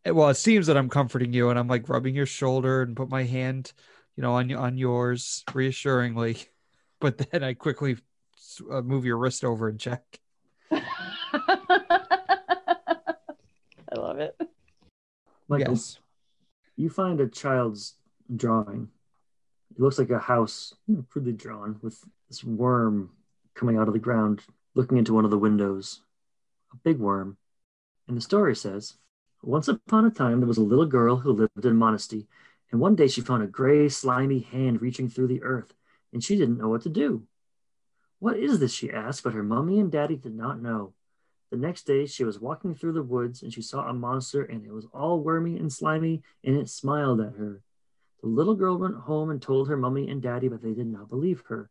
Well, 0.05 0.29
it 0.29 0.35
seems 0.35 0.67
that 0.67 0.77
I'm 0.77 0.89
comforting 0.89 1.33
you, 1.33 1.51
and 1.51 1.59
I'm 1.59 1.69
like 1.69 1.89
rubbing 1.89 2.15
your 2.15 2.27
shoulder 2.27 2.83
and 2.83 2.97
put 2.97 3.09
my 3.09 3.23
hand, 3.23 3.73
you 4.17 4.23
know, 4.23 4.35
on 4.35 4.53
on 4.53 4.79
yours 4.79 5.45
reassuringly. 5.53 6.39
But 6.99 7.19
then 7.31 7.45
I 7.45 7.53
quickly 7.53 7.99
uh, 8.71 8.81
move 8.81 9.05
your 9.05 9.19
wrist 9.19 9.45
over 9.45 9.69
and 9.69 9.79
check. 9.79 10.19
I 10.71 10.81
love 13.95 14.19
it. 14.19 14.35
Michael, 15.47 15.75
Yes. 15.75 15.99
You 16.77 16.91
find 16.91 17.21
a 17.21 17.27
child's 17.27 17.95
drawing. 18.35 18.89
It 19.75 19.81
looks 19.81 19.99
like 19.99 20.11
a 20.11 20.19
house, 20.19 20.75
you 20.87 20.97
know, 20.97 21.05
crudely 21.11 21.33
drawn, 21.33 21.79
with 21.83 22.03
this 22.29 22.45
worm 22.45 23.11
coming 23.55 23.79
out 23.79 23.89
of 23.89 23.95
the 23.95 24.01
ground, 24.01 24.43
looking 24.75 24.99
into 24.99 25.15
one 25.15 25.25
of 25.25 25.31
the 25.31 25.39
windows. 25.39 26.03
A 26.73 26.77
big 26.77 26.99
worm. 26.99 27.37
And 28.09 28.17
the 28.17 28.21
story 28.21 28.55
says 28.55 28.95
Once 29.43 29.69
upon 29.69 30.05
a 30.05 30.11
time, 30.11 30.41
there 30.41 30.49
was 30.49 30.59
a 30.59 30.63
little 30.63 30.87
girl 30.87 31.17
who 31.17 31.33
lived 31.33 31.65
in 31.65 31.77
Modesty, 31.77 32.27
and 32.71 32.81
one 32.81 32.95
day 32.95 33.09
she 33.09 33.21
found 33.21 33.43
a 33.43 33.47
gray, 33.47 33.89
slimy 33.89 34.41
hand 34.41 34.83
reaching 34.83 35.09
through 35.09 35.29
the 35.29 35.43
earth, 35.43 35.75
and 36.13 36.23
she 36.23 36.37
didn't 36.37 36.59
know 36.59 36.69
what 36.69 36.83
to 36.83 36.89
do. 36.89 37.27
What 38.19 38.37
is 38.37 38.59
this? 38.59 38.73
she 38.73 38.91
asked, 38.91 39.25
but 39.25 39.35
her 39.35 39.43
mummy 39.43 39.79
and 39.79 39.91
daddy 39.93 40.17
did 40.17 40.35
not 40.35 40.61
know. 40.61 40.95
The 41.51 41.57
next 41.57 41.87
day, 41.87 42.07
she 42.07 42.25
was 42.25 42.41
walking 42.41 42.75
through 42.75 42.93
the 42.93 43.03
woods 43.03 43.43
and 43.43 43.53
she 43.53 43.63
saw 43.63 43.89
a 43.89 43.95
monster, 43.95 44.43
and 44.43 44.65
it 44.67 44.73
was 44.73 44.87
all 44.93 45.21
wormy 45.21 45.57
and 45.59 45.73
slimy, 45.73 46.23
and 46.45 46.57
it 46.57 46.69
smiled 46.69 47.21
at 47.21 47.35
her. 47.37 47.63
The 48.23 48.29
little 48.29 48.55
girl 48.55 48.79
went 48.79 48.97
home 48.97 49.31
and 49.31 49.41
told 49.41 49.69
her 49.69 49.77
mummy 49.77 50.09
and 50.09 50.21
daddy, 50.21 50.49
but 50.49 50.63
they 50.63 50.73
did 50.73 50.87
not 50.87 51.09
believe 51.09 51.43
her. 51.49 51.71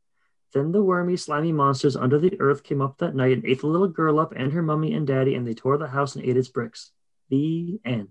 Then 0.53 0.71
the 0.71 0.81
wormy, 0.81 1.17
slimy 1.17 1.51
monsters 1.51 1.97
under 1.97 2.17
the 2.17 2.39
earth 2.39 2.63
came 2.63 2.81
up 2.81 2.99
that 2.99 3.15
night 3.15 3.33
and 3.33 3.45
ate 3.45 3.59
the 3.59 3.67
little 3.67 3.89
girl 3.89 4.19
up 4.19 4.31
and 4.33 4.53
her 4.53 4.61
mummy 4.61 4.93
and 4.93 5.05
daddy, 5.05 5.35
and 5.35 5.45
they 5.45 5.53
tore 5.53 5.77
the 5.77 5.87
house 5.87 6.15
and 6.15 6.23
ate 6.23 6.37
its 6.37 6.47
bricks. 6.47 6.91
The 7.29 7.79
end. 7.83 8.07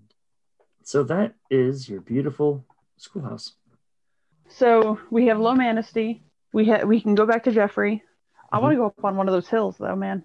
So 0.83 1.03
that 1.05 1.35
is 1.49 1.89
your 1.89 2.03
beautiful 2.03 2.67
schoolhouse. 2.99 3.55
So 4.49 4.99
we 5.11 5.29
have 5.29 5.41
low 5.41 5.55
manesty. 5.55 6.21
We 6.53 6.67
ha- 6.67 6.85
we 6.85 7.01
can 7.01 7.15
go 7.15 7.25
back 7.25 7.45
to 7.45 7.53
Jeffrey. 7.53 8.03
I 8.53 8.59
want 8.59 8.73
to 8.73 8.75
mm-hmm. 8.75 8.83
go 8.83 8.87
up 8.99 9.05
on 9.05 9.17
one 9.17 9.29
of 9.29 9.33
those 9.33 9.49
hills 9.49 9.77
though, 9.79 9.97
man. 9.97 10.25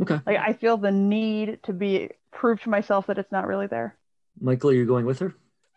Okay. 0.00 0.20
Like 0.26 0.38
I 0.38 0.52
feel 0.52 0.76
the 0.76 0.92
need 0.92 1.60
to 1.64 1.72
be 1.72 2.10
prove 2.32 2.62
to 2.62 2.70
myself 2.70 3.06
that 3.06 3.18
it's 3.18 3.32
not 3.32 3.46
really 3.46 3.66
there. 3.66 3.96
Michael, 4.40 4.70
are 4.70 4.72
you're 4.72 4.86
going 4.86 5.06
with 5.06 5.18
her? 5.18 5.34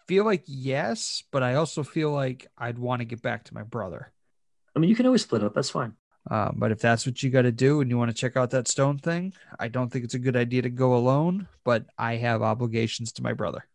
Feel 0.08 0.26
like 0.26 0.44
yes, 0.46 1.24
but 1.32 1.42
I 1.42 1.56
also 1.56 1.84
feel 1.84 2.12
like 2.12 2.48
I'd 2.58 2.78
want 2.78 3.00
to 3.00 3.06
get 3.06 3.22
back 3.22 3.46
to 3.46 3.54
my 3.54 3.64
brother. 3.64 4.12
I 4.76 4.80
mean, 4.80 4.90
you 4.90 4.96
can 4.96 5.06
always 5.06 5.24
split 5.24 5.44
up. 5.44 5.54
That's 5.54 5.70
fine. 5.70 5.94
Um, 6.30 6.56
but 6.60 6.72
if 6.72 6.80
that's 6.80 7.06
what 7.06 7.24
you 7.24 7.30
got 7.32 7.44
to 7.44 7.52
do 7.52 7.82
and 7.82 7.90
you 7.90 7.98
want 7.98 8.12
to 8.12 8.16
check 8.16 8.38
out 8.38 8.52
that 8.52 8.68
stone 8.68 9.00
thing, 9.00 9.34
I 9.60 9.70
don't 9.70 9.90
think 9.92 10.06
it's 10.06 10.14
a 10.14 10.20
good 10.20 10.36
idea 10.36 10.62
to 10.62 10.70
go 10.70 10.96
alone. 10.96 11.48
But 11.64 11.86
I 11.98 12.18
have 12.18 12.42
obligations 12.44 13.12
to 13.14 13.24
my 13.24 13.34
brother 13.34 13.66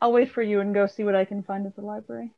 I'll 0.00 0.12
wait 0.12 0.30
for 0.30 0.42
you 0.42 0.60
and 0.60 0.74
go 0.74 0.86
see 0.86 1.04
what 1.04 1.14
I 1.16 1.24
can 1.24 1.42
find 1.42 1.66
at 1.66 1.74
the 1.74 1.82
library. 1.82 2.34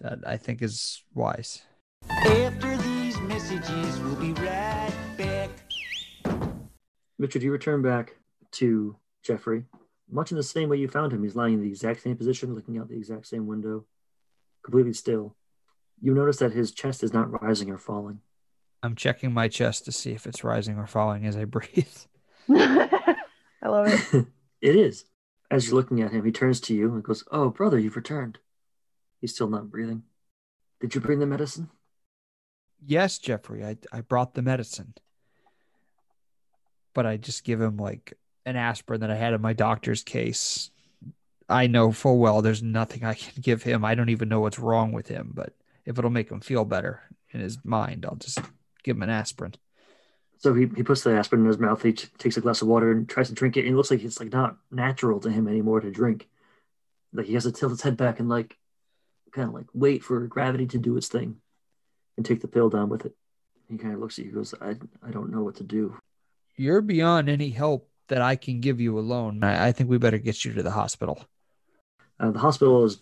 that 0.00 0.20
I 0.26 0.38
think 0.38 0.62
is 0.62 1.02
wise. 1.14 1.62
After 2.08 2.76
these 2.78 3.20
messages, 3.20 4.00
we'll 4.00 4.16
be 4.16 4.32
right 4.32 4.92
back. 5.18 5.50
Richard, 7.20 7.42
you 7.42 7.52
return 7.52 7.82
back 7.82 8.16
to 8.52 8.96
Jeffrey, 9.22 9.64
much 10.10 10.30
in 10.30 10.38
the 10.38 10.42
same 10.42 10.70
way 10.70 10.78
you 10.78 10.88
found 10.88 11.12
him. 11.12 11.22
He's 11.22 11.36
lying 11.36 11.52
in 11.52 11.60
the 11.60 11.68
exact 11.68 12.00
same 12.00 12.16
position, 12.16 12.54
looking 12.54 12.78
out 12.78 12.88
the 12.88 12.96
exact 12.96 13.26
same 13.26 13.46
window, 13.46 13.84
completely 14.62 14.94
still. 14.94 15.36
You 16.00 16.14
notice 16.14 16.38
that 16.38 16.52
his 16.52 16.72
chest 16.72 17.04
is 17.04 17.12
not 17.12 17.42
rising 17.42 17.70
or 17.70 17.76
falling. 17.76 18.20
I'm 18.82 18.94
checking 18.94 19.34
my 19.34 19.48
chest 19.48 19.84
to 19.84 19.92
see 19.92 20.12
if 20.12 20.26
it's 20.26 20.42
rising 20.42 20.78
or 20.78 20.86
falling 20.86 21.26
as 21.26 21.36
I 21.36 21.44
breathe. 21.44 21.86
I 22.50 23.18
love 23.64 23.88
it. 23.88 24.26
it 24.62 24.76
is. 24.76 25.04
As 25.50 25.66
you're 25.66 25.76
looking 25.76 26.00
at 26.00 26.12
him, 26.12 26.24
he 26.24 26.32
turns 26.32 26.58
to 26.62 26.74
you 26.74 26.94
and 26.94 27.04
goes, 27.04 27.22
Oh, 27.30 27.50
brother, 27.50 27.78
you've 27.78 27.96
returned. 27.96 28.38
He's 29.20 29.34
still 29.34 29.50
not 29.50 29.70
breathing. 29.70 30.04
Did 30.80 30.94
you 30.94 31.02
bring 31.02 31.18
the 31.18 31.26
medicine? 31.26 31.68
Yes, 32.82 33.18
Jeffrey, 33.18 33.62
I, 33.62 33.76
I 33.92 34.00
brought 34.00 34.32
the 34.32 34.40
medicine. 34.40 34.94
But 36.94 37.06
I 37.06 37.16
just 37.16 37.44
give 37.44 37.60
him 37.60 37.76
like 37.76 38.14
an 38.46 38.56
aspirin 38.56 39.00
that 39.00 39.10
I 39.10 39.16
had 39.16 39.34
in 39.34 39.40
my 39.40 39.52
doctor's 39.52 40.02
case. 40.02 40.70
I 41.48 41.66
know 41.66 41.92
full 41.92 42.18
well 42.18 42.42
there's 42.42 42.62
nothing 42.62 43.04
I 43.04 43.14
can 43.14 43.40
give 43.40 43.62
him. 43.62 43.84
I 43.84 43.94
don't 43.94 44.08
even 44.08 44.28
know 44.28 44.40
what's 44.40 44.58
wrong 44.58 44.92
with 44.92 45.08
him, 45.08 45.32
but 45.34 45.54
if 45.84 45.98
it'll 45.98 46.10
make 46.10 46.30
him 46.30 46.40
feel 46.40 46.64
better 46.64 47.02
in 47.30 47.40
his 47.40 47.58
mind, 47.64 48.04
I'll 48.04 48.16
just 48.16 48.40
give 48.82 48.96
him 48.96 49.02
an 49.02 49.10
aspirin. 49.10 49.54
So 50.38 50.54
he, 50.54 50.66
he 50.74 50.82
puts 50.82 51.02
the 51.02 51.12
aspirin 51.12 51.42
in 51.42 51.48
his 51.48 51.58
mouth. 51.58 51.82
He 51.82 51.92
t- 51.92 52.08
takes 52.16 52.38
a 52.38 52.40
glass 52.40 52.62
of 52.62 52.68
water 52.68 52.90
and 52.90 53.06
tries 53.06 53.28
to 53.28 53.34
drink 53.34 53.58
it. 53.58 53.66
And 53.66 53.74
it 53.74 53.76
looks 53.76 53.90
like 53.90 54.02
it's 54.02 54.18
like 54.18 54.32
not 54.32 54.56
natural 54.70 55.20
to 55.20 55.30
him 55.30 55.46
anymore 55.46 55.80
to 55.80 55.90
drink. 55.90 56.28
Like 57.12 57.26
he 57.26 57.34
has 57.34 57.44
to 57.44 57.52
tilt 57.52 57.72
his 57.72 57.82
head 57.82 57.98
back 57.98 58.20
and 58.20 58.28
like 58.28 58.56
kind 59.32 59.48
of 59.48 59.54
like 59.54 59.66
wait 59.74 60.02
for 60.02 60.26
gravity 60.26 60.66
to 60.68 60.78
do 60.78 60.96
its 60.96 61.08
thing 61.08 61.36
and 62.16 62.24
take 62.24 62.40
the 62.40 62.48
pill 62.48 62.70
down 62.70 62.88
with 62.88 63.04
it. 63.04 63.14
He 63.68 63.76
kind 63.76 63.92
of 63.92 64.00
looks 64.00 64.18
at 64.18 64.24
you 64.24 64.32
goes, 64.32 64.54
I, 64.60 64.76
I 65.06 65.10
don't 65.10 65.30
know 65.30 65.42
what 65.42 65.56
to 65.56 65.62
do. 65.62 65.96
You're 66.56 66.80
beyond 66.80 67.28
any 67.28 67.50
help 67.50 67.88
that 68.08 68.20
I 68.20 68.36
can 68.36 68.60
give 68.60 68.80
you 68.80 68.98
alone. 68.98 69.42
I, 69.42 69.68
I 69.68 69.72
think 69.72 69.88
we 69.88 69.98
better 69.98 70.18
get 70.18 70.44
you 70.44 70.52
to 70.54 70.62
the 70.62 70.70
hospital. 70.70 71.24
Uh, 72.18 72.30
the 72.32 72.38
hospital 72.38 72.84
is 72.84 73.00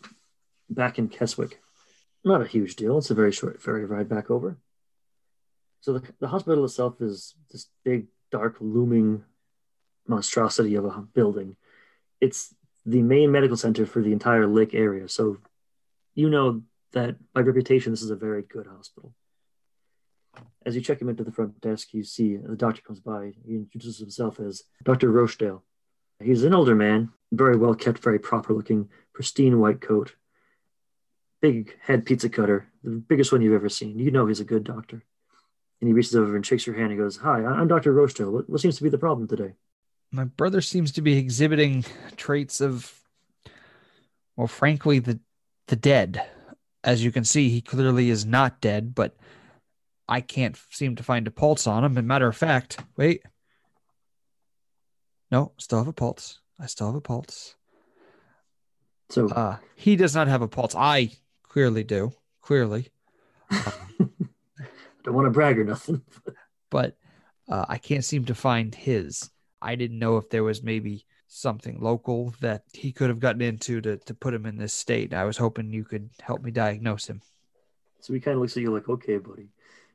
back 0.70 0.98
in 0.98 1.08
Keswick. 1.08 1.60
Not 2.24 2.42
a 2.42 2.46
huge 2.46 2.76
deal. 2.76 2.98
It's 2.98 3.10
a 3.10 3.14
very 3.14 3.32
short 3.32 3.60
ferry 3.60 3.84
ride 3.84 4.08
back 4.08 4.30
over. 4.30 4.58
So 5.80 5.94
the, 5.94 6.12
the 6.20 6.28
hospital 6.28 6.64
itself 6.64 7.00
is 7.00 7.34
this 7.50 7.68
big, 7.84 8.06
dark, 8.30 8.56
looming 8.60 9.24
monstrosity 10.06 10.74
of 10.74 10.84
a 10.84 11.00
building. 11.00 11.56
It's 12.20 12.54
the 12.84 13.02
main 13.02 13.30
medical 13.30 13.56
center 13.56 13.86
for 13.86 14.02
the 14.02 14.12
entire 14.12 14.46
Lick 14.46 14.74
area. 14.74 15.08
So 15.08 15.38
you 16.14 16.28
know 16.28 16.62
that 16.92 17.16
by 17.32 17.42
reputation, 17.42 17.92
this 17.92 18.02
is 18.02 18.10
a 18.10 18.16
very 18.16 18.42
good 18.42 18.66
hospital. 18.66 19.12
As 20.64 20.74
you 20.74 20.80
check 20.80 21.00
him 21.00 21.08
into 21.08 21.24
the 21.24 21.32
front 21.32 21.60
desk, 21.60 21.94
you 21.94 22.04
see 22.04 22.36
the 22.36 22.56
doctor 22.56 22.82
comes 22.82 23.00
by. 23.00 23.32
He 23.46 23.54
introduces 23.54 23.98
himself 23.98 24.40
as 24.40 24.62
Dr. 24.84 25.10
Rochdale. 25.10 25.64
He's 26.22 26.44
an 26.44 26.54
older 26.54 26.74
man, 26.74 27.10
very 27.32 27.56
well 27.56 27.74
kept, 27.74 27.98
very 28.00 28.18
proper 28.18 28.52
looking, 28.52 28.88
pristine 29.12 29.60
white 29.60 29.80
coat, 29.80 30.14
big 31.40 31.76
head 31.80 32.04
pizza 32.04 32.28
cutter, 32.28 32.68
the 32.82 32.90
biggest 32.90 33.32
one 33.32 33.40
you've 33.40 33.54
ever 33.54 33.68
seen. 33.68 33.98
You 33.98 34.10
know 34.10 34.26
he's 34.26 34.40
a 34.40 34.44
good 34.44 34.64
doctor. 34.64 35.04
And 35.80 35.86
he 35.86 35.94
reaches 35.94 36.16
over 36.16 36.34
and 36.34 36.44
shakes 36.44 36.66
your 36.66 36.76
hand 36.76 36.90
and 36.90 37.00
goes, 37.00 37.18
Hi, 37.18 37.44
I'm 37.44 37.68
Dr. 37.68 37.92
Rochdale. 37.92 38.32
What, 38.32 38.50
what 38.50 38.60
seems 38.60 38.76
to 38.78 38.82
be 38.82 38.88
the 38.88 38.98
problem 38.98 39.28
today? 39.28 39.52
My 40.10 40.24
brother 40.24 40.60
seems 40.60 40.90
to 40.92 41.02
be 41.02 41.16
exhibiting 41.16 41.84
traits 42.16 42.60
of, 42.60 42.92
well, 44.36 44.48
frankly, 44.48 44.98
the 44.98 45.20
the 45.68 45.76
dead. 45.76 46.26
As 46.82 47.04
you 47.04 47.12
can 47.12 47.24
see, 47.24 47.50
he 47.50 47.60
clearly 47.60 48.10
is 48.10 48.26
not 48.26 48.60
dead, 48.60 48.94
but 48.94 49.16
I 50.08 50.20
can't 50.20 50.58
seem 50.70 50.96
to 50.96 51.02
find 51.02 51.26
a 51.26 51.30
pulse 51.30 51.66
on 51.66 51.84
him. 51.84 51.92
As 51.92 51.98
a 51.98 52.02
matter 52.02 52.28
of 52.28 52.36
fact, 52.36 52.78
wait. 52.96 53.22
No, 55.30 55.52
still 55.58 55.78
have 55.78 55.88
a 55.88 55.92
pulse. 55.92 56.40
I 56.58 56.66
still 56.66 56.86
have 56.86 56.96
a 56.96 57.00
pulse. 57.00 57.54
So 59.10 59.28
Uh, 59.28 59.58
he 59.74 59.96
does 59.96 60.14
not 60.14 60.28
have 60.28 60.42
a 60.42 60.48
pulse. 60.48 60.74
I 60.74 61.10
clearly 61.42 61.84
do. 61.84 62.12
Clearly. 62.40 62.90
don't 63.50 65.14
want 65.14 65.26
to 65.26 65.30
brag 65.30 65.58
or 65.58 65.64
nothing. 65.64 66.02
but 66.70 66.96
uh, 67.48 67.66
I 67.68 67.78
can't 67.78 68.04
seem 68.04 68.24
to 68.26 68.34
find 68.34 68.74
his. 68.74 69.30
I 69.60 69.74
didn't 69.74 69.98
know 69.98 70.16
if 70.16 70.30
there 70.30 70.44
was 70.44 70.62
maybe 70.62 71.04
something 71.26 71.78
local 71.80 72.34
that 72.40 72.62
he 72.72 72.92
could 72.92 73.10
have 73.10 73.20
gotten 73.20 73.42
into 73.42 73.80
to, 73.82 73.96
to 73.98 74.14
put 74.14 74.34
him 74.34 74.46
in 74.46 74.56
this 74.56 74.72
state. 74.72 75.12
I 75.12 75.24
was 75.24 75.36
hoping 75.36 75.72
you 75.72 75.84
could 75.84 76.08
help 76.20 76.42
me 76.42 76.50
diagnose 76.50 77.06
him. 77.06 77.20
So 78.00 78.14
he 78.14 78.20
kind 78.20 78.36
of 78.36 78.40
looks 78.40 78.56
at 78.56 78.62
you 78.62 78.72
like, 78.72 78.88
okay, 78.88 79.18
buddy. 79.18 79.48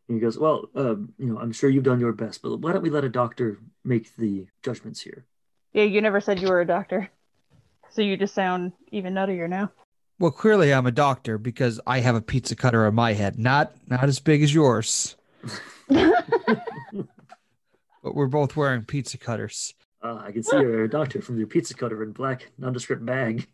And 0.08 0.18
he 0.18 0.22
goes, 0.22 0.38
well, 0.38 0.70
um, 0.76 1.14
you 1.18 1.28
know, 1.28 1.40
I'm 1.40 1.52
sure 1.52 1.70
you've 1.70 1.84
done 1.84 2.00
your 2.00 2.12
best, 2.12 2.42
but 2.42 2.58
why 2.58 2.74
don't 2.74 2.82
we 2.82 2.90
let 2.90 3.04
a 3.04 3.10
doctor 3.10 3.60
make 3.84 4.16
the 4.18 4.48
judgments 4.62 5.02
here? 5.02 5.26
Yeah, 5.72 5.84
you 5.84 6.02
never 6.02 6.20
said 6.20 6.40
you 6.40 6.50
were 6.50 6.62
a 6.62 6.68
doctor. 6.68 7.10
So 7.90 8.02
you 8.02 8.18
just 8.18 8.36
sound 8.36 8.74
even 8.92 9.14
nuttier 9.14 9.50
now. 9.50 9.72
Well, 10.20 10.32
clearly 10.32 10.74
I'm 10.74 10.86
a 10.86 10.92
doctor 10.92 11.38
because 11.38 11.80
I 11.88 12.00
have 12.00 12.16
a 12.16 12.22
pizza 12.22 12.56
cutter 12.56 12.86
on 12.86 12.96
my 12.96 13.14
head. 13.14 13.40
Not 13.40 13.74
not 13.88 14.04
as 14.06 14.20
big 14.20 14.44
as 14.44 14.54
yours, 14.54 15.16
but 15.90 16.16
we're 18.04 18.28
both 18.28 18.56
wearing 18.56 18.84
pizza 18.84 19.18
cutters. 19.18 19.74
Uh, 20.02 20.22
I 20.24 20.32
can 20.32 20.44
see 20.44 20.58
you're 20.58 20.84
a 20.84 20.90
doctor 20.90 21.22
from 21.22 21.38
your 21.38 21.48
pizza 21.48 21.74
cutter 21.74 22.04
and 22.04 22.14
black 22.14 22.52
nondescript 22.58 23.06
bag. 23.06 23.48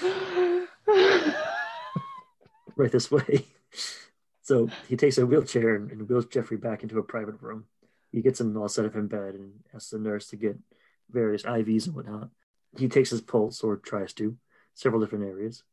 Right 2.76 2.92
this 2.92 3.10
way. 3.10 3.44
So 4.48 4.70
he 4.88 4.96
takes 4.96 5.18
a 5.18 5.26
wheelchair 5.26 5.74
and, 5.74 5.90
and 5.90 6.08
wheels 6.08 6.24
Jeffrey 6.24 6.56
back 6.56 6.82
into 6.82 6.98
a 6.98 7.02
private 7.02 7.34
room. 7.42 7.66
He 8.10 8.22
gets 8.22 8.40
him 8.40 8.56
all 8.56 8.66
set 8.66 8.86
up 8.86 8.94
in 8.94 9.06
bed 9.06 9.34
and 9.34 9.52
asks 9.74 9.90
the 9.90 9.98
nurse 9.98 10.28
to 10.28 10.36
get 10.36 10.56
various 11.10 11.42
IVs 11.42 11.84
and 11.84 11.94
whatnot. 11.94 12.30
He 12.78 12.88
takes 12.88 13.10
his 13.10 13.20
pulse, 13.20 13.62
or 13.62 13.76
tries 13.76 14.14
to, 14.14 14.38
several 14.72 15.02
different 15.02 15.26
areas. 15.26 15.64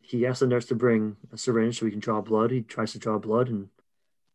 He 0.00 0.24
asks 0.24 0.40
the 0.40 0.46
nurse 0.46 0.64
to 0.66 0.74
bring 0.74 1.18
a 1.30 1.36
syringe 1.36 1.78
so 1.78 1.84
he 1.84 1.90
can 1.90 2.00
draw 2.00 2.22
blood. 2.22 2.52
He 2.52 2.62
tries 2.62 2.92
to 2.92 2.98
draw 2.98 3.18
blood 3.18 3.48
and 3.48 3.68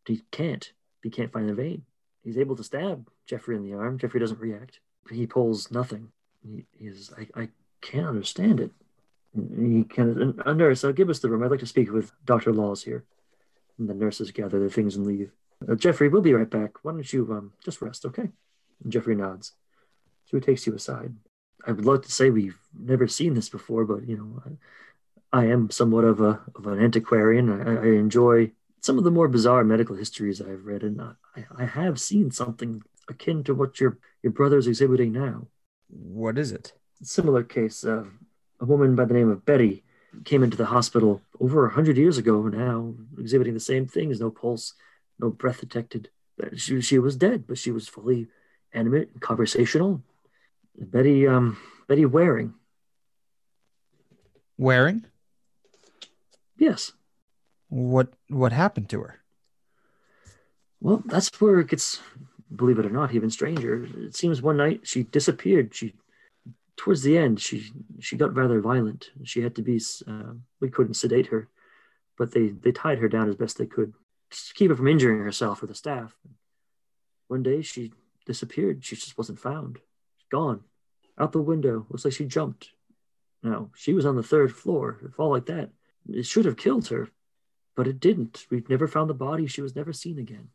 he 0.06 0.22
can't. 0.30 0.72
He 1.02 1.10
can't 1.10 1.32
find 1.32 1.48
the 1.48 1.54
vein. 1.54 1.82
He's 2.22 2.38
able 2.38 2.54
to 2.54 2.62
stab 2.62 3.10
Jeffrey 3.26 3.56
in 3.56 3.64
the 3.64 3.74
arm. 3.74 3.98
Jeffrey 3.98 4.20
doesn't 4.20 4.38
react. 4.38 4.78
He 5.10 5.26
pulls 5.26 5.72
nothing. 5.72 6.12
He, 6.40 6.66
he's, 6.78 7.12
I, 7.18 7.26
I 7.34 7.48
can't 7.80 8.06
understand 8.06 8.60
it. 8.60 8.70
He 9.34 9.82
can, 9.82 10.40
a 10.46 10.54
nurse, 10.54 10.84
uh, 10.84 10.92
give 10.92 11.10
us 11.10 11.18
the 11.18 11.28
room. 11.28 11.42
I'd 11.42 11.50
like 11.50 11.58
to 11.58 11.66
speak 11.66 11.90
with 11.90 12.12
Dr. 12.24 12.52
Laws 12.52 12.84
here. 12.84 13.04
And 13.80 13.88
the 13.88 13.94
nurses 13.94 14.30
gather 14.30 14.60
their 14.60 14.68
things 14.68 14.94
and 14.94 15.06
leave. 15.06 15.32
Uh, 15.66 15.74
Jeffrey, 15.74 16.08
we'll 16.08 16.20
be 16.20 16.34
right 16.34 16.48
back. 16.48 16.84
Why 16.84 16.92
don't 16.92 17.12
you 17.12 17.26
um, 17.32 17.52
just 17.64 17.80
rest, 17.80 18.04
okay? 18.04 18.28
And 18.84 18.92
Jeffrey 18.92 19.14
nods. 19.14 19.52
So 20.26 20.36
he 20.36 20.40
takes 20.42 20.66
you 20.66 20.74
aside. 20.74 21.14
I 21.66 21.72
would 21.72 21.86
love 21.86 22.02
to 22.02 22.12
say 22.12 22.28
we've 22.28 22.58
never 22.78 23.08
seen 23.08 23.34
this 23.34 23.48
before, 23.48 23.86
but 23.86 24.06
you 24.06 24.18
know, 24.18 24.42
I, 25.32 25.40
I 25.40 25.46
am 25.46 25.70
somewhat 25.70 26.04
of 26.04 26.20
a 26.20 26.40
of 26.54 26.66
an 26.66 26.78
antiquarian. 26.78 27.50
I, 27.50 27.82
I 27.82 27.86
enjoy 27.94 28.52
some 28.82 28.98
of 28.98 29.04
the 29.04 29.10
more 29.10 29.28
bizarre 29.28 29.64
medical 29.64 29.96
histories 29.96 30.40
I've 30.40 30.64
read, 30.64 30.82
and 30.82 31.00
I, 31.00 31.44
I 31.56 31.64
have 31.64 32.00
seen 32.00 32.30
something 32.30 32.82
akin 33.08 33.44
to 33.44 33.54
what 33.54 33.80
your 33.80 33.98
your 34.22 34.32
brother's 34.32 34.66
exhibiting 34.66 35.12
now. 35.12 35.48
What 35.88 36.38
is 36.38 36.52
it? 36.52 36.74
Similar 37.02 37.44
case, 37.44 37.82
of 37.82 38.10
a 38.60 38.64
woman 38.66 38.94
by 38.94 39.06
the 39.06 39.14
name 39.14 39.30
of 39.30 39.44
Betty 39.44 39.84
came 40.24 40.42
into 40.42 40.56
the 40.56 40.66
hospital 40.66 41.22
over 41.38 41.66
a 41.66 41.72
hundred 41.72 41.96
years 41.96 42.18
ago 42.18 42.42
now, 42.42 42.94
exhibiting 43.18 43.54
the 43.54 43.60
same 43.60 43.86
things: 43.86 44.20
no 44.20 44.30
pulse, 44.30 44.74
no 45.18 45.30
breath 45.30 45.60
detected. 45.60 46.10
She 46.56 46.80
she 46.80 46.98
was 46.98 47.16
dead, 47.16 47.46
but 47.46 47.58
she 47.58 47.70
was 47.70 47.88
fully 47.88 48.28
animate 48.72 49.10
and 49.12 49.20
conversational. 49.20 50.02
Betty 50.78 51.26
um 51.26 51.58
Betty 51.88 52.06
Waring. 52.06 52.54
Wearing? 54.56 55.06
Yes. 56.58 56.92
What 57.68 58.12
what 58.28 58.52
happened 58.52 58.88
to 58.90 59.00
her? 59.00 59.20
Well, 60.80 61.02
that's 61.04 61.40
where 61.40 61.60
it 61.60 61.68
gets, 61.68 62.00
believe 62.54 62.78
it 62.78 62.86
or 62.86 62.90
not, 62.90 63.14
even 63.14 63.30
stranger. 63.30 63.86
It 63.98 64.16
seems 64.16 64.40
one 64.40 64.56
night 64.56 64.80
she 64.84 65.02
disappeared. 65.02 65.74
She, 65.74 65.94
towards 66.80 67.02
the 67.02 67.18
end, 67.18 67.38
she 67.38 67.70
she 67.98 68.16
got 68.16 68.34
rather 68.34 68.58
violent. 68.58 69.10
She 69.24 69.42
had 69.42 69.54
to 69.56 69.62
be. 69.62 69.78
Uh, 70.08 70.32
we 70.60 70.70
couldn't 70.70 70.94
sedate 70.94 71.26
her, 71.26 71.46
but 72.16 72.32
they 72.32 72.48
they 72.48 72.72
tied 72.72 73.00
her 73.00 73.08
down 73.08 73.28
as 73.28 73.36
best 73.36 73.58
they 73.58 73.66
could 73.66 73.92
to 74.30 74.54
keep 74.54 74.70
her 74.70 74.76
from 74.76 74.88
injuring 74.88 75.18
herself 75.18 75.62
or 75.62 75.66
the 75.66 75.74
staff. 75.74 76.16
One 77.28 77.42
day 77.42 77.60
she 77.60 77.92
disappeared. 78.24 78.82
She 78.82 78.96
just 78.96 79.18
wasn't 79.18 79.38
found. 79.38 79.78
Gone, 80.30 80.62
out 81.18 81.32
the 81.32 81.42
window. 81.42 81.84
Looks 81.90 82.06
like 82.06 82.14
she 82.14 82.24
jumped. 82.24 82.70
Now 83.42 83.68
she 83.76 83.92
was 83.92 84.06
on 84.06 84.16
the 84.16 84.22
third 84.22 84.56
floor. 84.56 84.98
A 85.04 85.10
fall 85.10 85.28
like 85.28 85.46
that, 85.46 85.68
it 86.08 86.24
should 86.24 86.46
have 86.46 86.56
killed 86.56 86.88
her, 86.88 87.10
but 87.76 87.88
it 87.88 88.00
didn't. 88.00 88.46
We've 88.50 88.70
never 88.70 88.88
found 88.88 89.10
the 89.10 89.14
body. 89.28 89.46
She 89.46 89.60
was 89.60 89.76
never 89.76 89.92
seen 89.92 90.18
again. 90.18 90.48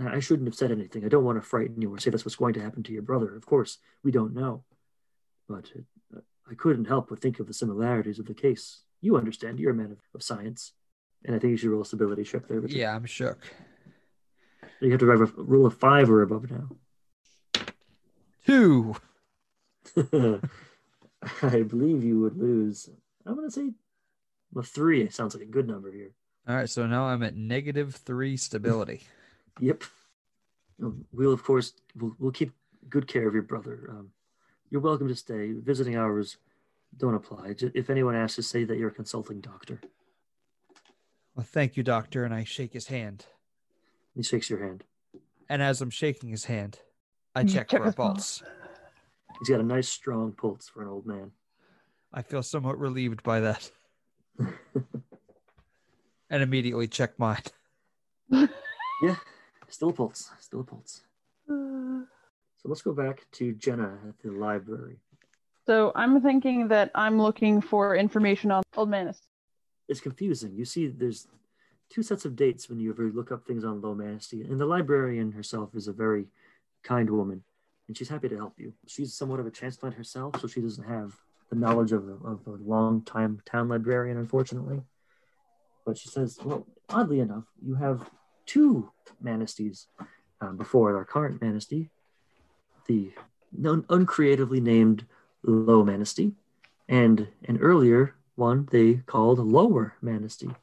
I 0.00 0.20
shouldn't 0.20 0.48
have 0.48 0.54
said 0.54 0.72
anything. 0.72 1.04
I 1.04 1.08
don't 1.08 1.24
want 1.24 1.36
to 1.36 1.46
frighten 1.46 1.82
you 1.82 1.94
or 1.94 1.98
say 1.98 2.08
that's 2.08 2.24
what's 2.24 2.36
going 2.36 2.54
to 2.54 2.62
happen 2.62 2.82
to 2.84 2.92
your 2.94 3.02
brother. 3.02 3.36
Of 3.36 3.44
course, 3.44 3.76
we 4.02 4.10
don't 4.10 4.32
know. 4.32 4.64
But 5.52 5.70
it, 5.74 5.84
I 6.50 6.54
couldn't 6.54 6.86
help 6.86 7.08
but 7.08 7.20
think 7.20 7.38
of 7.40 7.46
the 7.46 7.54
similarities 7.54 8.18
of 8.18 8.26
the 8.26 8.34
case. 8.34 8.82
You 9.00 9.16
understand. 9.16 9.58
You're 9.58 9.72
a 9.72 9.74
man 9.74 9.92
of, 9.92 9.98
of 10.14 10.22
science. 10.22 10.72
And 11.24 11.36
I 11.36 11.38
think 11.38 11.52
you 11.52 11.56
should 11.56 11.70
roll 11.70 11.82
a 11.82 11.84
stability 11.84 12.24
check 12.24 12.48
there. 12.48 12.60
Richard. 12.60 12.76
Yeah, 12.76 12.94
I'm 12.94 13.06
shook. 13.06 13.38
You 14.80 14.90
have 14.90 15.00
to 15.00 15.08
have 15.10 15.20
a 15.20 15.42
rule 15.42 15.66
of 15.66 15.78
five 15.78 16.10
or 16.10 16.22
above 16.22 16.50
now. 16.50 16.68
Two. 18.44 18.96
I 21.42 21.62
believe 21.62 22.02
you 22.02 22.20
would 22.20 22.36
lose. 22.36 22.88
I'm 23.24 23.36
going 23.36 23.48
to 23.48 23.52
say 23.52 23.70
a 24.56 24.62
three. 24.62 25.02
It 25.02 25.14
sounds 25.14 25.34
like 25.34 25.44
a 25.44 25.50
good 25.50 25.68
number 25.68 25.92
here. 25.92 26.10
All 26.48 26.56
right, 26.56 26.68
so 26.68 26.86
now 26.88 27.04
I'm 27.04 27.22
at 27.22 27.36
negative 27.36 27.94
three 27.94 28.36
stability. 28.36 29.02
Yep. 29.60 29.84
We'll, 31.12 31.34
of 31.34 31.44
course, 31.44 31.74
we'll, 31.94 32.16
we'll 32.18 32.32
keep 32.32 32.52
good 32.88 33.06
care 33.06 33.28
of 33.28 33.34
your 33.34 33.42
brother. 33.42 33.86
Um, 33.90 34.08
you're 34.72 34.80
welcome 34.80 35.06
to 35.06 35.14
stay. 35.14 35.52
Visiting 35.52 35.96
hours 35.96 36.38
don't 36.96 37.14
apply. 37.14 37.54
If 37.58 37.90
anyone 37.90 38.16
asks, 38.16 38.36
just 38.36 38.50
say 38.50 38.64
that 38.64 38.78
you're 38.78 38.88
a 38.88 38.92
consulting 38.92 39.42
doctor. 39.42 39.78
Well, 41.36 41.44
thank 41.46 41.76
you, 41.76 41.82
doctor. 41.82 42.24
And 42.24 42.32
I 42.32 42.44
shake 42.44 42.72
his 42.72 42.86
hand. 42.86 43.26
He 44.16 44.22
shakes 44.22 44.48
your 44.48 44.64
hand. 44.64 44.84
And 45.50 45.60
as 45.62 45.82
I'm 45.82 45.90
shaking 45.90 46.30
his 46.30 46.46
hand, 46.46 46.78
I 47.34 47.44
check 47.44 47.68
check 47.68 47.82
for 47.82 47.88
a 47.88 47.92
pulse. 47.92 48.38
pulse. 48.38 48.42
He's 49.38 49.50
got 49.50 49.60
a 49.60 49.64
nice, 49.64 49.90
strong 49.90 50.32
pulse 50.32 50.70
for 50.70 50.80
an 50.80 50.88
old 50.88 51.04
man. 51.06 51.32
I 52.14 52.22
feel 52.22 52.42
somewhat 52.42 52.78
relieved 52.78 53.22
by 53.22 53.40
that 53.40 53.70
and 56.30 56.42
immediately 56.42 56.88
check 56.88 57.18
mine. 57.18 57.42
Yeah, 58.30 59.16
still 59.68 59.90
a 59.90 59.92
pulse. 59.92 60.30
Still 60.40 60.60
a 60.60 60.64
pulse. 60.64 61.02
So 62.62 62.68
let's 62.68 62.82
go 62.82 62.92
back 62.92 63.26
to 63.32 63.52
Jenna 63.54 63.98
at 64.08 64.18
the 64.22 64.30
library. 64.30 64.98
So 65.66 65.92
I'm 65.94 66.20
thinking 66.20 66.68
that 66.68 66.90
I'm 66.94 67.20
looking 67.20 67.60
for 67.60 67.96
information 67.96 68.50
on 68.50 68.62
Old 68.76 68.88
Manus. 68.88 69.20
It's 69.88 70.00
confusing. 70.00 70.54
You 70.56 70.64
see, 70.64 70.86
there's 70.86 71.26
two 71.90 72.02
sets 72.02 72.24
of 72.24 72.36
dates 72.36 72.68
when 72.68 72.80
you 72.80 72.90
ever 72.90 73.10
look 73.10 73.32
up 73.32 73.44
things 73.44 73.64
on 73.64 73.80
Low 73.80 73.94
Manesty, 73.94 74.48
and 74.48 74.60
the 74.60 74.66
librarian 74.66 75.32
herself 75.32 75.74
is 75.74 75.88
a 75.88 75.92
very 75.92 76.26
kind 76.82 77.10
woman, 77.10 77.42
and 77.86 77.96
she's 77.96 78.08
happy 78.08 78.28
to 78.28 78.36
help 78.36 78.54
you. 78.58 78.72
She's 78.86 79.12
somewhat 79.12 79.40
of 79.40 79.46
a 79.46 79.50
transplant 79.50 79.94
herself, 79.96 80.40
so 80.40 80.46
she 80.46 80.60
doesn't 80.60 80.88
have 80.88 81.14
the 81.50 81.56
knowledge 81.56 81.92
of 81.92 82.08
a, 82.08 82.14
of 82.26 82.46
a 82.46 82.58
long-time 82.64 83.42
town 83.44 83.68
librarian, 83.68 84.16
unfortunately. 84.16 84.80
But 85.84 85.98
she 85.98 86.08
says, 86.08 86.38
well, 86.42 86.66
oddly 86.88 87.20
enough, 87.20 87.44
you 87.60 87.74
have 87.74 88.08
two 88.46 88.90
Manesties 89.22 89.86
um, 90.40 90.56
before 90.56 90.96
our 90.96 91.04
current 91.04 91.40
Manesty. 91.40 91.90
The 92.86 93.12
non- 93.56 93.84
uncreatively 93.88 94.60
named 94.60 95.06
Low 95.42 95.84
Manesty, 95.84 96.32
and 96.88 97.28
an 97.44 97.58
earlier 97.58 98.14
one 98.34 98.68
they 98.70 98.94
called 99.06 99.38
Lower 99.38 99.94
Manesty. 100.02 100.54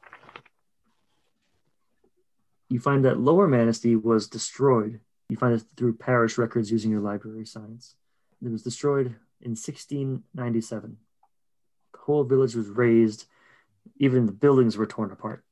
You 2.68 2.78
find 2.78 3.04
that 3.04 3.20
Lower 3.20 3.48
Manesty 3.48 4.00
was 4.00 4.28
destroyed. 4.28 5.00
You 5.28 5.36
find 5.36 5.54
it 5.54 5.64
through 5.76 5.94
parish 5.94 6.38
records 6.38 6.70
using 6.70 6.90
your 6.90 7.00
library 7.00 7.44
science. 7.44 7.96
It 8.44 8.50
was 8.50 8.62
destroyed 8.62 9.16
in 9.40 9.52
1697. 9.52 10.96
The 11.92 11.98
whole 11.98 12.24
village 12.24 12.54
was 12.54 12.68
razed, 12.68 13.26
even 13.98 14.26
the 14.26 14.32
buildings 14.32 14.76
were 14.76 14.86
torn 14.86 15.10
apart. 15.10 15.44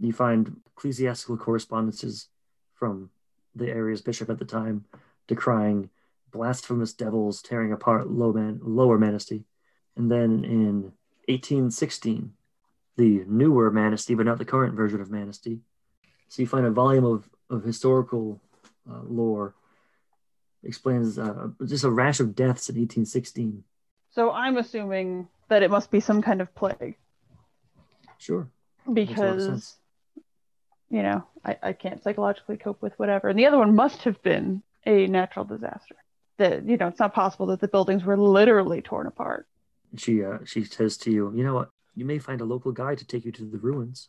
You 0.00 0.12
find 0.12 0.60
ecclesiastical 0.76 1.36
correspondences 1.36 2.28
from 2.74 3.10
the 3.54 3.68
area's 3.68 4.00
bishop 4.00 4.30
at 4.30 4.38
the 4.38 4.44
time 4.44 4.84
decrying 5.28 5.90
blasphemous 6.32 6.92
devils 6.92 7.40
tearing 7.40 7.72
apart 7.72 8.10
low 8.10 8.32
man, 8.32 8.58
lower 8.62 8.98
Manesty. 8.98 9.44
And 9.96 10.10
then 10.10 10.44
in 10.44 10.92
1816, 11.28 12.32
the 12.96 13.24
newer 13.26 13.70
Manesty, 13.70 14.16
but 14.16 14.26
not 14.26 14.38
the 14.38 14.44
current 14.44 14.74
version 14.74 15.00
of 15.00 15.08
Manesty. 15.08 15.60
So 16.28 16.42
you 16.42 16.48
find 16.48 16.66
a 16.66 16.70
volume 16.70 17.04
of, 17.04 17.28
of 17.48 17.62
historical 17.62 18.40
uh, 18.90 19.02
lore 19.04 19.54
explains 20.64 21.18
uh, 21.18 21.48
just 21.64 21.84
a 21.84 21.90
rash 21.90 22.18
of 22.18 22.34
deaths 22.34 22.68
in 22.68 22.74
1816. 22.74 23.62
So 24.10 24.32
I'm 24.32 24.56
assuming 24.56 25.28
that 25.48 25.62
it 25.62 25.70
must 25.70 25.90
be 25.92 26.00
some 26.00 26.20
kind 26.20 26.40
of 26.40 26.52
plague 26.56 26.96
Sure. 28.18 28.48
Makes 28.86 29.16
a 29.16 29.20
lot 29.20 29.28
of 29.28 29.36
because, 29.36 29.76
you 30.90 31.02
know, 31.02 31.24
I, 31.44 31.56
I 31.62 31.72
can't 31.72 32.02
psychologically 32.02 32.56
cope 32.56 32.82
with 32.82 32.98
whatever. 32.98 33.28
And 33.28 33.38
the 33.38 33.46
other 33.46 33.58
one 33.58 33.74
must 33.74 34.02
have 34.02 34.20
been 34.22 34.62
a 34.88 35.06
natural 35.06 35.44
disaster. 35.44 35.96
That, 36.38 36.66
you 36.66 36.76
know, 36.76 36.88
it's 36.88 37.00
not 37.00 37.14
possible 37.14 37.46
that 37.46 37.60
the 37.60 37.68
buildings 37.68 38.04
were 38.04 38.16
literally 38.16 38.80
torn 38.80 39.06
apart. 39.06 39.46
She 39.96 40.24
uh, 40.24 40.38
she 40.44 40.64
says 40.64 40.96
to 40.98 41.10
you, 41.10 41.32
you 41.34 41.44
know 41.44 41.54
what? 41.54 41.70
You 41.94 42.04
may 42.04 42.18
find 42.18 42.40
a 42.40 42.44
local 42.44 42.72
guide 42.72 42.98
to 42.98 43.06
take 43.06 43.24
you 43.24 43.32
to 43.32 43.44
the 43.44 43.58
ruins. 43.58 44.08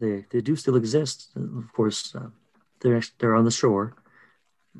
They 0.00 0.26
they 0.30 0.40
do 0.40 0.56
still 0.56 0.76
exist. 0.76 1.30
Of 1.36 1.72
course, 1.72 2.14
uh, 2.14 2.30
they're 2.80 3.02
they're 3.18 3.36
on 3.36 3.44
the 3.44 3.50
shore. 3.50 3.94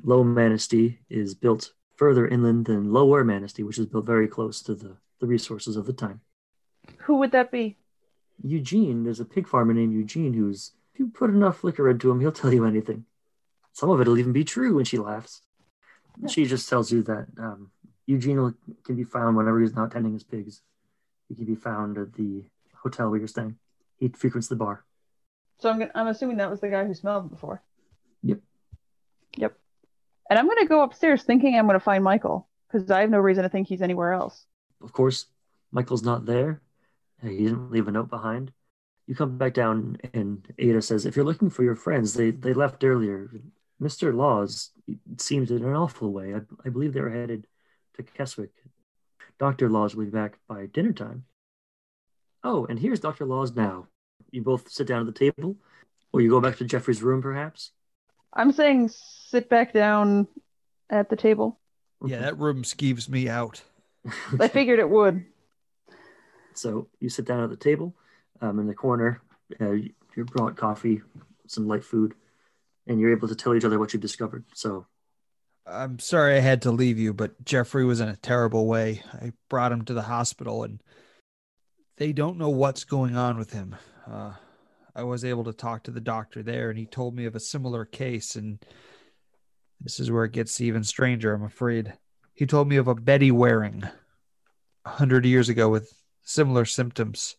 Low 0.02 0.24
Manesty 0.24 0.98
is 1.10 1.34
built 1.34 1.72
further 1.96 2.26
inland 2.26 2.64
than 2.64 2.92
Lower 2.92 3.24
Manesty, 3.24 3.64
which 3.64 3.78
is 3.78 3.86
built 3.86 4.06
very 4.06 4.26
close 4.26 4.62
to 4.62 4.74
the, 4.74 4.96
the 5.20 5.26
resources 5.26 5.76
of 5.76 5.86
the 5.86 5.92
time. 5.92 6.20
Who 7.04 7.16
would 7.18 7.32
that 7.32 7.52
be? 7.52 7.76
Eugene, 8.42 9.04
there's 9.04 9.20
a 9.20 9.24
pig 9.24 9.46
farmer 9.46 9.74
named 9.74 9.92
Eugene 9.92 10.32
who's 10.32 10.72
if 10.92 10.98
you 10.98 11.08
put 11.08 11.30
enough 11.30 11.62
liquor 11.62 11.88
into 11.88 12.10
him, 12.10 12.20
he'll 12.20 12.32
tell 12.32 12.52
you 12.52 12.64
anything. 12.64 13.04
Some 13.72 13.90
of 13.90 14.00
it'll 14.00 14.18
even 14.18 14.32
be 14.32 14.44
true 14.44 14.76
when 14.76 14.84
she 14.84 14.98
laughs. 14.98 15.42
She 16.28 16.44
just 16.44 16.68
tells 16.68 16.92
you 16.92 17.02
that 17.04 17.26
um, 17.38 17.70
Eugene 18.06 18.54
can 18.84 18.96
be 18.96 19.04
found 19.04 19.36
whenever 19.36 19.60
he's 19.60 19.74
not 19.74 19.90
tending 19.90 20.12
his 20.12 20.24
pigs. 20.24 20.60
He 21.28 21.34
can 21.34 21.46
be 21.46 21.54
found 21.54 21.96
at 21.96 22.12
the 22.12 22.44
hotel 22.82 23.08
where 23.08 23.18
you're 23.18 23.28
staying. 23.28 23.56
He 23.98 24.08
frequents 24.08 24.48
the 24.48 24.56
bar. 24.56 24.84
So 25.60 25.70
I'm, 25.70 25.78
gonna, 25.78 25.90
I'm 25.94 26.08
assuming 26.08 26.36
that 26.38 26.50
was 26.50 26.60
the 26.60 26.68
guy 26.68 26.84
who 26.84 26.92
smelled 26.94 27.30
before. 27.30 27.62
Yep. 28.22 28.40
Yep. 29.36 29.56
And 30.28 30.38
I'm 30.38 30.46
going 30.46 30.58
to 30.58 30.66
go 30.66 30.82
upstairs 30.82 31.22
thinking 31.22 31.54
I'm 31.54 31.66
going 31.66 31.78
to 31.78 31.84
find 31.84 32.04
Michael 32.04 32.48
because 32.66 32.90
I 32.90 33.00
have 33.00 33.10
no 33.10 33.18
reason 33.18 33.44
to 33.44 33.48
think 33.48 33.68
he's 33.68 33.82
anywhere 33.82 34.12
else. 34.12 34.44
Of 34.82 34.92
course, 34.92 35.26
Michael's 35.70 36.02
not 36.02 36.26
there. 36.26 36.60
He 37.22 37.38
didn't 37.38 37.70
leave 37.70 37.88
a 37.88 37.92
note 37.92 38.10
behind. 38.10 38.52
You 39.06 39.14
come 39.14 39.38
back 39.38 39.54
down, 39.54 39.98
and 40.12 40.46
Ada 40.58 40.82
says, 40.82 41.06
"If 41.06 41.16
you're 41.16 41.24
looking 41.24 41.50
for 41.50 41.62
your 41.62 41.74
friends, 41.74 42.14
they 42.14 42.30
they 42.30 42.54
left 42.54 42.84
earlier. 42.84 43.30
Mister 43.82 44.12
Laws 44.12 44.70
seems 45.18 45.50
in 45.50 45.64
an 45.64 45.74
awful 45.74 46.12
way. 46.12 46.34
I, 46.34 46.40
I 46.64 46.68
believe 46.68 46.92
they 46.92 47.00
were 47.00 47.10
headed 47.10 47.48
to 47.96 48.04
Keswick. 48.04 48.52
Doctor 49.40 49.68
Laws 49.68 49.96
will 49.96 50.04
be 50.04 50.10
back 50.10 50.38
by 50.48 50.66
dinner 50.66 50.92
time. 50.92 51.24
Oh, 52.44 52.64
and 52.66 52.78
here's 52.78 53.00
Doctor 53.00 53.26
Laws 53.26 53.56
now. 53.56 53.88
You 54.30 54.42
both 54.42 54.70
sit 54.70 54.86
down 54.86 55.00
at 55.00 55.12
the 55.12 55.18
table, 55.18 55.56
or 56.12 56.20
you 56.20 56.30
go 56.30 56.40
back 56.40 56.58
to 56.58 56.64
Jeffrey's 56.64 57.02
room, 57.02 57.20
perhaps. 57.20 57.72
I'm 58.32 58.52
saying 58.52 58.90
sit 58.90 59.48
back 59.48 59.72
down 59.72 60.28
at 60.88 61.10
the 61.10 61.16
table. 61.16 61.58
Yeah, 62.04 62.20
that 62.20 62.38
room 62.38 62.62
skeeves 62.62 63.08
me 63.08 63.28
out. 63.28 63.62
I 64.38 64.46
figured 64.46 64.78
it 64.78 64.88
would. 64.88 65.24
So 66.54 66.86
you 67.00 67.08
sit 67.08 67.24
down 67.24 67.42
at 67.42 67.50
the 67.50 67.56
table 67.56 67.96
um, 68.40 68.60
in 68.60 68.68
the 68.68 68.74
corner. 68.74 69.22
Uh, 69.60 69.72
you're 70.14 70.24
brought 70.24 70.56
coffee, 70.56 71.02
some 71.48 71.66
light 71.66 71.82
food, 71.82 72.14
and 72.86 73.00
you're 73.00 73.12
able 73.12 73.28
to 73.28 73.34
tell 73.34 73.54
each 73.54 73.64
other 73.64 73.78
what 73.78 73.92
you've 73.92 74.02
discovered. 74.02 74.44
So 74.54 74.86
I'm 75.66 75.98
sorry 75.98 76.36
I 76.36 76.40
had 76.40 76.62
to 76.62 76.72
leave 76.72 76.98
you, 76.98 77.12
but 77.12 77.44
Jeffrey 77.44 77.84
was 77.84 78.00
in 78.00 78.08
a 78.08 78.16
terrible 78.16 78.66
way. 78.66 79.02
I 79.12 79.32
brought 79.48 79.72
him 79.72 79.84
to 79.84 79.94
the 79.94 80.02
hospital 80.02 80.64
and 80.64 80.82
they 81.98 82.12
don't 82.12 82.38
know 82.38 82.50
what's 82.50 82.84
going 82.84 83.16
on 83.16 83.38
with 83.38 83.52
him. 83.52 83.76
Uh, 84.10 84.32
I 84.94 85.04
was 85.04 85.24
able 85.24 85.44
to 85.44 85.52
talk 85.52 85.84
to 85.84 85.90
the 85.90 86.00
doctor 86.00 86.42
there 86.42 86.70
and 86.70 86.78
he 86.78 86.86
told 86.86 87.14
me 87.14 87.26
of 87.26 87.36
a 87.36 87.40
similar 87.40 87.84
case. 87.84 88.34
And 88.34 88.58
this 89.80 90.00
is 90.00 90.10
where 90.10 90.24
it 90.24 90.32
gets 90.32 90.60
even 90.60 90.84
stranger, 90.84 91.32
I'm 91.32 91.44
afraid. 91.44 91.92
He 92.34 92.46
told 92.46 92.68
me 92.68 92.76
of 92.76 92.88
a 92.88 92.94
Betty 92.94 93.30
Waring 93.30 93.84
a 94.84 94.88
hundred 94.88 95.24
years 95.24 95.48
ago 95.48 95.68
with 95.68 95.92
similar 96.22 96.64
symptoms. 96.64 97.36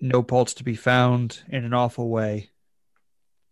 No 0.00 0.22
pulse 0.22 0.54
to 0.54 0.64
be 0.64 0.76
found 0.76 1.42
in 1.48 1.64
an 1.64 1.74
awful 1.74 2.08
way 2.08 2.50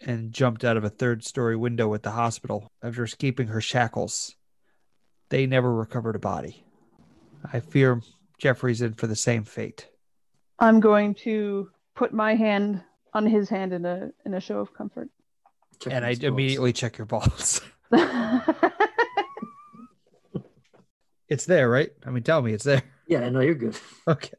and 0.00 0.32
jumped 0.32 0.64
out 0.64 0.76
of 0.76 0.84
a 0.84 0.90
third 0.90 1.24
story 1.24 1.56
window 1.56 1.92
at 1.94 2.02
the 2.02 2.10
hospital 2.10 2.68
after 2.82 3.04
escaping 3.04 3.48
her 3.48 3.60
shackles. 3.60 4.34
They 5.28 5.46
never 5.46 5.72
recovered 5.72 6.16
a 6.16 6.20
body. 6.20 6.64
I 7.52 7.60
fear 7.60 8.00
Jeffrey's 8.38 8.82
in 8.82 8.94
for 8.94 9.06
the 9.06 9.16
same 9.16 9.44
fate. 9.44 9.88
I'm 10.58 10.80
going 10.80 11.14
to 11.24 11.70
put 11.94 12.12
my 12.12 12.34
hand 12.34 12.82
on 13.12 13.26
his 13.26 13.48
hand 13.48 13.72
in 13.72 13.84
a 13.84 14.10
in 14.24 14.34
a 14.34 14.40
show 14.40 14.58
of 14.58 14.74
comfort. 14.74 15.08
check 15.80 15.92
and 15.92 16.04
I 16.04 16.14
these 16.14 16.24
immediately 16.24 16.72
check 16.72 16.98
your 16.98 17.06
balls. 17.06 17.60
it's 21.28 21.46
there, 21.46 21.68
right? 21.68 21.90
I 22.04 22.10
mean, 22.10 22.22
tell 22.22 22.42
me 22.42 22.52
it's 22.52 22.64
there. 22.64 22.82
Yeah, 23.08 23.28
no, 23.28 23.40
you're 23.40 23.54
good. 23.54 23.76
Okay. 24.08 24.36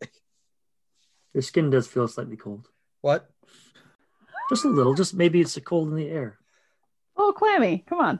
Your 1.34 1.42
skin 1.42 1.70
does 1.70 1.88
feel 1.88 2.08
slightly 2.08 2.36
cold, 2.38 2.68
What? 3.02 3.30
Just 4.50 4.66
a 4.66 4.70
little. 4.70 4.94
Just 4.94 5.14
maybe 5.14 5.42
it's 5.42 5.58
a 5.58 5.62
cold 5.62 5.90
in 5.90 5.96
the 5.96 6.10
air. 6.10 6.38
oh, 7.16 7.34
clammy! 7.36 7.84
Come 7.88 8.00
on. 8.00 8.20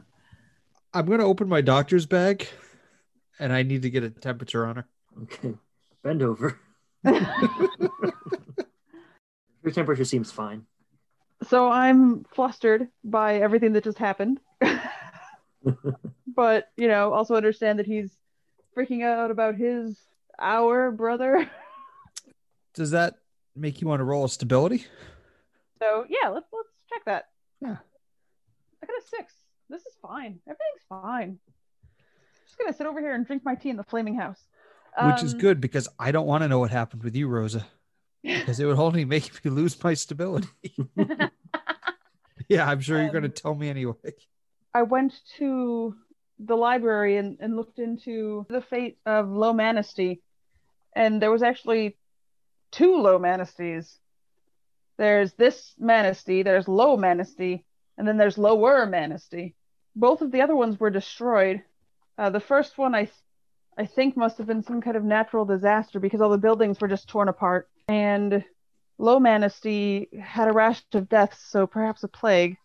I'm 0.94 1.06
going 1.06 1.20
to 1.20 1.26
open 1.26 1.48
my 1.48 1.60
doctor's 1.60 2.06
bag 2.06 2.48
and 3.38 3.52
I 3.52 3.62
need 3.62 3.82
to 3.82 3.90
get 3.90 4.02
a 4.02 4.10
temperature 4.10 4.66
on 4.66 4.76
her. 4.76 4.86
Okay, 5.22 5.54
bend 6.02 6.22
over. 6.22 6.58
Your 7.04 7.22
temperature 9.72 10.04
seems 10.04 10.30
fine. 10.30 10.64
So 11.48 11.68
I'm 11.68 12.24
flustered 12.34 12.88
by 13.04 13.36
everything 13.36 13.72
that 13.74 13.84
just 13.84 13.98
happened. 13.98 14.40
but, 16.26 16.70
you 16.76 16.88
know, 16.88 17.12
also 17.12 17.36
understand 17.36 17.78
that 17.78 17.86
he's 17.86 18.10
freaking 18.76 19.04
out 19.04 19.30
about 19.30 19.54
his 19.54 19.96
our 20.38 20.90
brother. 20.90 21.48
Does 22.74 22.90
that 22.92 23.14
make 23.56 23.80
you 23.80 23.88
want 23.88 24.00
to 24.00 24.04
roll 24.04 24.24
a 24.24 24.28
stability? 24.28 24.86
So 25.80 26.04
yeah, 26.08 26.28
let's 26.28 26.46
let's 26.52 26.68
check 26.90 27.04
that. 27.06 27.28
Yeah. 27.60 27.76
I 28.82 28.86
got 28.86 28.96
a 28.96 29.06
six. 29.08 29.34
This 29.68 29.82
is 29.82 29.94
fine. 30.00 30.38
Everything's 30.46 30.84
fine. 30.88 31.38
I'm 31.92 31.98
Just 32.46 32.58
gonna 32.58 32.72
sit 32.72 32.86
over 32.86 33.00
here 33.00 33.14
and 33.14 33.26
drink 33.26 33.44
my 33.44 33.54
tea 33.54 33.70
in 33.70 33.76
the 33.76 33.84
flaming 33.84 34.14
house. 34.16 34.40
Which 35.02 35.22
is 35.22 35.34
Um, 35.34 35.38
good 35.40 35.60
because 35.60 35.88
I 35.98 36.10
don't 36.10 36.26
want 36.26 36.42
to 36.42 36.48
know 36.48 36.58
what 36.58 36.70
happened 36.70 37.04
with 37.04 37.14
you, 37.14 37.28
Rosa, 37.28 37.64
because 38.24 38.58
it 38.58 38.64
would 38.66 38.78
only 38.78 39.04
make 39.04 39.44
me 39.44 39.50
lose 39.50 39.80
my 39.84 39.94
stability. 39.94 40.48
yeah, 42.48 42.68
I'm 42.68 42.80
sure 42.80 43.00
you're 43.00 43.10
going 43.12 43.22
to 43.22 43.28
Um, 43.28 43.34
tell 43.34 43.54
me 43.54 43.68
anyway. 43.68 43.94
I 44.74 44.82
went 44.82 45.20
to 45.36 45.94
the 46.40 46.56
library 46.56 47.16
and, 47.16 47.36
and 47.38 47.54
looked 47.54 47.78
into 47.78 48.44
the 48.48 48.60
fate 48.60 48.98
of 49.06 49.28
Low 49.28 49.52
Manesty, 49.52 50.20
and 50.96 51.22
there 51.22 51.30
was 51.30 51.42
actually 51.44 51.96
two 52.72 52.96
Low 53.00 53.20
Manesties. 53.20 53.98
There's 54.98 55.32
this 55.34 55.74
Manesty, 55.80 56.44
there's 56.44 56.68
Low 56.68 56.96
Manesty, 56.96 57.64
and 57.96 58.06
then 58.06 58.16
there's 58.16 58.36
Lower 58.36 58.86
Manesty. 58.86 59.54
Both 59.96 60.20
of 60.20 60.32
the 60.32 60.42
other 60.42 60.56
ones 60.56 60.78
were 60.78 60.90
destroyed. 60.90 61.62
Uh, 62.18 62.30
the 62.30 62.40
first 62.40 62.76
one, 62.76 62.94
I, 62.94 63.04
th- 63.04 63.14
I 63.78 63.86
think, 63.86 64.16
must 64.16 64.38
have 64.38 64.46
been 64.46 64.62
some 64.62 64.80
kind 64.80 64.96
of 64.96 65.04
natural 65.04 65.44
disaster 65.44 66.00
because 66.00 66.20
all 66.20 66.30
the 66.30 66.38
buildings 66.38 66.80
were 66.80 66.88
just 66.88 67.08
torn 67.08 67.28
apart. 67.28 67.68
And 67.88 68.44
Low 68.98 69.20
Manesty 69.20 70.20
had 70.20 70.48
a 70.48 70.52
rash 70.52 70.82
of 70.92 71.08
deaths, 71.08 71.38
so 71.48 71.66
perhaps 71.66 72.02
a 72.02 72.08
plague. 72.08 72.56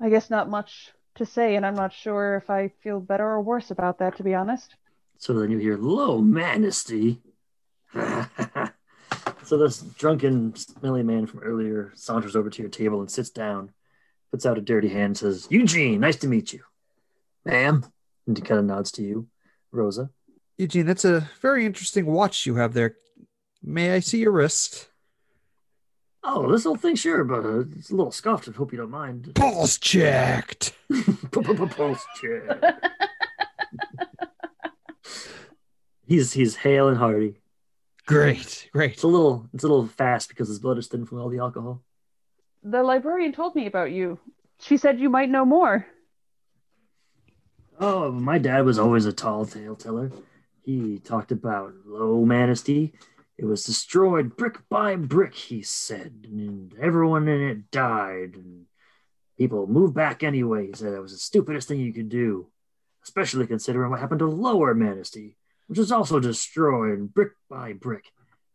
I 0.00 0.08
guess 0.08 0.30
not 0.30 0.48
much 0.48 0.90
to 1.16 1.26
say, 1.26 1.56
and 1.56 1.66
I'm 1.66 1.74
not 1.74 1.92
sure 1.92 2.36
if 2.36 2.48
I 2.48 2.68
feel 2.82 3.00
better 3.00 3.26
or 3.26 3.42
worse 3.42 3.70
about 3.70 3.98
that, 3.98 4.16
to 4.16 4.22
be 4.22 4.34
honest. 4.34 4.74
So 5.18 5.34
then 5.34 5.50
you 5.50 5.58
hear 5.58 5.76
low 5.76 6.22
majesty. 6.22 7.20
so 9.50 9.58
this 9.58 9.80
drunken, 9.80 10.54
smelly 10.54 11.02
man 11.02 11.26
from 11.26 11.40
earlier 11.40 11.90
saunters 11.96 12.36
over 12.36 12.48
to 12.48 12.62
your 12.62 12.70
table 12.70 13.00
and 13.00 13.10
sits 13.10 13.30
down, 13.30 13.72
puts 14.30 14.46
out 14.46 14.56
a 14.56 14.60
dirty 14.60 14.88
hand, 14.88 15.06
and 15.06 15.18
says, 15.18 15.48
Eugene, 15.50 15.98
nice 15.98 16.14
to 16.18 16.28
meet 16.28 16.52
you. 16.52 16.60
Ma'am, 17.44 17.84
And 18.28 18.38
he 18.38 18.44
kind 18.44 18.60
of 18.60 18.64
nods 18.66 18.92
to 18.92 19.02
you, 19.02 19.26
Rosa. 19.72 20.10
Eugene, 20.56 20.86
that's 20.86 21.04
a 21.04 21.28
very 21.40 21.66
interesting 21.66 22.06
watch 22.06 22.46
you 22.46 22.54
have 22.54 22.74
there. 22.74 22.94
May 23.60 23.92
I 23.92 23.98
see 23.98 24.18
your 24.18 24.30
wrist? 24.30 24.88
Oh, 26.22 26.48
this 26.52 26.64
old 26.64 26.80
thing, 26.80 26.94
sure, 26.94 27.24
but 27.24 27.44
uh, 27.44 27.64
it's 27.76 27.90
a 27.90 27.96
little 27.96 28.12
scuffed. 28.12 28.48
I 28.48 28.52
hope 28.52 28.70
you 28.70 28.78
don't 28.78 28.88
mind. 28.88 29.32
Pulse 29.34 29.78
checked. 29.78 30.74
Pulse 31.32 32.04
check. 32.20 32.62
he's 36.06 36.34
he's 36.34 36.54
hale 36.54 36.86
and 36.86 36.98
hearty. 36.98 37.39
Great, 38.10 38.68
great. 38.72 38.94
It's 38.94 39.04
a 39.04 39.06
little 39.06 39.48
it's 39.54 39.62
a 39.62 39.68
little 39.68 39.86
fast 39.86 40.30
because 40.30 40.48
his 40.48 40.58
blood 40.58 40.78
is 40.78 40.88
thin 40.88 41.06
from 41.06 41.20
all 41.20 41.28
the 41.28 41.38
alcohol. 41.38 41.80
The 42.64 42.82
librarian 42.82 43.32
told 43.32 43.54
me 43.54 43.66
about 43.66 43.92
you. 43.92 44.18
She 44.58 44.78
said 44.78 44.98
you 44.98 45.08
might 45.08 45.30
know 45.30 45.44
more. 45.44 45.86
Oh, 47.78 48.10
my 48.10 48.38
dad 48.38 48.64
was 48.64 48.80
always 48.80 49.06
a 49.06 49.12
tall 49.12 49.46
tale 49.46 49.76
teller. 49.76 50.10
He 50.62 50.98
talked 50.98 51.30
about 51.30 51.72
low 51.86 52.24
Manesty. 52.24 52.94
It 53.38 53.44
was 53.44 53.64
destroyed 53.64 54.36
brick 54.36 54.58
by 54.68 54.96
brick, 54.96 55.34
he 55.34 55.62
said, 55.62 56.12
and 56.24 56.74
everyone 56.80 57.28
in 57.28 57.40
it 57.40 57.70
died. 57.70 58.34
And 58.34 58.66
people 59.38 59.68
moved 59.68 59.94
back 59.94 60.24
anyway. 60.24 60.66
He 60.66 60.72
said 60.74 60.94
it 60.94 61.00
was 61.00 61.12
the 61.12 61.18
stupidest 61.18 61.68
thing 61.68 61.78
you 61.78 61.92
could 61.92 62.08
do, 62.08 62.48
especially 63.04 63.46
considering 63.46 63.92
what 63.92 64.00
happened 64.00 64.18
to 64.18 64.26
lower 64.26 64.74
Manesty, 64.74 65.36
which 65.70 65.78
was 65.78 65.92
also 65.92 66.18
destroyed 66.18 67.14
brick 67.14 67.30
by 67.48 67.72
brick. 67.72 68.06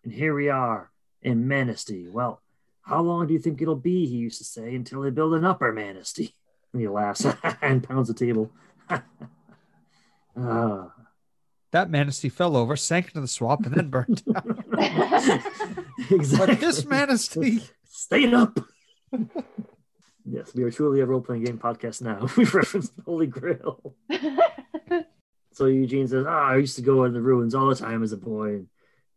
And 0.04 0.12
here 0.12 0.36
we 0.36 0.50
are 0.50 0.92
in 1.22 1.46
Manesty. 1.46 2.12
Well, 2.12 2.42
how 2.82 3.02
long 3.04 3.26
do 3.26 3.34
you 3.34 3.40
think 3.40 3.62
it'll 3.62 3.78
be, 3.78 4.06
he 4.06 4.18
used 4.18 4.40
to 4.40 4.44
say, 4.44 4.76
until 4.76 5.02
they 5.02 5.12
build 5.12 5.34
an 5.34 5.46
upper 5.46 5.74
Manesty? 5.74 6.34
And 6.74 6.82
he 6.82 6.90
laughs 6.90 7.26
and 7.62 7.82
pounds 7.82 8.10
the 8.10 8.14
table. 8.14 8.52
Ah. 10.38 10.92
That 11.72 11.90
Manesty 11.90 12.30
fell 12.30 12.58
over, 12.58 12.76
sank 12.76 13.06
into 13.08 13.22
the 13.22 13.28
swamp, 13.30 13.66
and 13.66 13.74
then 13.74 13.88
burned 13.88 14.26
down. 14.26 14.66
exactly. 16.12 16.56
But 16.56 16.60
this 16.60 16.84
Manesty. 16.84 17.66
Stayed 17.88 18.34
up. 18.34 18.60
yes, 20.26 20.54
we 20.54 20.64
are 20.64 20.72
truly 20.72 21.00
a 21.00 21.06
role 21.06 21.22
playing 21.22 21.46
game 21.46 21.58
podcast 21.58 22.02
now. 22.02 22.28
We 22.36 22.44
reference 22.44 22.90
the 22.90 23.04
Holy 23.04 23.28
Grail. 23.28 23.96
So 25.56 25.68
Eugene 25.68 26.06
says, 26.06 26.26
Ah, 26.28 26.50
I 26.50 26.58
used 26.58 26.76
to 26.76 26.82
go 26.82 27.06
in 27.06 27.14
the 27.14 27.22
ruins 27.22 27.56
all 27.56 27.70
the 27.70 27.76
time 27.76 28.04
as 28.04 28.12
a 28.12 28.18
boy 28.18 28.50
and 28.50 28.68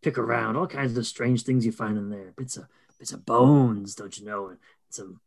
pick 0.02 0.16
around 0.18 0.54
all 0.54 0.68
kinds 0.68 0.96
of 0.96 1.04
strange 1.04 1.42
things 1.42 1.66
you 1.66 1.72
find 1.72 1.98
in 1.98 2.10
there. 2.10 2.32
Bits 2.36 2.56
of 2.56 2.66
bits 2.96 3.10
of 3.12 3.26
bones, 3.26 3.96
don't 3.96 4.16
you 4.16 4.24
know? 4.24 4.48
And 4.48 4.58
some 4.88 5.20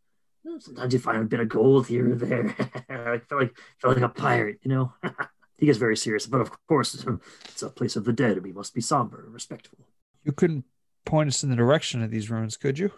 sometimes 0.60 0.94
you 0.94 1.00
find 1.00 1.18
a 1.18 1.26
bit 1.26 1.42
of 1.42 1.50
gold 1.50 1.88
here 1.88 2.14
or 2.14 2.16
there. 2.16 2.56
I 2.90 3.18
felt 3.18 3.42
like 3.42 3.58
felt 3.80 3.96
like 3.96 4.06
a 4.06 4.10
pirate, 4.10 4.60
you 4.64 4.70
know. 4.72 4.94
he 5.58 5.66
gets 5.66 5.78
very 5.78 5.98
serious, 5.98 6.28
but 6.28 6.40
of 6.40 6.50
course 6.68 6.94
it's 6.96 7.62
a 7.62 7.70
place 7.70 7.98
of 7.98 8.06
the 8.06 8.14
dead. 8.14 8.38
and 8.38 8.44
We 8.44 8.54
must 8.54 8.74
be 8.74 8.80
somber 8.80 9.26
and 9.26 9.34
respectful. 9.34 9.80
You 10.24 10.32
couldn't 10.32 10.64
point 11.06 11.28
us 11.28 11.44
in 11.44 11.50
the 11.50 11.58
direction 11.58 12.02
of 12.02 12.10
these 12.10 12.30
ruins, 12.30 12.56
could 12.56 12.80
you? 12.80 12.90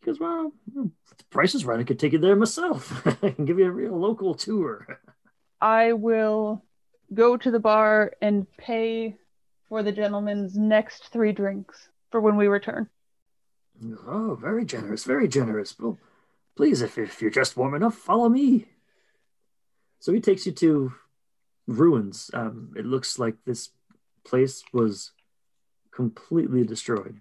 Because 0.00 0.18
well, 0.18 0.50
if 0.76 1.18
the 1.18 1.24
price 1.28 1.54
is 1.54 1.66
right, 1.66 1.78
I 1.80 1.84
could 1.84 1.98
take 1.98 2.12
you 2.14 2.18
there 2.18 2.36
myself. 2.36 3.06
I 3.22 3.32
can 3.32 3.44
give 3.44 3.58
you 3.58 3.66
a 3.66 3.70
real 3.70 3.98
local 3.98 4.34
tour. 4.34 4.98
I 5.60 5.92
will 5.92 6.64
go 7.14 7.36
to 7.36 7.50
the 7.50 7.58
bar 7.58 8.12
and 8.20 8.46
pay 8.56 9.16
for 9.68 9.82
the 9.82 9.92
gentleman's 9.92 10.56
next 10.56 11.08
three 11.12 11.32
drinks 11.32 11.88
for 12.10 12.20
when 12.20 12.36
we 12.36 12.46
return. 12.46 12.88
Oh, 14.06 14.36
very 14.40 14.64
generous, 14.64 15.04
very 15.04 15.28
generous. 15.28 15.78
Well, 15.78 15.98
please, 16.56 16.82
if, 16.82 16.98
if 16.98 17.20
you're 17.20 17.30
just 17.30 17.56
warm 17.56 17.74
enough, 17.74 17.94
follow 17.94 18.28
me. 18.28 18.66
So 19.98 20.12
he 20.12 20.20
takes 20.20 20.46
you 20.46 20.52
to 20.52 20.92
ruins. 21.66 22.30
Um, 22.34 22.72
it 22.76 22.86
looks 22.86 23.18
like 23.18 23.36
this 23.44 23.70
place 24.24 24.62
was 24.72 25.12
completely 25.90 26.64
destroyed. 26.64 27.20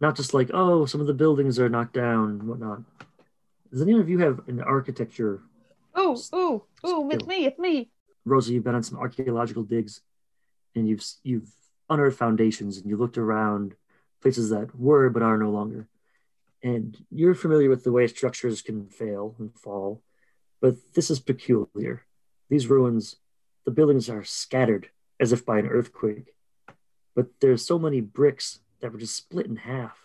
Not 0.00 0.16
just 0.16 0.34
like, 0.34 0.50
oh, 0.52 0.86
some 0.86 1.00
of 1.00 1.06
the 1.06 1.14
buildings 1.14 1.58
are 1.58 1.68
knocked 1.68 1.94
down 1.94 2.30
and 2.30 2.42
whatnot. 2.44 2.82
Does 3.70 3.82
any 3.82 3.98
of 3.98 4.08
you 4.08 4.18
have 4.18 4.40
an 4.48 4.60
architecture? 4.60 5.40
Oh, 5.94 6.20
oh, 6.32 6.64
ooh, 6.86 7.10
it's 7.10 7.26
me, 7.26 7.46
it's 7.46 7.58
me. 7.58 7.90
Rosa, 8.24 8.52
you've 8.52 8.64
been 8.64 8.74
on 8.74 8.82
some 8.82 8.98
archaeological 8.98 9.64
digs 9.64 10.00
and 10.74 10.88
you've 10.88 11.04
you've 11.22 11.50
unearthed 11.88 12.18
foundations 12.18 12.78
and 12.78 12.86
you 12.86 12.96
looked 12.96 13.18
around 13.18 13.74
places 14.20 14.50
that 14.50 14.74
were 14.78 15.10
but 15.10 15.22
are 15.22 15.36
no 15.36 15.50
longer. 15.50 15.88
And 16.62 16.96
you're 17.10 17.34
familiar 17.34 17.68
with 17.68 17.82
the 17.82 17.92
way 17.92 18.06
structures 18.06 18.62
can 18.62 18.86
fail 18.86 19.34
and 19.38 19.52
fall, 19.54 20.02
but 20.60 20.76
this 20.94 21.10
is 21.10 21.18
peculiar. 21.18 22.04
These 22.48 22.68
ruins, 22.68 23.16
the 23.64 23.72
buildings 23.72 24.08
are 24.08 24.22
scattered 24.22 24.90
as 25.18 25.32
if 25.32 25.44
by 25.44 25.58
an 25.58 25.66
earthquake, 25.66 26.34
but 27.16 27.26
there's 27.40 27.66
so 27.66 27.78
many 27.78 28.00
bricks 28.00 28.60
that 28.80 28.92
were 28.92 28.98
just 28.98 29.16
split 29.16 29.46
in 29.46 29.56
half. 29.56 29.98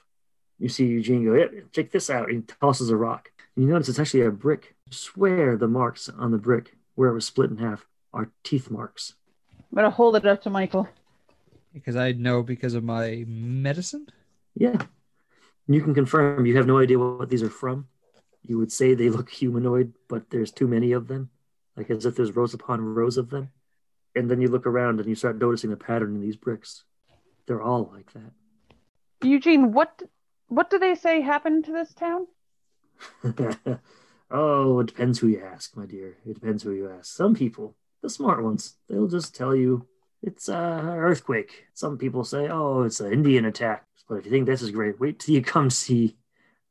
You 0.57 0.70
see 0.70 0.88
Eugene 0.88 1.26
go, 1.26 1.36
yeah, 1.36 1.61
check 1.72 1.91
this 1.91 2.09
out. 2.09 2.30
And 2.30 2.38
he 2.38 2.55
tosses 2.59 2.89
a 2.89 2.95
rock. 2.95 3.32
You 3.55 3.68
notice 3.68 3.89
it's 3.89 3.99
actually 3.99 4.22
a 4.22 4.32
brick. 4.32 4.76
Swear 4.89 5.57
the 5.57 5.68
marks 5.68 6.09
on 6.09 6.32
the 6.32 6.38
brick 6.39 6.76
where 6.95 7.09
it 7.09 7.13
was 7.13 7.28
split 7.28 7.51
in 7.51 7.57
half 7.57 7.86
are 8.18 8.32
teeth 8.43 8.72
marks. 8.72 9.13
I'm 9.59 9.76
gonna 9.76 9.89
hold 9.91 10.15
it 10.15 10.26
up 10.26 10.41
to 10.43 10.49
Michael. 10.49 10.89
Because 11.74 11.95
I 11.95 12.11
know 12.13 12.41
because 12.41 12.74
of 12.74 12.84
my 12.84 13.24
medicine. 13.28 14.07
Yeah. 14.55 14.82
You 15.68 15.82
can 15.82 15.93
confirm 15.93 16.45
you 16.45 16.57
have 16.57 16.65
no 16.65 16.80
idea 16.80 16.97
what 16.97 17.30
these 17.30 17.43
are 17.43 17.49
from. 17.49 17.88
You 18.41 18.57
would 18.57 18.72
say 18.72 18.93
they 18.93 19.09
look 19.09 19.30
humanoid, 19.30 19.93
but 20.07 20.30
there's 20.30 20.51
too 20.51 20.68
many 20.68 20.93
of 20.93 21.07
them, 21.07 21.30
like 21.76 21.89
as 21.91 22.05
if 22.05 22.15
there's 22.15 22.36
rows 22.36 22.53
upon 22.53 22.82
rows 22.82 23.18
of 23.18 23.30
them. 23.30 23.51
And 24.15 24.32
then 24.32 24.41
you 24.41 24.47
look 24.47 24.65
around 24.65 24.99
and 24.99 25.07
you 25.07 25.15
start 25.15 25.38
noticing 25.38 25.70
the 25.70 25.78
pattern 25.78 26.15
in 26.15 26.22
these 26.22 26.38
bricks. 26.38 26.84
They're 27.45 27.61
all 27.61 27.91
like 27.93 28.11
that. 28.13 28.32
Eugene, 29.22 29.74
what 29.74 30.01
what 30.47 30.70
do 30.70 30.80
they 30.80 30.95
say 30.95 31.22
happened 31.22 31.65
to 31.65 31.72
this 31.72 31.93
town? 31.93 32.26
oh, 34.32 34.80
it 34.80 34.88
depends 34.88 35.20
who 35.20 35.28
you 35.28 35.43
ask, 35.43 35.76
my 35.76 35.86
dear. 35.86 36.18
It 36.26 36.36
depends 36.36 36.63
who 36.63 36.72
you 36.72 36.89
ask. 36.89 37.13
Some 37.13 37.36
people, 37.36 37.76
the 38.08 38.14
smart 38.14 38.41
ones, 38.41 38.76
they'll 38.88 39.08
just 39.08 39.36
tell 39.36 39.55
you 39.55 39.86
it's 40.24 40.47
a 40.49 40.82
earthquake. 40.97 41.66
Some 41.74 41.97
people 41.97 42.24
say, 42.24 42.47
oh, 42.49 42.84
it's 42.84 42.99
an 42.99 43.12
Indian 43.12 43.45
attack. 43.45 43.86
But 44.08 44.16
if 44.16 44.26
you 44.26 44.32
think 44.32 44.45
this 44.45 44.62
is 44.62 44.72
great, 44.72 44.99
wait 44.99 45.20
till 45.20 45.36
you 45.36 45.41
come 45.41 45.70
see 45.70 46.16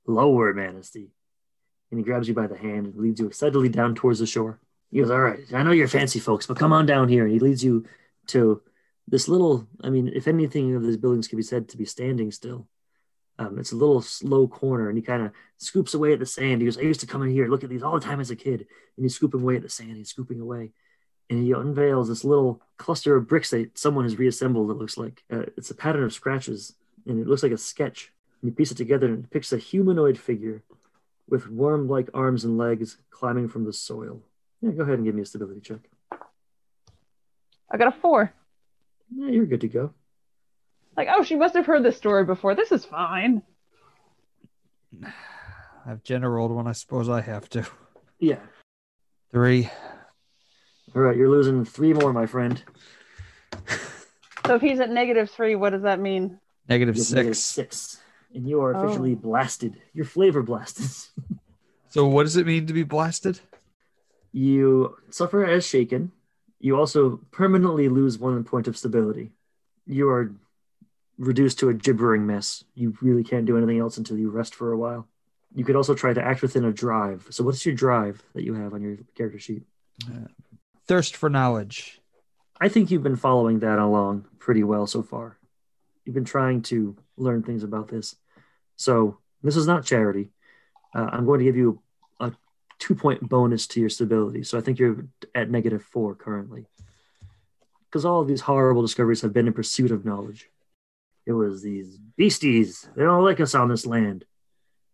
Lower 0.07 0.55
Manesty. 0.55 1.11
And 1.91 2.01
he 2.01 2.05
grabs 2.05 2.27
you 2.27 2.35
by 2.35 2.47
the 2.47 2.57
hand 2.57 2.87
and 2.87 2.97
leads 2.97 3.21
you 3.21 3.27
excitedly 3.27 3.69
down 3.69 3.95
towards 3.95 4.19
the 4.19 4.27
shore. 4.27 4.59
He 4.91 5.01
goes, 5.01 5.11
all 5.11 5.21
right, 5.21 5.41
I 5.53 5.63
know 5.63 5.73
you're 5.73 5.89
fancy 5.89 6.19
folks, 6.19 6.47
but 6.47 6.57
come 6.57 6.73
on 6.73 6.87
down 6.87 7.09
here. 7.09 7.25
And 7.25 7.33
he 7.33 7.39
leads 7.39 7.63
you 7.63 7.85
to 8.29 8.63
this 9.07 9.29
little, 9.29 9.69
I 9.85 9.91
mean, 9.91 10.11
if 10.15 10.27
anything 10.27 10.75
of 10.75 10.83
these 10.83 10.97
buildings 10.97 11.29
can 11.29 11.37
be 11.37 11.43
said 11.43 11.69
to 11.69 11.77
be 11.77 11.85
standing 11.85 12.33
still, 12.33 12.67
um, 13.39 13.59
it's 13.59 13.73
a 13.73 13.77
little 13.77 14.01
slow 14.01 14.49
corner, 14.49 14.89
and 14.89 14.97
he 14.97 15.03
kind 15.03 15.23
of 15.23 15.33
scoops 15.59 15.93
away 15.93 16.15
at 16.15 16.19
the 16.19 16.27
sand. 16.27 16.63
He 16.63 16.67
goes, 16.67 16.79
I 16.79 16.83
used 16.83 17.01
to 17.01 17.07
come 17.07 17.23
in 17.23 17.31
here, 17.31 17.49
look 17.49 17.65
at 17.65 17.71
these 17.71 17.83
all 17.83 17.99
the 17.99 18.07
time 18.07 18.21
as 18.21 18.31
a 18.31 18.37
kid. 18.37 18.67
And 18.97 19.05
he's 19.05 19.15
scooping 19.15 19.43
away 19.43 19.57
at 19.57 19.63
the 19.63 19.69
sand, 19.69 19.97
he's 19.99 20.09
scooping 20.09 20.41
away. 20.41 20.73
And 21.29 21.43
he 21.43 21.53
unveils 21.53 22.09
this 22.09 22.25
little 22.25 22.61
cluster 22.77 23.17
of 23.17 23.27
bricks 23.27 23.51
that 23.51 23.77
someone 23.77 24.05
has 24.05 24.19
reassembled, 24.19 24.71
it 24.71 24.75
looks 24.75 24.97
like. 24.97 25.25
Uh, 25.33 25.43
it's 25.57 25.71
a 25.71 25.75
pattern 25.75 26.05
of 26.05 26.13
scratches, 26.13 26.75
and 27.07 27.21
it 27.21 27.27
looks 27.27 27.43
like 27.43 27.53
a 27.53 27.59
sketch. 27.59 28.13
And 28.41 28.51
you 28.51 28.55
piece 28.55 28.71
it 28.71 28.77
together, 28.77 29.07
and 29.07 29.19
it 29.19 29.23
depicts 29.23 29.53
a 29.53 29.59
humanoid 29.59 30.19
figure 30.19 30.63
with 31.29 31.49
worm 31.49 31.89
like 31.89 32.09
arms 32.15 32.45
and 32.45 32.57
legs 32.57 32.99
climbing 33.11 33.49
from 33.49 33.65
the 33.65 33.73
soil. 33.73 34.23
Yeah, 34.61 34.71
go 34.71 34.83
ahead 34.83 34.95
and 34.95 35.05
give 35.05 35.15
me 35.15 35.23
a 35.23 35.27
stability 35.27 35.61
check. 35.61 35.81
I 37.71 37.77
got 37.77 37.89
a 37.89 38.01
four. 38.01 38.33
Yeah, 39.15 39.29
you're 39.29 39.47
good 39.47 39.63
to 39.63 39.69
go. 39.69 39.93
Like, 40.97 41.09
oh, 41.11 41.23
she 41.23 41.35
must 41.35 41.55
have 41.55 41.67
heard 41.67 41.83
this 41.83 41.97
story 41.97 42.25
before. 42.25 42.55
This 42.55 42.73
is 42.73 42.85
fine. 42.85 43.43
I've 45.87 46.03
generaled 46.03 46.51
one. 46.51 46.67
I 46.67 46.73
suppose 46.73 47.09
I 47.09 47.21
have 47.21 47.49
to. 47.51 47.67
Yeah. 48.19 48.39
Three. 49.31 49.71
All 50.97 51.03
right, 51.03 51.15
you're 51.17 51.29
losing 51.29 51.63
three 51.67 51.93
more, 51.93 52.11
my 52.15 52.25
friend. 52.25 52.63
So 54.47 54.55
if 54.55 54.63
he's 54.63 54.81
at 54.81 54.89
negative 54.91 55.31
three, 55.31 55.55
what 55.55 55.71
does 55.71 55.83
that 55.83 56.01
mean? 56.01 56.41
Negative 56.71 56.97
You 56.97 57.03
have 57.03 57.13
negative 57.13 57.37
six. 57.37 57.93
six. 57.93 58.03
And 58.35 58.49
you 58.49 58.63
are 58.63 58.73
officially 58.75 59.13
Oh. 59.13 59.17
blasted. 59.17 59.79
You're 59.93 60.07
flavor 60.07 60.43
blasted. 60.43 60.87
So 61.89 62.07
what 62.07 62.25
does 62.25 62.37
it 62.37 62.47
mean 62.47 62.67
to 62.67 62.75
be 62.75 62.83
blasted? 62.83 63.41
you 64.33 64.97
suffer 65.09 65.47
as 65.47 65.65
shaken. 65.67 66.13
You 66.61 66.77
also 66.77 67.21
permanently 67.31 67.89
lose 67.89 68.19
one 68.19 68.45
point 68.45 68.69
of 68.69 68.77
stability. 68.77 69.33
You 69.87 70.11
are 70.11 70.35
reduced 71.17 71.59
to 71.61 71.71
a 71.71 71.75
gibbering 71.75 72.27
mess. 72.27 72.65
You 72.75 72.95
really 73.01 73.25
can't 73.25 73.47
do 73.47 73.57
anything 73.57 73.79
else 73.79 73.97
until 73.97 74.19
you 74.19 74.29
rest 74.31 74.55
for 74.55 74.73
a 74.73 74.77
while. 74.77 75.07
You 75.55 75.65
could 75.65 75.77
also 75.77 75.95
try 75.95 76.13
to 76.13 76.23
act 76.23 76.43
within 76.43 76.65
a 76.67 76.73
drive. 76.73 77.29
So, 77.31 77.43
what's 77.45 77.65
your 77.65 77.75
drive 77.75 78.23
that 78.35 78.43
you 78.45 78.53
have 78.55 78.75
on 78.75 78.83
your 78.83 78.99
character 79.15 79.39
sheet? 79.39 79.63
Uh, 80.07 80.27
Thirst 80.89 81.17
for 81.17 81.29
knowledge. 81.29 82.01
I 82.61 82.69
think 82.69 82.91
you've 82.91 83.03
been 83.03 83.17
following 83.17 83.61
that 83.61 83.79
along 83.79 84.27
pretty 84.39 84.63
well 84.63 84.87
so 84.87 85.03
far. 85.03 85.39
You've 86.05 86.15
been 86.15 86.25
trying 86.25 86.63
to 86.63 86.97
learn 87.17 87.43
things 87.43 87.65
about 87.65 87.89
this. 87.89 88.17
So, 88.77 89.19
this 89.43 89.57
is 89.57 89.67
not 89.67 89.85
charity. 89.85 90.31
Uh, 90.95 91.09
I'm 91.13 91.27
going 91.27 91.41
to 91.41 91.45
give 91.45 91.57
you 91.57 91.83
a 92.21 92.33
two 92.79 92.95
point 92.95 93.29
bonus 93.29 93.67
to 93.69 93.81
your 93.81 93.91
stability. 93.91 94.45
So, 94.45 94.57
I 94.59 94.61
think 94.61 94.79
you're 94.79 95.07
at 95.35 95.51
negative 95.51 95.83
four 95.83 96.15
currently. 96.15 96.67
because 97.91 98.05
all 98.05 98.21
of 98.21 98.29
these 98.29 98.43
horrible 98.43 98.83
discoveries 98.83 99.23
have 99.23 99.33
been 99.33 99.47
in 99.47 99.53
pursuit 99.53 99.91
of 99.91 100.05
knowledge. 100.05 100.51
It 101.27 101.33
was 101.33 101.63
these 101.63 101.99
beasties. 102.17 102.89
They 102.95 103.03
don't 103.03 103.25
like 103.25 103.41
us 103.41 103.55
on 103.55 103.69
this 103.69 103.87
land. 103.87 104.25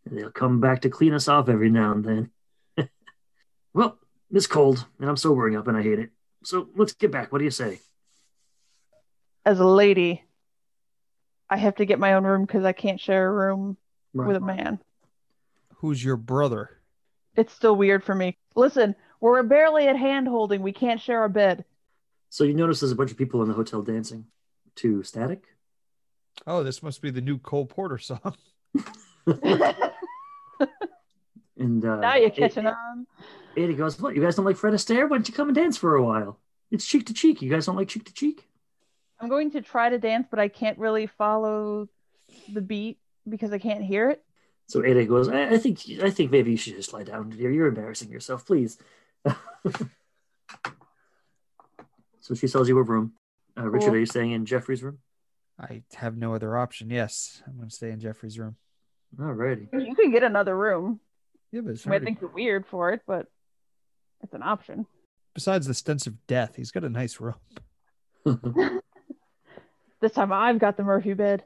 And 0.07 0.18
they'll 0.18 0.30
come 0.30 0.61
back 0.61 0.82
to 0.82 0.90
clean 0.90 1.12
us 1.12 1.28
off 1.28 1.49
every 1.49 1.70
now 1.70 1.93
and 1.93 2.30
then. 2.76 2.88
well, 3.74 3.99
it's 4.33 4.47
cold, 4.47 4.85
and 4.99 5.09
I'm 5.09 5.16
sobering 5.16 5.57
up, 5.57 5.68
and 5.68 5.76
I 5.76 5.83
hate 5.83 5.99
it. 5.99 6.11
So 6.45 6.68
let's 6.76 6.95
get 6.95 7.11
back. 7.12 7.33
What 7.33 7.39
do 7.39 7.45
you 7.45 7.51
say? 7.51 7.80
As 9.45 9.61
a 9.61 9.66
lady, 9.66 10.22
I 11.51 11.57
have 11.57 11.76
to 11.76 11.85
get 11.85 11.99
my 11.99 12.14
own 12.14 12.24
room 12.24 12.45
because 12.45 12.64
I 12.64 12.72
can't 12.72 13.01
share 13.01 13.28
a 13.28 13.33
room 13.33 13.76
with 14.14 14.37
a 14.37 14.41
man. 14.41 14.78
Who's 15.76 16.03
your 16.03 16.16
brother? 16.16 16.70
It's 17.37 17.53
still 17.53 17.76
weird 17.76 18.05
for 18.05 18.14
me. 18.14 18.37
Listen, 18.55 18.95
we're 19.20 19.43
barely 19.43 19.89
at 19.89 19.97
hand 19.97 20.28
holding. 20.28 20.62
We 20.62 20.72
can't 20.72 21.01
share 21.01 21.24
a 21.24 21.28
bed. 21.28 21.64
So 22.30 22.45
you 22.45 22.55
notice 22.55 22.80
there's 22.80 22.93
a 22.93 22.97
bunch 22.97 23.11
of 23.11 23.18
people 23.18 23.43
in 23.43 23.49
the 23.49 23.55
hotel 23.55 23.83
dancing 23.83 24.26
to 24.76 25.03
Static. 25.03 25.45
Oh, 26.47 26.62
this 26.62 26.83
must 26.83 27.03
be 27.03 27.11
the 27.11 27.20
new 27.20 27.39
Cole 27.39 27.66
Porter 27.66 27.99
song. 27.99 28.35
And 31.59 31.85
uh, 31.85 31.97
now 32.01 32.16
you're 32.16 32.30
catching 32.30 32.66
it- 32.66 32.74
on. 32.74 33.07
Eddie 33.57 33.74
goes, 33.74 34.00
"What? 34.00 34.14
You 34.14 34.22
guys 34.22 34.36
don't 34.36 34.44
like 34.44 34.57
Fred 34.57 34.74
Astaire? 34.74 35.09
Why 35.09 35.16
don't 35.16 35.28
you 35.28 35.34
come 35.34 35.48
and 35.48 35.55
dance 35.55 35.76
for 35.76 35.94
a 35.96 36.03
while? 36.05 36.38
It's 36.70 36.86
cheek 36.86 37.07
to 37.07 37.14
cheek. 37.14 37.42
You 37.42 37.50
guys 37.50 37.66
don't 37.66 37.76
like 37.76 37.88
cheek 37.88 38.05
to 38.07 38.12
cheek? 38.14 38.48
I'm 39.20 39.28
going 39.28 39.50
to 39.53 39.61
try 39.61 39.88
to 39.90 39.98
dance, 39.98 40.26
but 40.30 40.38
I 40.40 40.48
can't 40.48 40.78
really 40.78 41.07
follow 41.07 41.88
the 42.53 42.61
beat 42.62 42.98
because 43.28 43.53
I 43.53 43.59
can't 43.59 43.84
hear 43.84 44.11
it. 44.11 44.24
So 44.68 44.84
Ada 44.84 45.05
goes, 45.05 45.28
I, 45.28 45.50
I 45.50 45.59
think 45.59 45.80
I 46.03 46.11
think 46.11 46.30
maybe 46.30 46.50
you 46.53 46.57
should 46.57 46.76
just 46.76 46.92
lie 46.92 47.03
down, 47.05 47.30
dear. 47.30 47.50
You're 47.50 47.66
embarrassing 47.68 48.11
yourself, 48.11 48.46
please. 48.46 48.78
so 52.20 52.34
she 52.34 52.46
sells 52.46 52.68
you 52.68 52.78
a 52.78 52.82
room. 52.82 53.12
Uh, 53.59 53.68
Richard, 53.68 53.86
Cool. 53.88 53.94
are 53.96 53.98
you 53.98 54.07
staying 54.07 54.30
in 54.32 54.46
Jeffrey's 54.46 54.82
room? 54.82 54.98
I 55.61 55.82
have 55.94 56.16
no 56.16 56.34
other 56.34 56.57
option. 56.57 56.88
Yes, 56.90 57.42
I'm 57.46 57.57
going 57.57 57.68
to 57.68 57.74
stay 57.74 57.90
in 57.90 58.00
Jeffrey's 58.00 58.38
room. 58.38 58.57
Alrighty. 59.18 59.68
You 59.72 59.94
can 59.94 60.11
get 60.11 60.22
another 60.22 60.57
room. 60.57 61.00
Yeah, 61.53 61.61
but 61.61 61.72
it's 61.72 61.84
You 61.84 61.90
might 61.90 61.96
already- 61.96 62.07
think 62.07 62.20
you're 62.22 62.30
weird 62.30 62.66
for 62.66 62.92
it, 62.92 63.03
but 63.07 63.26
it's 64.22 64.34
an 64.34 64.42
option. 64.42 64.86
besides 65.34 65.66
the 65.66 65.74
stench 65.74 66.06
of 66.06 66.26
death, 66.26 66.56
he's 66.56 66.70
got 66.70 66.84
a 66.84 66.88
nice 66.88 67.20
room. 67.20 67.34
This 70.02 70.12
time 70.12 70.32
I've 70.32 70.58
got 70.58 70.76
the 70.76 70.82
Murphy 70.82 71.14
bed. 71.14 71.44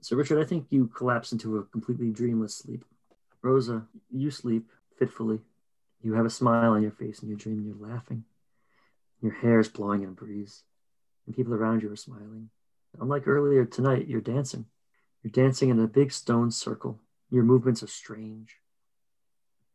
so 0.00 0.14
Richard, 0.16 0.40
I 0.40 0.44
think 0.44 0.68
you 0.70 0.86
collapse 0.86 1.32
into 1.32 1.56
a 1.56 1.64
completely 1.64 2.10
dreamless 2.10 2.54
sleep. 2.54 2.84
Rosa, 3.42 3.82
you 4.08 4.30
sleep 4.30 4.70
fitfully. 4.96 5.40
You 6.00 6.14
have 6.14 6.26
a 6.26 6.30
smile 6.30 6.70
on 6.70 6.82
your 6.82 6.92
face 6.92 7.24
in 7.24 7.28
your 7.28 7.36
dream. 7.36 7.64
You're 7.66 7.90
laughing. 7.90 8.22
Your 9.20 9.32
hair 9.32 9.58
is 9.58 9.68
blowing 9.68 10.04
in 10.04 10.10
a 10.10 10.12
breeze, 10.12 10.62
and 11.26 11.34
people 11.34 11.52
around 11.52 11.82
you 11.82 11.90
are 11.90 11.96
smiling. 11.96 12.50
Unlike 13.00 13.26
earlier 13.26 13.64
tonight, 13.64 14.06
you're 14.06 14.20
dancing. 14.20 14.66
You're 15.24 15.32
dancing 15.32 15.70
in 15.70 15.80
a 15.80 15.88
big 15.88 16.12
stone 16.12 16.52
circle. 16.52 17.00
Your 17.30 17.42
movements 17.42 17.82
are 17.82 17.88
strange. 17.88 18.59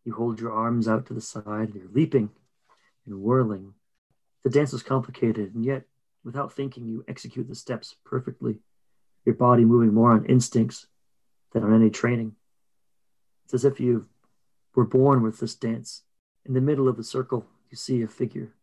You 0.06 0.14
hold 0.14 0.40
your 0.40 0.52
arms 0.52 0.88
out 0.88 1.08
to 1.08 1.14
the 1.14 1.22
side, 1.22 1.44
and 1.46 1.76
you're 1.76 1.92
leaping 1.92 2.30
and 3.06 3.22
whirling. 3.22 3.74
The 4.44 4.50
dance 4.50 4.72
is 4.72 4.84
complicated, 4.84 5.54
and 5.56 5.66
yet, 5.66 5.84
without 6.24 6.54
thinking, 6.54 6.86
you 6.88 7.04
execute 7.08 7.48
the 7.50 7.56
steps 7.56 7.96
perfectly, 8.06 8.60
your 9.26 9.36
body 9.36 9.66
moving 9.66 9.94
more 9.94 10.12
on 10.12 10.26
instincts 10.26 10.88
than 11.52 11.64
on 11.64 11.74
any 11.74 11.90
training. 11.90 12.36
It's 13.44 13.54
as 13.54 13.66
if 13.66 13.80
you 13.80 14.08
were 14.76 14.86
born 14.86 15.22
with 15.22 15.40
this 15.40 15.56
dance. 15.56 16.04
In 16.46 16.54
the 16.54 16.62
middle 16.62 16.88
of 16.88 16.98
the 16.98 17.04
circle, 17.04 17.46
you 17.70 17.78
see 17.78 18.02
a 18.02 18.08
figure. 18.08 18.54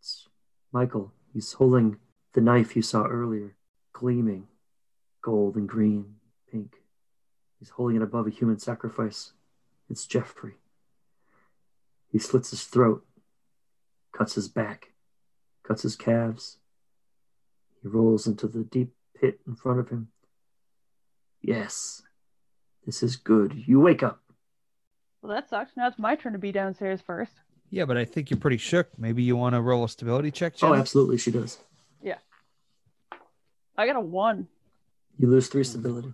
It's 0.00 0.28
Michael. 0.72 1.12
He's 1.32 1.52
holding 1.52 1.98
the 2.32 2.40
knife 2.40 2.74
you 2.74 2.82
saw 2.82 3.06
earlier, 3.06 3.54
gleaming 3.92 4.48
gold 5.24 5.56
and 5.56 5.66
green, 5.66 6.16
pink. 6.52 6.74
He's 7.58 7.70
holding 7.70 7.96
it 7.96 8.02
above 8.02 8.26
a 8.26 8.30
human 8.30 8.58
sacrifice. 8.58 9.32
It's 9.90 10.06
Jeffrey. 10.06 10.54
He 12.10 12.18
slits 12.18 12.50
his 12.50 12.64
throat, 12.64 13.04
cuts 14.12 14.34
his 14.34 14.48
back, 14.48 14.92
cuts 15.62 15.82
his 15.82 15.96
calves. 15.96 16.58
He 17.82 17.88
rolls 17.88 18.26
into 18.26 18.46
the 18.46 18.62
deep 18.64 18.94
pit 19.20 19.40
in 19.46 19.56
front 19.56 19.80
of 19.80 19.88
him. 19.88 20.08
Yes, 21.42 22.02
this 22.86 23.02
is 23.02 23.16
good. 23.16 23.64
You 23.66 23.80
wake 23.80 24.02
up. 24.02 24.20
Well, 25.20 25.32
that 25.34 25.48
sucks. 25.48 25.72
Now 25.76 25.88
it's 25.88 25.98
my 25.98 26.14
turn 26.16 26.32
to 26.34 26.38
be 26.38 26.52
downstairs 26.52 27.00
first. 27.00 27.32
Yeah, 27.70 27.84
but 27.86 27.96
I 27.96 28.04
think 28.04 28.30
you're 28.30 28.38
pretty 28.38 28.58
shook. 28.58 28.88
Maybe 28.98 29.22
you 29.22 29.36
want 29.36 29.54
to 29.54 29.60
roll 29.60 29.84
a 29.84 29.88
stability 29.88 30.30
check, 30.30 30.54
Oh, 30.62 30.74
absolutely, 30.74 31.18
she 31.18 31.30
does. 31.30 31.58
Yeah, 32.02 32.18
I 33.76 33.86
got 33.86 33.96
a 33.96 34.00
one. 34.00 34.46
You 35.18 35.28
lose 35.30 35.48
three 35.48 35.64
stability. 35.64 36.12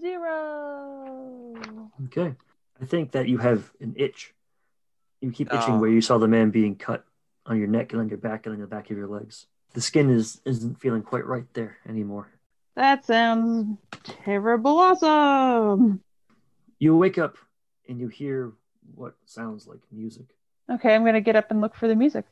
Zero. 0.00 1.54
Okay. 2.06 2.34
I 2.80 2.84
think 2.84 3.12
that 3.12 3.28
you 3.28 3.38
have 3.38 3.70
an 3.80 3.94
itch. 3.96 4.34
You 5.20 5.30
keep 5.30 5.52
itching 5.52 5.74
Oh. 5.74 5.78
where 5.78 5.90
you 5.90 6.00
saw 6.00 6.18
the 6.18 6.28
man 6.28 6.50
being 6.50 6.76
cut 6.76 7.04
on 7.46 7.58
your 7.58 7.68
neck 7.68 7.92
and 7.92 8.00
on 8.00 8.08
your 8.08 8.18
back 8.18 8.46
and 8.46 8.54
on 8.54 8.60
the 8.60 8.66
back 8.66 8.90
of 8.90 8.96
your 8.96 9.06
legs. 9.06 9.46
The 9.72 9.80
skin 9.80 10.10
is 10.10 10.40
isn't 10.44 10.80
feeling 10.80 11.02
quite 11.02 11.26
right 11.26 11.46
there 11.54 11.78
anymore. 11.88 12.28
That 12.76 13.04
sounds 13.04 13.46
um, 13.48 13.78
terrible 14.02 14.78
awesome. 14.78 16.00
You 16.78 16.96
wake 16.96 17.18
up 17.18 17.36
and 17.88 17.98
you 18.00 18.08
hear 18.08 18.52
what 18.94 19.14
sounds 19.24 19.66
like 19.66 19.80
music. 19.92 20.26
Okay, 20.70 20.94
I'm 20.94 21.04
gonna 21.04 21.20
get 21.20 21.36
up 21.36 21.50
and 21.50 21.60
look 21.60 21.74
for 21.74 21.88
the 21.88 21.94
music. 21.96 22.24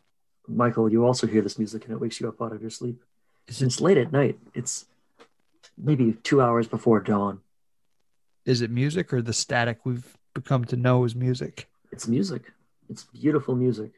Michael, 0.48 0.90
you 0.90 1.04
also 1.06 1.26
hear 1.26 1.42
this 1.42 1.58
music 1.58 1.84
and 1.84 1.92
it 1.92 2.00
wakes 2.00 2.20
you 2.20 2.28
up 2.28 2.42
out 2.42 2.52
of 2.52 2.60
your 2.60 2.70
sleep. 2.70 3.02
Is 3.46 3.62
It's 3.62 3.78
it, 3.78 3.82
late 3.82 3.98
at 3.98 4.12
night. 4.12 4.38
It's 4.54 4.86
maybe 5.78 6.14
two 6.22 6.40
hours 6.42 6.66
before 6.66 7.00
dawn. 7.00 7.40
is 8.44 8.60
it 8.60 8.70
music 8.70 9.12
or 9.12 9.22
the 9.22 9.32
static 9.32 9.78
we've 9.86 10.16
become 10.34 10.64
to 10.66 10.76
know 10.76 11.04
as 11.04 11.14
music? 11.14 11.68
It's 11.90 12.08
music. 12.08 12.52
It's 12.88 13.04
beautiful 13.04 13.54
music. 13.54 13.92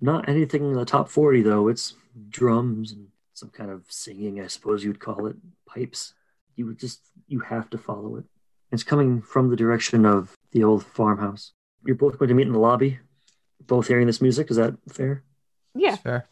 Not 0.00 0.28
anything 0.28 0.64
in 0.64 0.74
the 0.74 0.84
top 0.84 1.08
40, 1.08 1.42
though. 1.42 1.68
It's 1.68 1.94
drums 2.28 2.92
and 2.92 3.08
some 3.34 3.50
kind 3.50 3.70
of 3.70 3.84
singing, 3.88 4.40
I 4.40 4.46
suppose 4.46 4.84
you'd 4.84 5.00
call 5.00 5.26
it, 5.26 5.36
pipes. 5.66 6.14
You 6.56 6.66
would 6.66 6.78
just, 6.78 7.00
you 7.26 7.40
have 7.40 7.70
to 7.70 7.78
follow 7.78 8.16
it. 8.16 8.24
It's 8.70 8.82
coming 8.82 9.22
from 9.22 9.48
the 9.50 9.56
direction 9.56 10.04
of 10.04 10.34
the 10.52 10.64
old 10.64 10.84
farmhouse. 10.84 11.52
You're 11.84 11.96
both 11.96 12.18
going 12.18 12.28
to 12.28 12.34
meet 12.34 12.46
in 12.46 12.52
the 12.52 12.58
lobby, 12.58 12.98
both 13.66 13.86
hearing 13.88 14.06
this 14.06 14.20
music. 14.20 14.50
Is 14.50 14.56
that 14.56 14.74
fair? 14.88 15.22
Yeah. 15.74 15.94
It's 15.94 16.02
fair. 16.02 16.28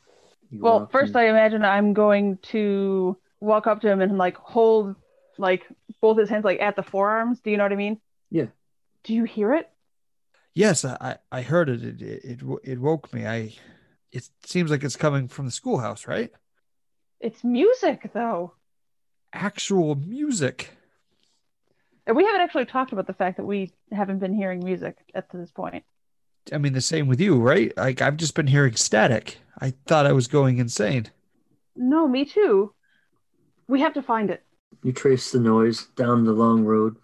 You 0.50 0.60
Well, 0.60 0.86
first 0.86 1.10
in- 1.10 1.16
I 1.16 1.24
imagine 1.28 1.64
I'm 1.64 1.92
going 1.92 2.38
to 2.50 3.16
walk 3.40 3.66
up 3.66 3.80
to 3.82 3.88
him 3.88 4.00
and 4.00 4.18
like 4.18 4.36
hold 4.36 4.96
like 5.38 5.66
both 6.00 6.18
his 6.18 6.28
hands 6.28 6.44
like 6.44 6.60
at 6.60 6.76
the 6.76 6.82
forearms. 6.82 7.40
Do 7.40 7.50
you 7.50 7.56
know 7.56 7.64
what 7.64 7.72
I 7.72 7.76
mean? 7.76 8.00
Yeah. 8.30 8.46
Do 9.06 9.14
you 9.14 9.22
hear 9.22 9.54
it? 9.54 9.70
Yes, 10.52 10.84
I, 10.84 10.96
I 11.00 11.38
I 11.38 11.42
heard 11.42 11.68
it. 11.68 11.84
It, 11.84 12.02
it. 12.02 12.24
it 12.24 12.40
it 12.64 12.80
woke 12.80 13.12
me. 13.14 13.24
I. 13.24 13.54
It 14.10 14.28
seems 14.44 14.70
like 14.70 14.82
it's 14.82 14.96
coming 14.96 15.28
from 15.28 15.46
the 15.46 15.52
schoolhouse, 15.52 16.08
right? 16.08 16.32
It's 17.20 17.44
music 17.44 18.10
though. 18.12 18.54
Actual 19.32 19.94
music. 19.94 20.70
And 22.06 22.16
we 22.16 22.24
haven't 22.24 22.40
actually 22.40 22.66
talked 22.66 22.92
about 22.92 23.06
the 23.06 23.12
fact 23.12 23.36
that 23.36 23.44
we 23.44 23.72
haven't 23.92 24.18
been 24.18 24.34
hearing 24.34 24.64
music 24.64 24.96
at 25.14 25.30
this 25.30 25.52
point. 25.52 25.84
I 26.52 26.58
mean, 26.58 26.72
the 26.72 26.80
same 26.80 27.06
with 27.06 27.20
you, 27.20 27.36
right? 27.36 27.76
Like 27.76 28.02
I've 28.02 28.16
just 28.16 28.34
been 28.34 28.48
hearing 28.48 28.74
static. 28.74 29.38
I 29.60 29.74
thought 29.86 30.06
I 30.06 30.12
was 30.12 30.26
going 30.26 30.58
insane. 30.58 31.06
No, 31.76 32.08
me 32.08 32.24
too. 32.24 32.74
We 33.68 33.80
have 33.82 33.94
to 33.94 34.02
find 34.02 34.30
it. 34.30 34.42
You 34.82 34.92
trace 34.92 35.30
the 35.30 35.38
noise 35.38 35.86
down 35.96 36.24
the 36.24 36.32
long 36.32 36.64
road 36.64 36.96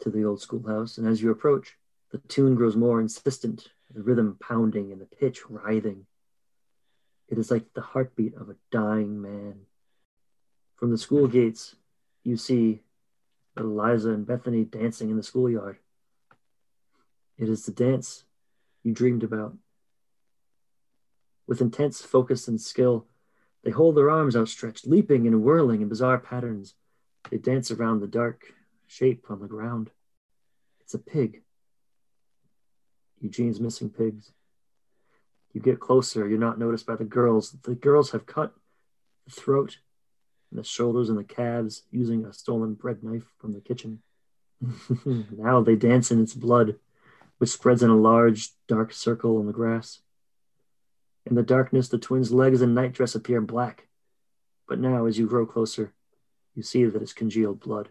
to 0.00 0.10
the 0.10 0.24
old 0.24 0.40
schoolhouse, 0.40 0.98
and 0.98 1.06
as 1.06 1.22
you 1.22 1.30
approach, 1.30 1.76
the 2.10 2.18
tune 2.18 2.54
grows 2.54 2.76
more 2.76 3.00
insistent, 3.00 3.68
the 3.92 4.02
rhythm 4.02 4.36
pounding 4.40 4.92
and 4.92 5.00
the 5.00 5.06
pitch 5.06 5.48
writhing. 5.48 6.06
It 7.28 7.38
is 7.38 7.50
like 7.50 7.72
the 7.74 7.80
heartbeat 7.80 8.34
of 8.34 8.48
a 8.48 8.56
dying 8.70 9.20
man. 9.20 9.60
From 10.76 10.90
the 10.90 10.98
school 10.98 11.26
gates, 11.26 11.76
you 12.22 12.36
see 12.36 12.82
Eliza 13.56 14.10
and 14.10 14.26
Bethany 14.26 14.64
dancing 14.64 15.10
in 15.10 15.16
the 15.16 15.22
schoolyard. 15.22 15.78
It 17.38 17.48
is 17.48 17.66
the 17.66 17.72
dance 17.72 18.24
you 18.82 18.92
dreamed 18.92 19.22
about. 19.22 19.56
With 21.46 21.60
intense 21.60 22.00
focus 22.02 22.48
and 22.48 22.60
skill, 22.60 23.06
they 23.62 23.70
hold 23.70 23.96
their 23.96 24.10
arms 24.10 24.36
outstretched, 24.36 24.86
leaping 24.86 25.26
and 25.26 25.42
whirling 25.42 25.80
in 25.80 25.88
bizarre 25.88 26.18
patterns. 26.18 26.74
They 27.30 27.38
dance 27.38 27.70
around 27.70 28.00
the 28.00 28.06
dark 28.06 28.44
shape 28.94 29.26
on 29.28 29.40
the 29.40 29.48
ground. 29.48 29.90
It's 30.80 30.94
a 30.94 30.98
pig. 30.98 31.42
Eugene's 33.20 33.60
missing 33.60 33.90
pigs. 33.90 34.32
You 35.52 35.60
get 35.60 35.80
closer, 35.80 36.28
you're 36.28 36.38
not 36.38 36.58
noticed 36.58 36.86
by 36.86 36.96
the 36.96 37.04
girls. 37.04 37.56
The 37.62 37.74
girls 37.74 38.10
have 38.12 38.26
cut 38.26 38.54
the 39.26 39.32
throat 39.32 39.78
and 40.50 40.58
the 40.60 40.64
shoulders 40.64 41.08
and 41.08 41.18
the 41.18 41.24
calves 41.24 41.82
using 41.90 42.24
a 42.24 42.32
stolen 42.32 42.74
bread 42.74 43.02
knife 43.02 43.26
from 43.38 43.52
the 43.52 43.60
kitchen. 43.60 44.00
now 45.04 45.60
they 45.60 45.76
dance 45.76 46.10
in 46.10 46.22
its 46.22 46.34
blood, 46.34 46.76
which 47.38 47.50
spreads 47.50 47.82
in 47.82 47.90
a 47.90 47.96
large, 47.96 48.50
dark 48.68 48.92
circle 48.92 49.38
on 49.38 49.46
the 49.46 49.52
grass. 49.52 50.00
In 51.26 51.34
the 51.34 51.42
darkness, 51.42 51.88
the 51.88 51.98
twins' 51.98 52.32
legs 52.32 52.60
and 52.60 52.74
nightdress 52.74 53.14
appear 53.14 53.40
black. 53.40 53.88
But 54.68 54.78
now, 54.78 55.06
as 55.06 55.18
you 55.18 55.26
grow 55.26 55.46
closer, 55.46 55.92
you 56.54 56.62
see 56.62 56.84
that 56.84 57.02
it's 57.02 57.12
congealed 57.12 57.60
blood. 57.60 57.88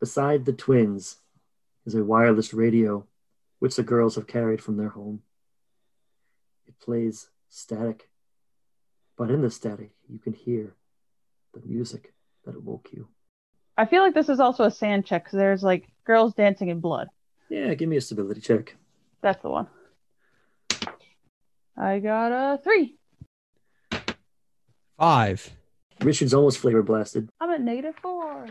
Beside 0.00 0.44
the 0.44 0.52
twins 0.52 1.16
is 1.84 1.94
a 1.94 2.04
wireless 2.04 2.54
radio, 2.54 3.06
which 3.58 3.76
the 3.76 3.82
girls 3.82 4.14
have 4.14 4.26
carried 4.26 4.62
from 4.62 4.76
their 4.76 4.90
home. 4.90 5.22
It 6.66 6.78
plays 6.78 7.28
static, 7.48 8.08
but 9.16 9.30
in 9.30 9.42
the 9.42 9.50
static, 9.50 9.90
you 10.08 10.18
can 10.18 10.34
hear 10.34 10.74
the 11.52 11.60
music 11.66 12.12
that 12.44 12.54
awoke 12.54 12.90
you. 12.92 13.08
I 13.76 13.86
feel 13.86 14.02
like 14.02 14.14
this 14.14 14.28
is 14.28 14.40
also 14.40 14.64
a 14.64 14.70
sand 14.70 15.06
check 15.06 15.24
because 15.24 15.38
there's 15.38 15.62
like 15.62 15.88
girls 16.04 16.34
dancing 16.34 16.68
in 16.68 16.80
blood. 16.80 17.08
Yeah, 17.48 17.74
give 17.74 17.88
me 17.88 17.96
a 17.96 18.00
stability 18.00 18.40
check. 18.40 18.76
That's 19.20 19.42
the 19.42 19.50
one. 19.50 19.66
I 21.76 21.98
got 21.98 22.32
a 22.32 22.58
three. 22.58 22.96
Five. 24.98 25.50
Richard's 26.02 26.34
almost 26.34 26.58
flavor 26.58 26.82
blasted. 26.82 27.28
I'm 27.40 27.50
at 27.50 27.60
negative 27.60 27.94
four. 28.00 28.46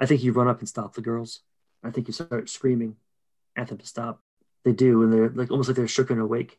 I 0.00 0.06
think 0.06 0.22
you 0.22 0.32
run 0.32 0.48
up 0.48 0.60
and 0.60 0.68
stop 0.68 0.94
the 0.94 1.02
girls. 1.02 1.40
I 1.84 1.90
think 1.90 2.08
you 2.08 2.14
start 2.14 2.48
screaming 2.48 2.96
at 3.54 3.68
them 3.68 3.78
to 3.78 3.86
stop. 3.86 4.22
They 4.64 4.72
do, 4.72 5.02
and 5.02 5.12
they're 5.12 5.28
like 5.28 5.50
almost 5.50 5.68
like 5.68 5.76
they're 5.76 5.86
shook 5.86 6.10
and 6.10 6.20
awake. 6.20 6.58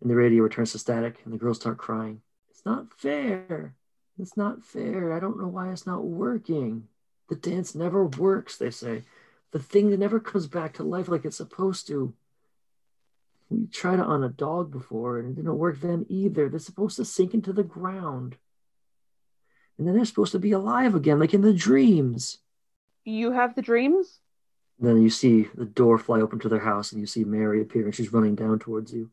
And 0.00 0.10
the 0.10 0.14
radio 0.14 0.42
returns 0.42 0.72
to 0.72 0.78
static, 0.78 1.20
and 1.24 1.32
the 1.32 1.38
girls 1.38 1.58
start 1.58 1.78
crying. 1.78 2.20
It's 2.50 2.64
not 2.64 2.92
fair. 2.96 3.74
It's 4.18 4.36
not 4.36 4.64
fair. 4.64 5.12
I 5.12 5.20
don't 5.20 5.40
know 5.40 5.48
why 5.48 5.70
it's 5.70 5.86
not 5.86 6.04
working. 6.04 6.88
The 7.28 7.36
dance 7.36 7.74
never 7.74 8.04
works, 8.04 8.56
they 8.56 8.70
say. 8.70 9.02
The 9.52 9.58
thing 9.58 9.90
that 9.90 10.00
never 10.00 10.20
comes 10.20 10.46
back 10.46 10.74
to 10.74 10.82
life 10.82 11.08
like 11.08 11.24
it's 11.24 11.36
supposed 11.36 11.86
to. 11.88 12.14
We 13.48 13.66
tried 13.66 13.98
it 13.98 14.06
on 14.06 14.22
a 14.22 14.28
dog 14.28 14.70
before, 14.70 15.18
and 15.18 15.30
it 15.30 15.36
didn't 15.36 15.56
work 15.56 15.80
then 15.80 16.04
either. 16.08 16.48
They're 16.48 16.58
supposed 16.58 16.96
to 16.96 17.04
sink 17.04 17.32
into 17.32 17.52
the 17.52 17.62
ground. 17.62 18.36
And 19.78 19.86
then 19.86 19.94
they're 19.94 20.04
supposed 20.04 20.32
to 20.32 20.38
be 20.38 20.52
alive 20.52 20.94
again, 20.94 21.18
like 21.18 21.32
in 21.32 21.40
the 21.40 21.54
dreams. 21.54 22.38
You 23.08 23.32
have 23.32 23.54
the 23.54 23.62
dreams? 23.62 24.20
Then 24.78 25.00
you 25.00 25.08
see 25.08 25.48
the 25.54 25.64
door 25.64 25.96
fly 25.96 26.20
open 26.20 26.38
to 26.40 26.48
their 26.50 26.58
house, 26.58 26.92
and 26.92 27.00
you 27.00 27.06
see 27.06 27.24
Mary 27.24 27.62
appear, 27.62 27.86
and 27.86 27.94
she's 27.94 28.12
running 28.12 28.34
down 28.34 28.58
towards 28.58 28.92
you. 28.92 29.08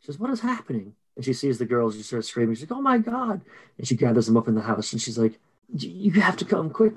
She 0.00 0.06
says, 0.06 0.18
What 0.18 0.30
is 0.30 0.40
happening? 0.40 0.94
And 1.16 1.24
she 1.24 1.34
sees 1.34 1.58
the 1.58 1.66
girls, 1.66 1.96
she 1.96 2.02
starts 2.02 2.28
screaming. 2.28 2.54
She's 2.54 2.70
like, 2.70 2.78
Oh 2.78 2.80
my 2.80 2.96
God. 2.96 3.42
And 3.76 3.86
she 3.86 3.94
gathers 3.94 4.24
them 4.24 4.38
up 4.38 4.48
in 4.48 4.54
the 4.54 4.62
house, 4.62 4.90
and 4.94 5.02
she's 5.02 5.18
like, 5.18 5.38
You 5.68 6.12
have 6.12 6.38
to 6.38 6.46
come 6.46 6.70
quick. 6.70 6.94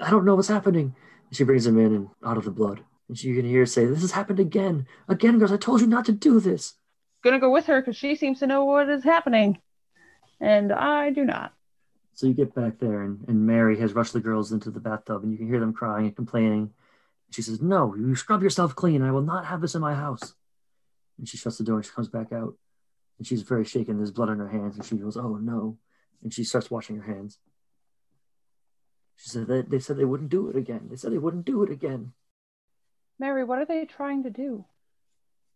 I 0.00 0.10
don't 0.10 0.24
know 0.24 0.36
what's 0.36 0.46
happening. 0.46 0.94
And 1.28 1.36
she 1.36 1.42
brings 1.42 1.64
them 1.64 1.80
in 1.80 1.96
and 1.96 2.08
out 2.24 2.36
of 2.36 2.44
the 2.44 2.52
blood. 2.52 2.84
And 3.08 3.18
she, 3.18 3.26
you 3.28 3.34
can 3.34 3.44
hear 3.44 3.60
her 3.60 3.66
say, 3.66 3.86
This 3.86 4.02
has 4.02 4.12
happened 4.12 4.38
again. 4.38 4.86
Again, 5.08 5.40
girls, 5.40 5.50
I 5.50 5.56
told 5.56 5.80
you 5.80 5.88
not 5.88 6.04
to 6.04 6.12
do 6.12 6.38
this. 6.38 6.74
Gonna 7.24 7.40
go 7.40 7.50
with 7.50 7.66
her 7.66 7.80
because 7.80 7.96
she 7.96 8.14
seems 8.14 8.38
to 8.38 8.46
know 8.46 8.64
what 8.64 8.88
is 8.88 9.02
happening. 9.02 9.60
And 10.40 10.72
I 10.72 11.10
do 11.10 11.24
not. 11.24 11.52
So 12.20 12.26
you 12.26 12.34
get 12.34 12.54
back 12.54 12.78
there, 12.78 13.00
and, 13.00 13.24
and 13.28 13.46
Mary 13.46 13.80
has 13.80 13.94
rushed 13.94 14.12
the 14.12 14.20
girls 14.20 14.52
into 14.52 14.70
the 14.70 14.78
bathtub, 14.78 15.22
and 15.22 15.32
you 15.32 15.38
can 15.38 15.48
hear 15.48 15.58
them 15.58 15.72
crying 15.72 16.04
and 16.04 16.14
complaining. 16.14 16.70
She 17.30 17.40
says, 17.40 17.62
No, 17.62 17.94
you 17.94 18.14
scrub 18.14 18.42
yourself 18.42 18.74
clean. 18.74 19.00
I 19.00 19.10
will 19.10 19.22
not 19.22 19.46
have 19.46 19.62
this 19.62 19.74
in 19.74 19.80
my 19.80 19.94
house. 19.94 20.34
And 21.16 21.26
she 21.26 21.38
shuts 21.38 21.56
the 21.56 21.64
door 21.64 21.76
and 21.76 21.84
she 21.86 21.92
comes 21.92 22.08
back 22.08 22.30
out. 22.30 22.56
And 23.16 23.26
she's 23.26 23.40
very 23.40 23.64
shaken. 23.64 23.96
There's 23.96 24.10
blood 24.10 24.28
on 24.28 24.38
her 24.38 24.50
hands. 24.50 24.76
And 24.76 24.84
she 24.84 24.96
goes, 24.96 25.16
Oh, 25.16 25.36
no. 25.36 25.78
And 26.22 26.30
she 26.30 26.44
starts 26.44 26.70
washing 26.70 26.98
her 26.98 27.10
hands. 27.10 27.38
She 29.16 29.30
said, 29.30 29.46
they, 29.46 29.62
they 29.62 29.78
said 29.78 29.96
they 29.96 30.04
wouldn't 30.04 30.28
do 30.28 30.50
it 30.50 30.56
again. 30.56 30.88
They 30.90 30.96
said 30.96 31.12
they 31.12 31.18
wouldn't 31.18 31.46
do 31.46 31.62
it 31.62 31.70
again. 31.70 32.12
Mary, 33.18 33.44
what 33.44 33.60
are 33.60 33.64
they 33.64 33.86
trying 33.86 34.24
to 34.24 34.30
do? 34.30 34.66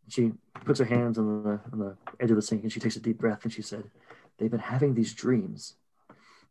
She 0.09 0.32
puts 0.65 0.78
her 0.78 0.86
hands 0.86 1.19
on 1.19 1.43
the, 1.43 1.61
on 1.74 1.78
the 1.78 1.97
edge 2.19 2.31
of 2.31 2.36
the 2.36 2.43
sink 2.43 2.62
and 2.62 2.73
she 2.73 2.81
takes 2.81 2.97
a 2.97 3.01
deep 3.01 3.19
breath 3.19 3.45
and 3.45 3.53
she 3.53 3.61
said, 3.61 3.91
They've 4.39 4.51
been 4.51 4.61
having 4.61 4.95
these 4.95 5.12
dreams. 5.12 5.74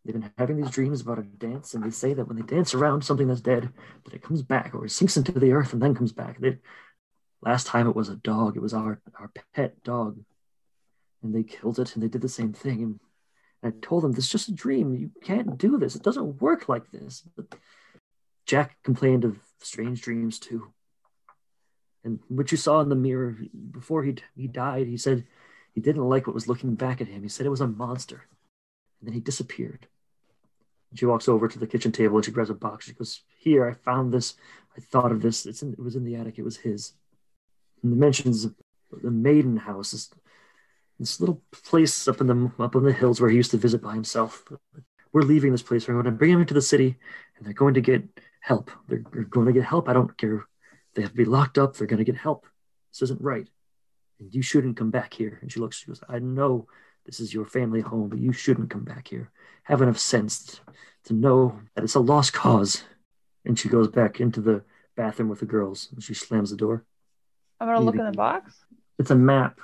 They've 0.06 0.14
been 0.14 0.32
having 0.38 0.58
these 0.58 0.72
dreams 0.72 1.02
about 1.02 1.20
a 1.20 1.24
dance, 1.24 1.74
and 1.74 1.84
they 1.84 1.90
say 1.90 2.14
that 2.14 2.28
when 2.28 2.36
they 2.36 2.44
dance 2.44 2.74
around 2.74 3.04
something 3.04 3.28
that's 3.28 3.40
dead, 3.40 3.70
that 4.04 4.14
it 4.14 4.22
comes 4.22 4.42
back 4.42 4.76
or 4.76 4.86
it 4.86 4.92
sinks 4.92 5.16
into 5.16 5.32
the 5.32 5.54
earth 5.54 5.72
and 5.72 5.82
then 5.82 5.96
comes 5.96 6.12
back. 6.12 6.40
They, 6.40 6.58
last 7.42 7.68
time 7.68 7.88
it 7.88 7.96
was 7.96 8.10
a 8.10 8.16
dog. 8.16 8.58
It 8.58 8.62
was 8.62 8.74
our, 8.74 9.02
our 9.20 9.32
pet 9.56 9.82
dog. 9.84 10.20
And 11.22 11.34
they 11.34 11.44
killed 11.44 11.80
it 11.80 11.96
and 11.96 12.04
they 12.04 12.10
did 12.10 12.22
the 12.22 12.30
same 12.30 12.52
thing. 12.52 12.82
And 12.82 13.00
I 13.64 13.72
told 13.82 14.04
them, 14.04 14.12
this 14.12 14.26
is 14.26 14.32
just 14.32 14.50
a 14.50 14.54
dream. 14.54 14.96
You 14.96 15.12
can't 15.24 15.58
do 15.58 15.78
this. 15.78 15.96
It 15.96 16.04
doesn't 16.04 16.42
work 16.42 16.68
like 16.68 16.92
this. 16.92 17.24
But 17.36 17.56
Jack 18.46 18.78
complained 18.84 19.24
of 19.24 19.38
strange 19.62 20.02
dreams 20.02 20.38
too. 20.38 20.74
And 22.04 22.20
what 22.28 22.52
you 22.52 22.58
saw 22.58 22.82
in 22.82 22.90
the 22.90 22.96
mirror 22.96 23.38
before 23.72 24.04
he, 24.04 24.16
he 24.36 24.48
died, 24.48 24.88
he 24.88 24.98
said 24.98 25.26
he 25.74 25.80
didn't 25.80 26.10
like 26.10 26.28
what 26.28 26.34
was 26.34 26.50
looking 26.50 26.76
back 26.76 27.00
at 27.00 27.08
him. 27.08 27.24
He 27.24 27.30
said 27.30 27.46
it 27.46 27.50
was 27.50 27.62
a 27.62 27.68
monster. 27.68 28.26
And 29.00 29.08
then 29.08 29.14
he 29.14 29.22
disappeared. 29.22 29.88
She 30.96 31.06
walks 31.06 31.28
over 31.28 31.48
to 31.48 31.60
the 31.60 31.68
kitchen 31.68 31.92
table 31.92 32.18
and 32.18 32.26
she 32.26 32.32
grabs 32.32 32.50
a 32.50 32.54
box. 32.54 32.86
She 32.86 32.94
goes, 32.94 33.22
Here, 33.38 33.68
I 33.68 33.74
found 33.74 34.14
this. 34.14 34.36
I 34.78 34.82
thought 34.82 35.12
of 35.12 35.22
this. 35.22 35.46
In, 35.62 35.74
it 35.74 35.80
was 35.80 35.96
in 35.96 36.04
the 36.04 36.16
attic. 36.16 36.38
It 36.38 36.44
was 36.44 36.58
his. 36.58 36.94
And 37.82 37.92
the 37.92 37.98
mentions 37.98 38.46
of 38.46 38.56
the 39.02 39.12
maiden 39.12 39.58
house, 39.58 39.92
this, 39.92 40.10
this 41.00 41.20
little 41.20 41.42
place 41.52 42.08
up 42.08 42.22
in 42.22 42.28
the 42.28 42.52
up 42.60 42.76
in 42.76 42.84
the 42.84 42.94
hills 42.94 43.20
where 43.20 43.30
he 43.30 43.38
used 43.38 43.52
to 43.52 43.58
visit 43.58 43.82
by 43.82 43.94
himself. 43.94 44.44
We're 45.12 45.22
leaving 45.22 45.52
this 45.52 45.62
place. 45.62 45.88
We're 45.88 45.94
going 45.96 46.06
to 46.06 46.12
bring 46.12 46.32
him 46.32 46.42
into 46.42 46.54
the 46.54 46.62
city, 46.62 46.98
and 47.38 47.46
they're 47.46 47.54
going 47.54 47.76
to 47.76 47.82
get 47.82 48.04
help. 48.40 48.72
They're, 48.88 49.04
they're 49.12 49.24
going 49.24 49.48
to 49.48 49.54
get 49.54 49.64
help. 49.64 49.88
I 49.88 49.94
don't 49.94 50.18
care. 50.18 50.46
They 50.96 51.02
have 51.02 51.12
to 51.12 51.18
be 51.18 51.26
locked 51.26 51.58
up. 51.58 51.76
They're 51.76 51.88
going 51.88 52.04
to 52.04 52.04
get 52.04 52.18
help. 52.18 52.48
This 52.92 53.04
isn't 53.04 53.22
right. 53.22 53.48
And 54.20 54.34
you 54.34 54.42
shouldn't 54.42 54.78
come 54.78 54.92
back 54.92 55.14
here. 55.14 55.40
And 55.42 55.52
she 55.52 55.60
looks, 55.60 55.78
she 55.78 55.88
goes, 55.88 56.02
I 56.08 56.20
know 56.20 56.68
this 57.06 57.20
is 57.20 57.34
your 57.34 57.46
family 57.46 57.82
home, 57.82 58.10
but 58.10 58.20
you 58.20 58.32
shouldn't 58.32 58.70
come 58.70 58.84
back 58.84 59.08
here. 59.08 59.32
Have 59.64 59.82
enough 59.82 60.00
sense 60.00 60.62
to 61.06 61.14
know 61.14 61.60
that 61.76 61.84
it's 61.84 61.96
a 61.96 62.00
lost 62.00 62.34
cause. 62.34 62.84
And 63.46 63.58
she 63.60 63.70
goes 63.70 63.90
back 63.90 64.20
into 64.20 64.42
the 64.42 64.64
bathroom 64.96 65.30
with 65.30 65.40
the 65.40 65.46
girls 65.46 65.90
and 65.92 66.02
she 66.02 66.14
slams 66.14 66.50
the 66.50 66.58
door. 66.58 66.86
I'm 67.60 67.68
gonna 67.68 67.82
look 67.82 67.96
in 67.96 68.06
the 68.06 68.12
box. 68.12 68.54
It's 69.00 69.12
a 69.12 69.16
map 69.16 69.60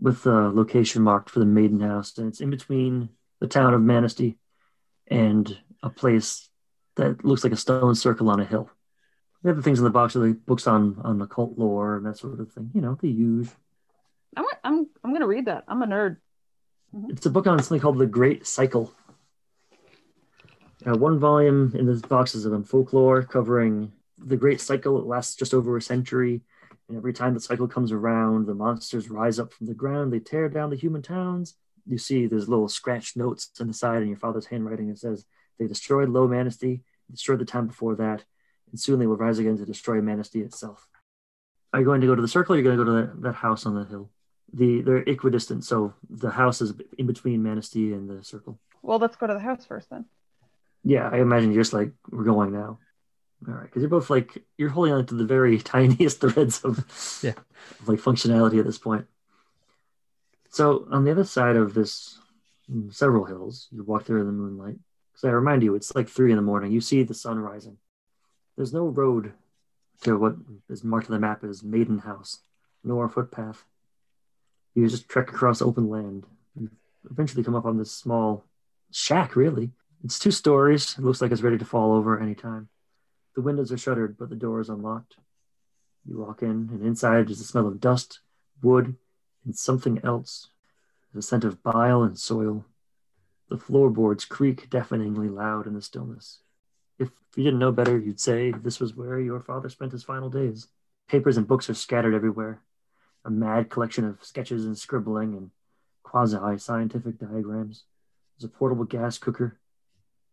with 0.00 0.22
the 0.22 0.50
location 0.50 1.02
marked 1.02 1.30
for 1.30 1.38
the 1.38 1.46
Maiden 1.46 1.80
House, 1.80 2.16
and 2.18 2.28
it's 2.28 2.40
in 2.40 2.50
between 2.50 3.10
the 3.40 3.46
town 3.46 3.74
of 3.74 3.80
Manesty 3.80 4.36
and 5.06 5.58
a 5.82 5.90
place 5.90 6.48
that 6.96 7.24
looks 7.24 7.44
like 7.44 7.52
a 7.52 7.56
stone 7.56 7.94
circle 7.94 8.30
on 8.30 8.40
a 8.40 8.44
hill. 8.44 8.70
The 9.42 9.50
other 9.50 9.62
things 9.62 9.78
in 9.78 9.84
the 9.84 9.90
box 9.90 10.16
are 10.16 10.26
like 10.26 10.44
books 10.46 10.66
on 10.66 11.00
on 11.04 11.22
occult 11.22 11.56
lore 11.56 11.96
and 11.96 12.06
that 12.06 12.18
sort 12.18 12.40
of 12.40 12.52
thing. 12.52 12.70
You 12.74 12.80
know, 12.80 12.98
the 13.00 13.08
usual. 13.08 13.54
I'm 14.36 14.44
I'm 14.64 14.86
I'm 15.04 15.12
gonna 15.12 15.26
read 15.26 15.46
that. 15.46 15.64
I'm 15.68 15.82
a 15.82 15.86
nerd. 15.86 16.16
It's 17.08 17.26
a 17.26 17.30
book 17.30 17.46
on 17.46 17.58
something 17.62 17.80
called 17.80 17.98
The 17.98 18.06
Great 18.06 18.46
Cycle. 18.46 18.92
Uh, 20.86 20.96
one 20.96 21.18
volume 21.18 21.74
in 21.74 21.86
this 21.86 22.00
box 22.00 22.34
is 22.34 22.46
on 22.46 22.64
folklore 22.64 23.22
covering 23.22 23.92
the 24.16 24.36
Great 24.36 24.60
Cycle. 24.60 24.98
It 24.98 25.06
lasts 25.06 25.36
just 25.36 25.52
over 25.52 25.76
a 25.76 25.82
century. 25.82 26.40
And 26.88 26.96
every 26.96 27.12
time 27.12 27.34
the 27.34 27.40
cycle 27.40 27.68
comes 27.68 27.92
around, 27.92 28.46
the 28.46 28.54
monsters 28.54 29.10
rise 29.10 29.38
up 29.38 29.52
from 29.52 29.66
the 29.66 29.74
ground. 29.74 30.12
They 30.12 30.18
tear 30.20 30.48
down 30.48 30.70
the 30.70 30.76
human 30.76 31.02
towns. 31.02 31.54
You 31.86 31.98
see 31.98 32.26
there's 32.26 32.48
little 32.48 32.68
scratched 32.68 33.16
notes 33.16 33.50
on 33.60 33.66
the 33.66 33.74
side 33.74 34.02
in 34.02 34.08
your 34.08 34.16
father's 34.16 34.46
handwriting. 34.46 34.88
that 34.88 34.98
says, 34.98 35.26
They 35.58 35.66
destroyed 35.66 36.08
Low 36.08 36.26
Manesty, 36.26 36.80
destroyed 37.10 37.40
the 37.40 37.44
town 37.44 37.66
before 37.66 37.96
that, 37.96 38.24
and 38.70 38.80
soon 38.80 38.98
they 38.98 39.06
will 39.06 39.16
rise 39.16 39.38
again 39.38 39.58
to 39.58 39.66
destroy 39.66 40.00
Manesty 40.00 40.42
itself. 40.42 40.88
Are 41.74 41.80
you 41.80 41.86
going 41.86 42.00
to 42.00 42.06
go 42.06 42.14
to 42.14 42.22
the 42.22 42.28
circle 42.28 42.54
or 42.54 42.56
are 42.56 42.58
you 42.60 42.64
going 42.64 42.78
to 42.78 42.84
go 42.84 42.90
to 42.90 43.20
that 43.20 43.34
house 43.34 43.66
on 43.66 43.74
the 43.74 43.84
hill? 43.84 44.10
The 44.54 44.80
They're 44.80 44.98
equidistant, 45.06 45.64
so 45.64 45.92
the 46.08 46.30
house 46.30 46.60
is 46.62 46.72
in 46.96 47.06
between 47.06 47.42
Manesty 47.42 47.92
and 47.92 48.08
the 48.08 48.24
circle. 48.24 48.58
Well, 48.82 48.98
let's 48.98 49.16
go 49.16 49.26
to 49.26 49.34
the 49.34 49.40
house 49.40 49.66
first 49.66 49.90
then. 49.90 50.06
Yeah, 50.84 51.08
I 51.12 51.18
imagine 51.18 51.52
you're 51.52 51.62
just 51.62 51.72
like, 51.74 51.92
we're 52.10 52.24
going 52.24 52.52
now. 52.52 52.78
All 53.46 53.54
right, 53.54 53.64
because 53.64 53.82
you're 53.82 53.90
both 53.90 54.08
like, 54.10 54.42
you're 54.56 54.70
holding 54.70 54.94
on 54.94 55.04
to 55.06 55.14
the 55.14 55.26
very 55.26 55.58
tiniest 55.74 56.20
threads 56.20 56.60
of, 56.64 56.78
Yeah. 57.22 57.34
of 57.80 57.88
like 57.88 57.98
functionality 58.00 58.58
at 58.58 58.64
this 58.66 58.78
point. 58.78 59.06
So 60.50 60.88
on 60.90 61.04
the 61.04 61.10
other 61.10 61.24
side 61.24 61.56
of 61.56 61.74
this, 61.74 62.18
mm, 62.70 62.92
several 62.92 63.24
hills, 63.26 63.68
you 63.70 63.84
walk 63.84 64.04
through 64.04 64.20
in 64.22 64.26
the 64.26 64.32
moonlight. 64.32 64.78
Because 65.12 65.28
I 65.28 65.32
remind 65.32 65.62
you, 65.62 65.74
it's 65.74 65.94
like 65.94 66.08
three 66.08 66.30
in 66.30 66.36
the 66.36 66.42
morning. 66.42 66.72
You 66.72 66.80
see 66.80 67.02
the 67.02 67.14
sun 67.14 67.38
rising. 67.38 67.76
There's 68.56 68.72
no 68.72 68.86
road 68.86 69.32
to 70.02 70.16
what 70.18 70.36
is 70.68 70.82
marked 70.84 71.08
on 71.10 71.14
the 71.14 71.20
map 71.20 71.44
as 71.44 71.62
Maiden 71.62 71.98
House, 71.98 72.38
nor 72.82 73.08
footpath. 73.08 73.64
You 74.78 74.88
just 74.88 75.08
trek 75.08 75.30
across 75.30 75.60
open 75.60 75.90
land. 75.90 76.24
You 76.54 76.70
eventually 77.10 77.42
come 77.42 77.56
up 77.56 77.64
on 77.64 77.78
this 77.78 77.90
small 77.90 78.44
shack, 78.92 79.34
really. 79.34 79.72
It's 80.04 80.20
two 80.20 80.30
stories. 80.30 80.94
It 80.96 81.02
looks 81.02 81.20
like 81.20 81.32
it's 81.32 81.42
ready 81.42 81.58
to 81.58 81.64
fall 81.64 81.94
over 81.94 82.20
any 82.20 82.36
time. 82.36 82.68
The 83.34 83.42
windows 83.42 83.72
are 83.72 83.76
shuttered, 83.76 84.16
but 84.16 84.30
the 84.30 84.36
door 84.36 84.60
is 84.60 84.68
unlocked. 84.68 85.16
You 86.06 86.18
walk 86.18 86.42
in, 86.42 86.68
and 86.70 86.80
inside 86.86 87.28
is 87.28 87.38
the 87.38 87.44
smell 87.44 87.66
of 87.66 87.80
dust, 87.80 88.20
wood, 88.62 88.94
and 89.44 89.56
something 89.56 90.00
else. 90.04 90.46
The 91.12 91.22
scent 91.22 91.42
of 91.42 91.60
bile 91.64 92.04
and 92.04 92.16
soil. 92.16 92.64
The 93.48 93.58
floorboards 93.58 94.24
creak 94.24 94.70
deafeningly 94.70 95.28
loud 95.28 95.66
in 95.66 95.74
the 95.74 95.82
stillness. 95.82 96.38
If 97.00 97.08
you 97.34 97.42
didn't 97.42 97.58
know 97.58 97.72
better, 97.72 97.98
you'd 97.98 98.20
say 98.20 98.52
this 98.52 98.78
was 98.78 98.94
where 98.94 99.18
your 99.18 99.40
father 99.40 99.70
spent 99.70 99.90
his 99.90 100.04
final 100.04 100.30
days. 100.30 100.68
Papers 101.08 101.36
and 101.36 101.48
books 101.48 101.68
are 101.68 101.74
scattered 101.74 102.14
everywhere. 102.14 102.62
A 103.24 103.30
mad 103.30 103.70
collection 103.70 104.04
of 104.04 104.22
sketches 104.24 104.64
and 104.64 104.76
scribbling 104.78 105.34
and 105.34 105.50
quasi 106.02 106.36
scientific 106.58 107.18
diagrams. 107.18 107.84
There's 108.38 108.50
a 108.50 108.54
portable 108.56 108.84
gas 108.84 109.18
cooker. 109.18 109.58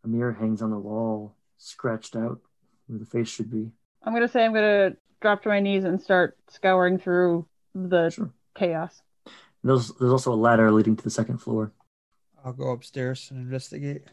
A 0.04 0.08
mirror 0.08 0.34
hangs 0.34 0.62
on 0.62 0.70
the 0.70 0.78
wall, 0.78 1.36
scratched 1.58 2.16
out 2.16 2.40
where 2.88 3.00
the 3.00 3.06
face 3.06 3.28
should 3.28 3.50
be. 3.52 3.72
I'm 4.04 4.14
gonna 4.14 4.28
say 4.28 4.46
I'm 4.46 4.54
gonna 4.54 4.96
drop 5.22 5.42
to 5.44 5.50
my 5.50 5.60
knees 5.60 5.84
and 5.84 6.00
start 6.00 6.38
scouring 6.50 7.00
through 7.00 7.48
the 7.74 8.10
Sure. 8.12 8.32
chaos. 8.54 9.02
There's, 9.64 9.92
there's 9.94 10.12
also 10.12 10.32
a 10.32 10.36
ladder 10.36 10.72
leading 10.72 10.96
to 10.96 11.04
the 11.04 11.10
second 11.10 11.40
floor. 11.40 11.72
I'll 12.44 12.54
go 12.54 12.70
upstairs 12.72 13.30
and 13.32 13.40
investigate. 13.40 14.04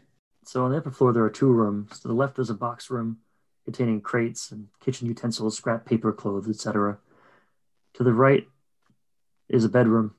So 0.45 0.65
on 0.65 0.71
the 0.71 0.77
upper 0.77 0.89
floor, 0.89 1.13
there 1.13 1.23
are 1.23 1.29
two 1.29 1.51
rooms. 1.51 1.99
To 1.99 2.07
the 2.07 2.15
left, 2.15 2.35
there's 2.35 2.49
a 2.49 2.55
box 2.55 2.89
room 2.89 3.19
containing 3.63 4.01
crates 4.01 4.51
and 4.51 4.67
kitchen 4.83 5.07
utensils, 5.07 5.55
scrap 5.55 5.85
paper, 5.85 6.11
clothes, 6.11 6.49
etc. 6.49 6.97
To 7.93 8.03
the 8.03 8.11
right 8.13 8.47
is 9.49 9.65
a 9.65 9.69
bedroom. 9.69 10.15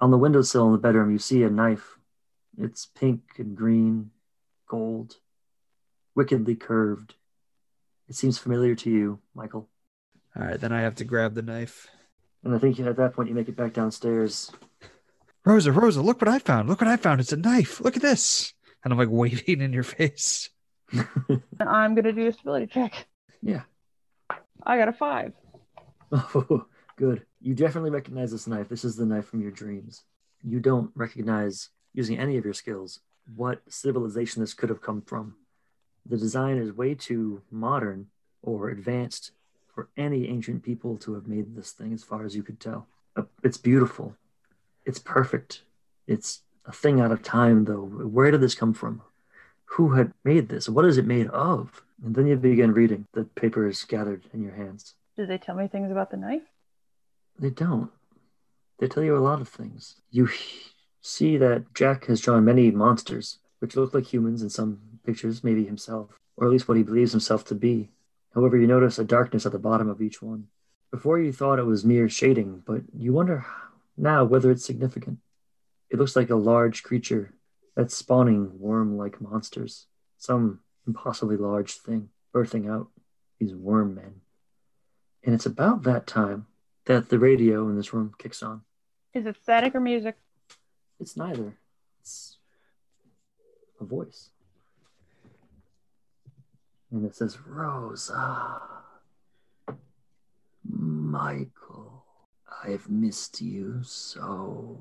On 0.00 0.10
the 0.10 0.18
windowsill 0.18 0.66
in 0.66 0.72
the 0.72 0.78
bedroom, 0.78 1.10
you 1.10 1.18
see 1.18 1.42
a 1.42 1.50
knife. 1.50 1.98
It's 2.58 2.86
pink 2.86 3.22
and 3.38 3.56
green, 3.56 4.10
gold, 4.68 5.16
wickedly 6.14 6.54
curved. 6.54 7.14
It 8.08 8.16
seems 8.16 8.38
familiar 8.38 8.74
to 8.76 8.90
you, 8.90 9.20
Michael. 9.34 9.68
All 10.36 10.44
right, 10.44 10.60
then 10.60 10.72
I 10.72 10.82
have 10.82 10.96
to 10.96 11.04
grab 11.04 11.34
the 11.34 11.42
knife. 11.42 11.88
And 12.42 12.54
I 12.54 12.58
think 12.58 12.78
at 12.80 12.96
that 12.96 13.14
point, 13.14 13.28
you 13.28 13.34
make 13.34 13.48
it 13.48 13.56
back 13.56 13.72
downstairs. 13.72 14.52
Rosa, 15.44 15.72
Rosa, 15.72 16.02
look 16.02 16.20
what 16.20 16.28
I 16.28 16.38
found. 16.38 16.68
Look 16.68 16.80
what 16.80 16.88
I 16.88 16.96
found. 16.96 17.20
It's 17.20 17.32
a 17.32 17.36
knife. 17.36 17.80
Look 17.80 17.96
at 17.96 18.02
this. 18.02 18.52
And 18.82 18.92
I'm 18.92 18.98
like 18.98 19.08
waving 19.10 19.60
in 19.60 19.72
your 19.72 19.82
face. 19.82 20.50
I'm 21.60 21.94
gonna 21.94 22.12
do 22.12 22.28
a 22.28 22.32
stability 22.32 22.66
check. 22.66 23.06
Yeah. 23.42 23.62
I 24.62 24.78
got 24.78 24.88
a 24.88 24.92
five. 24.92 25.32
Oh, 26.12 26.66
good. 26.96 27.26
You 27.44 27.54
definitely 27.54 27.90
recognize 27.90 28.32
this 28.32 28.46
knife. 28.46 28.70
This 28.70 28.86
is 28.86 28.96
the 28.96 29.04
knife 29.04 29.26
from 29.26 29.42
your 29.42 29.50
dreams. 29.50 30.04
You 30.42 30.60
don't 30.60 30.90
recognize, 30.94 31.68
using 31.92 32.18
any 32.18 32.38
of 32.38 32.44
your 32.46 32.54
skills, 32.54 33.00
what 33.36 33.60
civilization 33.68 34.40
this 34.40 34.54
could 34.54 34.70
have 34.70 34.80
come 34.80 35.02
from. 35.02 35.34
The 36.06 36.16
design 36.16 36.56
is 36.56 36.72
way 36.72 36.94
too 36.94 37.42
modern 37.50 38.06
or 38.42 38.70
advanced 38.70 39.32
for 39.74 39.88
any 39.94 40.26
ancient 40.26 40.62
people 40.62 40.96
to 40.98 41.12
have 41.12 41.26
made 41.26 41.54
this 41.54 41.72
thing, 41.72 41.92
as 41.92 42.02
far 42.02 42.24
as 42.24 42.34
you 42.34 42.42
could 42.42 42.60
tell. 42.60 42.86
Uh, 43.14 43.24
It's 43.42 43.58
beautiful. 43.58 44.16
It's 44.86 44.98
perfect. 44.98 45.64
It's 46.06 46.40
a 46.64 46.72
thing 46.72 46.98
out 46.98 47.12
of 47.12 47.22
time, 47.22 47.66
though. 47.66 47.84
Where 47.84 48.30
did 48.30 48.40
this 48.40 48.54
come 48.54 48.72
from? 48.72 49.02
Who 49.76 49.92
had 49.96 50.14
made 50.24 50.48
this? 50.48 50.66
What 50.66 50.86
is 50.86 50.96
it 50.96 51.04
made 51.04 51.28
of? 51.28 51.82
And 52.02 52.14
then 52.14 52.26
you 52.26 52.36
begin 52.36 52.72
reading. 52.72 53.06
The 53.12 53.24
paper 53.24 53.68
is 53.68 53.84
gathered 53.84 54.22
in 54.32 54.42
your 54.42 54.54
hands. 54.54 54.94
Did 55.14 55.28
they 55.28 55.36
tell 55.36 55.56
me 55.56 55.68
things 55.68 55.90
about 55.90 56.10
the 56.10 56.16
knife? 56.16 56.42
They 57.38 57.50
don't. 57.50 57.90
They 58.78 58.88
tell 58.88 59.02
you 59.02 59.16
a 59.16 59.18
lot 59.18 59.40
of 59.40 59.48
things. 59.48 59.96
You 60.10 60.28
see 61.00 61.36
that 61.36 61.74
Jack 61.74 62.06
has 62.06 62.20
drawn 62.20 62.44
many 62.44 62.70
monsters, 62.70 63.38
which 63.58 63.76
look 63.76 63.94
like 63.94 64.12
humans 64.12 64.42
in 64.42 64.50
some 64.50 64.80
pictures, 65.04 65.44
maybe 65.44 65.64
himself, 65.64 66.18
or 66.36 66.46
at 66.46 66.50
least 66.50 66.68
what 66.68 66.76
he 66.76 66.82
believes 66.82 67.12
himself 67.12 67.44
to 67.46 67.54
be. 67.54 67.90
However, 68.34 68.56
you 68.56 68.66
notice 68.66 68.98
a 68.98 69.04
darkness 69.04 69.46
at 69.46 69.52
the 69.52 69.58
bottom 69.58 69.88
of 69.88 70.02
each 70.02 70.20
one. 70.20 70.48
Before 70.90 71.18
you 71.18 71.32
thought 71.32 71.58
it 71.58 71.66
was 71.66 71.84
mere 71.84 72.08
shading, 72.08 72.62
but 72.66 72.82
you 72.92 73.12
wonder 73.12 73.46
now 73.96 74.24
whether 74.24 74.50
it's 74.50 74.64
significant. 74.64 75.18
It 75.90 75.98
looks 75.98 76.16
like 76.16 76.30
a 76.30 76.36
large 76.36 76.82
creature 76.82 77.34
that's 77.76 77.94
spawning 77.94 78.58
worm 78.58 78.96
like 78.96 79.20
monsters, 79.20 79.86
some 80.18 80.60
impossibly 80.86 81.36
large 81.36 81.74
thing 81.74 82.10
birthing 82.34 82.70
out 82.70 82.88
these 83.38 83.54
worm 83.54 83.94
men. 83.94 84.20
And 85.22 85.34
it's 85.34 85.46
about 85.46 85.84
that 85.84 86.06
time 86.06 86.46
that 86.86 87.08
the 87.08 87.18
radio 87.18 87.68
in 87.68 87.76
this 87.76 87.92
room 87.92 88.12
kicks 88.18 88.42
on. 88.42 88.62
Is 89.14 89.26
it 89.26 89.36
static 89.42 89.74
or 89.74 89.80
music? 89.80 90.16
It's 91.00 91.16
neither. 91.16 91.56
It's 92.00 92.38
a 93.80 93.84
voice. 93.84 94.30
And 96.90 97.04
it 97.04 97.16
says, 97.16 97.38
Rosa, 97.46 98.60
Michael, 100.64 102.04
I've 102.64 102.88
missed 102.88 103.40
you 103.40 103.82
so. 103.82 104.78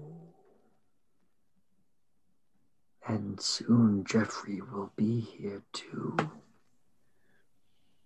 And 3.08 3.40
soon 3.42 4.04
Jeffrey 4.06 4.62
will 4.62 4.92
be 4.96 5.20
here 5.20 5.64
too. 5.74 6.16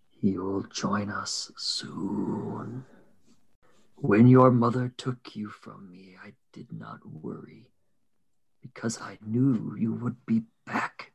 He 0.10 0.38
will 0.38 0.64
join 0.64 1.10
us 1.10 1.52
soon. 1.56 2.86
When 4.00 4.28
your 4.28 4.52
mother 4.52 4.94
took 4.96 5.36
you 5.36 5.50
from 5.50 5.90
me, 5.92 6.16
I 6.24 6.34
did 6.54 6.72
not 6.72 7.00
worry 7.04 7.68
because 8.62 9.02
I 9.02 9.18
knew 9.26 9.76
you 9.78 9.94
would 9.94 10.24
be 10.26 10.44
back. 10.68 11.12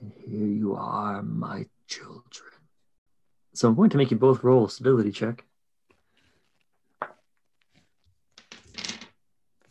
And 0.00 0.12
here 0.12 0.46
you 0.46 0.74
are, 0.74 1.22
my 1.22 1.66
children. 1.86 2.50
So 3.54 3.68
I'm 3.68 3.76
going 3.76 3.90
to 3.90 3.96
make 3.96 4.10
you 4.10 4.16
both 4.16 4.42
roll 4.42 4.66
a 4.66 4.70
stability 4.70 5.12
check. 5.12 5.44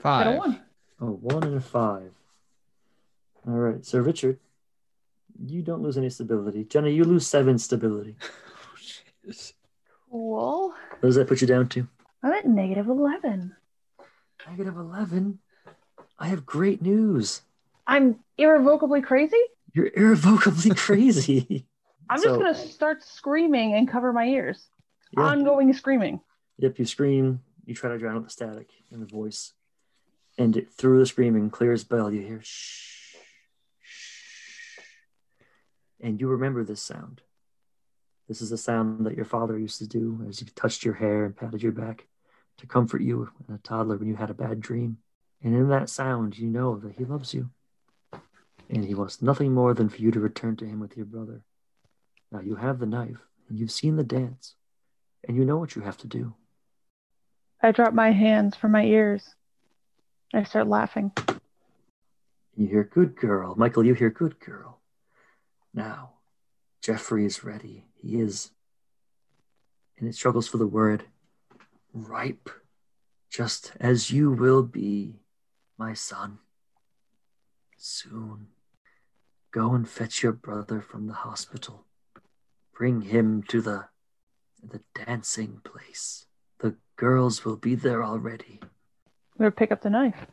Got 0.01 0.27
a 0.27 0.31
Five. 0.31 0.37
one. 0.37 0.59
A 1.01 1.05
one 1.05 1.43
and 1.43 1.55
a 1.57 1.61
five. 1.61 2.11
All 3.47 3.53
right, 3.53 3.85
so 3.85 3.99
Richard, 3.99 4.39
you 5.45 5.61
don't 5.61 5.81
lose 5.81 5.97
any 5.97 6.09
stability. 6.09 6.63
Jenna, 6.63 6.89
you 6.89 7.03
lose 7.03 7.27
seven 7.27 7.57
stability. 7.57 8.15
Oh, 8.71 8.77
jeez. 9.27 9.53
Cool. 10.11 10.69
What 10.69 11.01
does 11.01 11.15
that 11.15 11.27
put 11.27 11.41
you 11.41 11.47
down 11.47 11.67
to? 11.69 11.87
I'm 12.23 12.33
at 12.33 12.45
negative 12.45 12.87
11. 12.87 13.55
Negative 14.47 14.75
11. 14.75 15.39
I 16.17 16.27
have 16.27 16.45
great 16.45 16.81
news. 16.81 17.41
I'm 17.87 18.19
irrevocably 18.37 19.01
crazy? 19.01 19.37
You're 19.73 19.89
irrevocably 19.95 20.71
crazy. 20.75 21.65
I'm 22.09 22.17
So- 22.19 22.25
just 22.29 22.39
going 22.39 22.53
to 22.53 22.59
start 22.73 23.03
screaming 23.03 23.73
and 23.75 23.87
cover 23.87 24.11
my 24.11 24.25
ears. 24.25 24.67
Yeah. 25.11 25.23
Ongoing 25.23 25.73
screaming. 25.73 26.21
Yep, 26.57 26.77
you 26.79 26.85
scream, 26.85 27.41
you 27.65 27.73
try 27.73 27.89
to 27.89 27.97
drown 27.97 28.17
out 28.17 28.23
the 28.25 28.29
static 28.29 28.69
in 28.91 28.99
the 28.99 29.05
voice. 29.05 29.53
And 30.37 30.55
it, 30.57 30.71
through 30.71 30.99
the 30.99 31.05
screaming, 31.05 31.49
clear 31.49 31.71
as 31.71 31.83
bell, 31.83 32.11
you 32.11 32.21
hear 32.21 32.41
shh, 32.43 33.15
shh. 33.81 34.79
And 36.01 36.19
you 36.19 36.27
remember 36.27 36.63
this 36.63 36.81
sound. 36.81 37.21
This 38.29 38.43
is 38.43 38.51
the 38.51 38.57
sound 38.57 39.07
that 39.07 39.15
your 39.15 39.25
father 39.25 39.57
used 39.57 39.79
to 39.79 39.87
do 39.87 40.23
as 40.29 40.37
he 40.37 40.45
touched 40.45 40.85
your 40.85 40.93
hair 40.93 41.25
and 41.25 41.35
patted 41.35 41.63
your 41.63 41.71
back 41.71 42.05
to 42.59 42.67
comfort 42.67 43.01
you 43.01 43.27
as 43.49 43.55
a 43.55 43.57
toddler 43.57 43.97
when 43.97 44.07
you 44.07 44.15
had 44.15 44.29
a 44.29 44.35
bad 44.35 44.61
dream. 44.61 44.99
And 45.43 45.55
in 45.55 45.69
that 45.69 45.89
sound, 45.89 46.37
you 46.37 46.47
know 46.47 46.77
that 46.77 46.93
he 46.93 47.05
loves 47.05 47.33
you. 47.33 47.49
And 48.69 48.85
he 48.85 48.93
wants 48.93 49.23
nothing 49.23 49.51
more 49.55 49.73
than 49.73 49.89
for 49.89 49.97
you 49.97 50.11
to 50.11 50.19
return 50.19 50.55
to 50.57 50.65
him 50.65 50.79
with 50.79 50.95
your 50.95 51.07
brother. 51.07 51.41
Now 52.31 52.41
you 52.41 52.55
have 52.55 52.77
the 52.77 52.85
knife, 52.85 53.17
and 53.49 53.57
you've 53.57 53.71
seen 53.71 53.95
the 53.95 54.03
dance, 54.03 54.53
and 55.27 55.35
you 55.35 55.43
know 55.43 55.57
what 55.57 55.75
you 55.75 55.81
have 55.81 55.97
to 55.97 56.07
do. 56.07 56.35
I 57.63 57.71
drop 57.71 57.95
my 57.95 58.11
hands 58.11 58.55
from 58.55 58.73
my 58.73 58.83
ears. 58.83 59.33
I 60.35 60.43
start 60.43 60.67
laughing. 60.67 61.11
You 62.55 62.67
hear 62.67 62.83
good 62.83 63.15
girl. 63.15 63.55
Michael, 63.55 63.83
you 63.83 63.95
hear 63.95 64.11
good 64.11 64.39
girl. 64.39 64.81
Now, 65.73 66.11
Jeffrey 66.83 67.25
is 67.25 67.43
ready. 67.43 67.88
He 68.01 68.19
is. 68.19 68.51
And 69.97 70.07
it 70.07 70.15
struggles 70.15 70.47
for 70.47 70.57
the 70.57 70.67
word 70.67 71.05
ripe, 71.93 72.49
just 73.29 73.73
as 73.79 74.11
you 74.11 74.31
will 74.31 74.63
be, 74.63 75.15
my 75.77 75.93
son. 75.93 76.39
Soon. 77.77 78.47
Go 79.51 79.73
and 79.73 79.89
fetch 79.89 80.21
your 80.21 80.31
brother 80.31 80.81
from 80.81 81.07
the 81.07 81.13
hospital. 81.13 81.85
Bring 82.73 83.01
him 83.01 83.43
to 83.49 83.61
the 83.61 83.85
the 84.61 84.81
dancing 84.93 85.61
place. 85.63 86.25
The 86.59 86.75
girls 86.97 87.45
will 87.45 87.55
be 87.55 87.75
there 87.75 88.03
already. 88.03 88.59
To 89.39 89.51
pick 89.51 89.71
up 89.71 89.81
the 89.81 89.89
knife. 89.89 90.27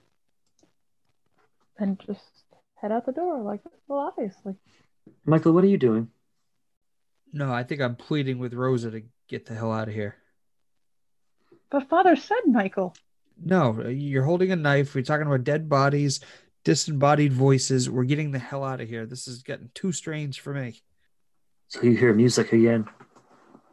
And 1.78 2.00
just 2.04 2.22
head 2.74 2.90
out 2.90 3.06
the 3.06 3.12
door, 3.12 3.40
like, 3.42 3.60
well, 3.86 4.00
obviously. 4.00 4.56
Michael, 5.24 5.52
what 5.52 5.62
are 5.62 5.68
you 5.68 5.78
doing? 5.78 6.10
No, 7.36 7.52
I 7.52 7.64
think 7.64 7.82
I'm 7.82 7.96
pleading 7.96 8.38
with 8.38 8.54
Rosa 8.54 8.90
to 8.90 9.02
get 9.28 9.44
the 9.44 9.54
hell 9.54 9.70
out 9.70 9.88
of 9.88 9.94
here. 9.94 10.16
But 11.70 11.86
father 11.90 12.16
said, 12.16 12.38
Michael. 12.46 12.96
No, 13.44 13.86
you're 13.88 14.24
holding 14.24 14.52
a 14.52 14.56
knife. 14.56 14.94
We're 14.94 15.02
talking 15.02 15.26
about 15.26 15.44
dead 15.44 15.68
bodies, 15.68 16.20
disembodied 16.64 17.34
voices. 17.34 17.90
We're 17.90 18.04
getting 18.04 18.30
the 18.30 18.38
hell 18.38 18.64
out 18.64 18.80
of 18.80 18.88
here. 18.88 19.04
This 19.04 19.28
is 19.28 19.42
getting 19.42 19.68
too 19.74 19.92
strange 19.92 20.40
for 20.40 20.54
me. 20.54 20.80
So 21.68 21.82
you 21.82 21.94
hear 21.94 22.14
music 22.14 22.54
again 22.54 22.86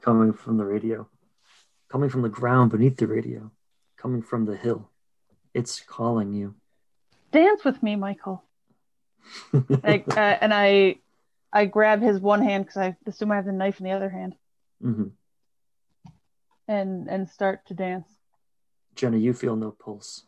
coming 0.01 0.33
from 0.33 0.57
the 0.57 0.65
radio, 0.65 1.07
coming 1.89 2.09
from 2.09 2.23
the 2.23 2.29
ground 2.29 2.71
beneath 2.71 2.97
the 2.97 3.07
radio, 3.07 3.49
coming 3.95 4.21
from 4.21 4.43
the 4.43 4.57
hill. 4.57 4.89
It's 5.53 5.79
calling 5.79 6.33
you. 6.33 6.55
Dance 7.31 7.63
with 7.63 7.81
me, 7.81 7.95
Michael. 7.95 8.43
I, 9.53 10.03
uh, 10.05 10.19
and 10.41 10.53
I, 10.53 10.97
I 11.55 11.65
grab 11.65 12.01
his 12.01 12.19
one 12.19 12.41
hand 12.41 12.65
because 12.65 12.77
I 12.77 12.97
assume 13.05 13.31
I 13.31 13.35
have 13.35 13.45
the 13.45 13.51
knife 13.51 13.79
in 13.79 13.85
the 13.85 13.91
other 13.91 14.09
hand, 14.09 14.35
hmm 14.81 15.03
and 16.67 17.07
and 17.09 17.29
start 17.29 17.65
to 17.67 17.73
dance. 17.73 18.07
Jenna, 18.95 19.17
you 19.17 19.33
feel 19.33 19.55
no 19.55 19.71
pulse. 19.71 20.23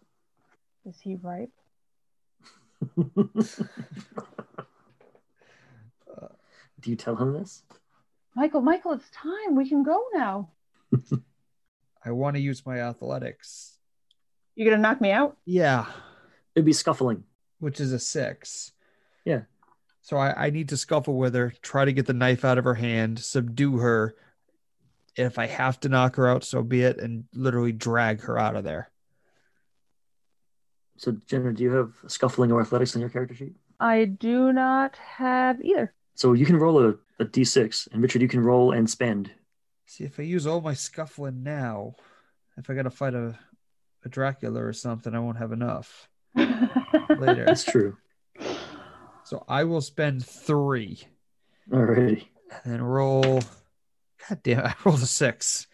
Is 0.85 0.99
he 1.01 1.15
ripe? 1.15 1.49
Do 6.79 6.89
you 6.91 6.95
tell 6.95 7.15
him 7.15 7.33
this? 7.33 7.63
Michael, 8.35 8.61
Michael, 8.61 8.93
it's 8.93 9.09
time. 9.11 9.55
We 9.55 9.67
can 9.67 9.83
go 9.83 10.03
now. 10.13 10.49
I 12.05 12.11
want 12.11 12.35
to 12.35 12.41
use 12.41 12.65
my 12.65 12.79
athletics. 12.81 13.77
You're 14.55 14.69
gonna 14.69 14.81
knock 14.81 15.01
me 15.01 15.11
out? 15.11 15.37
Yeah, 15.45 15.85
It'd 16.53 16.65
be 16.65 16.73
scuffling. 16.73 17.23
which 17.59 17.79
is 17.79 17.91
a 17.93 17.99
six. 17.99 18.71
Yeah. 19.25 19.41
So 20.05 20.17
I, 20.17 20.45
I 20.45 20.49
need 20.51 20.69
to 20.69 20.77
scuffle 20.77 21.17
with 21.17 21.33
her, 21.33 21.51
try 21.63 21.83
to 21.83 21.91
get 21.91 22.05
the 22.05 22.13
knife 22.13 22.45
out 22.45 22.59
of 22.59 22.63
her 22.65 22.75
hand, 22.75 23.17
subdue 23.17 23.77
her. 23.77 24.15
If 25.15 25.39
I 25.39 25.47
have 25.47 25.79
to 25.79 25.89
knock 25.89 26.17
her 26.17 26.27
out, 26.27 26.43
so 26.43 26.61
be 26.61 26.83
it, 26.83 26.99
and 26.99 27.23
literally 27.33 27.71
drag 27.71 28.21
her 28.21 28.37
out 28.37 28.55
of 28.55 28.63
there. 28.63 28.91
So, 30.97 31.17
Jenna, 31.25 31.53
do 31.53 31.63
you 31.63 31.71
have 31.71 31.95
scuffling 32.05 32.51
or 32.51 32.61
athletics 32.61 32.95
on 32.95 33.01
your 33.01 33.09
character 33.09 33.33
sheet? 33.33 33.55
I 33.79 34.05
do 34.05 34.53
not 34.53 34.95
have 34.97 35.59
either. 35.65 35.91
So 36.13 36.33
you 36.33 36.45
can 36.45 36.57
roll 36.57 36.85
a, 36.85 36.89
a 37.19 37.25
d6, 37.25 37.91
and 37.91 38.03
Richard, 38.03 38.21
you 38.21 38.27
can 38.27 38.43
roll 38.43 38.73
and 38.73 38.87
spend. 38.87 39.31
See 39.87 40.03
if 40.03 40.19
I 40.19 40.23
use 40.23 40.45
all 40.45 40.61
my 40.61 40.75
scuffling 40.75 41.41
now, 41.41 41.95
if 42.57 42.69
I 42.69 42.75
gotta 42.75 42.91
fight 42.91 43.15
a, 43.15 43.39
a 44.03 44.09
Dracula 44.09 44.63
or 44.63 44.71
something, 44.71 45.15
I 45.15 45.19
won't 45.19 45.39
have 45.39 45.51
enough 45.51 46.07
later. 46.35 47.45
That's 47.45 47.63
true. 47.63 47.97
So 49.25 49.43
I 49.47 49.63
will 49.65 49.81
spend 49.81 50.25
three 50.25 50.99
Alrighty. 51.71 52.25
and 52.63 52.73
then 52.73 52.81
roll. 52.81 53.41
God 54.29 54.39
damn, 54.43 54.59
I 54.65 54.75
rolled 54.85 55.01
a 55.01 55.05
six. 55.05 55.67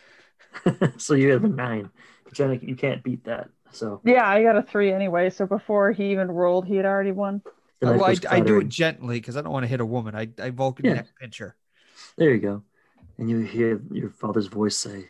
so 0.98 1.14
you 1.14 1.32
have 1.32 1.44
a 1.44 1.49
nine. 1.49 1.90
Jenna, 2.34 2.56
you 2.61 2.76
can't 2.76 3.03
beat 3.03 3.23
that. 3.26 3.49
So 3.72 4.02
yeah, 4.03 4.28
I 4.28 4.44
got 4.44 4.57
a 4.57 4.61
three 4.64 4.91
anyway. 4.91 5.30
So 5.30 5.45
before 5.45 5.91
he 5.91 6.11
even 6.11 6.30
rolled, 6.30 6.65
he 6.65 6.76
had 6.76 6.86
already 6.86 7.11
won. 7.11 7.41
Uh, 7.84 7.98
well, 7.98 8.06
I, 8.06 8.15
I 8.30 8.40
do 8.41 8.60
it 8.60 8.69
gently 8.69 9.19
because 9.19 9.36
I 9.38 9.41
don't 9.41 9.52
want 9.52 9.64
to 9.64 9.68
hit 9.68 9.82
a 9.82 9.86
woman. 9.86 10.15
I, 10.15 10.30
I 10.41 10.52
Vulcan 10.52 10.86
Yeah. 10.86 10.94
neck 10.95 11.07
pinch 11.19 11.40
her. 11.40 11.56
There 12.18 12.32
you 12.32 12.40
go. 12.40 12.64
And 13.18 13.30
you 13.30 13.40
hear 13.40 13.82
your 13.91 14.10
father's 14.10 14.48
voice 14.48 14.78
say, 14.78 15.10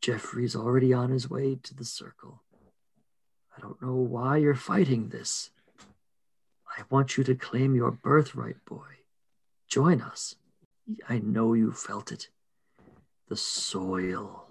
Jeffrey's 0.00 0.56
already 0.56 0.92
on 0.92 1.10
his 1.10 1.28
way 1.28 1.56
to 1.62 1.74
the 1.74 1.84
circle. 1.84 2.42
I 3.56 3.60
don't 3.60 3.80
know 3.82 3.94
why 3.94 4.36
you're 4.38 4.54
fighting 4.54 5.08
this. 5.08 5.50
I 6.78 6.82
want 6.90 7.16
you 7.16 7.24
to 7.24 7.34
claim 7.34 7.74
your 7.74 7.90
birthright, 7.90 8.64
boy. 8.64 8.86
Join 9.66 10.00
us. 10.00 10.36
I 11.08 11.18
know 11.18 11.52
you 11.52 11.72
felt 11.72 12.12
it. 12.12 12.28
The 13.28 13.36
soil. 13.36 14.46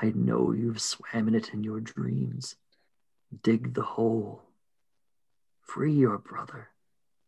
I 0.00 0.12
know 0.14 0.52
you've 0.52 0.80
swam 0.80 1.28
in 1.28 1.34
it 1.34 1.52
in 1.52 1.62
your 1.62 1.78
dreams. 1.78 2.56
Dig 3.42 3.74
the 3.74 3.82
hole. 3.82 4.44
Free 5.60 5.92
your 5.92 6.16
brother. 6.16 6.70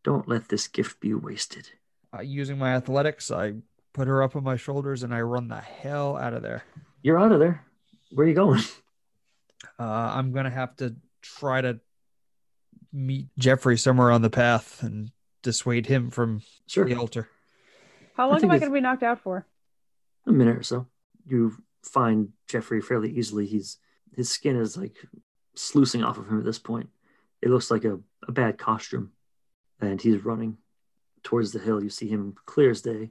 Don't 0.03 0.27
let 0.27 0.49
this 0.49 0.69
gift 0.69 0.99
be 0.99 1.13
wasted. 1.13 1.69
Uh, 2.17 2.23
using 2.23 2.57
my 2.57 2.75
athletics, 2.75 3.31
I 3.31 3.57
put 3.93 4.09
her 4.09 4.23
up 4.23 4.35
on 4.35 4.43
my 4.43 4.57
shoulders 4.57 5.03
and 5.03 5.15
I 5.15 5.21
run 5.21 5.49
the 5.49 5.61
hell 5.61 6.17
out 6.17 6.33
of 6.33 6.43
there. 6.43 6.65
You're 7.03 7.21
out 7.21 7.31
of 7.31 7.41
there. 7.41 7.67
Where 8.11 8.27
are 8.27 8.29
you 8.29 8.35
going? 8.35 8.63
Uh, 9.79 9.83
I'm 9.83 10.33
gonna 10.33 10.51
have 10.51 10.75
to 10.77 10.97
try 11.21 11.61
to 11.61 11.79
meet 12.93 13.29
Jeffrey 13.39 13.77
somewhere 13.79 14.11
on 14.11 14.23
the 14.23 14.31
path 14.31 14.83
and 14.83 15.11
dissuade 15.43 15.87
him 15.87 16.11
from 16.11 16.43
Sure. 16.67 16.85
the 16.85 16.95
altar. 16.95 17.29
How 18.15 18.29
long 18.29 18.41
think 18.41 18.53
am 18.53 18.57
I 18.57 18.59
gonna 18.59 18.73
be 18.73 18.81
knocked 18.81 19.03
out 19.03 19.21
for? 19.21 19.47
a 20.27 20.31
minute 20.33 20.57
or 20.57 20.63
so. 20.63 20.87
You 21.27 21.57
find 21.83 22.29
Jeffrey 22.47 22.81
fairly 22.81 23.11
easily. 23.11 23.45
He's 23.47 23.79
his 24.15 24.29
skin 24.29 24.57
is 24.57 24.77
like 24.77 24.97
sluicing 25.57 26.05
off 26.05 26.17
of 26.19 26.29
him 26.29 26.39
at 26.39 26.45
this 26.45 26.59
point. 26.61 26.91
It 27.41 27.49
looks 27.51 27.71
like 27.73 27.85
a, 27.85 27.99
a 28.29 28.33
bad 28.33 28.57
costume. 28.59 29.13
And 29.81 30.01
he's 30.01 30.25
running 30.25 30.59
towards 31.25 31.51
the 31.51 31.59
hill. 31.59 31.83
You 31.83 31.89
see 31.91 32.07
him 32.09 32.37
clear 32.47 32.71
as 32.71 32.83
day. 32.83 33.11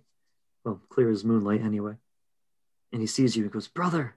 Well, 0.64 0.80
clear 0.88 1.10
as 1.10 1.26
moonlight 1.26 1.62
anyway. 1.62 1.95
And 2.94 3.02
he 3.02 3.08
sees 3.08 3.36
you 3.36 3.44
and 3.44 3.52
goes, 3.52 3.68
Brother, 3.68 4.16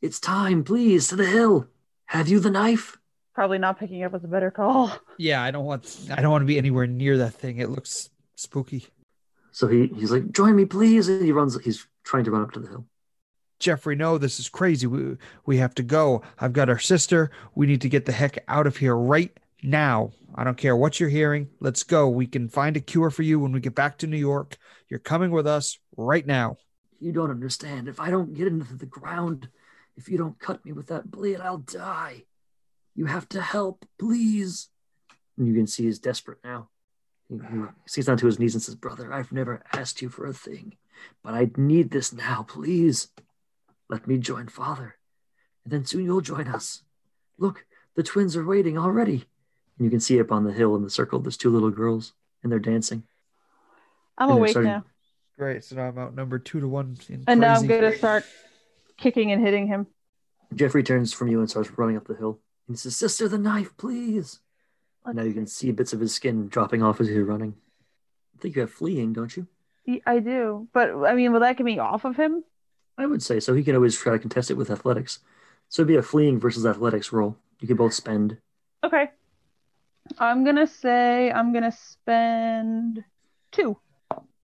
it's 0.00 0.20
time, 0.20 0.62
please, 0.62 1.08
to 1.08 1.16
the 1.16 1.26
hill. 1.26 1.66
Have 2.06 2.28
you 2.28 2.38
the 2.38 2.50
knife? 2.50 2.96
Probably 3.36 3.58
not 3.58 3.78
picking 3.78 4.02
up 4.02 4.14
is 4.14 4.24
a 4.24 4.28
better 4.28 4.50
call. 4.50 4.90
Yeah, 5.18 5.42
I 5.42 5.50
don't 5.50 5.66
want 5.66 6.08
I 6.10 6.22
don't 6.22 6.30
want 6.30 6.40
to 6.40 6.46
be 6.46 6.56
anywhere 6.56 6.86
near 6.86 7.18
that 7.18 7.34
thing. 7.34 7.58
It 7.58 7.68
looks 7.68 8.08
spooky. 8.34 8.86
So 9.52 9.68
he, 9.68 9.88
he's 9.88 10.10
like, 10.10 10.32
Join 10.32 10.56
me, 10.56 10.64
please. 10.64 11.06
And 11.08 11.22
he 11.22 11.32
runs, 11.32 11.62
he's 11.62 11.86
trying 12.02 12.24
to 12.24 12.30
run 12.30 12.40
up 12.40 12.52
to 12.52 12.60
the 12.60 12.68
hill. 12.68 12.86
Jeffrey, 13.60 13.94
no, 13.94 14.16
this 14.16 14.40
is 14.40 14.48
crazy. 14.48 14.86
We 14.86 15.18
we 15.44 15.58
have 15.58 15.74
to 15.74 15.82
go. 15.82 16.22
I've 16.38 16.54
got 16.54 16.70
our 16.70 16.78
sister. 16.78 17.30
We 17.54 17.66
need 17.66 17.82
to 17.82 17.90
get 17.90 18.06
the 18.06 18.12
heck 18.12 18.42
out 18.48 18.66
of 18.66 18.78
here 18.78 18.96
right 18.96 19.38
now. 19.62 20.12
I 20.34 20.42
don't 20.42 20.56
care 20.56 20.74
what 20.74 20.98
you're 20.98 21.10
hearing. 21.10 21.50
Let's 21.60 21.82
go. 21.82 22.08
We 22.08 22.26
can 22.26 22.48
find 22.48 22.74
a 22.74 22.80
cure 22.80 23.10
for 23.10 23.22
you 23.22 23.38
when 23.38 23.52
we 23.52 23.60
get 23.60 23.74
back 23.74 23.98
to 23.98 24.06
New 24.06 24.16
York. 24.16 24.56
You're 24.88 24.98
coming 24.98 25.30
with 25.30 25.46
us 25.46 25.78
right 25.98 26.26
now. 26.26 26.56
You 27.00 27.12
don't 27.12 27.30
understand. 27.30 27.86
If 27.86 28.00
I 28.00 28.08
don't 28.08 28.32
get 28.32 28.46
into 28.46 28.72
the 28.72 28.86
ground, 28.86 29.50
if 29.94 30.08
you 30.08 30.16
don't 30.16 30.38
cut 30.38 30.64
me 30.64 30.72
with 30.72 30.86
that 30.86 31.10
blade, 31.10 31.40
I'll 31.42 31.58
die. 31.58 32.22
You 32.96 33.04
have 33.06 33.28
to 33.30 33.40
help, 33.42 33.84
please. 33.98 34.68
And 35.36 35.46
you 35.46 35.54
can 35.54 35.66
see 35.66 35.84
he's 35.84 35.98
desperate 35.98 36.38
now. 36.42 36.68
He, 37.28 37.36
he 37.36 37.62
sinks 37.86 38.06
down 38.06 38.16
to 38.18 38.26
his 38.26 38.38
knees 38.38 38.54
and 38.54 38.62
says, 38.62 38.74
Brother, 38.74 39.12
I've 39.12 39.32
never 39.32 39.62
asked 39.72 40.00
you 40.00 40.08
for 40.08 40.26
a 40.26 40.32
thing, 40.32 40.74
but 41.22 41.34
I 41.34 41.50
need 41.56 41.90
this 41.90 42.12
now, 42.12 42.44
please. 42.48 43.08
Let 43.88 44.06
me 44.08 44.18
join 44.18 44.48
Father, 44.48 44.96
and 45.64 45.72
then 45.72 45.84
soon 45.84 46.04
you'll 46.04 46.20
join 46.20 46.48
us. 46.48 46.82
Look, 47.38 47.66
the 47.94 48.02
twins 48.02 48.36
are 48.36 48.44
waiting 48.44 48.76
already. 48.78 49.26
And 49.78 49.84
you 49.84 49.90
can 49.90 50.00
see 50.00 50.18
up 50.18 50.32
on 50.32 50.44
the 50.44 50.52
hill 50.52 50.74
in 50.74 50.82
the 50.82 50.90
circle, 50.90 51.20
there's 51.20 51.36
two 51.36 51.50
little 51.50 51.70
girls, 51.70 52.14
and 52.42 52.50
they're 52.50 52.58
dancing. 52.58 53.04
I'm 54.18 54.30
And 54.30 54.38
awake 54.38 54.50
starting- 54.50 54.72
now, 54.72 54.84
Great. 55.38 55.64
So 55.64 55.76
now 55.76 55.88
I'm 55.88 55.98
outnumbered 55.98 56.46
two 56.46 56.60
to 56.60 56.66
one. 56.68 56.96
in 57.10 57.22
and 57.26 57.40
now 57.40 57.54
I'm 57.56 57.66
gonna 57.66 57.94
start 57.96 58.24
kicking 58.96 59.32
and 59.32 59.42
hitting 59.42 59.66
him. 59.66 59.86
Jeffrey 60.54 60.82
turns 60.82 61.12
from 61.12 61.28
you 61.28 61.40
and 61.40 61.50
starts 61.50 61.70
running 61.76 61.98
up 61.98 62.06
the 62.06 62.14
hill. 62.16 62.40
He 62.68 62.76
says, 62.76 62.96
Sister, 62.96 63.28
the 63.28 63.38
knife, 63.38 63.76
please. 63.76 64.40
Let's 65.04 65.16
now 65.16 65.22
you 65.22 65.34
can 65.34 65.46
see 65.46 65.70
bits 65.70 65.92
of 65.92 66.00
his 66.00 66.14
skin 66.14 66.48
dropping 66.48 66.82
off 66.82 67.00
as 67.00 67.08
you're 67.08 67.24
running. 67.24 67.54
I 68.36 68.42
think 68.42 68.56
you 68.56 68.62
have 68.62 68.72
fleeing, 68.72 69.12
don't 69.12 69.36
you? 69.36 69.46
see. 69.86 70.02
I 70.04 70.18
do, 70.18 70.68
but 70.72 70.90
I 71.06 71.14
mean, 71.14 71.32
will 71.32 71.40
that 71.40 71.56
get 71.56 71.64
me 71.64 71.78
off 71.78 72.04
of 72.04 72.16
him? 72.16 72.44
I 72.98 73.06
would 73.06 73.22
say 73.22 73.40
so. 73.40 73.54
He 73.54 73.62
can 73.62 73.74
always 73.76 73.96
try 73.96 74.12
to 74.12 74.18
contest 74.18 74.50
it 74.50 74.56
with 74.56 74.70
athletics. 74.70 75.20
So 75.68 75.82
it'd 75.82 75.88
be 75.88 75.96
a 75.96 76.02
fleeing 76.02 76.40
versus 76.40 76.66
athletics 76.66 77.12
roll. 77.12 77.36
You 77.60 77.68
can 77.68 77.76
both 77.76 77.94
spend. 77.94 78.38
Okay. 78.84 79.10
I'm 80.18 80.44
gonna 80.44 80.66
say 80.66 81.30
I'm 81.30 81.52
gonna 81.52 81.72
spend 81.72 83.04
two. 83.52 83.76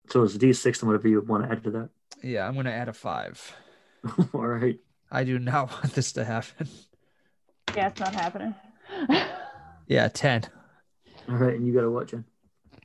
So 0.09 0.23
it's 0.23 0.35
a 0.35 0.39
d6 0.39 0.81
and 0.81 0.89
whatever 0.89 1.07
you 1.07 1.21
want 1.21 1.45
to 1.45 1.51
add 1.51 1.63
to 1.63 1.71
that. 1.71 1.89
Yeah, 2.21 2.47
I'm 2.47 2.55
gonna 2.55 2.71
add 2.71 2.89
a 2.89 2.93
five. 2.93 3.55
All 4.33 4.47
right. 4.47 4.79
I 5.11 5.23
do 5.23 5.39
not 5.39 5.71
want 5.83 5.93
this 5.93 6.11
to 6.13 6.25
happen. 6.25 6.67
Yeah, 7.75 7.87
it's 7.87 7.99
not 7.99 8.13
happening. 8.13 8.53
Yeah, 9.87 10.07
ten. 10.07 10.43
All 11.29 11.35
right. 11.35 11.55
And 11.55 11.65
you 11.67 11.73
got 11.73 11.81
to 11.81 11.89
watch 11.91 12.13
it. 12.13 12.23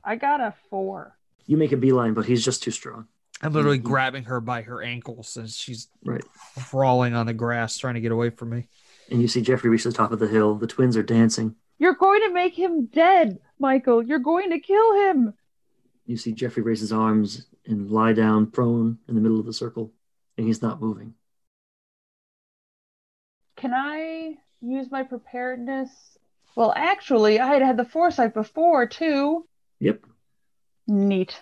I 0.03 0.15
got 0.15 0.41
a 0.41 0.53
four. 0.69 1.15
You 1.45 1.57
make 1.57 1.71
a 1.71 1.77
beeline, 1.77 2.13
but 2.13 2.25
he's 2.25 2.43
just 2.43 2.63
too 2.63 2.71
strong. 2.71 3.07
I'm 3.41 3.53
literally 3.53 3.79
Mhm. 3.79 3.83
grabbing 3.83 4.23
her 4.25 4.41
by 4.41 4.63
her 4.63 4.81
ankles 4.81 5.37
and 5.37 5.49
she's 5.49 5.87
Right. 6.03 6.23
crawling 6.69 7.13
on 7.13 7.25
the 7.25 7.33
grass 7.33 7.77
trying 7.77 7.93
to 7.95 8.01
get 8.01 8.11
away 8.11 8.29
from 8.31 8.49
me. 8.49 8.67
And 9.09 9.21
you 9.21 9.27
see 9.27 9.41
Jeffrey 9.41 9.69
reach 9.69 9.83
the 9.83 9.91
top 9.91 10.11
of 10.11 10.19
the 10.19 10.27
hill. 10.27 10.55
The 10.55 10.67
twins 10.67 10.97
are 10.97 11.03
dancing. 11.03 11.55
You're 11.77 11.93
going 11.95 12.21
to 12.27 12.33
make 12.33 12.53
him 12.57 12.87
dead, 12.87 13.39
Michael. 13.57 14.03
You're 14.03 14.19
going 14.19 14.49
to 14.51 14.59
kill 14.59 14.93
him. 14.95 15.33
You 16.05 16.17
see 16.17 16.33
Jeffrey 16.33 16.63
raise 16.63 16.81
his 16.81 16.91
arms 16.91 17.45
and 17.65 17.89
lie 17.89 18.13
down 18.13 18.51
prone 18.51 18.99
in 19.07 19.15
the 19.15 19.21
middle 19.21 19.39
of 19.39 19.45
the 19.45 19.53
circle. 19.53 19.93
And 20.37 20.45
he's 20.47 20.61
not 20.61 20.81
moving. 20.81 21.15
Can 23.55 23.73
I 23.73 24.37
use 24.61 24.91
my 24.91 25.03
preparedness? 25.03 25.89
Well, 26.55 26.73
actually, 26.75 27.39
I 27.39 27.47
had 27.47 27.61
had 27.61 27.77
the 27.77 27.85
foresight 27.85 28.33
before 28.33 28.85
too. 28.87 29.45
Yep. 29.79 30.01
Neat. 30.87 31.41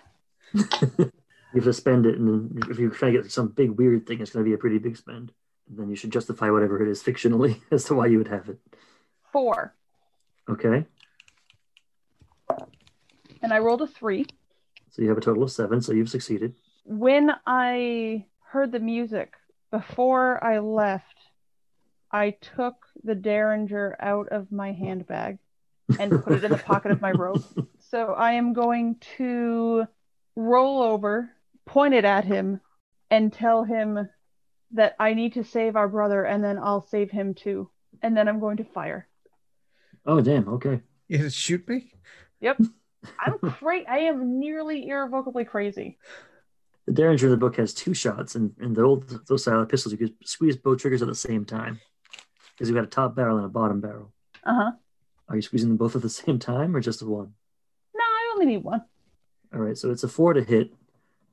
You 1.54 1.62
have 1.62 1.64
to 1.64 1.74
spend 1.74 2.06
it, 2.06 2.20
and 2.20 2.62
if 2.70 2.78
you're 2.78 2.90
trying 2.92 3.14
to 3.14 3.22
get 3.22 3.32
some 3.32 3.48
big 3.48 3.72
weird 3.72 4.06
thing, 4.06 4.20
it's 4.20 4.32
going 4.32 4.44
to 4.44 4.48
be 4.50 4.54
a 4.54 4.58
pretty 4.58 4.80
big 4.80 4.98
spend. 4.98 5.32
And 5.70 5.80
then 5.80 5.90
you 5.90 5.96
should 5.96 6.12
justify 6.12 6.50
whatever 6.52 6.84
it 6.84 6.90
is 6.92 7.02
fictionally 7.02 7.62
as 7.72 7.86
to 7.86 7.96
why 7.96 8.08
you 8.08 8.18
would 8.18 8.28
have 8.28 8.50
it. 8.50 8.60
Four. 9.32 9.74
Okay, 10.50 10.86
And 13.42 13.54
I 13.54 13.60
rolled 13.60 13.82
a 13.82 13.88
three. 13.88 14.26
so 14.92 15.02
you 15.02 15.08
have 15.08 15.18
a 15.18 15.22
total 15.22 15.44
of 15.44 15.52
seven, 15.52 15.82
so 15.82 15.94
you've 15.94 16.10
succeeded. 16.10 16.54
When 16.84 17.32
I 17.46 18.26
heard 18.50 18.72
the 18.74 18.80
music 18.80 19.34
before 19.72 20.44
I 20.44 20.60
left, 20.60 21.16
I 22.12 22.32
took 22.32 22.76
the 23.04 23.16
Derringer 23.16 23.96
out 24.00 24.30
of 24.30 24.52
my 24.52 24.72
handbag 24.72 25.40
and 26.00 26.24
put 26.24 26.34
it 26.34 26.44
in 26.44 26.52
the 26.52 26.58
pocket 26.58 26.92
of 26.92 27.02
my 27.02 27.12
robe. 27.12 27.44
So 27.90 28.14
I 28.14 28.34
am 28.34 28.52
going 28.52 28.98
to 29.18 29.88
roll 30.36 30.82
over, 30.82 31.30
point 31.66 31.94
it 31.94 32.04
at 32.04 32.26
him, 32.26 32.60
and 33.10 33.32
tell 33.32 33.64
him 33.64 34.10
that 34.72 34.94
I 35.00 35.14
need 35.14 35.36
to 35.36 35.46
save 35.46 35.78
our 35.78 35.88
brother 35.88 36.26
and 36.26 36.44
then 36.44 36.58
I'll 36.58 36.86
save 36.86 37.12
him 37.12 37.34
too. 37.34 37.70
And 38.02 38.18
then 38.18 38.28
I'm 38.28 38.42
going 38.42 38.58
to 38.58 38.66
fire. 38.66 39.08
Oh, 40.06 40.20
damn. 40.20 40.50
Okay. 40.50 40.82
You 41.08 41.20
just 41.20 41.38
shoot 41.38 41.66
me? 41.66 41.94
Yep. 42.42 42.60
I'm 43.26 43.40
cra- 43.40 43.90
I 43.90 44.00
am 44.00 44.38
nearly 44.38 44.90
irrevocably 44.90 45.46
crazy. 45.46 45.98
The 46.88 46.92
Derringer 46.92 47.28
in 47.28 47.32
the 47.32 47.38
book 47.38 47.56
has 47.56 47.74
two 47.74 47.94
shots, 47.94 48.36
and, 48.36 48.54
and 48.60 48.76
the 48.76 48.82
old 48.82 49.26
those 49.28 49.44
style 49.44 49.66
pistols, 49.66 49.94
you 49.94 49.98
could 49.98 50.16
squeeze 50.26 50.58
both 50.58 50.82
triggers 50.82 51.02
at 51.02 51.08
the 51.08 51.16
same 51.16 51.46
time 51.46 51.80
because 52.58 52.68
you've 52.70 52.76
got 52.76 52.84
a 52.84 52.88
top 52.88 53.16
barrel 53.16 53.38
and 53.38 53.46
a 53.46 53.50
bottom 53.50 53.80
barrel. 53.82 54.12
Uh 54.44 54.54
huh. 54.56 54.72
Are 55.30 55.36
you 55.36 55.42
squeezing 55.42 55.70
them 55.70 55.78
both 55.78 55.96
at 55.96 56.02
the 56.02 56.10
same 56.24 56.40
time 56.40 56.76
or 56.76 56.80
just 56.80 57.04
one? 57.04 57.34
No, 57.96 58.04
I 58.04 58.32
only 58.34 58.46
need 58.48 58.64
one. 58.64 58.84
All 59.54 59.60
right, 59.62 59.78
so 59.78 59.92
it's 59.92 60.04
a 60.04 60.08
four 60.08 60.34
to 60.34 60.44
hit. 60.44 60.74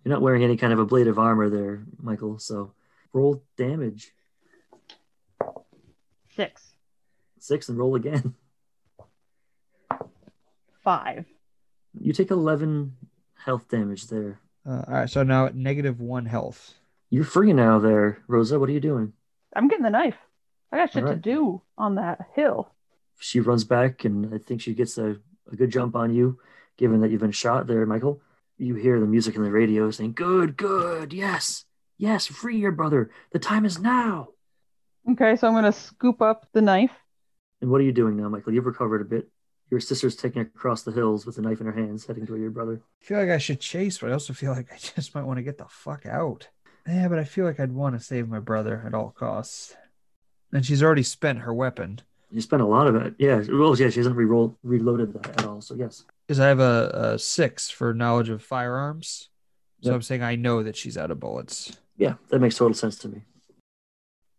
You're 0.05 0.13
not 0.13 0.23
wearing 0.23 0.45
any 0.45 0.57
kind 0.57 0.73
of 0.73 0.79
ablative 0.79 1.19
armor 1.19 1.49
there, 1.49 1.85
Michael. 2.01 2.39
So 2.39 2.73
roll 3.13 3.43
damage 3.57 4.13
Six. 6.37 6.73
six 7.39 7.69
and 7.69 7.79
roll 7.79 7.95
again. 7.95 8.35
Five. 10.83 11.25
You 11.99 12.13
take 12.13 12.31
11 12.31 12.97
health 13.35 13.69
damage 13.69 14.09
there. 14.09 14.41
Uh, 14.67 14.83
all 14.87 14.95
right, 14.95 15.09
so 15.11 15.23
now 15.23 15.47
at 15.47 15.55
negative 15.55 16.01
one 16.01 16.27
health. 16.27 16.75
You're 17.11 17.25
free 17.25 17.53
now 17.53 17.79
there, 17.79 18.19
Rosa. 18.27 18.59
What 18.59 18.69
are 18.69 18.73
you 18.73 18.81
doing? 18.81 19.13
I'm 19.55 19.69
getting 19.69 19.85
the 19.85 19.91
knife. 19.91 20.17
I 20.73 20.79
got 20.79 20.93
shit 20.93 21.07
to 21.07 21.17
do 21.17 21.63
on 21.79 21.97
that 21.97 22.27
hill. 22.35 22.71
She 23.19 23.41
runs 23.41 23.65
back, 23.65 24.05
and 24.05 24.35
I 24.35 24.39
think 24.39 24.61
she 24.61 24.75
gets 24.75 24.99
a, 24.99 25.17
a 25.51 25.57
good 25.57 25.71
jump 25.71 25.95
on 25.95 26.15
you, 26.15 26.39
given 26.77 27.01
that 27.01 27.11
you've 27.11 27.21
been 27.21 27.31
shot 27.31 27.67
there, 27.67 27.87
Michael. 27.87 28.21
You 28.59 28.75
hear 28.75 29.01
the 29.01 29.07
music 29.07 29.37
in 29.37 29.43
the 29.43 29.51
radio 29.51 29.91
saying, 29.91 30.13
Good, 30.13 30.57
good, 30.57 31.13
yes, 31.13 31.65
yes, 31.99 32.27
free 32.27 32.59
your 32.59 32.73
brother. 32.73 33.11
The 33.33 33.39
time 33.39 33.65
is 33.65 33.79
now. 33.79 34.29
Okay, 35.11 35.37
so 35.37 35.47
I'm 35.47 35.55
gonna 35.55 35.73
scoop 35.73 36.23
up 36.23 36.47
the 36.53 36.63
knife. 36.63 36.93
And 37.61 37.71
what 37.71 37.81
are 37.81 37.85
you 37.85 37.93
doing 37.93 38.17
now, 38.17 38.29
Michael? 38.29 38.53
You've 38.53 38.67
recovered 38.67 39.01
a 39.01 39.05
bit. 39.05 39.29
Your 39.71 39.81
sister's 39.81 40.17
taking 40.17 40.43
across 40.43 40.83
the 40.83 40.93
hills 40.93 41.25
with 41.27 41.39
a 41.39 41.43
knife 41.43 41.61
in 41.61 41.67
her 41.67 41.73
hands, 41.73 42.07
heading 42.07 42.27
toward 42.27 42.41
your 42.41 42.51
brother. 42.51 42.83
I 43.03 43.05
feel 43.05 43.19
like 43.19 43.31
I 43.31 43.39
should 43.39 43.61
chase, 43.61 43.99
but 43.99 44.11
I 44.11 44.13
also 44.13 44.33
feel 44.33 44.53
like 44.53 44.73
I 44.73 44.77
just 44.77 45.15
might 45.15 45.25
want 45.25 45.39
to 45.39 45.43
get 45.43 45.59
the 45.59 45.67
fuck 45.69 46.07
out. 46.07 46.49
Yeah, 46.87 47.09
but 47.09 47.19
I 47.19 47.25
feel 47.25 47.45
like 47.45 47.61
I'd 47.61 47.73
want 47.73 47.99
to 47.99 48.05
save 48.05 48.29
my 48.29 48.41
brother 48.41 48.83
at 48.87 48.95
all 48.95 49.11
costs. 49.11 49.75
And 50.55 50.65
she's 50.65 50.83
already 50.83 51.03
spent 51.03 51.41
her 51.41 51.53
weapon. 51.53 52.01
You 52.31 52.41
spent 52.41 52.63
a 52.63 52.67
lot 52.67 52.87
of 52.87 52.97
it. 52.97 53.15
Yeah. 53.19 53.43
Well, 53.49 53.77
yeah, 53.77 53.91
she 53.91 54.01
hasn't 54.01 54.17
re-roll, 54.17 54.57
reloaded 54.63 55.13
that 55.13 55.29
at 55.41 55.45
all. 55.47 55.61
So, 55.61 55.75
yes. 55.75 56.05
Because 56.27 56.41
I 56.41 56.49
have 56.49 56.61
a, 56.61 57.13
a 57.15 57.19
six 57.19 57.69
for 57.69 57.93
knowledge 57.93 58.29
of 58.31 58.43
firearms. 58.43 59.29
So 59.83 59.91
Yep. 59.91 59.95
I'm 59.97 60.03
saying 60.03 60.23
I 60.23 60.37
know 60.37 60.63
that 60.63 60.77
she's 60.77 60.97
out 60.97 61.11
of 61.11 61.21
bullets. 61.21 61.77
Yeah, 61.99 62.15
that 62.31 62.41
makes 62.41 62.57
total 62.57 62.75
sense 62.75 62.97
to 62.99 63.09
me. 63.09 63.23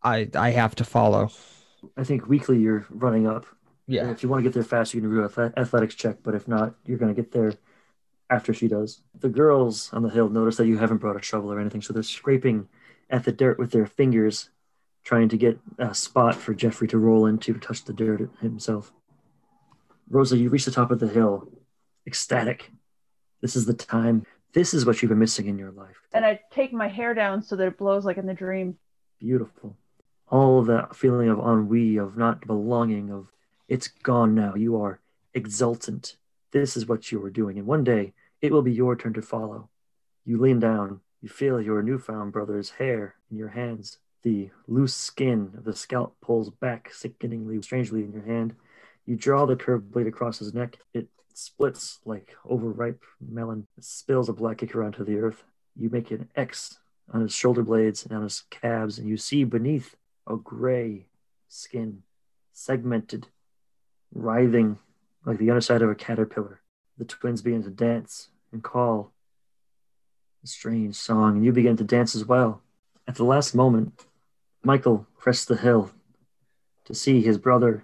I 0.01 0.27
I 0.35 0.49
have 0.51 0.75
to 0.75 0.83
follow. 0.83 1.29
I 1.95 2.03
think 2.03 2.27
weekly 2.27 2.57
you're 2.57 2.85
running 2.89 3.27
up. 3.27 3.45
Yeah. 3.87 4.09
If 4.09 4.23
you 4.23 4.29
want 4.29 4.43
to 4.43 4.49
get 4.49 4.53
there 4.55 4.63
fast, 4.63 4.93
you 4.93 5.01
can 5.01 5.09
do 5.11 5.23
an 5.23 5.53
athletics 5.55 5.93
check, 5.95 6.17
but 6.23 6.33
if 6.33 6.47
not, 6.47 6.73
you're 6.85 6.97
going 6.97 7.13
to 7.13 7.21
get 7.21 7.31
there 7.31 7.53
after 8.29 8.53
she 8.53 8.67
does. 8.67 9.01
The 9.19 9.29
girls 9.29 9.93
on 9.93 10.01
the 10.01 10.09
hill 10.09 10.29
notice 10.29 10.57
that 10.57 10.65
you 10.65 10.77
haven't 10.79 10.97
brought 10.97 11.15
a 11.15 11.21
shovel 11.21 11.53
or 11.53 11.59
anything, 11.59 11.83
so 11.83 11.93
they're 11.93 12.01
scraping 12.01 12.67
at 13.11 13.23
the 13.23 13.31
dirt 13.31 13.59
with 13.59 13.71
their 13.71 13.85
fingers, 13.85 14.49
trying 15.05 15.29
to 15.29 15.37
get 15.37 15.57
a 15.77 15.93
spot 15.93 16.35
for 16.35 16.53
Jeffrey 16.53 16.87
to 16.89 16.97
roll 16.97 17.27
into 17.27 17.53
to 17.53 17.59
touch 17.59 17.85
the 17.85 17.93
dirt 17.93 18.29
himself. 18.41 18.91
Rosa, 20.09 20.37
you 20.37 20.49
reach 20.49 20.65
the 20.65 20.71
top 20.71 20.91
of 20.91 20.99
the 20.99 21.07
hill, 21.07 21.47
ecstatic. 22.05 22.71
This 23.41 23.55
is 23.55 23.65
the 23.65 23.73
time. 23.73 24.25
This 24.53 24.73
is 24.73 24.85
what 24.85 25.01
you've 25.01 25.09
been 25.09 25.19
missing 25.19 25.47
in 25.47 25.59
your 25.59 25.71
life. 25.71 26.01
And 26.11 26.25
I 26.25 26.39
take 26.51 26.73
my 26.73 26.87
hair 26.87 27.13
down 27.13 27.43
so 27.43 27.55
that 27.55 27.67
it 27.67 27.77
blows 27.77 28.03
like 28.03 28.17
in 28.17 28.25
the 28.25 28.33
dream. 28.33 28.77
Beautiful. 29.19 29.77
All 30.27 30.59
of 30.59 30.65
that 30.67 30.95
feeling 30.95 31.29
of 31.29 31.39
ennui, 31.39 31.97
of 31.97 32.17
not 32.17 32.45
belonging, 32.47 33.11
of 33.11 33.31
it's 33.67 33.87
gone 33.87 34.33
now. 34.33 34.55
You 34.55 34.81
are 34.81 34.99
exultant. 35.33 36.17
This 36.51 36.75
is 36.75 36.87
what 36.87 37.11
you 37.11 37.19
were 37.19 37.29
doing. 37.29 37.59
And 37.59 37.67
one 37.67 37.83
day 37.83 38.13
it 38.41 38.51
will 38.51 38.63
be 38.63 38.73
your 38.73 38.95
turn 38.95 39.13
to 39.13 39.21
follow. 39.21 39.69
You 40.23 40.39
lean 40.39 40.59
down. 40.59 41.01
You 41.21 41.29
feel 41.29 41.61
your 41.61 41.83
newfound 41.83 42.33
brother's 42.33 42.71
hair 42.71 43.15
in 43.29 43.37
your 43.37 43.49
hands. 43.49 43.99
The 44.25 44.49
loose 44.67 44.95
skin 44.95 45.51
of 45.55 45.65
the 45.65 45.75
scalp 45.75 46.15
pulls 46.19 46.49
back 46.49 46.91
sickeningly, 46.91 47.61
strangely 47.61 48.03
in 48.03 48.11
your 48.11 48.23
hand. 48.23 48.55
You 49.05 49.15
draw 49.15 49.45
the 49.45 49.55
curved 49.55 49.91
blade 49.91 50.07
across 50.07 50.39
his 50.39 50.51
neck. 50.51 50.79
It 50.95 51.09
splits 51.35 51.99
like 52.05 52.35
overripe 52.43 53.03
melon. 53.21 53.67
It 53.77 53.83
spills 53.83 54.27
a 54.27 54.33
black 54.33 54.63
ichor 54.63 54.83
onto 54.83 55.05
the 55.05 55.17
earth. 55.17 55.43
You 55.75 55.91
make 55.91 56.09
an 56.09 56.27
X 56.35 56.79
on 57.13 57.21
his 57.21 57.35
shoulder 57.35 57.61
blades 57.61 58.03
and 58.03 58.13
on 58.17 58.23
his 58.23 58.41
calves, 58.49 58.97
and 58.97 59.07
you 59.07 59.15
see 59.15 59.43
beneath 59.43 59.95
a 60.25 60.37
gray 60.37 61.05
skin, 61.47 62.01
segmented, 62.51 63.27
writhing 64.11 64.79
like 65.23 65.37
the 65.37 65.51
underside 65.51 65.83
of 65.83 65.91
a 65.91 65.95
caterpillar. 65.95 66.61
The 66.97 67.05
twins 67.05 67.43
begin 67.43 67.61
to 67.61 67.69
dance 67.69 68.29
and 68.51 68.63
call 68.63 69.13
a 70.43 70.47
strange 70.47 70.95
song, 70.95 71.35
and 71.35 71.45
you 71.45 71.51
begin 71.51 71.77
to 71.77 71.83
dance 71.83 72.15
as 72.15 72.25
well. 72.25 72.63
At 73.07 73.17
the 73.17 73.23
last 73.23 73.53
moment, 73.53 74.03
Michael 74.65 75.05
crests 75.15 75.45
the 75.45 75.57
hill 75.57 75.91
to 76.85 76.95
see 76.95 77.21
his 77.21 77.37
brother, 77.37 77.83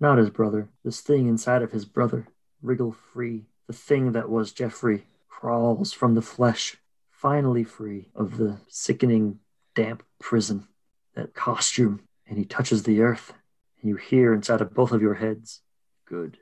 not 0.00 0.18
his 0.18 0.30
brother, 0.30 0.68
this 0.84 1.00
thing 1.00 1.28
inside 1.28 1.62
of 1.62 1.70
his 1.70 1.84
brother, 1.84 2.26
wriggle 2.60 2.90
free. 2.90 3.46
The 3.68 3.72
thing 3.72 4.10
that 4.12 4.28
was 4.28 4.50
Jeffrey 4.50 5.06
crawls 5.28 5.92
from 5.92 6.16
the 6.16 6.22
flesh, 6.22 6.76
finally 7.08 7.62
free 7.62 8.08
of 8.16 8.36
the 8.36 8.58
sickening, 8.66 9.38
damp 9.76 10.02
prison, 10.18 10.66
that 11.14 11.34
costume, 11.34 12.00
and 12.26 12.36
he 12.36 12.44
touches 12.44 12.82
the 12.82 13.00
earth, 13.00 13.32
and 13.80 13.88
you 13.88 13.94
hear 13.94 14.34
inside 14.34 14.60
of 14.60 14.74
both 14.74 14.90
of 14.90 15.00
your 15.00 15.14
heads, 15.14 15.60
Good. 16.04 16.38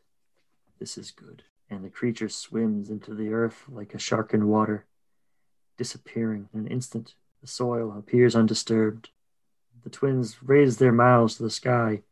This 0.78 0.96
is 0.96 1.10
good. 1.10 1.42
And 1.68 1.84
the 1.84 1.90
creature 1.90 2.30
swims 2.30 2.88
into 2.88 3.14
the 3.14 3.30
earth 3.34 3.64
like 3.68 3.92
a 3.92 3.98
shark 3.98 4.32
in 4.32 4.48
water, 4.48 4.86
disappearing 5.76 6.48
in 6.54 6.60
an 6.60 6.66
instant. 6.68 7.14
The 7.42 7.48
soil 7.48 7.94
appears 7.98 8.34
undisturbed. 8.34 9.10
The 9.86 9.90
twins 9.90 10.42
raise 10.42 10.78
their 10.78 10.90
mouths 10.90 11.36
to 11.36 11.44
the 11.44 11.50
sky 11.50 12.02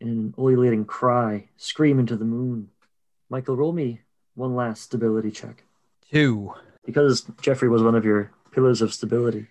in 0.00 0.08
an 0.08 0.34
ululating 0.38 0.86
cry, 0.86 1.50
scream 1.58 1.98
into 1.98 2.16
the 2.16 2.24
moon. 2.24 2.70
Michael, 3.28 3.58
roll 3.58 3.74
me 3.74 4.00
one 4.34 4.56
last 4.56 4.84
stability 4.84 5.30
check. 5.30 5.64
Two. 6.10 6.54
Because 6.82 7.26
Jeffrey 7.42 7.68
was 7.68 7.82
one 7.82 7.94
of 7.94 8.06
your 8.06 8.30
pillars 8.52 8.80
of 8.80 8.94
stability, 8.94 9.48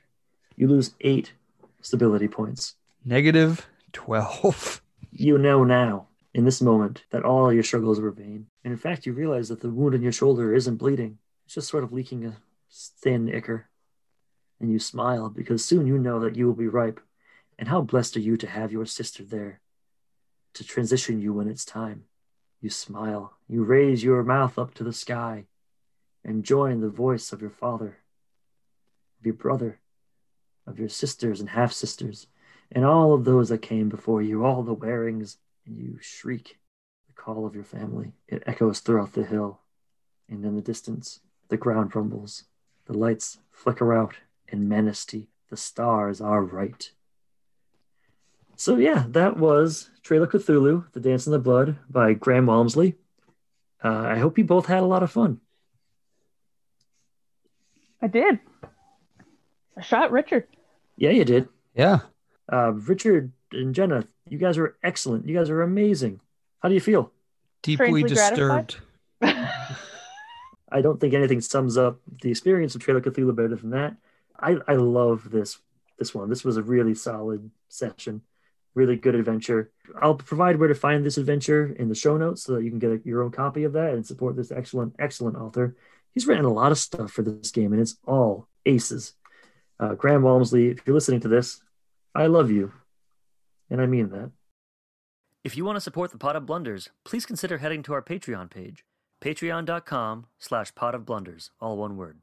you 0.55 0.67
lose 0.67 0.95
eight 1.01 1.33
stability 1.79 2.27
points. 2.27 2.73
Negative 3.05 3.67
twelve. 3.91 4.81
You 5.15 5.37
know 5.37 5.63
now, 5.63 6.07
in 6.33 6.45
this 6.45 6.59
moment, 6.59 7.03
that 7.11 7.23
all 7.23 7.53
your 7.53 7.61
struggles 7.61 8.01
were 8.01 8.09
vain. 8.09 8.47
And 8.63 8.73
in 8.73 8.79
fact, 8.79 9.05
you 9.05 9.13
realize 9.13 9.49
that 9.49 9.61
the 9.61 9.69
wound 9.69 9.93
in 9.93 10.01
your 10.01 10.11
shoulder 10.11 10.55
isn't 10.55 10.77
bleeding, 10.77 11.19
it's 11.45 11.53
just 11.53 11.67
sort 11.69 11.83
of 11.83 11.93
leaking 11.93 12.25
a 12.25 12.37
thin 12.71 13.29
ichor. 13.29 13.69
And 14.59 14.71
you 14.71 14.79
smile 14.79 15.29
because 15.29 15.63
soon 15.63 15.85
you 15.85 15.99
know 15.99 16.19
that 16.21 16.35
you 16.35 16.47
will 16.47 16.55
be 16.55 16.67
ripe. 16.67 16.99
And 17.57 17.67
how 17.67 17.81
blessed 17.81 18.17
are 18.17 18.21
you 18.21 18.37
to 18.37 18.47
have 18.47 18.71
your 18.71 18.85
sister 18.85 19.23
there 19.23 19.61
to 20.53 20.63
transition 20.63 21.19
you 21.19 21.33
when 21.33 21.47
it's 21.47 21.65
time. 21.65 22.03
You 22.61 22.69
smile, 22.69 23.33
you 23.47 23.63
raise 23.63 24.03
your 24.03 24.23
mouth 24.23 24.57
up 24.57 24.73
to 24.75 24.83
the 24.83 24.93
sky 24.93 25.45
and 26.23 26.43
join 26.43 26.79
the 26.79 26.89
voice 26.89 27.33
of 27.33 27.41
your 27.41 27.49
father, 27.49 27.97
of 29.19 29.25
your 29.25 29.35
brother, 29.35 29.79
of 30.65 30.79
your 30.79 30.89
sisters 30.89 31.39
and 31.39 31.49
half 31.49 31.73
sisters, 31.73 32.27
and 32.71 32.85
all 32.85 33.13
of 33.13 33.25
those 33.25 33.49
that 33.49 33.61
came 33.61 33.89
before 33.89 34.21
you, 34.21 34.45
all 34.45 34.63
the 34.63 34.73
wearings, 34.73 35.37
and 35.65 35.77
you 35.77 35.97
shriek 35.99 36.59
the 37.07 37.13
call 37.13 37.45
of 37.45 37.55
your 37.55 37.63
family. 37.63 38.13
It 38.27 38.43
echoes 38.45 38.79
throughout 38.79 39.13
the 39.13 39.25
hill, 39.25 39.59
and 40.29 40.43
in 40.45 40.55
the 40.55 40.61
distance, 40.61 41.19
the 41.49 41.57
ground 41.57 41.95
rumbles, 41.95 42.45
the 42.85 42.97
lights 42.97 43.39
flicker 43.51 43.93
out 43.93 44.15
in 44.47 44.69
Manesty. 44.69 45.27
The 45.49 45.57
stars 45.57 46.21
are 46.21 46.43
right. 46.43 46.91
So 48.63 48.77
yeah, 48.77 49.03
that 49.09 49.35
was 49.35 49.89
Trail 50.03 50.23
of 50.23 50.29
Cthulhu, 50.29 50.89
The 50.93 51.01
Dance 51.01 51.25
in 51.25 51.33
the 51.33 51.37
Blood 51.37 51.75
by 51.89 52.13
Graham 52.13 52.45
Walmsley. 52.45 52.95
Uh, 53.83 53.89
I 53.89 54.19
hope 54.19 54.37
you 54.37 54.45
both 54.45 54.67
had 54.67 54.83
a 54.83 54.85
lot 54.85 55.03
of 55.03 55.11
fun. 55.11 55.41
I 58.01 58.07
did. 58.07 58.39
I 59.75 59.81
shot 59.81 60.13
Richard. 60.13 60.47
Yeah, 60.95 61.09
you 61.09 61.25
did. 61.25 61.49
Yeah. 61.75 61.99
Uh, 62.49 62.71
Richard 62.71 63.33
and 63.51 63.75
Jenna, 63.75 64.07
you 64.29 64.37
guys 64.37 64.57
are 64.57 64.77
excellent. 64.81 65.27
You 65.27 65.35
guys 65.37 65.49
are 65.49 65.61
amazing. 65.61 66.21
How 66.61 66.69
do 66.69 66.73
you 66.73 66.79
feel? 66.79 67.11
Deeply 67.63 67.87
Strangely 67.87 68.09
disturbed. 68.11 68.77
I 69.21 70.79
don't 70.81 71.01
think 71.01 71.13
anything 71.13 71.41
sums 71.41 71.77
up 71.77 71.99
the 72.21 72.31
experience 72.31 72.75
of 72.75 72.81
Trail 72.81 72.95
of 72.95 73.03
Cthulhu 73.03 73.35
better 73.35 73.57
than 73.57 73.71
that. 73.71 73.97
I, 74.39 74.55
I 74.69 74.75
love 74.75 75.31
this 75.31 75.59
this 75.99 76.15
one. 76.15 76.29
This 76.29 76.45
was 76.45 76.55
a 76.55 76.63
really 76.63 76.95
solid 76.95 77.51
session, 77.67 78.21
really 78.75 78.95
good 78.95 79.15
adventure. 79.15 79.71
I'll 80.01 80.15
provide 80.15 80.59
where 80.59 80.67
to 80.67 80.75
find 80.75 81.05
this 81.05 81.17
adventure 81.17 81.75
in 81.77 81.89
the 81.89 81.95
show 81.95 82.17
notes 82.17 82.43
so 82.43 82.55
that 82.55 82.63
you 82.63 82.69
can 82.69 82.79
get 82.79 82.91
a, 82.91 83.01
your 83.03 83.23
own 83.23 83.31
copy 83.31 83.63
of 83.63 83.73
that 83.73 83.93
and 83.93 84.05
support 84.05 84.35
this 84.35 84.51
excellent, 84.51 84.95
excellent 84.99 85.37
author. 85.37 85.75
He's 86.13 86.27
written 86.27 86.45
a 86.45 86.53
lot 86.53 86.71
of 86.71 86.77
stuff 86.77 87.11
for 87.11 87.21
this 87.21 87.51
game, 87.51 87.73
and 87.73 87.81
it's 87.81 87.97
all 88.05 88.47
aces. 88.65 89.13
Uh, 89.79 89.95
Graham 89.95 90.21
Walmsley, 90.21 90.69
if 90.69 90.85
you're 90.85 90.93
listening 90.93 91.21
to 91.21 91.27
this, 91.27 91.61
I 92.15 92.27
love 92.27 92.51
you. 92.51 92.71
And 93.69 93.81
I 93.81 93.85
mean 93.85 94.09
that. 94.09 94.31
If 95.43 95.57
you 95.57 95.65
want 95.65 95.75
to 95.75 95.81
support 95.81 96.11
the 96.11 96.17
Pod 96.17 96.35
of 96.35 96.45
Blunders, 96.45 96.89
please 97.03 97.25
consider 97.25 97.57
heading 97.57 97.83
to 97.83 97.93
our 97.93 98.01
Patreon 98.01 98.49
page, 98.49 98.85
patreon.com 99.21 100.27
slash 100.39 100.73
pod 100.73 100.95
of 100.95 101.05
blunders, 101.05 101.51
all 101.59 101.75
one 101.75 101.97
word. 101.97 102.19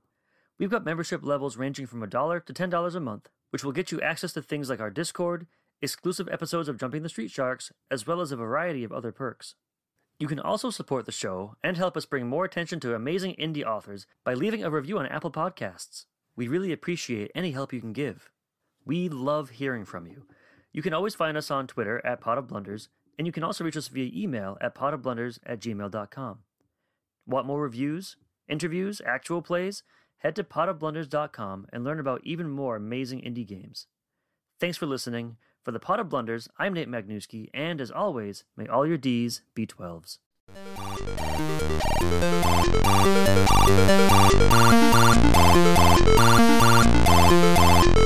We've 0.58 0.70
got 0.70 0.84
membership 0.84 1.22
levels 1.22 1.56
ranging 1.56 1.86
from 1.86 2.02
a 2.02 2.06
dollar 2.06 2.40
to 2.40 2.52
$10 2.52 2.94
a 2.94 3.00
month, 3.00 3.28
which 3.50 3.64
will 3.64 3.72
get 3.72 3.90
you 3.90 4.00
access 4.00 4.32
to 4.34 4.42
things 4.42 4.70
like 4.70 4.80
our 4.80 4.90
Discord, 4.90 5.46
exclusive 5.82 6.28
episodes 6.30 6.68
of 6.68 6.78
Jumping 6.78 7.02
the 7.02 7.08
Street 7.08 7.30
Sharks, 7.30 7.72
as 7.90 8.06
well 8.06 8.20
as 8.20 8.32
a 8.32 8.36
variety 8.36 8.84
of 8.84 8.92
other 8.92 9.12
perks. 9.12 9.54
You 10.18 10.28
can 10.28 10.38
also 10.38 10.68
support 10.68 11.06
the 11.06 11.12
show 11.12 11.56
and 11.64 11.76
help 11.76 11.96
us 11.96 12.04
bring 12.04 12.26
more 12.26 12.44
attention 12.44 12.78
to 12.80 12.94
amazing 12.94 13.36
indie 13.40 13.64
authors 13.64 14.06
by 14.24 14.34
leaving 14.34 14.62
a 14.62 14.70
review 14.70 14.98
on 14.98 15.06
Apple 15.06 15.30
Podcasts. 15.30 16.04
We 16.36 16.46
really 16.46 16.72
appreciate 16.72 17.30
any 17.34 17.52
help 17.52 17.72
you 17.72 17.80
can 17.80 17.94
give. 17.94 18.30
We 18.84 19.08
love 19.08 19.50
hearing 19.50 19.84
from 19.84 20.06
you. 20.06 20.26
You 20.72 20.82
can 20.82 20.92
always 20.92 21.14
find 21.14 21.36
us 21.36 21.50
on 21.50 21.66
Twitter 21.66 22.04
at 22.04 22.20
Pod 22.20 22.38
of 22.38 22.48
Blunders, 22.48 22.88
and 23.18 23.26
you 23.26 23.32
can 23.32 23.42
also 23.42 23.64
reach 23.64 23.76
us 23.76 23.88
via 23.88 24.10
email 24.14 24.56
at 24.60 24.74
podofblunders 24.74 25.38
at 25.44 25.60
gmail.com. 25.60 26.38
Want 27.26 27.46
more 27.46 27.60
reviews, 27.60 28.16
interviews, 28.48 29.00
actual 29.04 29.42
plays? 29.42 29.82
Head 30.18 30.36
to 30.36 30.44
podofblunders.com 30.44 31.66
and 31.72 31.82
learn 31.82 31.98
about 31.98 32.20
even 32.24 32.50
more 32.50 32.76
amazing 32.76 33.22
indie 33.22 33.46
games. 33.46 33.86
Thanks 34.58 34.76
for 34.76 34.86
listening. 34.86 35.36
For 35.62 35.72
the 35.72 35.78
Pod 35.78 36.00
of 36.00 36.08
Blunders, 36.08 36.48
I'm 36.58 36.72
Nate 36.72 36.88
Magnuski, 36.88 37.50
and 37.52 37.82
as 37.82 37.90
always, 37.90 38.44
may 38.56 38.66
all 38.66 38.86
your 38.86 38.96
D's 38.96 39.42
be 39.54 39.66
12s. 39.66 40.16
Thank 47.22 47.94
you. 47.94 47.99